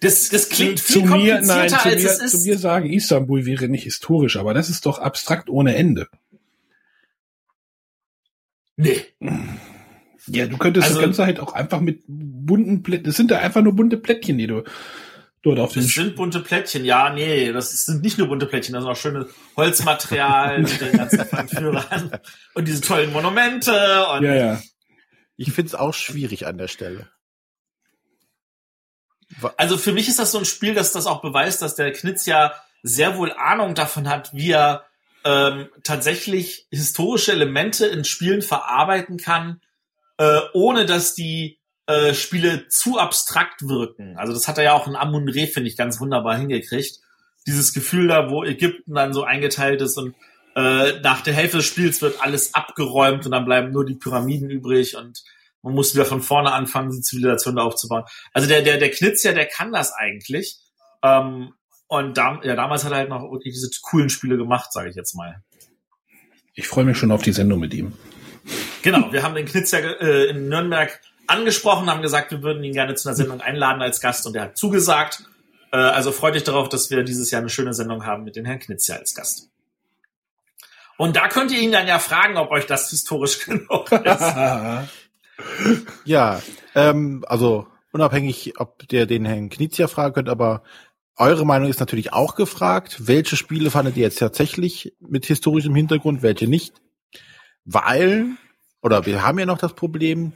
Das, 0.00 0.28
das 0.28 0.48
klingt 0.48 0.78
zu 0.78 1.00
viel 1.00 1.06
mir, 1.06 1.40
nein, 1.40 1.68
zu 1.68 1.88
mir, 1.88 1.98
zu 1.98 2.38
mir 2.38 2.58
sagen, 2.58 2.92
Istanbul 2.92 3.46
wäre 3.46 3.68
nicht 3.68 3.82
historisch, 3.82 4.36
aber 4.36 4.54
das 4.54 4.70
ist 4.70 4.86
doch 4.86 4.98
abstrakt 4.98 5.50
ohne 5.50 5.74
Ende. 5.74 6.08
Nee. 8.76 9.04
Ja, 10.28 10.46
du 10.46 10.56
könntest 10.56 10.86
also, 10.86 11.00
das 11.00 11.04
Ganze 11.04 11.24
halt 11.24 11.40
auch 11.40 11.52
einfach 11.52 11.80
mit 11.80 12.04
bunten 12.06 12.84
Plättchen, 12.84 13.04
das 13.04 13.16
sind 13.16 13.30
da 13.32 13.38
einfach 13.38 13.62
nur 13.62 13.74
bunte 13.74 13.96
Plättchen, 13.96 14.38
die 14.38 14.46
du 14.46 14.62
dort 15.42 15.58
auf 15.58 15.72
den 15.72 15.82
Das 15.82 15.92
sind 15.92 16.16
bunte 16.16 16.40
Plättchen, 16.40 16.84
ja, 16.84 17.10
nee, 17.10 17.52
das 17.52 17.70
sind 17.84 18.02
nicht 18.02 18.18
nur 18.18 18.28
bunte 18.28 18.46
Plättchen, 18.46 18.74
das 18.74 18.82
sind 18.82 18.90
auch 18.90 18.96
schöne 18.96 19.28
Holzmaterial 19.56 20.62
mit 20.62 20.80
den 20.80 20.92
ganzen 20.92 21.48
Führern 21.48 22.10
und 22.54 22.68
diese 22.68 22.80
tollen 22.80 23.12
Monumente 23.12 24.06
und 24.14 24.24
ja, 24.24 24.34
ja. 24.34 24.62
Ich 25.36 25.52
finde 25.52 25.68
es 25.68 25.74
auch 25.76 25.94
schwierig 25.94 26.46
an 26.46 26.58
der 26.58 26.66
Stelle. 26.66 27.08
Also 29.56 29.78
für 29.78 29.92
mich 29.92 30.08
ist 30.08 30.18
das 30.18 30.32
so 30.32 30.38
ein 30.38 30.44
Spiel, 30.44 30.74
dass 30.74 30.92
das 30.92 31.06
auch 31.06 31.22
beweist, 31.22 31.62
dass 31.62 31.76
der 31.76 31.92
Knitz 31.92 32.26
ja 32.26 32.54
sehr 32.82 33.16
wohl 33.16 33.32
Ahnung 33.32 33.74
davon 33.74 34.08
hat, 34.08 34.32
wie 34.34 34.50
er 34.50 34.86
ähm, 35.24 35.68
tatsächlich 35.84 36.66
historische 36.70 37.32
Elemente 37.32 37.86
in 37.86 38.04
Spielen 38.04 38.42
verarbeiten 38.42 39.16
kann, 39.16 39.60
äh, 40.16 40.40
ohne 40.54 40.86
dass 40.86 41.14
die 41.14 41.57
äh, 41.88 42.12
Spiele 42.12 42.68
zu 42.68 42.98
abstrakt 42.98 43.66
wirken. 43.66 44.18
Also 44.18 44.34
das 44.34 44.46
hat 44.46 44.58
er 44.58 44.64
ja 44.64 44.72
auch 44.74 44.86
in 44.86 44.94
Amun-Re, 44.94 45.46
finde 45.46 45.70
ich, 45.70 45.76
ganz 45.76 45.98
wunderbar 46.00 46.36
hingekriegt. 46.36 47.00
Dieses 47.46 47.72
Gefühl 47.72 48.08
da, 48.08 48.30
wo 48.30 48.44
Ägypten 48.44 48.94
dann 48.94 49.14
so 49.14 49.24
eingeteilt 49.24 49.80
ist 49.80 49.96
und 49.96 50.14
äh, 50.54 51.00
nach 51.00 51.22
der 51.22 51.32
Hälfte 51.32 51.56
des 51.56 51.66
Spiels 51.66 52.02
wird 52.02 52.22
alles 52.22 52.52
abgeräumt 52.52 53.24
und 53.24 53.32
dann 53.32 53.46
bleiben 53.46 53.72
nur 53.72 53.86
die 53.86 53.94
Pyramiden 53.94 54.50
übrig 54.50 54.96
und 54.98 55.22
man 55.62 55.72
muss 55.72 55.94
wieder 55.94 56.04
von 56.04 56.20
vorne 56.20 56.52
anfangen, 56.52 56.90
die 56.90 57.00
Zivilisation 57.00 57.56
da 57.56 57.62
aufzubauen. 57.62 58.04
Also 58.34 58.46
der, 58.46 58.60
der, 58.60 58.76
der 58.76 58.90
Knitz 58.90 59.22
ja, 59.22 59.32
der 59.32 59.46
kann 59.46 59.72
das 59.72 59.92
eigentlich. 59.92 60.58
Ähm, 61.02 61.54
und 61.86 62.18
da, 62.18 62.38
ja, 62.44 62.54
damals 62.54 62.84
hat 62.84 62.92
er 62.92 62.98
halt 62.98 63.08
noch 63.08 63.22
wirklich 63.32 63.54
diese 63.54 63.70
coolen 63.80 64.10
Spiele 64.10 64.36
gemacht, 64.36 64.74
sage 64.74 64.90
ich 64.90 64.94
jetzt 64.94 65.14
mal. 65.14 65.42
Ich 66.52 66.68
freue 66.68 66.84
mich 66.84 66.98
schon 66.98 67.12
auf 67.12 67.22
die 67.22 67.32
Sendung 67.32 67.60
mit 67.60 67.72
ihm. 67.72 67.94
Genau, 68.82 69.10
wir 69.10 69.22
haben 69.22 69.34
den 69.34 69.46
Knitz 69.46 69.70
ja 69.70 69.78
äh, 69.78 70.30
in 70.30 70.50
Nürnberg 70.50 71.00
angesprochen, 71.28 71.90
haben 71.90 72.02
gesagt, 72.02 72.30
wir 72.30 72.42
würden 72.42 72.62
ihn 72.64 72.72
gerne 72.72 72.94
zu 72.94 73.08
einer 73.08 73.16
Sendung 73.16 73.40
einladen 73.40 73.82
als 73.82 74.00
Gast 74.00 74.26
und 74.26 74.34
er 74.36 74.42
hat 74.42 74.56
zugesagt. 74.56 75.24
Äh, 75.72 75.76
also 75.76 76.12
freut 76.12 76.34
euch 76.34 76.44
darauf, 76.44 76.68
dass 76.68 76.90
wir 76.90 77.02
dieses 77.04 77.30
Jahr 77.30 77.40
eine 77.40 77.50
schöne 77.50 77.74
Sendung 77.74 78.06
haben 78.06 78.24
mit 78.24 78.36
dem 78.36 78.44
Herrn 78.44 78.58
Knitz 78.58 78.86
ja 78.86 78.96
als 78.96 79.14
Gast. 79.14 79.48
Und 80.96 81.16
da 81.16 81.28
könnt 81.28 81.52
ihr 81.52 81.60
ihn 81.60 81.72
dann 81.72 81.86
ja 81.86 81.98
fragen, 81.98 82.36
ob 82.36 82.50
euch 82.50 82.66
das 82.66 82.90
historisch 82.90 83.38
genug 83.44 83.92
ist. 83.92 84.34
ja, 86.04 86.42
ähm, 86.74 87.24
also 87.28 87.66
unabhängig, 87.92 88.54
ob 88.58 88.86
der 88.88 89.06
den 89.06 89.24
Herrn 89.24 89.48
Knizia 89.48 89.86
fragen 89.86 90.14
könnt, 90.14 90.28
aber 90.28 90.62
eure 91.16 91.44
Meinung 91.44 91.68
ist 91.68 91.80
natürlich 91.80 92.12
auch 92.12 92.34
gefragt. 92.36 93.06
Welche 93.06 93.36
Spiele 93.36 93.70
fandet 93.70 93.96
ihr 93.96 94.04
jetzt 94.04 94.18
tatsächlich 94.18 94.94
mit 95.00 95.26
historischem 95.26 95.74
Hintergrund, 95.74 96.22
welche 96.22 96.46
nicht? 96.46 96.74
Weil, 97.64 98.26
oder 98.82 99.04
wir 99.04 99.24
haben 99.24 99.38
ja 99.38 99.46
noch 99.46 99.58
das 99.58 99.74
Problem, 99.74 100.32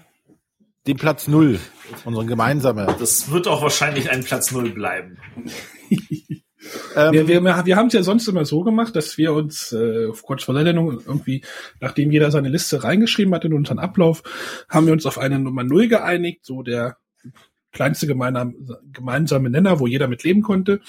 den 0.87 0.97
Platz 0.97 1.29
Null, 1.29 1.61
unseren 2.05 2.27
gemeinsamen. 2.27 2.87
Das 2.99 3.31
wird 3.31 3.47
auch 3.47 3.63
wahrscheinlich 3.63 4.11
ein 4.11 4.25
Platz 4.25 4.51
Null 4.51 4.71
bleiben. 4.71 5.19
Ähm, 6.95 7.13
wir, 7.13 7.29
wir, 7.29 7.43
wir 7.43 7.77
haben 7.77 7.89
es 7.89 7.93
ja 7.93 8.03
sonst 8.03 8.29
immer 8.29 8.45
so 8.45 8.63
gemacht, 8.63 8.95
dass 8.95 9.19
wir 9.19 9.33
uns 9.33 9.73
äh, 9.73 10.09
kurz 10.23 10.45
vor 10.45 10.55
der 10.55 10.65
Sendung 10.65 11.01
irgendwie, 11.01 11.43
nachdem 11.81 12.13
jeder 12.13 12.31
seine 12.31 12.49
Liste 12.49 12.85
reingeschrieben 12.85 13.35
hat 13.35 13.45
in 13.45 13.53
unseren 13.53 13.79
Ablauf, 13.79 14.23
haben 14.69 14.87
wir 14.87 14.93
uns 14.93 15.05
auf 15.05 15.19
eine 15.19 15.39
Nummer 15.39 15.65
Null 15.65 15.89
geeinigt, 15.89 16.45
so 16.45 16.63
der 16.63 16.99
kleinste 17.73 18.07
gemeinsame, 18.07 18.55
gemeinsame 18.93 19.51
Nenner, 19.51 19.81
wo 19.81 19.87
jeder 19.87 20.07
mit 20.07 20.23
leben 20.23 20.43
konnte. 20.43 20.81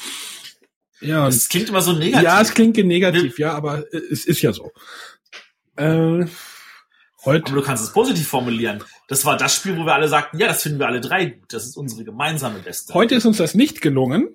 Ja, 1.02 1.28
es 1.28 1.50
klingt 1.50 1.70
immer 1.70 1.82
so 1.82 1.94
negativ. 1.94 2.24
Ja, 2.24 2.42
es 2.42 2.54
klingt 2.54 2.78
negativ, 2.78 3.40
ja, 3.40 3.54
aber 3.54 3.84
es 3.92 4.26
ist 4.26 4.42
ja 4.42 4.54
so. 4.54 4.72
Äh, 5.76 6.26
heute, 7.26 7.52
aber 7.52 7.56
du 7.56 7.62
kannst 7.62 7.84
es 7.84 7.92
positiv 7.92 8.28
formulieren. 8.28 8.84
Das 9.08 9.26
war 9.26 9.38
das 9.38 9.56
Spiel, 9.56 9.78
wo 9.78 9.86
wir 9.86 9.94
alle 9.94 10.08
sagten, 10.08 10.40
ja, 10.40 10.48
das 10.48 10.64
finden 10.64 10.80
wir 10.80 10.88
alle 10.88 11.02
drei 11.02 11.26
gut. 11.26 11.54
Das 11.54 11.66
ist 11.66 11.78
unsere 11.78 12.04
gemeinsame 12.04 12.60
Beste. 12.60 12.94
Heute 12.94 13.16
ist 13.16 13.26
uns 13.26 13.38
das 13.38 13.54
nicht 13.54 13.82
gelungen. 13.82 14.30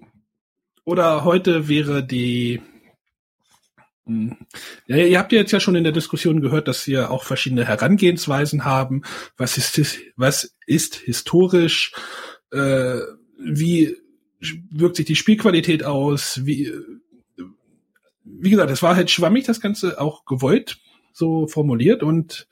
Oder 0.84 1.24
heute 1.24 1.68
wäre 1.68 2.06
die 2.06 2.62
hm, 4.08 4.36
ja, 4.86 4.96
ihr 4.96 5.18
habt 5.18 5.32
ja 5.32 5.38
jetzt 5.38 5.52
ja 5.52 5.60
schon 5.60 5.76
in 5.76 5.84
der 5.84 5.92
Diskussion 5.92 6.40
gehört, 6.40 6.66
dass 6.66 6.86
wir 6.86 7.10
auch 7.10 7.24
verschiedene 7.24 7.66
Herangehensweisen 7.66 8.64
haben. 8.64 9.02
Was 9.36 9.58
ist, 9.58 10.00
was 10.16 10.56
ist 10.66 10.96
historisch? 10.96 11.92
Äh, 12.50 13.00
wie 13.38 13.96
wirkt 14.40 14.96
sich 14.96 15.06
die 15.06 15.16
Spielqualität 15.16 15.84
aus, 15.84 16.46
wie, 16.46 16.72
wie 18.24 18.50
gesagt, 18.50 18.70
es 18.70 18.82
war 18.82 18.96
halt 18.96 19.10
schwammig, 19.10 19.44
das 19.44 19.60
Ganze 19.60 20.00
auch 20.00 20.24
gewollt, 20.24 20.78
so 21.12 21.46
formuliert 21.46 22.02
und 22.02 22.48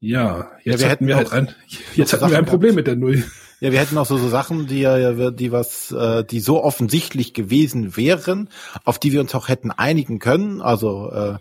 ja, 0.00 0.50
jetzt 0.64 0.80
Ja, 0.82 0.86
wir 0.86 0.90
hatten 0.90 1.06
wir 1.06 1.16
hätten 1.16 1.30
halt 1.32 1.48
ein, 1.48 1.54
jetzt 1.94 2.12
hatten 2.12 2.30
wir 2.30 2.38
ein 2.38 2.46
Problem 2.46 2.76
gehabt. 2.76 2.76
mit 2.76 2.86
der 2.86 2.96
Null. 2.96 3.24
Ja, 3.60 3.72
wir 3.72 3.80
hätten 3.80 3.96
auch 3.96 4.06
so, 4.06 4.18
so 4.18 4.28
Sachen, 4.28 4.66
die 4.66 4.80
ja, 4.80 5.30
die 5.30 5.50
was, 5.50 5.90
äh, 5.90 6.24
die 6.24 6.40
so 6.40 6.62
offensichtlich 6.62 7.32
gewesen 7.32 7.96
wären, 7.96 8.50
auf 8.84 8.98
die 8.98 9.12
wir 9.12 9.20
uns 9.20 9.34
auch 9.34 9.48
hätten 9.48 9.70
einigen 9.70 10.18
können. 10.18 10.60
Also 10.60 11.10
äh, 11.10 11.38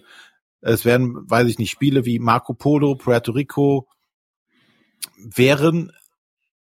es 0.62 0.86
wären, 0.86 1.30
weiß 1.30 1.48
ich 1.48 1.60
nicht, 1.60 1.72
Spiele 1.72 2.06
wie 2.06 2.20
Marco 2.20 2.54
Polo, 2.54 2.96
Puerto 2.96 3.34
Rico 3.34 3.88
wären 5.18 5.92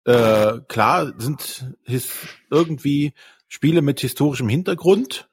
äh, 0.04 0.58
klar, 0.68 1.12
sind 1.18 1.72
his 1.84 2.10
irgendwie 2.50 3.12
Spiele 3.48 3.82
mit 3.82 4.00
historischem 4.00 4.48
Hintergrund, 4.48 5.28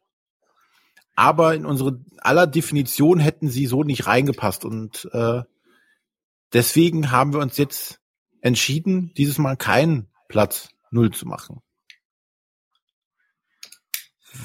aber 1.16 1.56
in 1.56 1.66
unsere 1.66 2.00
aller 2.18 2.48
Definition 2.48 3.20
hätten 3.20 3.50
sie 3.50 3.66
so 3.66 3.84
nicht 3.84 4.06
reingepasst 4.06 4.66
und 4.66 5.10
äh, 5.14 5.42
deswegen 6.54 7.12
haben 7.12 7.34
wir 7.34 7.40
uns 7.40 7.58
jetzt 7.58 8.00
entschieden, 8.42 9.14
dieses 9.18 9.38
Mal 9.38 9.58
keinen 9.58 10.08
Platz 10.28 10.70
Null 10.92 11.12
zu 11.12 11.28
machen. 11.28 11.62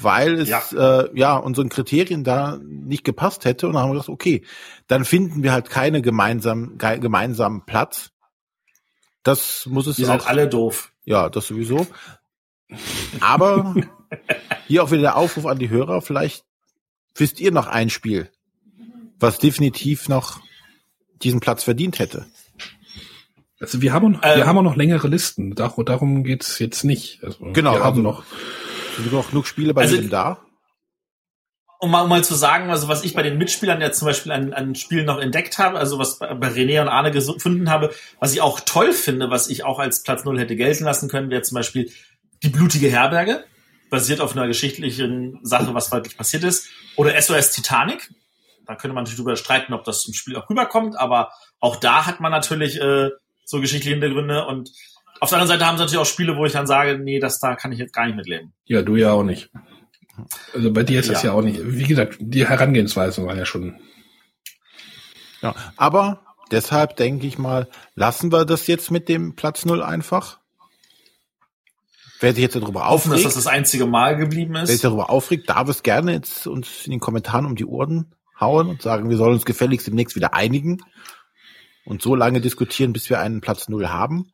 Weil 0.01 0.33
es 0.39 0.49
Ja. 0.49 0.63
äh, 0.73 1.09
ja 1.17 1.37
unseren 1.37 1.69
Kriterien 1.69 2.23
da 2.23 2.57
nicht 2.63 3.03
gepasst 3.03 3.45
hätte 3.45 3.67
und 3.67 3.73
dann 3.73 3.83
haben 3.83 3.89
wir 3.89 3.93
gesagt, 3.93 4.09
okay, 4.09 4.43
dann 4.87 5.05
finden 5.05 5.43
wir 5.43 5.51
halt 5.53 5.69
keine 5.69 6.01
gemeinsamen 6.01 6.77
ge 6.77 6.99
gemeinsamen 6.99 7.65
Platz. 7.65 8.11
Das 9.23 9.65
muss 9.67 9.87
es 9.87 9.95
Die 9.95 10.05
sind 10.05 10.21
auch 10.21 10.27
alle 10.27 10.47
doof. 10.47 10.91
ja, 11.03 11.29
das 11.29 11.47
sowieso. 11.47 11.87
Aber 13.21 13.75
hier 14.67 14.83
auch 14.83 14.91
wieder 14.91 15.01
der 15.01 15.17
Aufruf 15.17 15.45
an 15.45 15.59
die 15.59 15.69
Hörer, 15.69 16.01
vielleicht 16.01 16.45
wisst 17.15 17.39
ihr 17.39 17.51
noch 17.51 17.67
ein 17.67 17.89
Spiel, 17.89 18.31
was 19.19 19.37
definitiv 19.37 20.09
noch 20.09 20.41
diesen 21.23 21.39
Platz 21.39 21.63
verdient 21.63 21.99
hätte. 21.99 22.25
Also 23.59 23.81
wir 23.81 23.93
haben, 23.93 24.19
Ähm. 24.21 24.37
wir 24.37 24.45
haben 24.45 24.57
auch 24.57 24.63
noch 24.63 24.75
längere 24.75 25.07
Listen. 25.07 25.55
Dar 25.55 25.73
darum 25.85 26.23
geht's 26.23 26.59
jetzt 26.59 26.83
nicht. 26.83 27.23
Also 27.23 27.45
Genau, 27.53 27.73
wir 27.73 27.79
haben 27.83 27.99
also- 27.99 28.01
noch. 28.01 28.23
Sind 28.97 29.11
noch 29.11 29.29
genug 29.29 29.47
Spiele 29.47 29.73
bei 29.73 29.81
Also- 29.81 29.95
jedem 29.95 30.09
da? 30.09 30.39
Um 31.79 31.91
mal, 31.91 32.01
um 32.03 32.09
mal 32.09 32.23
zu 32.23 32.35
sagen, 32.35 32.69
also 32.69 32.87
was 32.87 33.03
ich 33.03 33.13
bei 33.13 33.21
den 33.21 33.37
Mitspielern 33.37 33.81
ja 33.81 33.91
zum 33.91 34.07
Beispiel 34.07 34.31
an, 34.31 34.53
an 34.53 34.75
Spielen 34.75 35.05
noch 35.05 35.19
entdeckt 35.19 35.57
habe, 35.59 35.77
also 35.77 35.99
was 35.99 36.17
bei, 36.19 36.33
bei 36.33 36.47
René 36.47 36.81
und 36.81 36.87
Arne 36.87 37.11
gefunden 37.11 37.69
habe, 37.69 37.93
was 38.19 38.33
ich 38.33 38.39
auch 38.41 38.61
toll 38.61 38.93
finde, 38.93 39.29
was 39.29 39.49
ich 39.49 39.65
auch 39.65 39.77
als 39.79 40.01
Platz 40.01 40.23
Null 40.23 40.39
hätte 40.39 40.55
gelten 40.55 40.85
lassen 40.85 41.09
können, 41.09 41.29
wäre 41.29 41.41
zum 41.41 41.55
Beispiel 41.55 41.91
die 42.43 42.49
blutige 42.49 42.89
Herberge, 42.89 43.43
basiert 43.89 44.21
auf 44.21 44.31
einer 44.35 44.47
geschichtlichen 44.47 45.39
Sache, 45.43 45.73
was 45.73 45.91
wirklich 45.91 46.17
passiert 46.17 46.43
ist, 46.45 46.67
oder 46.95 47.13
SOS 47.21 47.51
Titanic. 47.51 48.09
Da 48.65 48.75
könnte 48.75 48.93
man 48.95 49.03
natürlich 49.03 49.19
drüber 49.19 49.35
streiten, 49.35 49.73
ob 49.73 49.83
das 49.83 50.05
im 50.07 50.13
Spiel 50.13 50.35
auch 50.35 50.49
rüberkommt, 50.49 50.97
aber 50.99 51.31
auch 51.59 51.75
da 51.77 52.05
hat 52.05 52.19
man 52.19 52.31
natürlich 52.31 52.79
äh, 52.79 53.09
so 53.45 53.59
geschichtliche 53.61 53.91
Hintergründe 53.95 54.45
und 54.45 54.71
auf 55.21 55.29
der 55.29 55.39
anderen 55.39 55.57
Seite 55.57 55.67
haben 55.67 55.77
sie 55.77 55.83
natürlich 55.83 56.01
auch 56.01 56.05
Spiele, 56.11 56.35
wo 56.35 56.45
ich 56.45 56.51
dann 56.53 56.67
sage, 56.67 56.97
nee, 56.99 57.19
das 57.19 57.39
da 57.39 57.55
kann 57.55 57.71
ich 57.71 57.79
jetzt 57.79 57.93
gar 57.93 58.05
nicht 58.05 58.15
mitleben. 58.15 58.53
Ja, 58.65 58.81
du 58.81 58.95
ja 58.95 59.11
auch 59.13 59.23
nicht. 59.23 59.49
Also 60.53 60.71
bei 60.71 60.83
dir 60.83 60.99
ist 60.99 61.09
das 61.09 61.23
Ja. 61.23 61.29
ja 61.29 61.35
auch 61.37 61.41
nicht. 61.41 61.59
Wie 61.63 61.83
gesagt, 61.83 62.17
die 62.19 62.47
Herangehensweise 62.47 63.25
war 63.25 63.35
ja 63.35 63.45
schon. 63.45 63.79
Ja, 65.41 65.55
aber 65.77 66.21
deshalb 66.51 66.95
denke 66.97 67.27
ich 67.27 67.37
mal, 67.37 67.67
lassen 67.95 68.31
wir 68.31 68.45
das 68.45 68.67
jetzt 68.67 68.91
mit 68.91 69.09
dem 69.09 69.35
Platz 69.35 69.65
Null 69.65 69.83
einfach. 69.83 70.39
Wer 72.19 72.33
sich 72.33 72.43
jetzt 72.43 72.55
darüber 72.55 72.87
Hoffen, 72.87 73.11
dass 73.11 73.19
aufregt, 73.19 73.25
das 73.25 73.43
das 73.43 73.47
einzige 73.47 73.85
Mal 73.85 74.15
geblieben 74.15 74.53
wer 74.53 74.65
sich 74.65 74.75
ist. 74.75 74.83
darüber 74.83 75.09
aufregt, 75.09 75.49
darf 75.49 75.67
es 75.67 75.83
gerne 75.83 76.13
jetzt 76.13 76.47
uns 76.47 76.85
in 76.85 76.91
den 76.91 76.99
Kommentaren 76.99 77.45
um 77.45 77.55
die 77.55 77.65
Ohren 77.65 78.14
hauen 78.39 78.67
und 78.67 78.81
sagen, 78.81 79.09
wir 79.09 79.17
sollen 79.17 79.33
uns 79.33 79.45
gefälligst 79.45 79.87
demnächst 79.87 80.15
wieder 80.15 80.33
einigen 80.33 80.81
und 81.85 82.01
so 82.01 82.15
lange 82.15 82.41
diskutieren, 82.41 82.93
bis 82.93 83.09
wir 83.09 83.19
einen 83.19 83.41
Platz 83.41 83.69
Null 83.69 83.87
haben. 83.87 84.31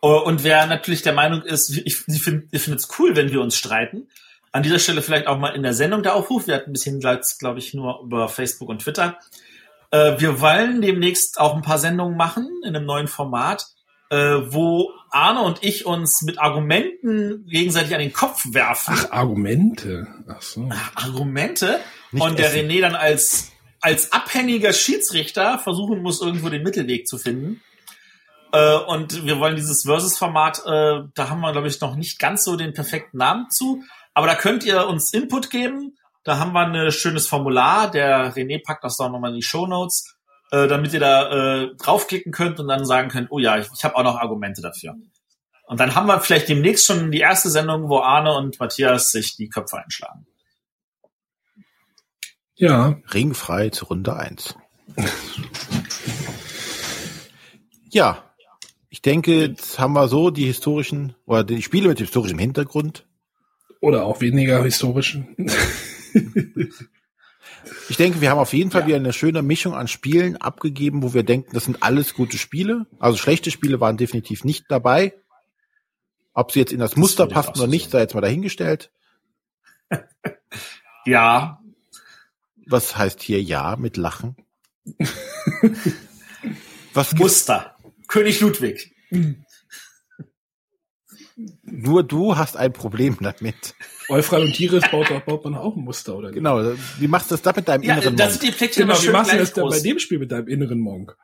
Oh, 0.00 0.22
Und 0.24 0.44
wer 0.44 0.66
natürlich 0.66 1.02
der 1.02 1.12
Meinung 1.12 1.42
ist, 1.42 1.70
ich, 1.70 2.04
ich 2.06 2.22
finde 2.22 2.48
es 2.52 2.88
cool, 2.98 3.16
wenn 3.16 3.32
wir 3.32 3.40
uns 3.40 3.56
streiten. 3.56 4.08
An 4.52 4.62
dieser 4.62 4.78
Stelle 4.78 5.02
vielleicht 5.02 5.26
auch 5.26 5.38
mal 5.38 5.54
in 5.54 5.62
der 5.62 5.74
Sendung 5.74 6.02
der 6.02 6.14
Aufruf. 6.14 6.46
Wir 6.46 6.54
hatten 6.54 6.72
bisher, 6.72 6.94
glaube 7.38 7.58
ich, 7.58 7.74
nur 7.74 8.00
über 8.04 8.28
Facebook 8.28 8.68
und 8.68 8.82
Twitter. 8.82 9.18
Äh, 9.90 10.20
wir 10.20 10.40
wollen 10.40 10.80
demnächst 10.80 11.40
auch 11.40 11.54
ein 11.54 11.62
paar 11.62 11.78
Sendungen 11.78 12.16
machen 12.16 12.48
in 12.64 12.74
einem 12.74 12.86
neuen 12.86 13.08
Format, 13.08 13.66
äh, 14.10 14.16
wo 14.16 14.90
Arne 15.10 15.42
und 15.42 15.62
ich 15.62 15.84
uns 15.86 16.22
mit 16.22 16.38
Argumenten 16.38 17.46
gegenseitig 17.46 17.94
an 17.94 18.00
den 18.00 18.12
Kopf 18.12 18.44
werfen. 18.52 18.94
Ach, 18.96 19.10
Argumente. 19.10 20.06
Ach 20.28 20.42
so. 20.42 20.68
Argumente. 20.94 21.80
Nicht 22.12 22.22
und 22.22 22.38
der 22.38 22.46
essen. 22.46 22.68
René 22.68 22.80
dann 22.80 22.94
als, 22.94 23.52
als 23.80 24.12
abhängiger 24.12 24.72
Schiedsrichter 24.72 25.58
versuchen 25.58 26.02
muss, 26.02 26.20
irgendwo 26.20 26.48
den 26.48 26.62
Mittelweg 26.62 27.06
zu 27.06 27.18
finden. 27.18 27.62
Äh, 28.52 28.76
und 28.76 29.26
wir 29.26 29.38
wollen 29.38 29.56
dieses 29.56 29.82
Versus-Format, 29.82 30.62
äh, 30.64 31.02
da 31.14 31.28
haben 31.28 31.40
wir, 31.40 31.52
glaube 31.52 31.68
ich, 31.68 31.80
noch 31.80 31.96
nicht 31.96 32.18
ganz 32.18 32.44
so 32.44 32.56
den 32.56 32.72
perfekten 32.72 33.18
Namen 33.18 33.50
zu. 33.50 33.82
Aber 34.14 34.26
da 34.26 34.34
könnt 34.34 34.64
ihr 34.64 34.86
uns 34.86 35.12
Input 35.12 35.50
geben. 35.50 35.96
Da 36.24 36.38
haben 36.38 36.52
wir 36.52 36.60
ein 36.60 36.90
schönes 36.90 37.26
Formular. 37.26 37.90
Der 37.90 38.34
René 38.34 38.62
packt 38.62 38.84
das 38.84 38.98
auch 39.00 39.10
nochmal 39.10 39.30
in 39.30 39.36
die 39.36 39.42
Show 39.42 39.66
Notes, 39.66 40.16
äh, 40.50 40.66
damit 40.66 40.92
ihr 40.92 41.00
da 41.00 41.62
äh, 41.62 41.76
draufklicken 41.76 42.32
könnt 42.32 42.58
und 42.58 42.68
dann 42.68 42.84
sagen 42.84 43.08
könnt, 43.10 43.30
oh 43.30 43.38
ja, 43.38 43.58
ich, 43.58 43.68
ich 43.74 43.84
habe 43.84 43.96
auch 43.96 44.02
noch 44.02 44.16
Argumente 44.18 44.60
dafür. 44.60 44.96
Und 45.66 45.78
dann 45.78 45.94
haben 45.94 46.06
wir 46.06 46.18
vielleicht 46.20 46.48
demnächst 46.48 46.86
schon 46.86 47.10
die 47.10 47.20
erste 47.20 47.50
Sendung, 47.50 47.90
wo 47.90 48.00
Arne 48.00 48.34
und 48.34 48.58
Matthias 48.58 49.12
sich 49.12 49.36
die 49.36 49.50
Köpfe 49.50 49.78
einschlagen. 49.78 50.26
Ja, 52.58 52.96
Ringfrei 53.14 53.70
zu 53.70 53.84
Runde 53.86 54.16
eins. 54.16 54.56
ja, 57.90 58.22
ich 58.90 59.02
denke, 59.02 59.40
jetzt 59.46 59.78
haben 59.78 59.92
wir 59.92 60.08
so 60.08 60.30
die 60.30 60.46
historischen 60.46 61.14
oder 61.26 61.44
die 61.44 61.62
Spiele 61.62 61.88
mit 61.88 61.98
historischem 61.98 62.38
Hintergrund. 62.38 63.06
oder 63.80 64.04
auch 64.04 64.20
weniger 64.20 64.62
historischen. 64.64 65.36
Ich 67.88 67.96
denke, 67.96 68.20
wir 68.20 68.30
haben 68.30 68.38
auf 68.38 68.52
jeden 68.52 68.70
Fall 68.72 68.80
Ja. 68.82 68.86
wieder 68.88 68.96
eine 68.96 69.12
schöne 69.12 69.42
Mischung 69.42 69.74
an 69.74 69.86
Spielen 69.88 70.36
abgegeben, 70.36 71.02
wo 71.02 71.14
wir 71.14 71.22
denken, 71.22 71.50
das 71.54 71.64
sind 71.64 71.82
alles 71.82 72.14
gute 72.14 72.38
Spiele. 72.38 72.86
Also 72.98 73.16
schlechte 73.18 73.50
Spiele 73.52 73.80
waren 73.80 73.96
definitiv 73.96 74.42
nicht 74.44 74.64
dabei. 74.68 75.14
Ob 76.34 76.50
sie 76.52 76.58
jetzt 76.60 76.72
in 76.72 76.80
das 76.80 76.96
Muster 76.96 77.24
ich 77.24 77.30
auch 77.30 77.34
passen 77.34 77.58
oder 77.58 77.66
nicht, 77.68 77.90
sei 77.90 78.00
jetzt 78.00 78.14
mal 78.14 78.20
dahingestellt. 78.20 78.90
Ja, 81.06 81.57
Was 82.68 82.96
heißt 82.96 83.22
hier 83.22 83.42
ja 83.42 83.76
mit 83.76 83.96
Lachen? 83.96 84.36
Was? 86.94 87.14
Muster. 87.14 87.76
König 88.08 88.40
Ludwig. 88.40 88.94
Nur 91.62 92.02
du 92.02 92.36
hast 92.36 92.56
ein 92.56 92.72
Problem 92.72 93.16
damit. 93.20 93.74
Eufrat 94.08 94.40
und 94.40 94.52
Tiris 94.54 94.82
baut, 94.90 95.08
baut 95.26 95.44
man 95.44 95.54
auch 95.54 95.76
ein 95.76 95.84
Muster, 95.84 96.16
oder? 96.16 96.28
nicht? 96.28 96.36
Genau. 96.36 96.72
Wie 96.98 97.08
machst 97.08 97.30
du 97.30 97.34
das 97.34 97.42
da 97.42 97.52
mit 97.54 97.68
deinem 97.68 97.82
Ja, 97.84 97.94
inneren 97.96 98.16
da 98.16 98.24
Monk? 98.24 98.32
sind 98.40 98.42
die 98.52 98.56
Plättchen 98.56 98.86
Genau, 98.88 99.00
wie 99.02 99.08
machst 99.10 99.32
du 99.32 99.38
das 99.38 99.52
dann 99.52 99.64
bei 99.64 99.70
groß. 99.70 99.82
dem 99.82 99.98
Spiel 99.98 100.18
mit 100.18 100.32
deinem 100.32 100.48
inneren 100.48 100.80
Monk? 100.80 101.16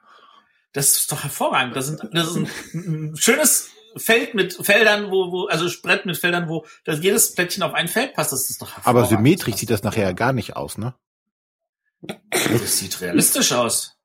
Das 0.72 0.96
ist 0.96 1.10
doch 1.10 1.22
hervorragend. 1.22 1.74
Das, 1.76 1.86
sind, 1.86 2.00
das 2.12 2.28
ist 2.28 2.36
ein, 2.36 2.48
ein 2.74 3.16
schönes 3.16 3.70
Feld 3.96 4.34
mit 4.34 4.52
Feldern, 4.54 5.10
wo, 5.10 5.30
wo, 5.32 5.46
also 5.46 5.68
Brett 5.82 6.04
mit 6.06 6.16
Feldern, 6.16 6.48
wo 6.48 6.66
das 6.84 7.00
jedes 7.00 7.34
Plättchen 7.34 7.62
auf 7.62 7.74
ein 7.74 7.88
Feld 7.88 8.14
passt. 8.14 8.32
Das 8.32 8.50
ist 8.50 8.60
doch 8.60 8.74
hervorragend. 8.76 8.98
Aber 9.02 9.08
symmetrisch 9.08 9.54
sieht 9.56 9.70
das 9.70 9.82
nachher 9.82 10.12
gar 10.14 10.32
nicht 10.32 10.56
aus, 10.56 10.78
ne? 10.78 10.94
Das 12.30 12.78
sieht 12.78 13.00
realistisch 13.00 13.52
aus. 13.52 13.96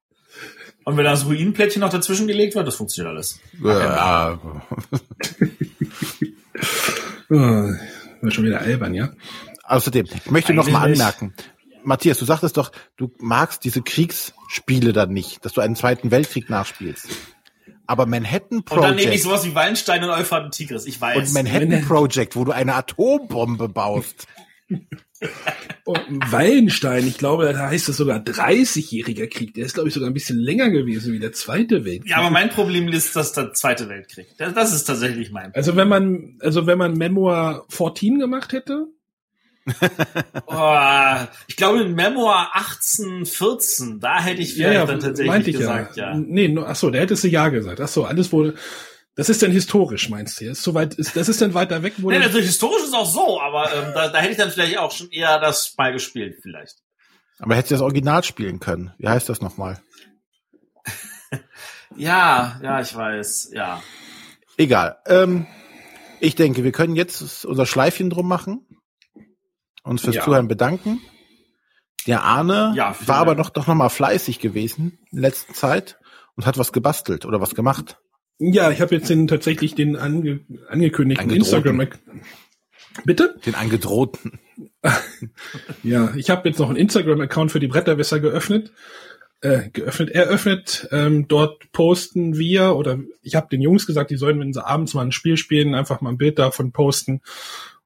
Und 0.85 0.97
wenn 0.97 1.03
das 1.03 1.25
Ruinenplättchen 1.25 1.81
noch 1.81 1.89
dazwischen 1.89 2.27
gelegt 2.27 2.55
wird, 2.55 2.67
das 2.67 2.75
funktioniert 2.75 3.13
alles. 3.13 3.39
Ja. 3.63 4.39
Oh, 7.29 7.35
wird 8.21 8.33
schon 8.33 8.45
wieder 8.45 8.61
albern, 8.61 8.93
ja? 8.93 9.09
Außerdem, 9.63 10.07
ich 10.13 10.31
möchte 10.31 10.53
noch 10.53 10.67
mal 10.69 10.85
Eigentlich 10.85 10.99
anmerken. 10.99 11.33
Matthias, 11.83 12.17
du 12.17 12.25
sagtest 12.25 12.57
doch, 12.57 12.71
du 12.97 13.11
magst 13.19 13.63
diese 13.63 13.81
Kriegsspiele 13.81 14.93
dann 14.93 15.11
nicht, 15.11 15.45
dass 15.45 15.53
du 15.53 15.61
einen 15.61 15.75
Zweiten 15.75 16.11
Weltkrieg 16.11 16.49
nachspielst. 16.49 17.07
Aber 17.85 18.05
Manhattan 18.05 18.59
Und 18.59 18.69
dann 18.81 18.95
nehme 18.95 19.13
ich 19.13 19.23
Project 19.23 19.23
sowas 19.23 19.45
wie 19.45 19.55
Wallenstein 19.55 20.03
und 20.03 20.09
Euphrat 20.11 20.43
und 20.45 20.51
Tigris. 20.53 20.85
Ich 20.85 20.99
weiß. 21.01 21.17
und 21.17 21.33
Manhattan- 21.33 21.85
Project, 21.85 22.35
wo 22.35 22.45
du 22.45 22.51
eine 22.51 22.75
Atombombe 22.75 23.69
baust. 23.69 24.27
Und 25.85 26.31
Wallenstein, 26.31 27.07
ich 27.07 27.17
glaube, 27.17 27.51
da 27.51 27.69
heißt 27.69 27.89
es 27.89 27.97
sogar 27.97 28.19
30-jähriger 28.19 29.27
Krieg. 29.27 29.53
Der 29.55 29.65
ist, 29.65 29.73
glaube 29.73 29.89
ich, 29.89 29.95
sogar 29.95 30.09
ein 30.09 30.13
bisschen 30.13 30.37
länger 30.37 30.69
gewesen 30.69 31.13
wie 31.13 31.19
der 31.19 31.33
Zweite 31.33 31.83
Weltkrieg. 31.83 32.09
ja, 32.09 32.17
aber 32.17 32.29
mein 32.29 32.49
Problem 32.49 32.87
ist, 32.89 33.15
dass 33.15 33.33
der 33.33 33.53
Zweite 33.53 33.89
Weltkrieg. 33.89 34.27
Das, 34.37 34.53
das 34.53 34.73
ist 34.73 34.83
tatsächlich 34.85 35.31
mein 35.31 35.45
Problem. 35.45 35.59
Also 35.59 35.75
wenn 35.75 35.87
man, 35.87 36.37
also 36.41 36.67
wenn 36.67 36.77
man 36.77 36.93
Memoir 36.93 37.65
14 37.69 38.19
gemacht 38.19 38.53
hätte, 38.53 38.87
Oh, 40.47 41.15
ich 41.47 41.55
glaube, 41.55 41.81
in 41.81 41.93
Memoir 41.93 42.49
1814, 42.53 43.99
da 43.99 44.21
hätte 44.21 44.41
ich 44.41 44.55
vielleicht 44.55 44.89
dann 44.89 44.99
tatsächlich 44.99 45.27
meinte 45.27 45.49
ich 45.51 45.57
gesagt, 45.57 45.97
ja. 45.97 46.15
Nee, 46.15 46.47
nur, 46.47 46.67
ach 46.67 46.75
so, 46.75 46.89
der 46.89 47.01
hättest 47.01 47.23
du 47.23 47.27
ja 47.27 47.49
gesagt. 47.49 47.79
Ach 47.81 47.87
so, 47.87 48.05
alles 48.05 48.31
wurde, 48.31 48.55
Das 49.19 49.27
ist 49.27 49.41
denn 49.41 49.51
historisch, 49.51 50.07
meinst 50.07 50.39
du? 50.39 50.45
Ist 50.45 50.63
so 50.63 50.73
weit, 50.73 50.93
ist, 50.93 51.13
das 51.17 51.27
ist 51.27 51.41
dann 51.41 51.53
weiter 51.53 51.83
weg, 51.83 51.95
wo. 51.97 52.09
Nee, 52.09 52.19
natürlich 52.19 52.45
historisch 52.45 52.83
ist 52.83 52.93
auch 52.93 53.05
so, 53.05 53.41
aber 53.41 53.69
ähm, 53.73 53.91
da, 53.93 54.07
da 54.07 54.19
hätte 54.19 54.31
ich 54.31 54.37
dann 54.37 54.49
vielleicht 54.49 54.77
auch 54.77 54.93
schon 54.93 55.09
eher 55.09 55.41
das 55.41 55.75
mal 55.77 55.91
gespielt, 55.91 56.37
vielleicht. 56.41 56.77
Aber 57.37 57.55
hättest 57.55 57.71
du 57.71 57.75
das 57.75 57.81
Original 57.81 58.23
spielen 58.23 58.61
können? 58.61 58.93
Wie 58.97 59.09
heißt 59.09 59.27
das 59.27 59.41
nochmal? 59.41 59.81
ja, 61.97 62.61
ja, 62.63 62.79
ich 62.79 62.95
weiß, 62.95 63.49
ja. 63.51 63.83
Egal. 64.55 64.99
Ähm, 65.05 65.47
ich 66.21 66.35
denke, 66.35 66.63
wir 66.63 66.71
können 66.71 66.95
jetzt 66.95 67.43
unser 67.43 67.65
Schleifchen 67.65 68.09
drum 68.09 68.25
machen, 68.29 68.65
uns 69.83 70.01
fürs 70.01 70.15
ja. 70.15 70.23
Zuhören 70.23 70.47
bedanken. 70.47 71.01
Der 72.07 72.23
Arne 72.23 72.71
ja, 72.73 72.95
war 73.05 73.17
aber 73.17 73.35
noch, 73.35 73.49
doch 73.49 73.67
noch 73.67 73.75
mal 73.75 73.89
fleißig 73.89 74.39
gewesen 74.39 74.97
in 75.11 75.19
letzter 75.19 75.53
Zeit 75.53 75.99
und 76.37 76.45
hat 76.45 76.57
was 76.57 76.71
gebastelt 76.71 77.25
oder 77.25 77.41
was 77.41 77.53
gemacht. 77.53 77.97
Ja, 78.39 78.71
ich 78.71 78.79
habe 78.79 78.95
jetzt 78.95 79.09
den 79.09 79.27
tatsächlich 79.27 79.75
den 79.75 79.97
ange, 79.97 80.39
angekündigten 80.69 81.29
Instagram. 81.29 81.87
Bitte? 83.03 83.35
Den 83.45 83.55
angedrohten. 83.55 84.39
ja, 85.83 86.13
ich 86.15 86.29
habe 86.29 86.47
jetzt 86.47 86.59
noch 86.59 86.69
einen 86.69 86.77
Instagram-Account 86.77 87.51
für 87.51 87.59
die 87.59 87.67
Bretterwisser 87.67 88.19
geöffnet. 88.19 88.71
Äh, 89.41 89.69
geöffnet, 89.71 90.09
eröffnet. 90.11 90.87
Ähm, 90.91 91.27
dort 91.27 91.71
posten 91.71 92.37
wir 92.37 92.75
oder 92.75 92.99
ich 93.21 93.35
habe 93.35 93.47
den 93.49 93.61
Jungs 93.61 93.85
gesagt, 93.85 94.09
die 94.09 94.17
sollen, 94.17 94.39
wenn 94.39 94.53
sie 94.53 94.65
abends 94.65 94.93
mal 94.93 95.05
ein 95.05 95.11
Spiel 95.11 95.37
spielen, 95.37 95.75
einfach 95.75 96.01
mal 96.01 96.09
ein 96.09 96.17
Bild 96.17 96.39
davon 96.39 96.71
posten 96.71 97.21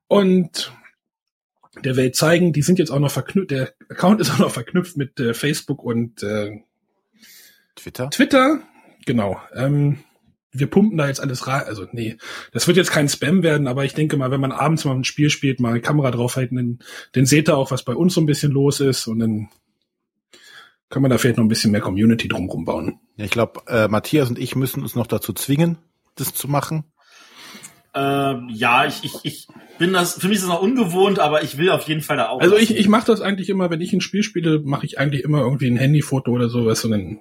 und 0.07 0.71
der 1.83 1.95
Welt 1.95 2.15
zeigen. 2.15 2.53
Die 2.53 2.61
sind 2.61 2.79
jetzt 2.79 2.91
auch 2.91 2.99
noch 2.99 3.11
verknüpft. 3.11 3.51
Der 3.51 3.73
Account 3.89 4.21
ist 4.21 4.31
auch 4.31 4.39
noch 4.39 4.51
verknüpft 4.51 4.97
mit 4.97 5.19
äh, 5.19 5.33
Facebook 5.33 5.83
und 5.83 6.21
äh, 6.23 6.61
Twitter. 7.75 8.09
Twitter, 8.11 8.59
genau. 9.05 9.41
Ähm, 9.55 9.99
wir 10.53 10.67
pumpen 10.67 10.97
da 10.97 11.07
jetzt 11.07 11.19
alles 11.19 11.47
rein. 11.47 11.63
Also 11.65 11.85
nee, 11.91 12.17
das 12.51 12.67
wird 12.67 12.77
jetzt 12.77 12.91
kein 12.91 13.09
Spam 13.09 13.43
werden, 13.43 13.67
aber 13.67 13.85
ich 13.85 13.93
denke 13.93 14.15
mal, 14.17 14.31
wenn 14.31 14.41
man 14.41 14.51
abends 14.51 14.85
mal 14.85 14.95
ein 14.95 15.03
Spiel 15.03 15.29
spielt, 15.29 15.59
mal 15.59 15.69
eine 15.69 15.81
Kamera 15.81 16.11
draufhalten, 16.11 16.57
dann, 16.57 16.79
dann 17.13 17.25
seht 17.25 17.49
ihr 17.49 17.57
auch, 17.57 17.71
was 17.71 17.83
bei 17.83 17.93
uns 17.95 18.13
so 18.13 18.21
ein 18.21 18.27
bisschen 18.27 18.51
los 18.51 18.79
ist 18.79 19.07
und 19.07 19.19
dann 19.19 19.49
kann 20.89 21.01
man 21.01 21.09
da 21.09 21.17
vielleicht 21.17 21.37
noch 21.37 21.43
ein 21.43 21.49
bisschen 21.49 21.71
mehr 21.71 21.81
Community 21.81 22.27
drumherum 22.27 22.65
bauen. 22.65 22.99
Ja, 23.17 23.25
ich 23.25 23.31
glaube, 23.31 23.61
äh, 23.67 23.87
Matthias 23.87 24.29
und 24.29 24.37
ich 24.37 24.55
müssen 24.55 24.83
uns 24.83 24.95
noch 24.95 25.07
dazu 25.07 25.33
zwingen, 25.33 25.77
das 26.15 26.35
zu 26.35 26.47
machen. 26.47 26.83
Ähm, 27.95 28.49
ja, 28.51 28.85
ich, 28.85 29.03
ich, 29.03 29.13
ich 29.23 29.47
bin 29.79 29.93
das, 29.93 30.19
für 30.19 30.27
mich 30.27 30.37
ist 30.37 30.43
das 30.43 30.49
noch 30.49 30.61
ungewohnt, 30.61 31.19
aber 31.19 31.43
ich 31.43 31.57
will 31.57 31.69
auf 31.69 31.87
jeden 31.87 32.01
Fall 32.01 32.17
da 32.17 32.29
auch. 32.29 32.41
Also 32.41 32.57
ich, 32.57 32.75
ich 32.75 32.87
mache 32.87 33.07
das 33.07 33.21
eigentlich 33.21 33.49
immer, 33.49 33.69
wenn 33.69 33.81
ich 33.81 33.93
ein 33.93 34.01
Spiel 34.01 34.23
spiele, 34.23 34.61
mache 34.63 34.85
ich 34.85 34.99
eigentlich 34.99 35.23
immer 35.23 35.41
irgendwie 35.41 35.67
ein 35.67 35.77
Handyfoto 35.77 36.31
oder 36.31 36.49
sowas 36.49 36.83
und 36.85 36.91
dann 36.91 37.19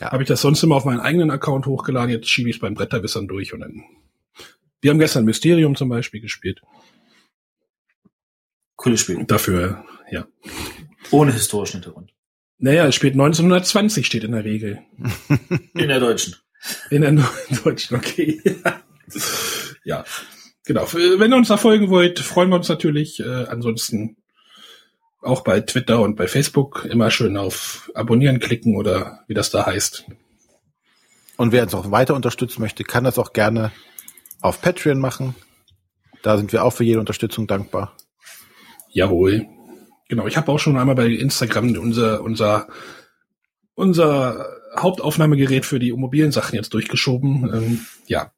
ja. 0.00 0.12
Habe 0.12 0.22
ich 0.22 0.28
das 0.28 0.40
sonst 0.40 0.62
immer 0.62 0.76
auf 0.76 0.84
meinen 0.84 1.00
eigenen 1.00 1.30
Account 1.30 1.66
hochgeladen, 1.66 2.10
jetzt 2.10 2.28
schiebe 2.28 2.48
ich 2.48 2.56
es 2.56 2.60
beim 2.60 2.74
Bretterwissern 2.74 3.28
durch 3.28 3.52
und 3.52 3.60
dann. 3.60 3.84
Wir 4.80 4.90
haben 4.90 4.98
gestern 4.98 5.24
Mysterium 5.24 5.74
zum 5.74 5.88
Beispiel 5.88 6.20
gespielt. 6.20 6.60
Cooles 8.76 9.00
Spiel. 9.00 9.24
Dafür, 9.26 9.84
ja. 10.10 10.26
Ohne 11.10 11.32
historischen 11.32 11.78
Hintergrund. 11.78 12.12
Naja, 12.58 12.86
es 12.86 12.94
spielt 12.94 13.14
1920, 13.14 14.06
steht 14.06 14.24
in 14.24 14.32
der 14.32 14.44
Regel. 14.44 14.80
In 15.74 15.88
der 15.88 16.00
deutschen. 16.00 16.36
In 16.90 17.02
der 17.02 17.12
deutschen, 17.64 17.96
okay. 17.96 18.40
ja, 19.84 20.04
genau. 20.64 20.86
Wenn 20.92 21.32
ihr 21.32 21.36
uns 21.36 21.48
da 21.48 21.56
folgen 21.56 21.88
wollt, 21.88 22.18
freuen 22.18 22.50
wir 22.50 22.56
uns 22.56 22.68
natürlich. 22.68 23.20
Äh, 23.20 23.46
ansonsten 23.46 24.16
auch 25.20 25.42
bei 25.42 25.60
Twitter 25.60 26.00
und 26.00 26.16
bei 26.16 26.28
Facebook 26.28 26.86
immer 26.88 27.10
schön 27.10 27.36
auf 27.36 27.90
Abonnieren 27.94 28.38
klicken 28.38 28.76
oder 28.76 29.20
wie 29.26 29.34
das 29.34 29.50
da 29.50 29.66
heißt. 29.66 30.06
Und 31.36 31.52
wer 31.52 31.62
uns 31.62 31.74
auch 31.74 31.90
weiter 31.90 32.14
unterstützen 32.14 32.62
möchte, 32.62 32.84
kann 32.84 33.04
das 33.04 33.18
auch 33.18 33.32
gerne 33.32 33.72
auf 34.40 34.60
Patreon 34.60 34.98
machen. 34.98 35.34
Da 36.22 36.36
sind 36.36 36.52
wir 36.52 36.64
auch 36.64 36.72
für 36.72 36.84
jede 36.84 37.00
Unterstützung 37.00 37.46
dankbar. 37.46 37.96
Jawohl. 38.90 39.46
Genau, 40.08 40.26
ich 40.26 40.36
habe 40.36 40.50
auch 40.50 40.58
schon 40.58 40.78
einmal 40.78 40.94
bei 40.94 41.06
Instagram 41.06 41.76
unser, 41.76 42.22
unser, 42.22 42.68
unser 43.74 44.46
Hauptaufnahmegerät 44.76 45.66
für 45.66 45.78
die 45.78 45.92
mobilen 45.92 46.32
Sachen 46.32 46.56
jetzt 46.56 46.74
durchgeschoben. 46.74 47.50
Ähm, 47.52 47.86
ja. 48.06 48.32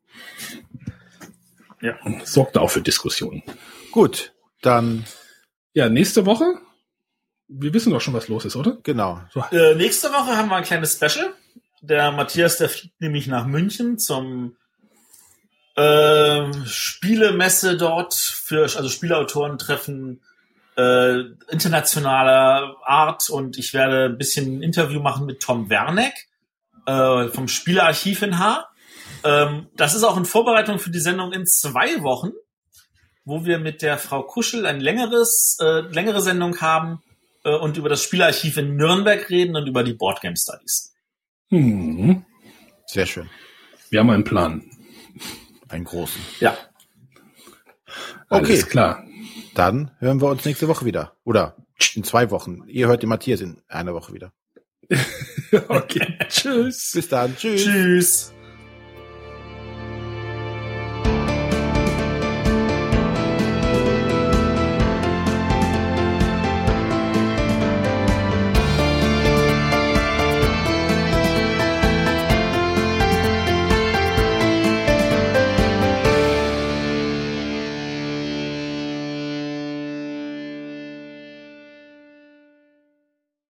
Ja. 1.81 1.95
Sorgt 2.25 2.59
auch 2.59 2.71
für 2.71 2.83
Diskussionen. 2.83 3.43
Gut, 3.93 4.35
dann. 4.61 5.05
Ja, 5.73 5.89
nächste 5.89 6.27
Woche 6.27 6.61
wir 7.51 7.75
wissen 7.75 7.93
doch 7.93 8.01
schon, 8.01 8.15
was 8.15 8.29
los 8.29 8.45
ist, 8.45 8.57
oder? 8.57 8.79
Genau. 8.83 9.21
So. 9.33 9.45
Äh, 9.51 9.75
nächste 9.75 10.09
Woche 10.09 10.37
haben 10.37 10.49
wir 10.49 10.57
ein 10.57 10.65
kleines 10.65 10.95
Special. 10.95 11.35
Der 11.83 12.13
Matthias, 12.13 12.59
der 12.59 12.69
fliegt 12.69 13.01
nämlich 13.01 13.27
nach 13.27 13.47
München 13.47 13.99
zum 13.99 14.57
äh, 15.75 16.53
Spielemesse 16.65 17.77
dort 17.77 18.15
für 18.15 18.63
also 18.63 18.89
Spielautoren 18.89 19.59
treffen 19.59 20.21
äh, 20.77 21.21
internationaler 21.49 22.77
Art 22.85 23.29
und 23.31 23.59
ich 23.59 23.75
werde 23.75 24.05
ein 24.07 24.19
bisschen 24.19 24.59
ein 24.59 24.63
Interview 24.63 25.01
machen 25.01 25.27
mit 25.27 25.41
Tom 25.41 25.69
Werneck 25.71 26.29
äh, 26.87 27.29
vom 27.29 27.49
Spielerarchiv 27.49 28.23
in 28.23 28.39
H. 28.39 28.69
Ähm, 29.25 29.69
das 29.75 29.95
ist 29.95 30.05
auch 30.05 30.17
in 30.17 30.25
Vorbereitung 30.25 30.79
für 30.79 30.91
die 30.91 31.01
Sendung 31.01 31.33
in 31.33 31.47
zwei 31.47 32.03
Wochen, 32.03 32.33
wo 33.25 33.45
wir 33.45 33.59
mit 33.59 33.83
der 33.83 33.99
Frau 33.99 34.23
Kuschel 34.23 34.67
ein 34.67 34.81
längeres, 34.81 35.59
äh, 35.61 35.81
längere 35.81 36.21
Sendung 36.21 36.61
haben 36.61 37.03
äh, 37.45 37.55
und 37.55 37.77
über 37.77 37.89
das 37.89 38.03
Spielarchiv 38.03 38.57
in 38.57 38.77
Nürnberg 38.77 39.29
reden 39.31 39.57
und 39.57 39.67
über 39.67 39.83
die 39.83 39.95
Boardgame 39.95 40.37
Studies. 40.37 40.95
Hm. 41.51 42.25
Sehr 42.87 43.07
schön. 43.07 43.29
Wir 43.91 44.01
haben 44.01 44.11
einen 44.11 44.25
Plan. 44.25 44.65
Einen 45.69 45.85
großen. 45.85 46.21
Ja. 46.41 46.57
Okay, 48.29 48.53
Alles 48.53 48.67
klar. 48.69 49.05
Dann 49.55 49.91
hören 49.99 50.21
wir 50.21 50.29
uns 50.29 50.45
nächste 50.45 50.69
Woche 50.69 50.85
wieder. 50.85 51.17
Oder 51.25 51.57
in 51.95 52.05
zwei 52.05 52.31
Wochen. 52.31 52.63
Ihr 52.69 52.87
hört 52.87 53.03
den 53.03 53.09
Matthias 53.09 53.41
in 53.41 53.61
einer 53.69 53.95
Woche 53.95 54.13
wieder. 54.13 54.33
okay. 55.69 56.19
Tschüss. 56.29 56.93
Bis 56.95 57.09
dann. 57.09 57.37
Tschüss. 57.37 57.65
Tschüss. 57.65 58.33